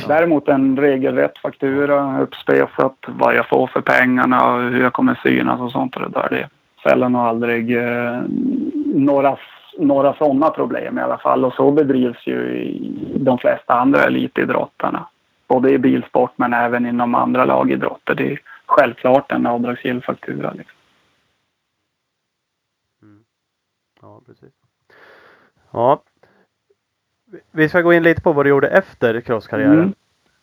Däremot 0.08 0.48
en 0.48 0.76
regelrätt 0.76 1.38
faktura 1.38 2.20
uppspesat 2.20 2.96
vad 3.06 3.34
jag 3.34 3.48
får 3.48 3.66
för 3.66 3.80
pengarna 3.80 4.52
och 4.52 4.60
hur 4.60 4.82
jag 4.82 4.92
kommer 4.92 5.20
synas 5.22 5.60
och 5.60 5.72
sånt. 5.72 5.96
Och 5.96 6.02
det 6.02 6.08
där. 6.08 6.28
Det 6.30 6.38
är 6.38 6.48
sällan 6.82 7.14
och 7.14 7.22
aldrig 7.22 7.76
eh, 7.76 8.22
några 8.84 9.36
några 9.78 10.14
sådana 10.14 10.50
problem 10.50 10.98
i 10.98 11.02
alla 11.02 11.18
fall. 11.18 11.44
Och 11.44 11.52
så 11.52 11.70
bedrivs 11.70 12.26
ju 12.26 12.68
de 13.16 13.38
flesta 13.38 13.74
andra 13.74 14.02
elitidrotterna. 14.04 15.08
Både 15.46 15.70
i 15.70 15.78
bilsport 15.78 16.32
men 16.36 16.52
även 16.52 16.86
inom 16.86 17.14
andra 17.14 17.44
lagidrotter. 17.44 18.14
Det 18.14 18.32
är 18.32 18.40
självklart 18.66 19.32
en 19.32 19.46
avdragsgill 19.46 20.02
faktura. 20.02 20.52
Liksom. 20.52 20.76
Mm. 23.02 23.24
Ja, 24.02 24.20
precis. 24.26 24.52
Ja. 25.70 26.02
Vi 27.50 27.68
ska 27.68 27.80
gå 27.80 27.92
in 27.92 28.02
lite 28.02 28.22
på 28.22 28.32
vad 28.32 28.46
du 28.46 28.50
gjorde 28.50 28.68
efter 28.68 29.20
crosskarriären. 29.20 29.94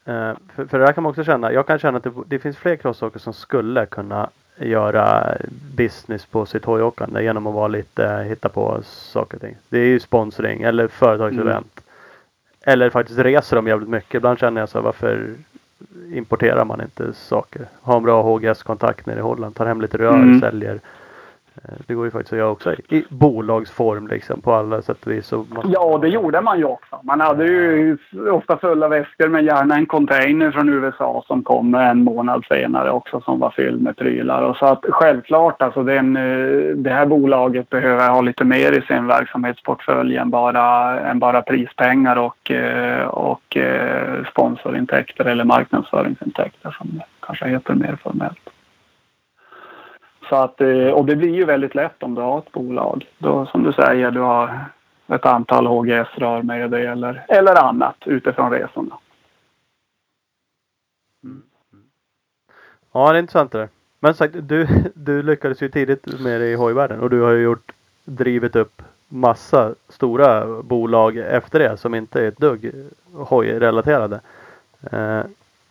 Mm. 0.06 0.30
Uh, 0.30 0.38
för, 0.56 0.66
för 0.66 0.80
det 0.80 0.86
där 0.86 0.94
kan 0.94 1.04
man 1.04 1.10
också 1.10 1.24
känna. 1.24 1.54
Jag 1.54 1.68
kan 1.68 1.80
känna 1.80 1.98
att 1.98 2.04
det, 2.04 2.14
det 2.28 2.40
finns 2.40 2.58
fler 2.58 2.76
crossåkare 2.76 3.20
som 3.20 3.34
skulle 3.34 3.86
kunna 3.86 4.30
göra 4.62 5.38
business 5.76 6.26
på 6.26 6.46
sitt 6.46 6.66
hojåkande 6.66 7.24
genom 7.24 7.48
att 7.48 7.54
vara 7.54 7.68
lite, 7.68 8.26
hitta 8.30 8.50
på 8.50 8.80
saker 8.84 9.36
och 9.38 9.42
ting. 9.42 9.56
Det 9.70 9.80
är 9.80 9.86
ju 9.86 10.00
sponsring 10.00 10.62
eller 10.62 10.88
företagsevent. 10.88 11.82
Mm. 11.82 12.74
Eller 12.74 12.90
faktiskt 12.90 13.20
reser 13.20 13.56
de 13.56 13.68
jävligt 13.68 13.90
mycket. 13.90 14.16
Ibland 14.16 14.40
känner 14.40 14.62
jag 14.62 14.70
så 14.70 14.78
här, 14.78 14.84
varför 14.84 15.36
importerar 16.14 16.66
man 16.66 16.82
inte 16.82 17.14
saker? 17.14 17.66
Har 17.82 17.98
en 17.98 18.04
bra 18.04 18.22
HGS-kontakt 18.24 19.06
nere 19.06 19.20
i 19.20 19.22
Holland, 19.22 19.56
tar 19.56 19.66
hem 19.66 19.82
lite 19.82 19.98
rör, 19.98 20.14
mm. 20.14 20.40
säljer 20.40 20.80
Eh, 21.56 21.74
det 21.88 21.94
går 21.94 22.06
ju 22.06 22.12
faktiskt 22.12 22.34
att 22.34 22.40
göra 22.40 22.50
också 22.50 22.74
i, 22.74 23.06
bolagsform 23.10 24.08
liksom 24.08 24.42
på 24.42 24.54
alla 24.54 24.82
sätt 24.82 25.06
och 25.06 25.12
vis. 25.12 25.34
Och 25.34 25.46
man, 25.50 25.72
Ja, 25.72 25.98
det 26.02 26.08
gjorde 26.08 26.42
man 26.42 26.58
ju 26.58 26.66
också. 26.66 27.00
Man 27.04 27.22
hade 27.22 27.46
ju 27.46 27.98
ofta 28.32 28.58
fulla 28.58 28.88
väskor 28.88 29.28
men 29.28 29.46
gärna 29.46 29.76
en 29.76 29.86
container 29.86 30.52
från 30.52 30.70
USA 30.70 31.24
som 31.28 31.44
kom 31.44 31.76
en 31.76 32.04
månad 32.04 32.46
senare 32.48 32.92
också 32.92 33.22
som 33.22 33.40
var 33.40 33.50
fylld 33.50 33.82
med 33.82 33.98
prylar. 33.98 34.42
Och 34.42 34.58
så 34.58 34.66
att 34.66 34.86
självklart, 34.90 35.62
alltså 35.62 35.84
den, 35.84 36.18
eh, 36.18 36.76
det 36.76 36.90
här 36.90 37.06
bolaget 37.06 37.70
behöver 37.70 38.10
ha 38.10 38.22
lite 38.22 38.44
mer 38.44 38.72
i 38.72 38.82
sin 38.82 39.08
verksamhetsportfölj 39.08 40.18
än 40.18 40.30
bara, 40.30 41.00
än 41.00 41.20
bara 41.20 41.42
prispengar 41.42 42.16
och, 42.16 42.52
eh, 42.52 43.06
och 43.06 43.58
sponsorintäkter 44.32 45.26
eller 45.26 45.44
marknadsföringsintäkter 45.44 46.72
som 46.72 46.88
det 46.92 47.06
kanske 47.20 47.48
heter 47.48 47.74
mer 47.74 47.98
formellt. 48.04 48.50
Så 50.32 50.38
att, 50.38 50.62
eh, 50.62 50.88
och 50.88 51.06
det 51.06 51.16
blir 51.16 51.36
ju 51.36 51.46
väldigt 51.46 51.76
lätt 51.76 52.04
om 52.04 52.16
du 52.16 52.22
har 52.22 52.40
ett 52.40 52.52
bolag. 52.52 53.08
Då, 53.18 53.46
som 53.46 53.64
du 53.64 53.74
säger, 53.74 54.12
du 54.12 54.20
har 54.20 54.66
ett 55.08 55.26
antal 55.26 55.68
HGS-rör 55.68 56.42
med 56.42 56.72
dig 56.72 56.86
eller, 56.86 57.26
eller 57.28 57.56
annat 57.56 57.96
utifrån 58.06 58.52
resorna. 58.52 58.98
Mm. 61.24 61.42
Ja, 62.92 63.12
det 63.12 63.18
är 63.18 63.20
intressant 63.20 63.52
det 63.52 63.58
där. 63.58 63.70
Men 64.00 64.14
sagt, 64.14 64.36
du, 64.42 64.68
du 64.94 65.24
lyckades 65.24 65.62
ju 65.62 65.70
tidigt 65.70 66.20
med 66.20 66.42
det 66.42 66.48
i 66.48 66.56
hojvärlden 66.56 67.00
och 67.00 67.10
du 67.10 67.22
har 67.22 67.32
ju 67.32 67.44
gjort, 67.44 67.72
drivit 68.06 68.56
upp 68.56 68.82
massa 69.08 69.76
stora 69.90 70.62
bolag 70.62 71.18
efter 71.18 71.60
det 71.60 71.78
som 71.78 71.96
inte 71.96 72.24
är 72.24 72.28
ett 72.28 72.38
dugg 72.38 72.72
hojrelaterade. 73.14 74.20
Eh, 74.92 75.22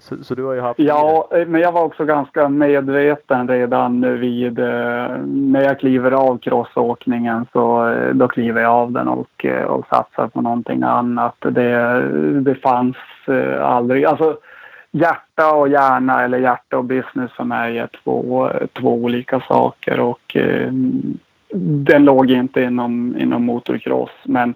så, 0.00 0.24
så 0.24 0.34
du 0.34 0.44
har 0.44 0.54
ju 0.54 0.60
haft 0.60 0.80
Ja, 0.80 1.28
men 1.46 1.60
jag 1.60 1.72
var 1.72 1.82
också 1.82 2.04
ganska 2.04 2.48
medveten 2.48 3.48
redan 3.48 4.20
vid 4.20 4.58
eh, 4.58 5.16
när 5.26 5.62
jag 5.62 5.80
kliver 5.80 6.12
av 6.12 6.38
crossåkningen 6.38 7.46
så 7.52 7.88
eh, 7.88 8.14
då 8.14 8.28
kliver 8.28 8.62
jag 8.62 8.72
av 8.72 8.92
den 8.92 9.08
och, 9.08 9.44
eh, 9.44 9.64
och 9.64 9.86
satsar 9.86 10.28
på 10.28 10.40
någonting 10.40 10.82
annat. 10.82 11.36
Det, 11.38 12.02
det 12.40 12.54
fanns 12.54 12.96
aldrig, 13.60 14.04
alltså 14.04 14.38
hjärta 14.90 15.52
och 15.52 15.68
hjärna 15.68 16.24
eller 16.24 16.38
hjärta 16.38 16.78
och 16.78 16.84
business 16.84 17.32
för 17.32 17.44
mig 17.44 17.78
är 17.78 17.88
två, 18.04 18.50
två 18.72 18.94
olika 18.94 19.40
saker 19.40 20.00
och 20.00 20.36
eh, 20.36 20.72
den 21.84 22.04
låg 22.04 22.30
inte 22.30 22.62
inom, 22.62 23.16
inom 23.18 23.44
motocross 23.44 24.10
men 24.24 24.54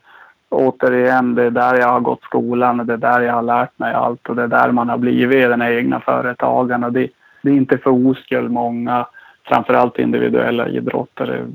återigen, 0.55 1.35
det 1.35 1.43
är 1.43 1.51
där 1.51 1.74
jag 1.74 1.89
har 1.89 2.01
gått 2.01 2.22
skolan 2.22 2.81
och 2.81 2.86
det 2.86 2.93
är 2.93 2.97
där 2.97 3.20
jag 3.20 3.35
har 3.35 3.43
lärt 3.43 3.78
mig 3.78 3.94
allt 3.94 4.28
och 4.28 4.36
det 4.36 4.43
är 4.43 4.48
där 4.48 4.72
man 4.72 4.89
har 4.89 4.98
blivit 4.98 5.48
den 5.48 5.62
egna 5.62 6.01
företagaren. 6.01 6.85
Och 6.85 6.93
det, 6.93 7.10
det 7.43 7.51
är 7.51 7.55
inte 7.55 7.78
för 7.78 8.09
oskuld 8.09 8.51
många, 8.51 9.06
framförallt 9.44 9.98
individuella 9.98 10.68
idrottare, 10.68 11.47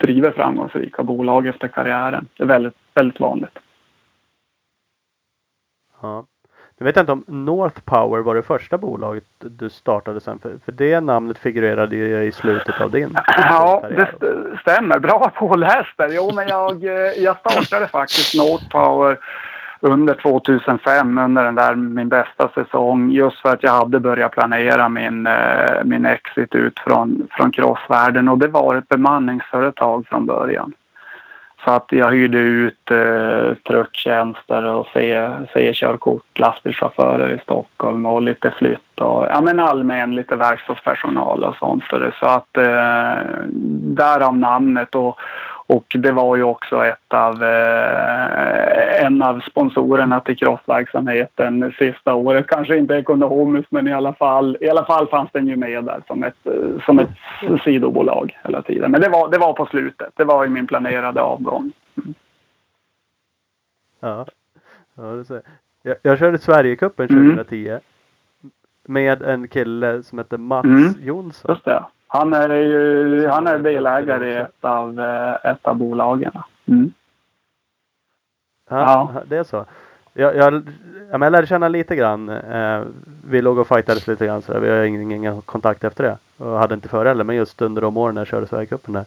driver 0.00 0.30
framgångsrika 0.30 1.02
bolag 1.02 1.46
efter 1.46 1.68
karriären. 1.68 2.26
Det 2.36 2.42
är 2.42 2.46
väldigt, 2.46 2.76
väldigt 2.94 3.20
vanligt. 3.20 3.58
Ja. 6.00 6.24
Jag 6.82 6.84
vet 6.84 6.96
inte 6.96 7.12
om 7.12 7.24
North 7.26 7.80
Power 7.84 8.20
var 8.20 8.34
det 8.34 8.42
första 8.42 8.78
bolaget 8.78 9.24
du 9.38 9.70
startade 9.70 10.20
sen. 10.20 10.38
För, 10.38 10.54
för 10.64 10.72
det 10.72 11.00
namnet 11.00 11.38
figurerade 11.38 11.96
ju 11.96 12.22
i 12.22 12.32
slutet 12.32 12.80
av 12.80 12.90
din 12.90 13.16
Ja, 13.36 13.82
det 13.82 13.94
karriär. 13.94 14.10
st- 14.12 14.60
stämmer. 14.60 14.98
Bra 14.98 15.30
påläst 15.36 15.96
där. 15.96 16.08
Jo, 16.12 16.30
men 16.34 16.48
jag, 16.48 16.84
eh, 16.84 16.92
jag 17.24 17.36
startade 17.38 17.88
faktiskt 17.88 18.34
North 18.34 18.68
Power 18.70 19.18
under 19.80 20.14
2005, 20.14 21.18
under 21.18 21.44
den 21.44 21.54
där 21.54 21.74
min 21.74 22.08
bästa 22.08 22.48
säsong. 22.48 23.10
Just 23.10 23.40
för 23.40 23.52
att 23.52 23.62
jag 23.62 23.72
hade 23.72 24.00
börjat 24.00 24.32
planera 24.32 24.88
min, 24.88 25.26
eh, 25.26 25.84
min 25.84 26.06
exit 26.06 26.54
ut 26.54 26.78
från, 26.78 27.28
från 27.30 27.52
crossvärlden. 27.52 28.28
Och 28.28 28.38
det 28.38 28.48
var 28.48 28.76
ett 28.76 28.88
bemanningsföretag 28.88 30.06
från 30.06 30.26
början. 30.26 30.72
Så 31.64 31.70
att 31.70 31.86
jag 31.88 32.10
hyrde 32.10 32.38
ut 32.38 32.90
eh, 32.90 33.54
trucktjänster 33.54 34.64
och 34.64 34.86
C-körkort, 35.52 36.38
lastbilschaufförer 36.38 37.34
i 37.34 37.38
Stockholm 37.38 38.06
och 38.06 38.22
lite 38.22 38.50
flytt 38.58 39.00
och 39.00 39.26
ja, 39.30 39.40
men 39.40 39.60
allmän 39.60 40.14
lite 40.14 40.36
verkstadspersonal 40.36 41.44
och 41.44 41.56
sånt. 41.56 41.84
Så 42.20 42.26
att 42.26 42.56
eh, 42.56 43.14
därav 43.82 44.36
namnet 44.36 44.94
och, 44.94 45.18
och 45.70 45.96
det 45.98 46.12
var 46.12 46.36
ju 46.36 46.42
också 46.42 46.84
ett 46.84 47.14
av, 47.14 47.42
eh, 47.42 49.04
en 49.04 49.22
av 49.22 49.40
sponsorerna 49.40 50.20
till 50.20 50.36
crossverksamheten 50.36 51.72
sista 51.78 52.14
året. 52.14 52.46
Kanske 52.46 52.76
inte 52.76 52.94
ekonomiskt 52.94 53.70
men 53.70 53.88
i 53.88 53.92
alla 53.92 54.14
fall, 54.14 54.56
i 54.60 54.68
alla 54.68 54.84
fall 54.84 55.08
fanns 55.08 55.30
den 55.32 55.46
ju 55.46 55.56
med 55.56 55.84
där 55.84 56.02
som 56.06 56.22
ett, 56.24 56.46
eh, 56.46 56.84
som 56.86 56.98
ett 56.98 57.10
sidobolag 57.64 58.38
hela 58.44 58.62
tiden. 58.62 58.90
Men 58.90 59.00
det 59.00 59.08
var, 59.08 59.30
det 59.30 59.38
var 59.38 59.52
på 59.52 59.66
slutet. 59.66 60.12
Det 60.16 60.24
var 60.24 60.46
i 60.46 60.48
min 60.48 60.66
planerade 60.66 61.20
avgång. 61.20 61.72
Ja. 64.00 64.26
ja 64.94 65.02
det 65.02 65.24
ser. 65.24 65.42
Jag, 65.82 65.96
jag 66.02 66.18
körde 66.18 66.38
Sverigecupen 66.38 67.08
Mm. 67.10 67.44
2010. 68.86 68.92
Med 68.92 69.22
en 69.22 69.48
kille 69.48 70.02
som 70.02 70.18
heter 70.18 70.38
Mats 70.38 70.64
Mm. 70.64 70.94
Jonsson. 71.00 71.50
Just 71.54 71.64
det. 71.64 71.84
Han 72.06 72.32
är 72.32 72.48
ju 72.54 73.26
han 73.28 73.46
är 73.46 73.58
delägare 73.58 74.30
i 74.32 74.36
ett 74.36 74.64
av, 74.64 75.00
eh, 75.00 75.50
ett 75.50 75.66
av 75.66 75.74
bolagen. 75.76 76.32
Mm. 76.66 76.92
Ja, 78.70 79.10
Ja. 79.14 79.22
det 79.28 79.36
är 79.36 79.44
så. 79.44 79.64
Jag, 80.14 80.36
jag, 80.36 80.62
jag 81.10 81.32
lärde 81.32 81.46
känna 81.46 81.68
lite 81.68 81.96
grann. 81.96 82.28
Eh, 82.28 82.82
vi 83.28 83.42
låg 83.42 83.58
och 83.58 83.68
fightades 83.68 84.06
lite 84.06 84.26
grann 84.26 84.42
så. 84.42 84.58
Vi 84.60 84.70
har 84.70 84.82
ingen, 84.84 85.10
ingen 85.12 85.42
kontakt 85.42 85.84
efter 85.84 86.04
det. 86.04 86.44
Och 86.44 86.58
hade 86.58 86.74
inte 86.74 86.88
före 86.88 87.08
heller. 87.08 87.24
Men 87.24 87.36
just 87.36 87.62
under 87.62 87.82
de 87.82 87.96
åren 87.96 88.14
när 88.14 88.20
jag 88.20 88.28
körde 88.28 88.46
Sverigecupen 88.46 88.94
där. 88.94 89.04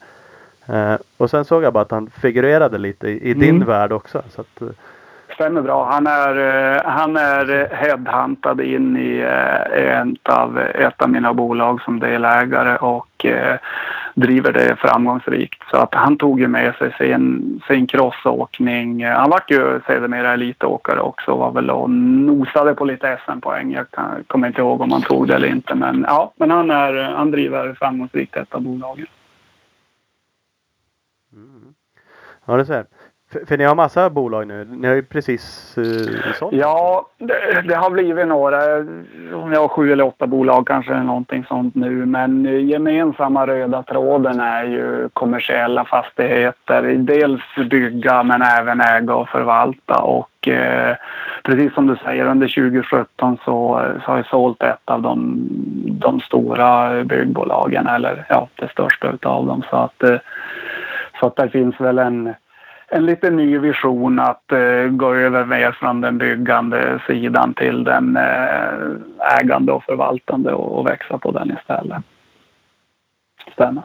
Eh, 0.94 0.98
och 1.18 1.30
sen 1.30 1.46
såg 1.46 1.64
jag 1.64 1.74
bara 1.74 1.82
att 1.82 1.92
han 1.92 2.10
figurerade 2.10 2.78
lite 2.78 3.08
i, 3.10 3.30
i 3.30 3.34
din 3.34 3.56
Mm. 3.56 3.68
värld 3.68 3.92
också. 3.92 4.22
Så 4.30 4.42
att, 4.42 4.62
Stämmer 5.34 5.62
bra. 5.62 5.86
Han 5.92 6.08
är, 6.08 6.38
eh, 6.38 6.82
han 6.86 7.18
är 7.18 7.76
headhuntad 7.76 8.62
in 8.62 8.98
i 8.98 9.20
eh, 9.20 10.02
ett 10.02 10.30
av, 10.30 10.60
ett 10.60 11.02
av 11.02 11.10
mina 11.10 11.34
bolag 11.34 11.82
som 11.82 12.00
delägare 12.00 12.78
och 12.78 13.26
eh, 13.26 13.58
driver 14.14 14.54
det 14.54 14.76
framgångsrikt. 14.76 15.64
Så 15.72 15.78
att 15.78 15.94
han 15.94 16.18
tog 16.18 16.40
ju 16.40 16.48
med 16.48 16.76
sig 16.76 16.96
sin, 16.98 17.62
sin 17.68 17.88
crossåkning. 17.88 19.06
Han 19.06 19.30
var 19.30 19.42
ju 19.48 19.82
sedermera 19.88 20.34
elitåkare 20.34 21.00
också 21.00 21.32
och 21.32 21.40
var 21.40 21.52
väl 21.52 21.70
och 21.70 21.90
nosade 21.90 22.76
på 22.76 22.86
lite 22.86 23.20
SM-poäng. 23.26 23.72
Jag 23.72 23.92
kan, 23.92 24.24
kommer 24.28 24.48
inte 24.48 24.62
ihåg 24.62 24.82
om 24.82 24.92
han 24.92 25.02
tog 25.02 25.28
det 25.28 25.36
eller 25.36 25.48
inte. 25.48 25.76
Men 25.76 26.06
ja, 26.08 26.34
men 26.36 26.52
han, 26.52 26.72
är, 26.72 26.94
han 26.94 27.32
driver 27.32 27.74
framgångsrikt 27.74 28.38
ett 28.38 28.56
av 28.56 28.62
bolagen. 28.62 29.08
ja, 32.46 32.58
det 32.58 32.66
ser. 32.66 32.86
För, 33.34 33.46
för 33.46 33.58
ni 33.58 33.64
har 33.64 33.76
massa 33.76 34.10
bolag 34.10 34.48
nu. 34.48 34.66
Ni 34.66 34.88
har 34.88 34.96
ju 34.96 35.04
precis 35.04 35.76
uh, 35.78 36.34
sålt. 36.40 36.54
Ja, 36.56 37.08
det, 37.18 37.62
det 37.68 37.76
har 37.76 37.90
blivit 37.90 38.28
några. 38.28 38.78
Om 39.34 39.54
jag 39.54 39.62
har 39.62 39.68
sju 39.68 39.92
eller 39.92 40.04
åtta 40.04 40.28
bolag 40.28 40.68
kanske 40.68 40.92
eller 40.92 41.04
någonting 41.04 41.46
sånt 41.48 41.76
nu. 41.76 42.06
Men 42.06 42.46
gemensamma 42.68 43.48
röda 43.48 43.84
tråden 43.84 44.40
är 44.40 44.64
ju 44.64 45.10
kommersiella 45.14 45.86
fastigheter. 45.86 46.82
Dels 46.98 47.42
bygga 47.70 48.24
men 48.24 48.42
även 48.42 48.82
äga 48.82 49.16
och 49.16 49.30
förvalta. 49.30 50.02
Och 50.02 50.48
eh, 50.48 50.96
precis 51.44 51.74
som 51.74 51.88
du 51.88 51.96
säger 51.96 52.26
under 52.26 52.48
2017 52.48 53.38
så, 53.46 53.82
så 54.06 54.12
har 54.12 54.18
jag 54.18 54.26
sålt 54.26 54.64
ett 54.64 54.86
av 54.86 55.02
de, 55.02 55.48
de 55.86 56.20
stora 56.20 57.04
byggbolagen. 57.04 57.88
Eller 57.88 58.26
ja, 58.30 58.48
det 58.56 58.72
största 58.72 59.12
utav 59.12 59.46
dem. 59.46 59.64
Så 59.70 59.76
att, 59.76 60.04
eh, 60.04 60.18
så 61.20 61.28
att 61.28 61.36
det 61.36 61.50
finns 61.50 61.80
väl 61.80 62.00
en 62.00 62.34
en 62.88 63.06
lite 63.06 63.30
ny 63.30 63.58
vision 63.58 64.20
att 64.20 64.52
eh, 64.52 64.88
gå 64.90 65.14
över 65.14 65.46
mer 65.46 65.72
från 65.72 66.02
den 66.02 66.18
byggande 66.18 67.02
sidan 67.08 67.54
till 67.54 67.84
den 67.84 68.18
eh, 68.18 69.40
ägande 69.40 69.72
och 69.72 69.84
förvaltande 69.84 70.54
och, 70.54 70.80
och 70.80 70.88
växa 70.88 71.18
på 71.18 71.32
den 71.32 71.58
istället. 71.58 72.04
Stämmer. 73.54 73.84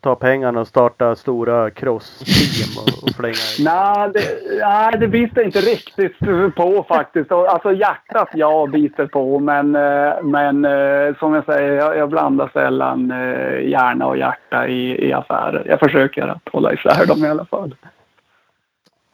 Ta 0.00 0.14
pengarna 0.14 0.60
och 0.60 0.66
starta 0.68 1.16
stora 1.16 1.70
cross-team 1.70 2.84
och, 2.84 3.02
och 3.08 3.14
flänga. 3.16 3.34
Nej, 3.58 4.10
det, 4.14 4.20
nej, 4.60 4.92
det 5.00 5.08
biter 5.08 5.44
inte 5.44 5.60
riktigt 5.60 6.18
på 6.56 6.84
faktiskt. 6.88 7.32
Alltså 7.32 7.72
hjärtat, 7.72 8.28
ja, 8.34 8.66
biter 8.66 9.06
på. 9.06 9.38
Men, 9.38 9.74
eh, 9.74 10.22
men 10.22 10.64
eh, 10.64 11.16
som 11.18 11.34
jag 11.34 11.44
säger, 11.44 11.72
jag, 11.72 11.96
jag 11.96 12.08
blandar 12.10 12.50
sällan 12.52 13.10
eh, 13.10 13.68
hjärna 13.68 14.06
och 14.06 14.18
hjärta 14.18 14.68
i, 14.68 15.08
i 15.08 15.12
affärer. 15.12 15.62
Jag 15.66 15.78
försöker 15.80 16.28
att 16.28 16.48
hålla 16.52 16.72
isär 16.72 17.06
dem 17.06 17.24
i 17.24 17.28
alla 17.28 17.44
fall. 17.44 17.74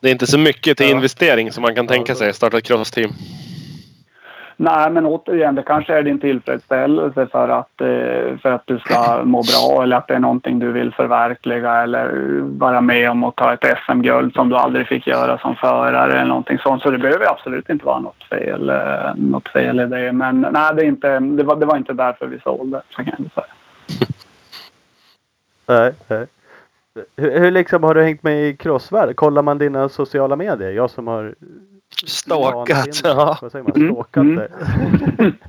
Det 0.00 0.08
är 0.08 0.12
inte 0.12 0.26
så 0.26 0.38
mycket 0.38 0.76
till 0.78 0.90
Ja. 0.90 0.96
investering 0.96 1.52
som 1.52 1.62
man 1.62 1.74
kan 1.74 1.86
tänka 1.86 2.14
sig. 2.14 2.32
Starta 2.34 2.58
ett 2.58 2.64
crossteam. 2.64 3.10
Nej, 4.56 4.90
men 4.90 5.06
återigen, 5.06 5.54
det 5.54 5.62
kanske 5.62 5.94
är 5.94 6.02
din 6.02 6.20
tillfredsställelse 6.20 7.26
för 7.26 7.48
att, 7.48 7.80
eh, 7.80 8.38
för 8.42 8.52
att 8.52 8.62
du 8.66 8.78
ska 8.78 9.24
må 9.24 9.42
bra 9.42 9.82
eller 9.82 9.96
att 9.96 10.08
det 10.08 10.14
är 10.14 10.18
någonting 10.18 10.58
du 10.58 10.72
vill 10.72 10.92
förverkliga 10.92 11.82
eller 11.82 12.40
vara 12.40 12.80
med 12.80 13.10
om 13.10 13.24
att 13.24 13.36
ta 13.36 13.52
ett 13.52 13.78
SM-guld 13.86 14.34
som 14.34 14.48
du 14.48 14.56
aldrig 14.56 14.86
fick 14.86 15.06
göra 15.06 15.38
som 15.38 15.56
förare 15.56 16.12
eller 16.12 16.24
någonting 16.24 16.58
sånt. 16.58 16.82
Så 16.82 16.90
det 16.90 16.98
behöver 16.98 17.30
absolut 17.30 17.70
inte 17.70 17.86
vara 17.86 18.00
något 18.00 18.24
fel, 18.30 18.70
eh, 18.70 19.14
något 19.16 19.48
fel 19.48 19.80
i 19.80 19.86
det. 19.86 20.12
Men 20.12 20.46
nej, 20.52 20.74
det, 20.74 20.82
är 20.82 20.86
inte, 20.86 21.18
det, 21.18 21.42
var, 21.42 21.56
det 21.56 21.66
var 21.66 21.76
inte 21.76 21.92
därför 21.92 22.26
vi 22.26 22.40
sålde, 22.40 22.82
så 22.90 23.04
kan 23.04 23.14
jag 23.18 23.30
säga. 23.32 23.46
Nej, 25.66 25.92
nej. 26.08 26.26
Hur, 27.16 27.40
hur 27.40 27.50
liksom 27.50 27.82
har 27.82 27.94
du 27.94 28.02
hängt 28.02 28.22
med 28.22 28.48
i 28.48 28.56
crossvärld? 28.56 29.16
Kollar 29.16 29.42
man 29.42 29.58
dina 29.58 29.88
sociala 29.88 30.36
medier? 30.36 30.70
Jag 30.70 30.90
som 30.90 31.06
har 31.06 31.34
Stakat. 32.06 32.78
vansinne- 32.78 33.08
Ja. 33.08 33.38
Vad 33.42 33.52
säger 33.52 33.62
man? 33.62 33.76
Mm, 33.76 33.88
mm. 34.16 34.36
det. 35.18 35.32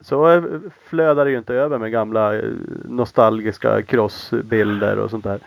Så 0.00 0.42
flödar 0.88 1.24
det 1.24 1.30
ju 1.30 1.38
inte 1.38 1.54
över 1.54 1.78
med 1.78 1.92
gamla 1.92 2.34
eh, 2.36 2.44
nostalgiska 2.84 3.82
crossbilder 3.82 4.98
och 4.98 5.10
sånt 5.10 5.24
där. 5.24 5.40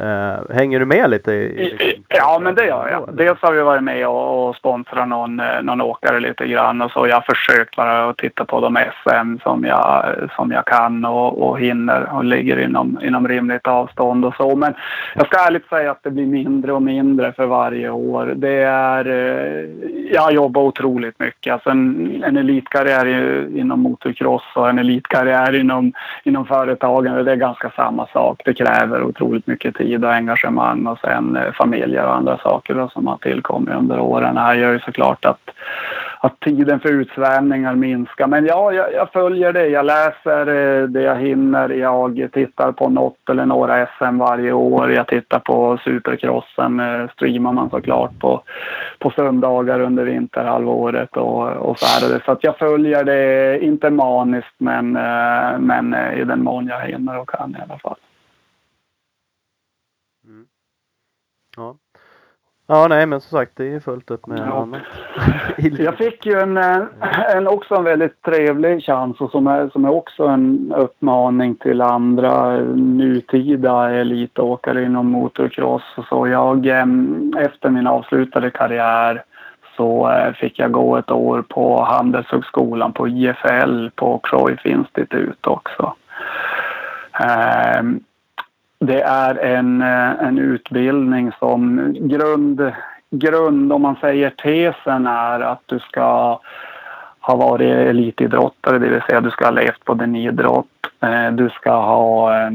Eh, 0.00 0.54
hänger 0.56 0.80
du 0.80 0.86
med 0.86 1.10
lite? 1.10 1.32
I, 1.32 1.76
liksom, 1.78 2.04
Ja, 2.08 2.38
men 2.42 2.54
det 2.54 2.66
gör 2.66 2.88
jag. 2.88 3.16
Dels 3.16 3.38
har 3.42 3.52
vi 3.52 3.62
varit 3.62 3.82
med 3.82 4.08
och, 4.08 4.48
och 4.48 4.56
sponsrat 4.56 5.08
någon, 5.08 5.40
eh, 5.40 5.62
någon 5.62 5.80
åkare 5.80 6.20
lite 6.20 6.46
grann 6.46 6.82
och 6.82 6.90
så. 6.90 7.06
Jag 7.06 7.16
har 7.16 7.34
försökt 7.34 7.76
bara 7.76 8.08
att 8.08 8.16
titta 8.16 8.44
på 8.44 8.60
de 8.60 8.76
SM 9.02 9.36
som 9.42 9.64
jag, 9.64 10.14
som 10.36 10.52
jag 10.52 10.64
kan 10.64 11.04
och, 11.04 11.48
och 11.48 11.60
hinner 11.60 12.14
och 12.14 12.24
ligger 12.24 12.58
inom, 12.58 12.98
inom 13.02 13.28
rimligt 13.28 13.66
avstånd 13.66 14.24
och 14.24 14.34
så. 14.34 14.56
Men 14.56 14.74
jag 15.14 15.26
ska 15.26 15.46
ärligt 15.46 15.68
säga 15.68 15.90
att 15.90 16.02
det 16.02 16.10
blir 16.10 16.26
mindre 16.26 16.72
och 16.72 16.82
mindre 16.82 17.32
för 17.32 17.46
varje 17.46 17.90
år. 17.90 18.32
Det 18.36 18.62
är, 18.62 19.06
eh, 19.06 19.68
jag 20.12 20.32
jobbar 20.32 20.62
otroligt 20.62 21.18
mycket. 21.18 21.52
Alltså 21.52 21.70
en, 21.70 22.22
en 22.26 22.36
elitkarriär 22.36 23.06
inom 23.56 23.80
motocross 23.80 24.42
och 24.54 24.68
en 24.68 24.78
elitkarriär 24.78 25.54
inom, 25.54 25.92
inom 26.24 26.46
företagande, 26.46 27.22
det 27.22 27.32
är 27.32 27.36
ganska 27.36 27.70
samma 27.76 28.06
sak. 28.06 28.42
Det 28.44 28.54
kräver 28.54 29.02
otroligt 29.02 29.46
mycket 29.46 29.74
tid 29.74 29.83
och 29.84 30.14
engagemang 30.14 30.86
och 30.86 30.98
sen 30.98 31.36
eh, 31.36 31.52
familjer 31.52 32.06
och 32.06 32.16
andra 32.16 32.38
saker 32.38 32.74
då, 32.74 32.88
som 32.88 33.06
har 33.06 33.16
tillkommit 33.16 33.74
under 33.74 34.00
åren. 34.00 34.34
Det 34.34 34.40
här 34.40 34.54
gör 34.54 34.72
ju 34.72 34.78
såklart 34.78 35.24
att, 35.24 35.50
att 36.20 36.40
tiden 36.40 36.80
för 36.80 36.88
utsvävningar 36.88 37.74
minskar. 37.74 38.26
Men 38.26 38.46
ja, 38.46 38.72
jag, 38.72 38.92
jag 38.92 39.12
följer 39.12 39.52
det. 39.52 39.66
Jag 39.66 39.86
läser 39.86 40.46
eh, 40.46 40.88
det 40.88 41.02
jag 41.02 41.16
hinner. 41.16 41.68
Jag 41.68 42.28
tittar 42.32 42.72
på 42.72 42.88
något 42.88 43.30
eller 43.30 43.46
några 43.46 43.86
SM 43.86 44.18
varje 44.18 44.52
år. 44.52 44.92
Jag 44.92 45.06
tittar 45.06 45.38
på 45.38 45.78
Supercrossen. 45.84 46.80
Eh, 46.80 47.08
streamar 47.10 47.52
man 47.52 47.70
såklart 47.70 48.18
på, 48.18 48.42
på 48.98 49.10
söndagar 49.10 49.80
under 49.80 50.04
vinterhalvåret 50.04 51.16
och, 51.16 51.48
och 51.48 51.78
så 51.78 51.86
här. 51.86 52.22
Så 52.24 52.32
att 52.32 52.44
jag 52.44 52.56
följer 52.56 53.04
det, 53.04 53.58
inte 53.64 53.90
maniskt, 53.90 54.54
men, 54.58 54.92
men 55.58 55.94
i 55.94 56.24
den 56.24 56.44
mån 56.44 56.66
jag 56.66 56.80
hinner 56.80 57.18
och 57.18 57.28
kan 57.28 57.56
i 57.58 57.62
alla 57.62 57.78
fall. 57.78 57.96
Ja 61.56 61.76
ja, 62.66 62.88
nej 62.88 63.06
men 63.06 63.20
som 63.20 63.38
sagt 63.38 63.52
det 63.54 63.74
är 63.74 63.80
fullt 63.80 64.10
upp 64.10 64.26
med 64.26 64.38
Ja. 64.38 64.62
annat. 64.62 64.80
Jag 65.78 65.96
fick 65.96 66.26
ju 66.26 66.40
en, 66.40 66.56
eh, 66.56 66.82
en 67.36 67.46
också 67.48 67.74
en 67.74 67.84
väldigt 67.84 68.22
trevlig 68.22 68.82
chans 68.84 69.20
och 69.20 69.30
som 69.30 69.46
är, 69.46 69.68
som 69.68 69.84
är 69.84 69.90
också 69.94 70.26
en 70.26 70.72
uppmaning 70.76 71.54
till 71.54 71.80
andra 71.80 72.56
nutida 72.74 73.90
elitåkare 73.90 74.82
inom 74.84 75.10
motocross. 75.10 75.82
och 75.96 76.04
Så 76.04 76.28
jag, 76.28 76.66
eh, 76.66 76.86
efter 77.38 77.70
min 77.70 77.86
avslutade 77.86 78.50
karriär 78.50 79.22
så 79.76 80.10
eh, 80.10 80.32
fick 80.32 80.58
jag 80.58 80.72
gå 80.72 80.96
ett 80.96 81.10
år 81.10 81.42
på 81.48 81.82
Handelshögskolan 81.82 82.92
på 82.92 83.08
IFL 83.08 83.88
på 83.94 84.18
Cruyff 84.22 84.66
Institute 84.66 85.50
också. 85.50 85.94
Ehm, 87.20 88.00
det 88.86 89.00
är 89.00 89.34
en, 89.34 89.82
eh, 89.82 90.26
en 90.26 90.38
utbildning 90.38 91.32
som 91.38 91.92
grund, 92.00 92.72
grund, 93.10 93.72
om 93.72 93.82
man 93.82 93.96
säger 94.00 94.30
tesen 94.30 95.06
är 95.06 95.40
att 95.40 95.62
du 95.66 95.78
ska 95.78 96.40
ha 97.20 97.36
varit 97.36 97.74
elitidrottare, 97.74 98.78
det 98.78 98.88
vill 98.88 99.02
säga 99.02 99.20
du 99.20 99.30
ska 99.30 99.44
ha 99.44 99.50
levt 99.50 99.84
på 99.84 99.94
din 99.94 100.16
idrott. 100.16 100.66
Eh, 101.00 101.30
du 101.30 101.50
ska 101.50 101.70
ha 101.70 102.36
eh, 102.36 102.50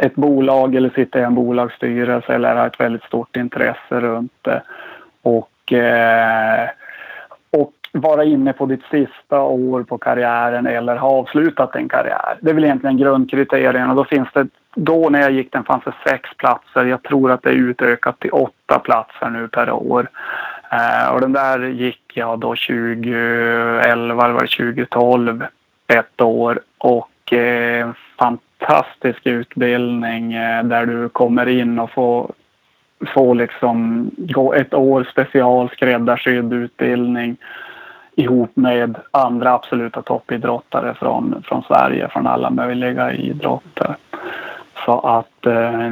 ett 0.00 0.14
bolag 0.14 0.74
eller 0.74 0.90
sitta 0.90 1.18
i 1.18 1.22
en 1.22 1.34
bolagsstyrelse 1.34 2.34
eller 2.34 2.56
ha 2.56 2.66
ett 2.66 2.80
väldigt 2.80 3.04
stort 3.04 3.36
intresse 3.36 4.00
runt 4.00 4.32
det. 4.42 4.62
Och, 5.22 5.72
och 7.50 7.72
vara 8.00 8.24
inne 8.24 8.52
på 8.52 8.66
ditt 8.66 8.84
sista 8.90 9.40
år 9.40 9.82
på 9.82 9.98
karriären 9.98 10.66
eller 10.66 10.96
ha 10.96 11.08
avslutat 11.08 11.76
en 11.76 11.88
karriär. 11.88 12.38
Det 12.40 12.50
är 12.50 12.54
väl 12.54 12.64
egentligen 12.64 12.96
grundkriterierna. 12.96 13.94
Då 13.94 14.04
finns 14.04 14.28
det, 14.34 14.48
då 14.74 15.08
när 15.08 15.20
jag 15.20 15.32
gick 15.32 15.52
den 15.52 15.64
fanns 15.64 15.84
det 15.84 15.94
sex 16.10 16.30
platser. 16.36 16.84
Jag 16.84 17.02
tror 17.02 17.32
att 17.32 17.42
det 17.42 17.50
är 17.50 17.54
utökat 17.54 18.18
till 18.18 18.30
åtta 18.30 18.78
platser 18.78 19.30
nu 19.30 19.48
per 19.48 19.70
år. 19.70 20.08
Eh, 20.72 21.14
och 21.14 21.20
den 21.20 21.32
där 21.32 21.58
gick 21.58 22.02
jag 22.14 22.38
då 22.38 22.48
2011 22.48 23.82
eller 23.82 24.14
var 24.14 24.42
det 24.42 24.72
2012 24.72 25.44
ett 25.86 26.20
år 26.20 26.60
och 26.78 27.32
eh, 27.32 27.90
fantastisk 28.18 29.26
utbildning 29.26 30.32
eh, 30.32 30.64
där 30.64 30.86
du 30.86 31.08
kommer 31.08 31.46
in 31.48 31.78
och 31.78 31.90
får 31.90 32.32
få 33.14 33.34
liksom 33.34 34.10
gå 34.16 34.54
ett 34.54 34.74
år 34.74 35.08
special 35.12 35.70
skräddarsydd 35.70 36.52
utbildning 36.52 37.36
ihop 38.16 38.50
med 38.56 38.96
andra 39.10 39.52
absoluta 39.52 40.02
toppidrottare 40.02 40.94
från, 40.94 41.42
från 41.42 41.62
Sverige, 41.62 42.08
från 42.08 42.26
alla 42.26 42.50
möjliga 42.50 43.12
idrotter. 43.12 43.96
Så 44.84 45.00
att 45.00 45.46
eh, 45.46 45.90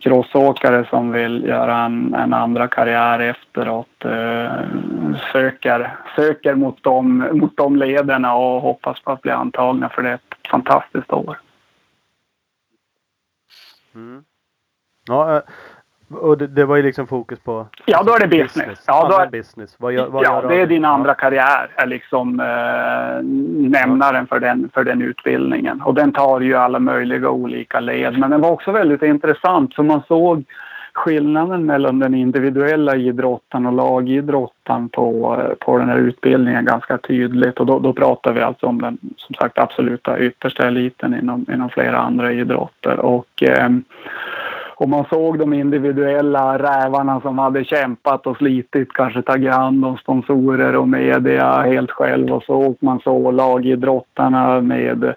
crossåkare 0.00 0.86
som 0.90 1.12
vill 1.12 1.44
göra 1.44 1.76
en, 1.76 2.14
en 2.14 2.34
andra 2.34 2.68
karriär 2.68 3.18
efteråt 3.18 4.04
eh, 4.04 4.52
söker, 5.32 5.96
söker 6.16 6.54
mot, 6.54 6.82
de, 6.82 7.28
mot 7.32 7.56
de 7.56 7.76
lederna 7.76 8.34
och 8.34 8.60
hoppas 8.60 9.00
på 9.00 9.12
att 9.12 9.22
bli 9.22 9.32
antagna 9.32 9.88
för 9.88 10.02
det 10.02 10.10
är 10.10 10.14
ett 10.14 10.48
fantastiskt 10.50 11.12
år. 11.12 11.38
Mm. 13.94 14.24
Ja, 15.06 15.36
eh, 15.36 15.42
och 16.10 16.38
det, 16.38 16.46
det 16.46 16.64
var 16.64 16.76
ju 16.76 16.82
liksom 16.82 17.06
fokus 17.06 17.38
på 17.38 17.66
Ja, 17.86 18.02
då 18.02 18.14
är 18.14 18.18
det 18.18 18.42
business. 18.42 18.84
Ja, 18.86 19.08
då 19.10 19.18
är, 19.18 19.26
business. 19.26 19.74
Vad 19.78 19.92
gör, 19.92 20.06
vad 20.06 20.24
ja, 20.24 20.42
det 20.48 20.60
är 20.60 20.66
din 20.66 20.84
andra 20.84 21.14
karriär, 21.14 21.68
är 21.74 21.86
liksom 21.86 22.40
eh, 22.40 23.24
nämnaren 23.70 24.26
för 24.26 24.40
den, 24.40 24.70
för 24.74 24.84
den 24.84 25.02
utbildningen. 25.02 25.82
Och 25.82 25.94
den 25.94 26.12
tar 26.12 26.40
ju 26.40 26.54
alla 26.54 26.78
möjliga 26.78 27.30
olika 27.30 27.80
led. 27.80 28.18
Men 28.18 28.30
den 28.30 28.40
var 28.40 28.50
också 28.50 28.72
väldigt 28.72 29.02
intressant 29.02 29.74
för 29.74 29.82
man 29.82 30.02
såg 30.08 30.44
skillnaden 30.98 31.66
mellan 31.66 31.98
den 31.98 32.14
individuella 32.14 32.96
idrotten 32.96 33.66
och 33.66 33.72
lagidrotten 33.72 34.88
på, 34.88 35.36
eh, 35.40 35.54
på 35.66 35.78
den 35.78 35.88
här 35.88 35.98
utbildningen 35.98 36.64
ganska 36.64 36.98
tydligt. 36.98 37.60
Och 37.60 37.66
då, 37.66 37.78
då 37.78 37.92
pratar 37.92 38.32
vi 38.32 38.40
alltså 38.40 38.66
om 38.66 38.80
den 38.80 38.98
som 39.16 39.34
sagt 39.34 39.58
absoluta 39.58 40.18
yttersta 40.18 40.66
eliten 40.66 41.14
inom, 41.14 41.46
inom 41.52 41.70
flera 41.70 41.98
andra 41.98 42.32
idrotter. 42.32 42.98
Och, 42.98 43.42
ehm, 43.42 43.84
och 44.78 44.88
man 44.88 45.04
såg 45.10 45.38
de 45.38 45.52
individuella 45.52 46.58
rävarna 46.58 47.20
som 47.20 47.38
hade 47.38 47.64
kämpat 47.64 48.26
och 48.26 48.36
slitit, 48.36 48.92
kanske 48.92 49.22
tagit 49.22 49.54
hand 49.54 49.84
om 49.84 49.96
sponsorer 49.96 50.76
och 50.76 50.88
media 50.88 51.62
helt 51.62 51.90
själv. 51.90 52.32
Och 52.32 52.42
så 52.42 52.74
man 52.80 53.00
såg 53.00 53.34
lagidrottarna 53.34 54.60
med 54.60 55.14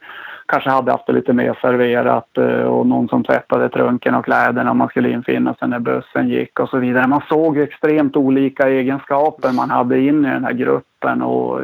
kanske 0.51 0.69
hade 0.69 0.91
haft 0.91 1.07
det 1.07 1.13
lite 1.13 1.33
mer 1.33 1.57
serverat 1.61 2.37
eh, 2.37 2.63
och 2.63 2.87
någon 2.87 3.07
som 3.07 3.23
tvättade 3.23 3.69
trunken 3.69 4.15
och 4.15 4.25
kläderna 4.25 4.71
om 4.71 4.77
man 4.77 4.87
skulle 4.87 5.09
infinna 5.09 5.53
sig 5.53 5.67
när 5.67 5.79
bussen 5.79 6.29
gick 6.29 6.59
och 6.59 6.69
så 6.69 6.77
vidare. 6.77 7.07
Man 7.07 7.21
såg 7.29 7.57
extremt 7.57 8.15
olika 8.15 8.69
egenskaper 8.69 9.51
man 9.51 9.69
hade 9.69 9.99
in 9.99 10.25
i 10.25 10.29
den 10.29 10.43
här 10.43 10.53
gruppen 10.53 11.21
och 11.21 11.59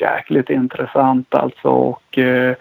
jäkligt 0.00 0.50
intressant 0.50 1.34
alltså. 1.34 1.68
Och, 1.68 2.18
eh, 2.18 2.54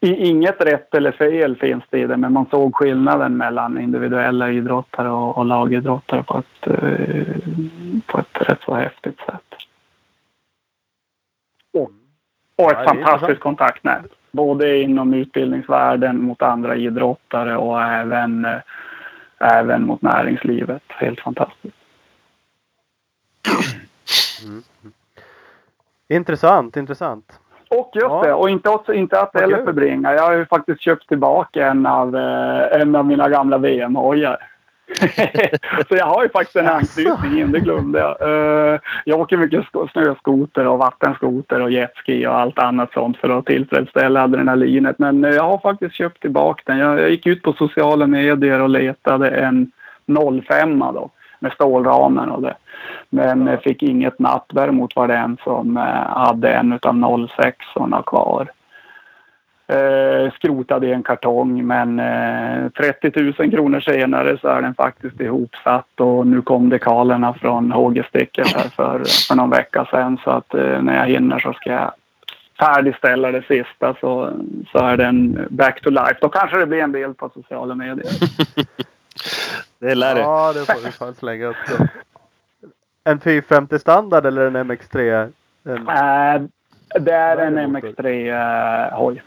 i- 0.00 0.26
Inget 0.28 0.60
rätt 0.60 0.94
eller 0.94 1.12
fel 1.12 1.56
finns 1.56 1.84
det 1.90 1.98
i 1.98 2.06
det, 2.06 2.16
men 2.16 2.32
man 2.32 2.46
såg 2.50 2.74
skillnaden 2.76 3.36
mellan 3.36 3.78
individuella 3.80 4.50
idrottare 4.50 5.10
och, 5.10 5.38
och 5.38 5.44
lagidrottare 5.44 6.22
på 6.22 6.38
ett, 6.38 6.66
eh, 6.66 7.36
på 8.06 8.18
ett 8.18 8.48
rätt 8.48 8.60
så 8.64 8.74
häftigt 8.74 9.18
sätt. 9.20 9.54
Och, 11.72 11.90
och 12.56 12.72
ett 12.72 12.78
Ja, 12.78 12.84
fantastiskt 12.84 13.40
kontaktnät. 13.40 14.04
Både 14.30 14.78
inom 14.82 15.14
utbildningsvärlden 15.14 16.22
mot 16.22 16.42
andra 16.42 16.76
idrottare 16.76 17.56
och 17.56 17.82
även, 17.82 18.44
eh, 18.44 18.58
även 19.38 19.86
mot 19.86 20.02
näringslivet. 20.02 20.82
Helt 20.88 21.20
fantastiskt. 21.20 21.76
Intressant, 26.08 26.76
intressant. 26.76 27.40
Och 27.70 27.90
just 27.94 28.06
Ja. 28.08 28.22
det, 28.24 28.32
och 28.32 28.50
inte, 28.50 28.68
också, 28.70 28.94
inte 28.94 29.20
att 29.20 29.40
heller 29.40 29.64
förbringa. 29.64 30.14
Jag 30.14 30.22
har 30.22 30.32
ju 30.32 30.46
faktiskt 30.46 30.80
köpt 30.80 31.08
tillbaka 31.08 31.66
en 31.66 31.86
av, 31.86 32.16
eh, 32.16 32.80
en 32.80 32.96
av 32.96 33.06
mina 33.06 33.28
gamla 33.28 33.58
VM-hojar. 33.58 34.36
så 35.88 35.96
jag 35.96 36.06
har 36.06 36.22
ju 36.22 36.28
faktiskt 36.28 36.56
en 36.56 36.66
anknytning 36.68 37.40
in, 37.40 37.52
det 37.52 37.60
glömde 37.60 37.98
jag. 37.98 38.16
Eh, 38.20 38.80
jag 39.04 39.20
åker 39.20 39.36
mycket 39.36 39.64
sko- 39.64 39.88
snöskoter 39.88 40.66
och 40.66 40.78
vattenskoter 40.78 41.60
och 41.62 41.70
jetski 41.70 42.26
och 42.26 42.34
allt 42.38 42.58
annat 42.58 42.92
sånt 42.92 43.16
för 43.16 43.38
att 43.38 43.46
tillfredsställa 43.46 44.22
adrenalinet. 44.22 44.98
Men 44.98 45.24
eh, 45.24 45.30
jag 45.34 45.42
har 45.42 45.58
faktiskt 45.58 45.94
köpt 45.94 46.20
tillbaka 46.20 46.62
den. 46.66 46.78
Jag, 46.78 47.00
jag 47.00 47.10
gick 47.10 47.26
ut 47.26 47.42
på 47.42 47.52
sociala 47.52 48.06
medier 48.06 48.60
och 48.60 48.68
letade 48.68 49.30
en 49.30 49.70
05 50.48 50.78
då 50.78 51.10
med 51.38 51.52
stålramen 51.52 52.30
och 52.30 52.42
det. 52.42 52.56
Men 53.10 53.48
eh, 53.48 53.60
fick 53.60 53.82
inget 53.82 54.18
napp. 54.18 54.46
Däremot 54.48 54.96
var 54.96 55.08
det 55.08 55.16
en 55.16 55.36
som 55.44 55.76
eh, 55.76 55.82
hade 56.18 56.52
en 56.52 56.72
utav 56.72 57.28
06 57.36 57.56
kvar. 58.06 58.48
Eh, 59.70 60.32
skrotad 60.32 60.84
i 60.84 60.92
en 60.92 61.02
kartong 61.02 61.66
men 61.66 62.00
eh, 62.00 62.68
30 62.68 63.32
000 63.38 63.50
kronor 63.50 63.80
senare 63.80 64.38
så 64.38 64.48
är 64.48 64.62
den 64.62 64.74
faktiskt 64.74 65.20
ihopsatt 65.20 66.00
och 66.00 66.26
nu 66.26 66.42
kom 66.42 66.68
dekalerna 66.68 67.34
från 67.34 67.72
HG 67.72 68.04
Stickers 68.08 68.54
här 68.54 68.68
för, 68.68 69.02
för 69.28 69.34
någon 69.34 69.50
vecka 69.50 69.88
sedan 69.90 70.18
så 70.24 70.30
att 70.30 70.54
eh, 70.54 70.82
när 70.82 70.96
jag 70.96 71.06
hinner 71.06 71.38
så 71.38 71.52
ska 71.52 71.72
jag 71.72 71.92
färdigställa 72.58 73.32
det 73.32 73.42
sista 73.42 73.94
så, 74.00 74.30
så 74.72 74.78
är 74.78 74.96
den 74.96 75.46
back 75.50 75.80
to 75.80 75.90
life. 75.90 76.16
Då 76.20 76.28
kanske 76.28 76.58
det 76.58 76.66
blir 76.66 76.82
en 76.82 76.92
bild 76.92 77.16
på 77.16 77.30
sociala 77.34 77.74
medier. 77.74 78.12
Det 79.78 79.94
lär 79.94 80.14
det. 80.14 80.20
Ja, 80.20 80.52
det 80.52 80.64
får 80.64 80.84
vi 80.84 80.90
fan 80.90 81.14
slänga 81.14 81.46
upp 81.46 81.56
då. 81.68 81.86
En 83.04 83.20
450 83.20 83.78
standard 83.78 84.26
eller 84.26 84.46
en 84.46 84.56
MX3? 84.56 85.32
En... 85.64 85.88
Eh, 85.88 86.48
det 87.00 87.12
är 87.12 87.36
en 87.36 87.76
MX3-hoj. 87.76 89.22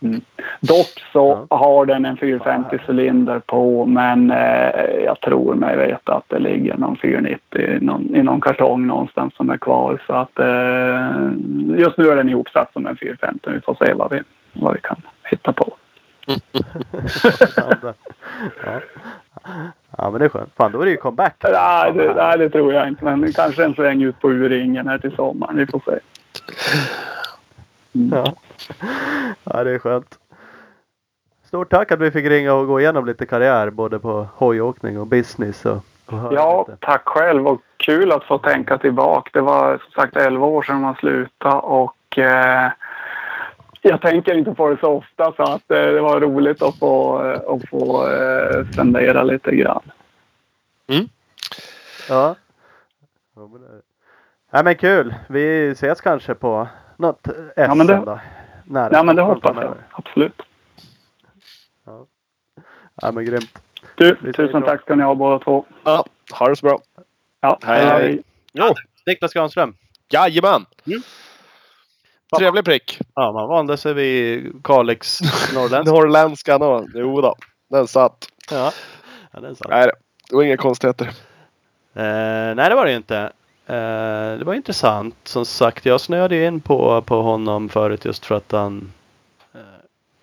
Mm. 0.00 0.20
Dock 0.60 1.04
så 1.12 1.46
har 1.50 1.86
den 1.86 2.04
en 2.04 2.16
450 2.16 2.78
cylinder 2.88 3.38
på 3.38 3.86
men 3.86 4.30
eh, 4.30 5.04
jag 5.04 5.20
tror 5.20 5.54
mig 5.54 5.76
veta 5.76 6.14
att 6.14 6.28
det 6.28 6.38
ligger 6.38 6.76
någon 6.76 6.96
490 6.96 7.60
i 7.60 7.84
någon, 7.84 8.16
i 8.16 8.22
någon 8.22 8.40
kartong 8.40 8.86
någonstans 8.86 9.34
som 9.36 9.50
är 9.50 9.56
kvar. 9.56 10.02
Så 10.06 10.12
att 10.12 10.38
eh, 10.38 11.80
just 11.80 11.98
nu 11.98 12.08
är 12.08 12.16
den 12.16 12.28
ihopsatt 12.28 12.72
som 12.72 12.86
en 12.86 12.96
450. 12.96 13.50
Vi 13.50 13.60
får 13.60 13.76
se 13.84 13.94
vad 13.94 14.10
vi, 14.10 14.22
vad 14.52 14.74
vi 14.74 14.80
kan 14.80 15.02
hitta 15.24 15.52
på. 15.52 15.76
Ja. 17.56 18.80
ja 19.98 20.10
men 20.10 20.18
det 20.18 20.24
är 20.24 20.28
skönt. 20.28 20.52
Fan 20.56 20.72
då 20.72 20.80
är 20.80 20.84
det 20.84 20.90
ju 20.90 20.96
comeback. 20.96 21.34
Nej 21.42 21.92
det, 21.92 22.14
nej, 22.14 22.38
det 22.38 22.50
tror 22.50 22.72
jag 22.72 22.88
inte. 22.88 23.04
Men 23.04 23.32
kanske 23.32 23.64
en 23.64 23.74
sväng 23.74 24.02
ut 24.02 24.20
på 24.20 24.32
U-ringen 24.32 24.88
här 24.88 24.98
till 24.98 25.14
sommaren. 25.16 25.56
Vi 25.56 25.66
får 25.66 25.82
se. 25.84 25.98
Ja. 27.92 28.34
ja, 29.44 29.64
det 29.64 29.70
är 29.70 29.78
skönt. 29.78 30.18
Stort 31.44 31.70
tack 31.70 31.92
att 31.92 32.00
vi 32.00 32.10
fick 32.10 32.26
ringa 32.26 32.54
och 32.54 32.66
gå 32.66 32.80
igenom 32.80 33.06
lite 33.06 33.26
karriär 33.26 33.70
både 33.70 33.98
på 33.98 34.28
hojåkning 34.34 34.98
och 34.98 35.06
business. 35.06 35.64
Och, 35.66 35.76
och 36.06 36.32
Ja, 36.32 36.64
lite. 36.68 36.86
tack 36.86 37.02
själv 37.08 37.46
och 37.48 37.60
kul 37.76 38.12
att 38.12 38.24
få 38.24 38.38
tänka 38.38 38.78
tillbaka. 38.78 39.30
Det 39.32 39.40
var 39.40 39.78
som 39.78 39.90
sagt 40.02 40.16
11 40.16 40.46
år 40.46 40.62
sedan 40.62 40.80
man 40.80 40.94
slutade 40.94 41.54
och 41.56 42.18
eh, 42.18 42.70
jag 43.88 44.00
tänker 44.02 44.34
inte 44.38 44.54
på 44.54 44.68
det 44.70 44.76
så 44.80 44.86
ofta 44.92 45.32
så 45.36 45.42
att 45.42 45.70
eh, 45.70 45.76
det 45.78 46.00
var 46.00 46.20
roligt 46.20 46.62
att 46.62 46.78
få, 46.78 47.24
eh, 47.24 47.40
att 47.54 47.68
få 47.70 48.08
eh, 48.10 48.66
spendera 48.72 49.22
lite 49.22 49.56
grann. 49.56 49.82
Ja. 52.08 52.36
ja 53.36 53.46
men, 53.46 53.60
det- 53.60 53.82
Nej 54.50 54.64
men 54.64 54.74
kul. 54.76 55.14
Vi 55.28 55.68
ses 55.70 56.00
kanske 56.00 56.34
på 56.34 56.68
något 56.96 57.20
SM 57.26 57.32
Ja, 57.56 57.74
men 57.74 57.86
det- 57.86 58.02
då. 58.06 58.20
Nära. 58.64 58.90
Ja, 58.92 59.02
men 59.02 59.16
det 59.16 59.22
hoppas 59.22 59.56
jag. 59.60 59.74
Absolut. 59.90 60.42
Ja 63.02 63.12
men 63.12 63.24
grymt. 63.24 63.58
Du, 63.94 64.32
tusen 64.32 64.62
tack 64.62 64.80
ska 64.82 64.94
ni 64.94 65.02
ha 65.02 65.14
båda 65.14 65.38
två. 65.38 65.64
Ja, 65.84 66.04
ha 66.32 66.48
det 66.48 66.56
så 66.56 66.66
bra. 66.66 66.78
Ja, 67.40 67.58
Hej, 67.64 67.84
hej. 67.86 68.22
Jo, 68.52 68.64
Niklas 69.06 69.32
Granström. 69.34 69.74
jajamän! 70.08 70.66
Mm. 70.86 71.00
Trevlig 72.38 72.64
prick. 72.64 72.98
Ja 73.14 73.32
man 73.32 73.48
vande 73.48 73.76
sig 73.76 73.94
vid 73.94 74.52
Kalix 74.64 75.20
norrländska. 75.54 75.82
Norrländska 75.92 76.58
då. 76.58 76.86
Jo 76.94 77.20
då. 77.20 77.34
Den 77.70 77.86
satt. 77.86 78.28
ja. 78.50 78.72
ja, 79.32 79.40
det 79.40 79.46
är 79.48 79.54
sant. 79.54 79.68
Nej, 79.68 79.90
det 80.30 80.36
var 80.36 80.42
inga 80.42 80.56
konstigheter. 80.56 81.06
Eh, 81.94 82.54
nej 82.54 82.68
det 82.68 82.74
var 82.74 82.84
det 82.84 82.90
ju 82.90 82.96
inte. 82.96 83.18
Eh, 83.66 84.38
det 84.38 84.42
var 84.44 84.54
intressant. 84.54 85.14
Som 85.24 85.44
sagt 85.44 85.86
jag 85.86 86.00
snöade 86.00 86.44
in 86.46 86.60
på, 86.60 87.02
på 87.02 87.22
honom 87.22 87.68
förut 87.68 88.04
just 88.04 88.26
för 88.26 88.34
att 88.34 88.52
han 88.52 88.92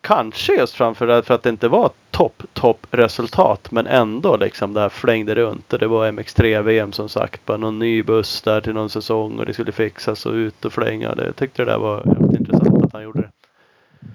Kanske 0.03 0.55
just 0.55 0.75
framför 0.75 1.07
det 1.07 1.23
för 1.23 1.33
att 1.33 1.43
det 1.43 1.49
inte 1.49 1.67
var 1.67 1.91
topp 2.11 2.43
topp 2.53 2.87
resultat 2.91 3.71
men 3.71 3.87
ändå 3.87 4.37
liksom 4.37 4.73
det 4.73 4.81
här 4.81 4.89
flängde 4.89 5.35
runt 5.35 5.73
och 5.73 5.79
det 5.79 5.87
var 5.87 6.11
MX3 6.11 6.61
VM 6.61 6.91
som 6.91 7.09
sagt. 7.09 7.45
Bara 7.45 7.57
någon 7.57 7.79
ny 7.79 8.03
buss 8.03 8.41
där 8.41 8.61
till 8.61 8.73
någon 8.73 8.89
säsong 8.89 9.39
och 9.39 9.45
det 9.45 9.53
skulle 9.53 9.71
fixas 9.71 10.25
och 10.25 10.33
ut 10.33 10.65
och 10.65 10.73
flänga. 10.73 11.15
Det, 11.15 11.25
jag 11.25 11.35
tyckte 11.35 11.65
det 11.65 11.71
där 11.71 11.77
var 11.77 12.03
jävligt 12.05 12.39
intressant 12.39 12.83
att 12.83 12.93
han 12.93 13.03
gjorde 13.03 13.21
det. 13.21 13.29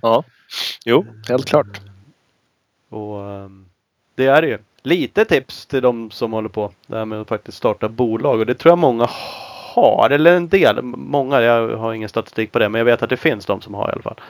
Ja. 0.03 0.25
Jo, 0.85 1.07
helt 1.29 1.47
klart. 1.47 1.81
Och 2.89 3.31
ehm, 3.31 3.67
det 4.15 4.27
är 4.27 4.43
det 4.43 4.49
ju. 4.49 4.59
Lite 4.83 5.25
tips 5.25 5.67
till 5.67 5.83
de 5.83 6.11
som 6.11 6.33
håller 6.33 6.49
på. 6.49 6.73
Det 6.87 6.97
här 6.97 7.05
med 7.05 7.21
att 7.21 7.29
faktiskt 7.29 7.59
starta 7.59 7.89
bolag. 7.89 8.41
Och 8.41 8.47
det 8.47 8.55
tror 8.55 8.71
jag 8.71 8.79
många 8.79 9.07
har. 9.75 10.11
Eller 10.11 10.37
en 10.37 10.49
del. 10.49 10.83
Många. 10.83 11.41
Jag 11.41 11.77
har 11.77 11.93
ingen 11.93 12.09
statistik 12.09 12.53
på 12.53 12.59
det. 12.59 12.69
Men 12.69 12.79
jag 12.79 12.85
vet 12.85 13.03
att 13.03 13.11
det 13.11 13.17
finns 13.17 13.47
de 13.47 13.61
som 13.61 13.75
har 13.75 13.89
i 13.89 13.93
alla 13.93 14.03
fall. 14.03 14.21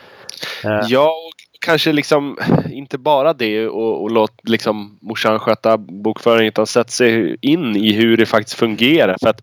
Eh, 0.64 0.80
Ja, 0.88 1.08
och 1.10 1.37
kanske 1.68 1.92
liksom 1.92 2.36
inte 2.70 2.98
bara 2.98 3.32
det 3.32 3.68
och, 3.68 4.02
och 4.02 4.10
låt 4.10 4.48
liksom 4.48 4.98
morsan 5.00 5.38
sköta 5.38 5.76
bokföringen 5.78 6.48
utan 6.48 6.66
sätt 6.66 6.90
sig 6.90 7.36
in 7.40 7.76
i 7.76 7.92
hur 7.92 8.16
det 8.16 8.26
faktiskt 8.26 8.58
fungerar. 8.58 9.16
För 9.22 9.28
att 9.28 9.40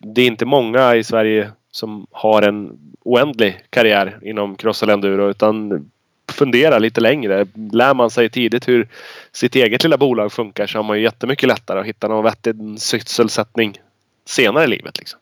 det 0.00 0.22
är 0.22 0.26
inte 0.26 0.46
många 0.46 0.96
i 0.96 1.04
Sverige 1.04 1.50
som 1.70 2.06
har 2.10 2.42
en 2.42 2.78
oändlig 3.04 3.60
karriär 3.70 4.18
inom 4.22 4.56
cross 4.56 4.82
eller 4.82 4.92
enduro 4.92 5.30
utan 5.30 5.84
fundera 6.32 6.78
lite 6.78 7.00
längre. 7.00 7.46
Lär 7.72 7.94
man 7.94 8.10
sig 8.10 8.30
tidigt 8.30 8.68
hur 8.68 8.88
sitt 9.32 9.54
eget 9.54 9.82
lilla 9.82 9.96
bolag 9.96 10.32
funkar 10.32 10.66
så 10.66 10.78
har 10.78 10.82
man 10.82 10.96
ju 10.96 11.02
jättemycket 11.02 11.48
lättare 11.48 11.80
att 11.80 11.86
hitta 11.86 12.08
någon 12.08 12.24
vettig 12.24 12.54
sysselsättning 12.78 13.78
senare 14.26 14.64
i 14.64 14.68
livet. 14.68 14.98
Liksom 14.98 15.20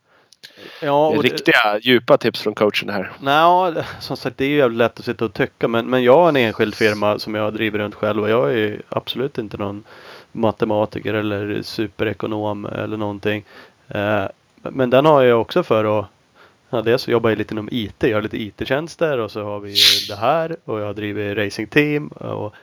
ja, 0.82 1.06
och 1.08 1.22
det- 1.22 1.28
Riktiga 1.28 1.78
djupa 1.80 2.18
tips 2.18 2.40
från 2.42 2.54
coachen 2.54 2.88
här. 2.88 3.12
Nja, 3.20 3.84
som 4.00 4.16
sagt 4.16 4.36
det 4.38 4.44
är 4.44 4.48
ju 4.48 4.68
lätt 4.68 4.98
att 4.98 5.04
sitta 5.04 5.24
och 5.24 5.32
tycka. 5.34 5.68
Men, 5.68 5.86
men 5.90 6.04
jag 6.04 6.16
har 6.16 6.28
en 6.28 6.36
enskild 6.36 6.74
firma 6.74 7.18
som 7.18 7.34
jag 7.34 7.54
driver 7.54 7.78
runt 7.78 7.94
själv. 7.94 8.22
Och 8.22 8.30
jag 8.30 8.50
är 8.52 8.56
ju 8.56 8.80
absolut 8.88 9.38
inte 9.38 9.56
någon 9.56 9.84
matematiker 10.32 11.14
eller 11.14 11.62
superekonom 11.62 12.66
eller 12.66 12.96
någonting. 12.96 13.44
Eh, 13.88 14.24
men 14.62 14.90
den 14.90 15.06
har 15.06 15.22
jag 15.22 15.40
också 15.40 15.62
för 15.62 15.98
att 16.00 16.06
Ja, 16.70 16.82
dels 16.82 17.02
så 17.02 17.10
jobbar 17.10 17.30
jag 17.30 17.38
lite 17.38 17.54
inom 17.54 17.68
IT, 17.72 17.94
jag 17.98 18.16
har 18.16 18.22
lite 18.22 18.42
IT-tjänster 18.42 19.18
och 19.18 19.30
så 19.30 19.42
har 19.44 19.60
vi 19.60 19.74
det 20.08 20.16
här 20.16 20.56
och 20.64 20.80
jag 20.80 20.96
driver 20.96 21.34
racingteam 21.34 22.08
och, 22.08 22.54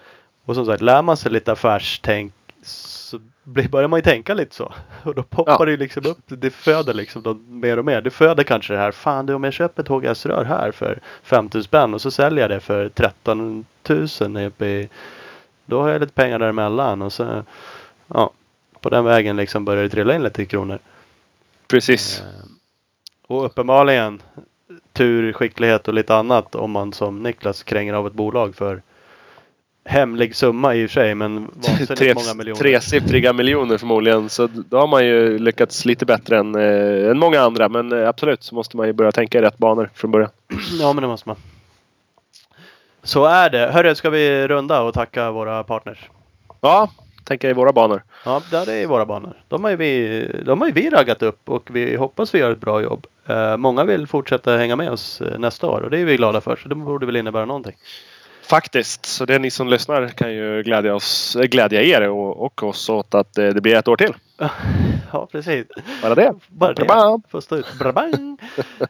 och 0.45 0.55
som 0.55 0.65
sagt 0.65 0.81
lär 0.81 1.01
man 1.01 1.17
sig 1.17 1.31
lite 1.31 1.51
affärstänk 1.51 2.33
så 2.63 3.19
börjar 3.43 3.87
man 3.87 3.97
ju 3.97 4.01
tänka 4.03 4.33
lite 4.33 4.55
så. 4.55 4.73
Och 5.03 5.15
då 5.15 5.23
poppar 5.23 5.53
Ja. 5.59 5.65
det 5.65 5.71
ju 5.71 5.77
liksom 5.77 6.05
upp, 6.05 6.17
det 6.27 6.49
föder 6.49 6.93
liksom 6.93 7.21
då 7.21 7.33
mer 7.33 7.79
och 7.79 7.85
mer. 7.85 8.01
Det 8.01 8.09
föder 8.11 8.43
kanske 8.43 8.73
det 8.73 8.79
här, 8.79 8.91
fan 8.91 9.25
du 9.25 9.33
om 9.33 9.43
jag 9.43 9.53
köper 9.53 9.83
ett 9.83 9.89
HGS-rör 9.89 10.43
här 10.45 10.71
för 10.71 10.99
5000 11.23 11.63
spänn 11.63 11.93
och 11.93 12.01
så 12.01 12.11
säljer 12.11 12.41
jag 12.41 12.49
det 12.49 12.59
för 12.59 12.89
13 12.89 13.65
000 13.89 14.45
uppe 14.45 14.65
i, 14.65 14.89
då 15.65 15.81
har 15.81 15.89
jag 15.89 16.01
lite 16.01 16.13
pengar 16.13 16.39
däremellan 16.39 17.01
och 17.01 17.13
så 17.13 17.43
ja, 18.07 18.31
på 18.79 18.89
den 18.89 19.05
vägen 19.05 19.35
liksom 19.35 19.65
börjar 19.65 19.83
det 19.83 19.89
trilla 19.89 20.15
in 20.15 20.23
lite 20.23 20.45
kronor. 20.45 20.79
Precis. 21.67 22.21
Eh, 22.21 22.25
Och 23.27 23.45
uppenbarligen 23.45 24.21
tur, 24.93 25.33
skicklighet 25.33 25.87
och 25.87 25.93
lite 25.93 26.15
annat 26.15 26.55
om 26.55 26.71
man 26.71 26.93
som 26.93 27.23
Niklas 27.23 27.63
kränger 27.63 27.93
av 27.93 28.07
ett 28.07 28.13
bolag 28.13 28.55
för 28.55 28.81
hemlig 29.85 30.35
summa 30.35 30.75
i 30.75 30.85
och 30.85 30.89
för 30.89 30.93
sig 30.93 31.15
men 31.15 31.45
vansinnigt 31.55 31.95
Tre, 31.97 32.13
många 32.13 32.33
miljoner. 32.33 32.59
tresiffriga 32.59 33.33
miljoner 33.33 33.77
förmodligen. 33.77 34.29
Så 34.29 34.47
då 34.47 34.77
har 34.77 34.87
man 34.87 35.05
ju 35.05 35.39
lyckats 35.39 35.85
lite 35.85 36.05
bättre 36.05 36.37
än, 36.37 36.55
eh, 36.55 37.09
än 37.11 37.19
många 37.19 37.41
andra. 37.41 37.69
Men 37.69 37.91
eh, 37.91 38.09
absolut 38.09 38.43
så 38.43 38.55
måste 38.55 38.77
man 38.77 38.87
ju 38.87 38.93
börja 38.93 39.11
tänka 39.11 39.37
i 39.37 39.41
rätt 39.41 39.57
banor 39.57 39.89
från 39.93 40.11
början. 40.11 40.29
Ja 40.79 40.93
men 40.93 41.01
det 41.01 41.07
måste 41.07 41.29
man. 41.29 41.37
Så 43.03 43.25
är 43.25 43.49
det. 43.49 43.71
Hörru, 43.71 43.95
ska 43.95 44.09
vi 44.09 44.47
runda 44.47 44.81
och 44.81 44.93
tacka 44.93 45.31
våra 45.31 45.63
partners? 45.63 46.09
Ja, 46.61 46.89
tänka 47.23 47.49
i 47.49 47.53
våra 47.53 47.73
banor. 47.73 48.03
Ja, 48.25 48.41
där 48.51 48.69
är 48.69 48.87
våra 48.87 49.05
banor. 49.05 49.33
De 49.47 49.63
har 49.63 49.71
ju 49.71 49.77
vi, 49.77 50.27
de 50.45 50.61
har 50.61 50.67
ju 50.67 50.73
vi 50.73 50.89
raggat 50.89 51.23
upp 51.23 51.49
och 51.49 51.69
vi 51.71 51.95
hoppas 51.95 52.35
vi 52.35 52.39
gör 52.39 52.51
ett 52.51 52.59
bra 52.59 52.81
jobb. 52.81 53.05
Eh, 53.27 53.57
många 53.57 53.83
vill 53.83 54.07
fortsätta 54.07 54.57
hänga 54.57 54.75
med 54.75 54.91
oss 54.91 55.21
eh, 55.21 55.39
nästa 55.39 55.67
år 55.67 55.81
och 55.81 55.89
det 55.89 55.99
är 55.99 56.05
vi 56.05 56.17
glada 56.17 56.41
för. 56.41 56.55
Så 56.55 56.69
det 56.69 56.75
borde 56.75 57.05
väl 57.05 57.15
innebära 57.15 57.45
någonting. 57.45 57.75
Faktiskt. 58.43 59.05
Så 59.05 59.25
det 59.25 59.39
ni 59.39 59.51
som 59.51 59.67
lyssnar 59.67 60.07
kan 60.07 60.33
ju 60.33 60.63
glädja, 60.63 60.95
oss, 60.95 61.35
eh, 61.35 61.43
glädja 61.43 61.81
er 61.81 62.09
och, 62.09 62.45
och 62.45 62.63
oss 62.63 62.89
åt 62.89 63.15
att 63.15 63.37
eh, 63.37 63.47
det 63.47 63.61
blir 63.61 63.75
ett 63.75 63.87
år 63.87 63.97
till. 63.97 64.13
Ja, 65.15 65.27
precis. 65.31 65.65
Bara 66.01 66.15
det. 66.15 66.33
Bara 66.47 66.73
det. 67.31 67.41
Stå 67.41 67.55
ut. 67.55 67.65
Brabang! 67.79 68.37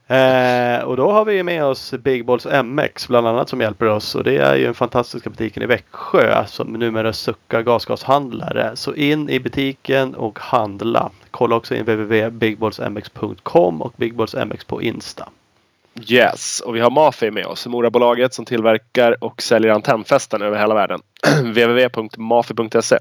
eh, 0.08 0.84
och 0.84 0.98
då 0.98 1.12
har 1.12 1.26
vi 1.26 1.44
med 1.44 1.66
oss 1.66 1.94
Big 2.00 2.26
Balls 2.26 2.48
MX 2.64 3.08
bland 3.08 3.28
annat 3.28 3.50
som 3.50 3.62
hjälper 3.62 3.86
oss. 3.86 4.16
Och 4.16 4.24
det 4.24 4.38
är 4.38 4.56
ju 4.56 4.66
den 4.66 4.74
fantastiska 4.74 5.30
butiken 5.30 5.64
i 5.64 5.66
Växjö 5.66 6.46
som 6.48 6.68
numera 6.68 7.14
suckar 7.14 7.62
gasgashandlare. 7.62 8.72
Så 8.76 8.94
in 8.94 9.30
i 9.30 9.40
butiken 9.40 10.16
och 10.16 10.40
handla. 10.40 11.10
Kolla 11.32 11.56
också 11.56 11.76
in 11.76 11.82
www.bigballsmx.com 11.82 13.82
och 13.82 13.94
bigballsmx 13.98 14.66
på 14.66 14.82
Insta. 14.82 15.30
Yes, 16.02 16.60
och 16.60 16.76
vi 16.76 16.80
har 16.80 16.92
Mafi 16.92 17.32
med 17.32 17.46
oss. 17.46 17.68
Morabolaget 17.68 18.34
som 18.34 18.46
tillverkar 18.46 19.24
och 19.24 19.42
säljer 19.42 19.72
antennfästen 19.72 20.42
över 20.42 20.60
hela 20.60 20.74
världen. 20.74 21.00
www.mafi.se 21.44 23.00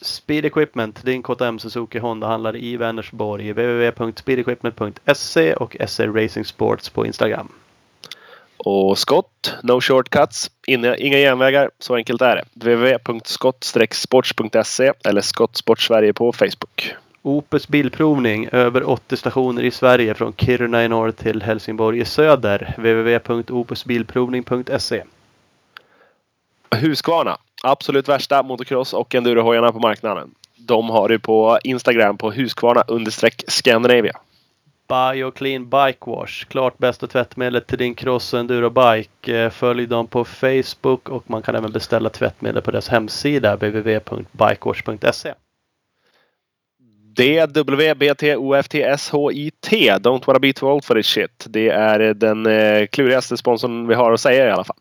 Speed 0.00 0.44
Equipment, 0.44 1.04
din 1.04 1.22
KTM 1.22 1.58
Suzuki 1.58 1.98
Honda-handlare 1.98 2.58
i 2.58 2.76
Vänersborg. 2.76 3.52
www.speedequipment.se 3.52 5.54
och 5.54 5.76
SE 5.86 6.06
Racing 6.06 6.46
Sports 6.46 6.90
på 6.90 7.06
Instagram. 7.06 7.52
Och 8.56 8.98
skott, 8.98 9.54
no 9.62 9.80
shortcuts, 9.80 10.50
inga, 10.66 10.96
inga 10.96 11.16
genvägar. 11.16 11.70
Så 11.78 11.94
enkelt 11.94 12.22
är 12.22 12.36
det. 12.36 12.44
www.skott-sports.se 12.54 14.92
eller 15.04 15.20
Skott 15.20 15.56
Sport 15.56 15.80
Sverige 15.80 16.12
på 16.12 16.32
Facebook. 16.32 16.94
Opus 17.26 17.68
Bilprovning, 17.68 18.48
över 18.52 18.90
80 18.90 19.16
stationer 19.16 19.62
i 19.62 19.70
Sverige 19.70 20.14
från 20.14 20.32
Kiruna 20.32 20.84
i 20.84 20.88
norr 20.88 21.10
till 21.10 21.42
Helsingborg 21.42 22.00
i 22.00 22.04
söder. 22.04 22.74
www.opusbilprovning.se 22.76 25.02
Husqvarna, 26.70 27.38
absolut 27.62 28.08
värsta 28.08 28.42
motocross 28.42 28.92
och 28.92 29.14
endurohojarna 29.14 29.72
på 29.72 29.78
marknaden. 29.78 30.34
De 30.56 30.90
har 30.90 31.08
du 31.08 31.18
på 31.18 31.58
Instagram 31.64 32.18
på 32.18 32.30
Husqvarna 32.30 32.84
Scandinavia. 33.48 34.16
Bioclean 34.88 35.70
Bike 35.70 36.10
Wash, 36.10 36.44
klart 36.44 36.78
bästa 36.78 37.06
tvättmedlet 37.06 37.66
till 37.66 37.78
din 37.78 37.94
cross 37.94 38.34
och 38.34 38.40
endurobike. 38.40 39.40
Eh, 39.40 39.50
Följ 39.50 39.86
dem 39.86 40.06
på 40.06 40.24
Facebook 40.24 41.08
och 41.08 41.30
man 41.30 41.42
kan 41.42 41.54
även 41.54 41.72
beställa 41.72 42.10
tvättmedel 42.10 42.62
på 42.62 42.70
deras 42.70 42.88
hemsida 42.88 43.56
www.bikewash.se. 43.56 45.34
DWBTOFTSHIT, 47.16 48.42
Don't 50.00 50.26
wanna 50.26 50.38
be 50.38 50.52
too 50.52 50.68
old 50.68 50.84
for 50.84 50.94
this 50.94 51.06
shit. 51.06 51.46
Det 51.48 51.68
är 51.68 52.14
den 52.14 52.46
eh, 52.46 52.86
klurigaste 52.86 53.36
sponsorn 53.36 53.86
vi 53.86 53.94
har 53.94 54.12
att 54.12 54.20
säga 54.20 54.48
i 54.48 54.50
alla 54.50 54.64
fall. 54.64 54.76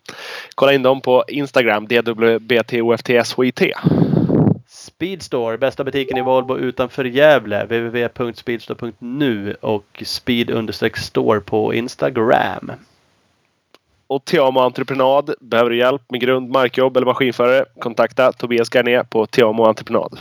Kolla 0.55 0.73
in 0.73 0.83
dem 0.83 1.01
på 1.01 1.23
Instagram, 1.27 1.87
DWBTOFTSHIT. 1.87 3.61
Speedstore, 4.67 5.57
bästa 5.57 5.83
butiken 5.83 6.17
i 6.17 6.21
Volvo 6.21 6.57
utanför 6.57 7.05
Gävle. 7.05 7.63
www.speedstore.nu 7.63 9.55
och 9.61 10.03
speed-store 10.05 11.39
på 11.39 11.73
Instagram. 11.73 12.71
Och 14.07 14.25
Tiamo 14.25 14.59
Entreprenad. 14.59 15.33
Behöver 15.39 15.69
du 15.69 15.77
hjälp 15.77 16.01
med 16.09 16.21
grund, 16.21 16.49
markjobb 16.49 16.97
eller 16.97 17.05
maskinförare? 17.05 17.65
Kontakta 17.79 18.31
Tobias 18.31 18.69
Garné 18.69 19.03
på 19.03 19.25
Tiamo 19.25 19.65
Entreprenad. 19.65 20.19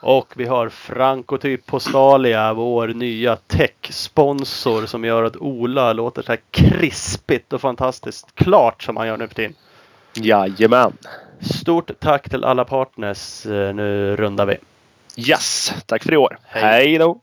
Och 0.00 0.32
vi 0.36 0.44
har 0.44 0.68
Francotyp 0.68 1.66
Postalia, 1.66 2.54
vår 2.54 2.88
nya 2.88 3.36
tech-sponsor 3.36 4.86
som 4.86 5.04
gör 5.04 5.22
att 5.24 5.36
Ola 5.36 5.92
låter 5.92 6.22
så 6.22 6.32
här 6.32 6.40
krispigt 6.50 7.52
och 7.52 7.60
fantastiskt 7.60 8.34
klart 8.34 8.82
som 8.82 8.96
han 8.96 9.06
gör 9.06 9.16
nu 9.16 9.28
för 9.28 9.34
tiden. 9.34 9.54
Jajamän. 10.14 10.92
Stort 11.40 11.90
tack 12.00 12.28
till 12.30 12.44
alla 12.44 12.64
partners. 12.64 13.46
Eh, 13.46 13.74
Nu 13.74 14.16
rundar 14.16 14.46
vi. 14.46 14.56
Yes, 15.16 15.72
tack 15.86 16.02
för 16.02 16.12
i 16.12 16.16
år. 16.16 16.38
Hej. 16.44 16.62
Hej 16.62 16.98
då! 16.98 17.20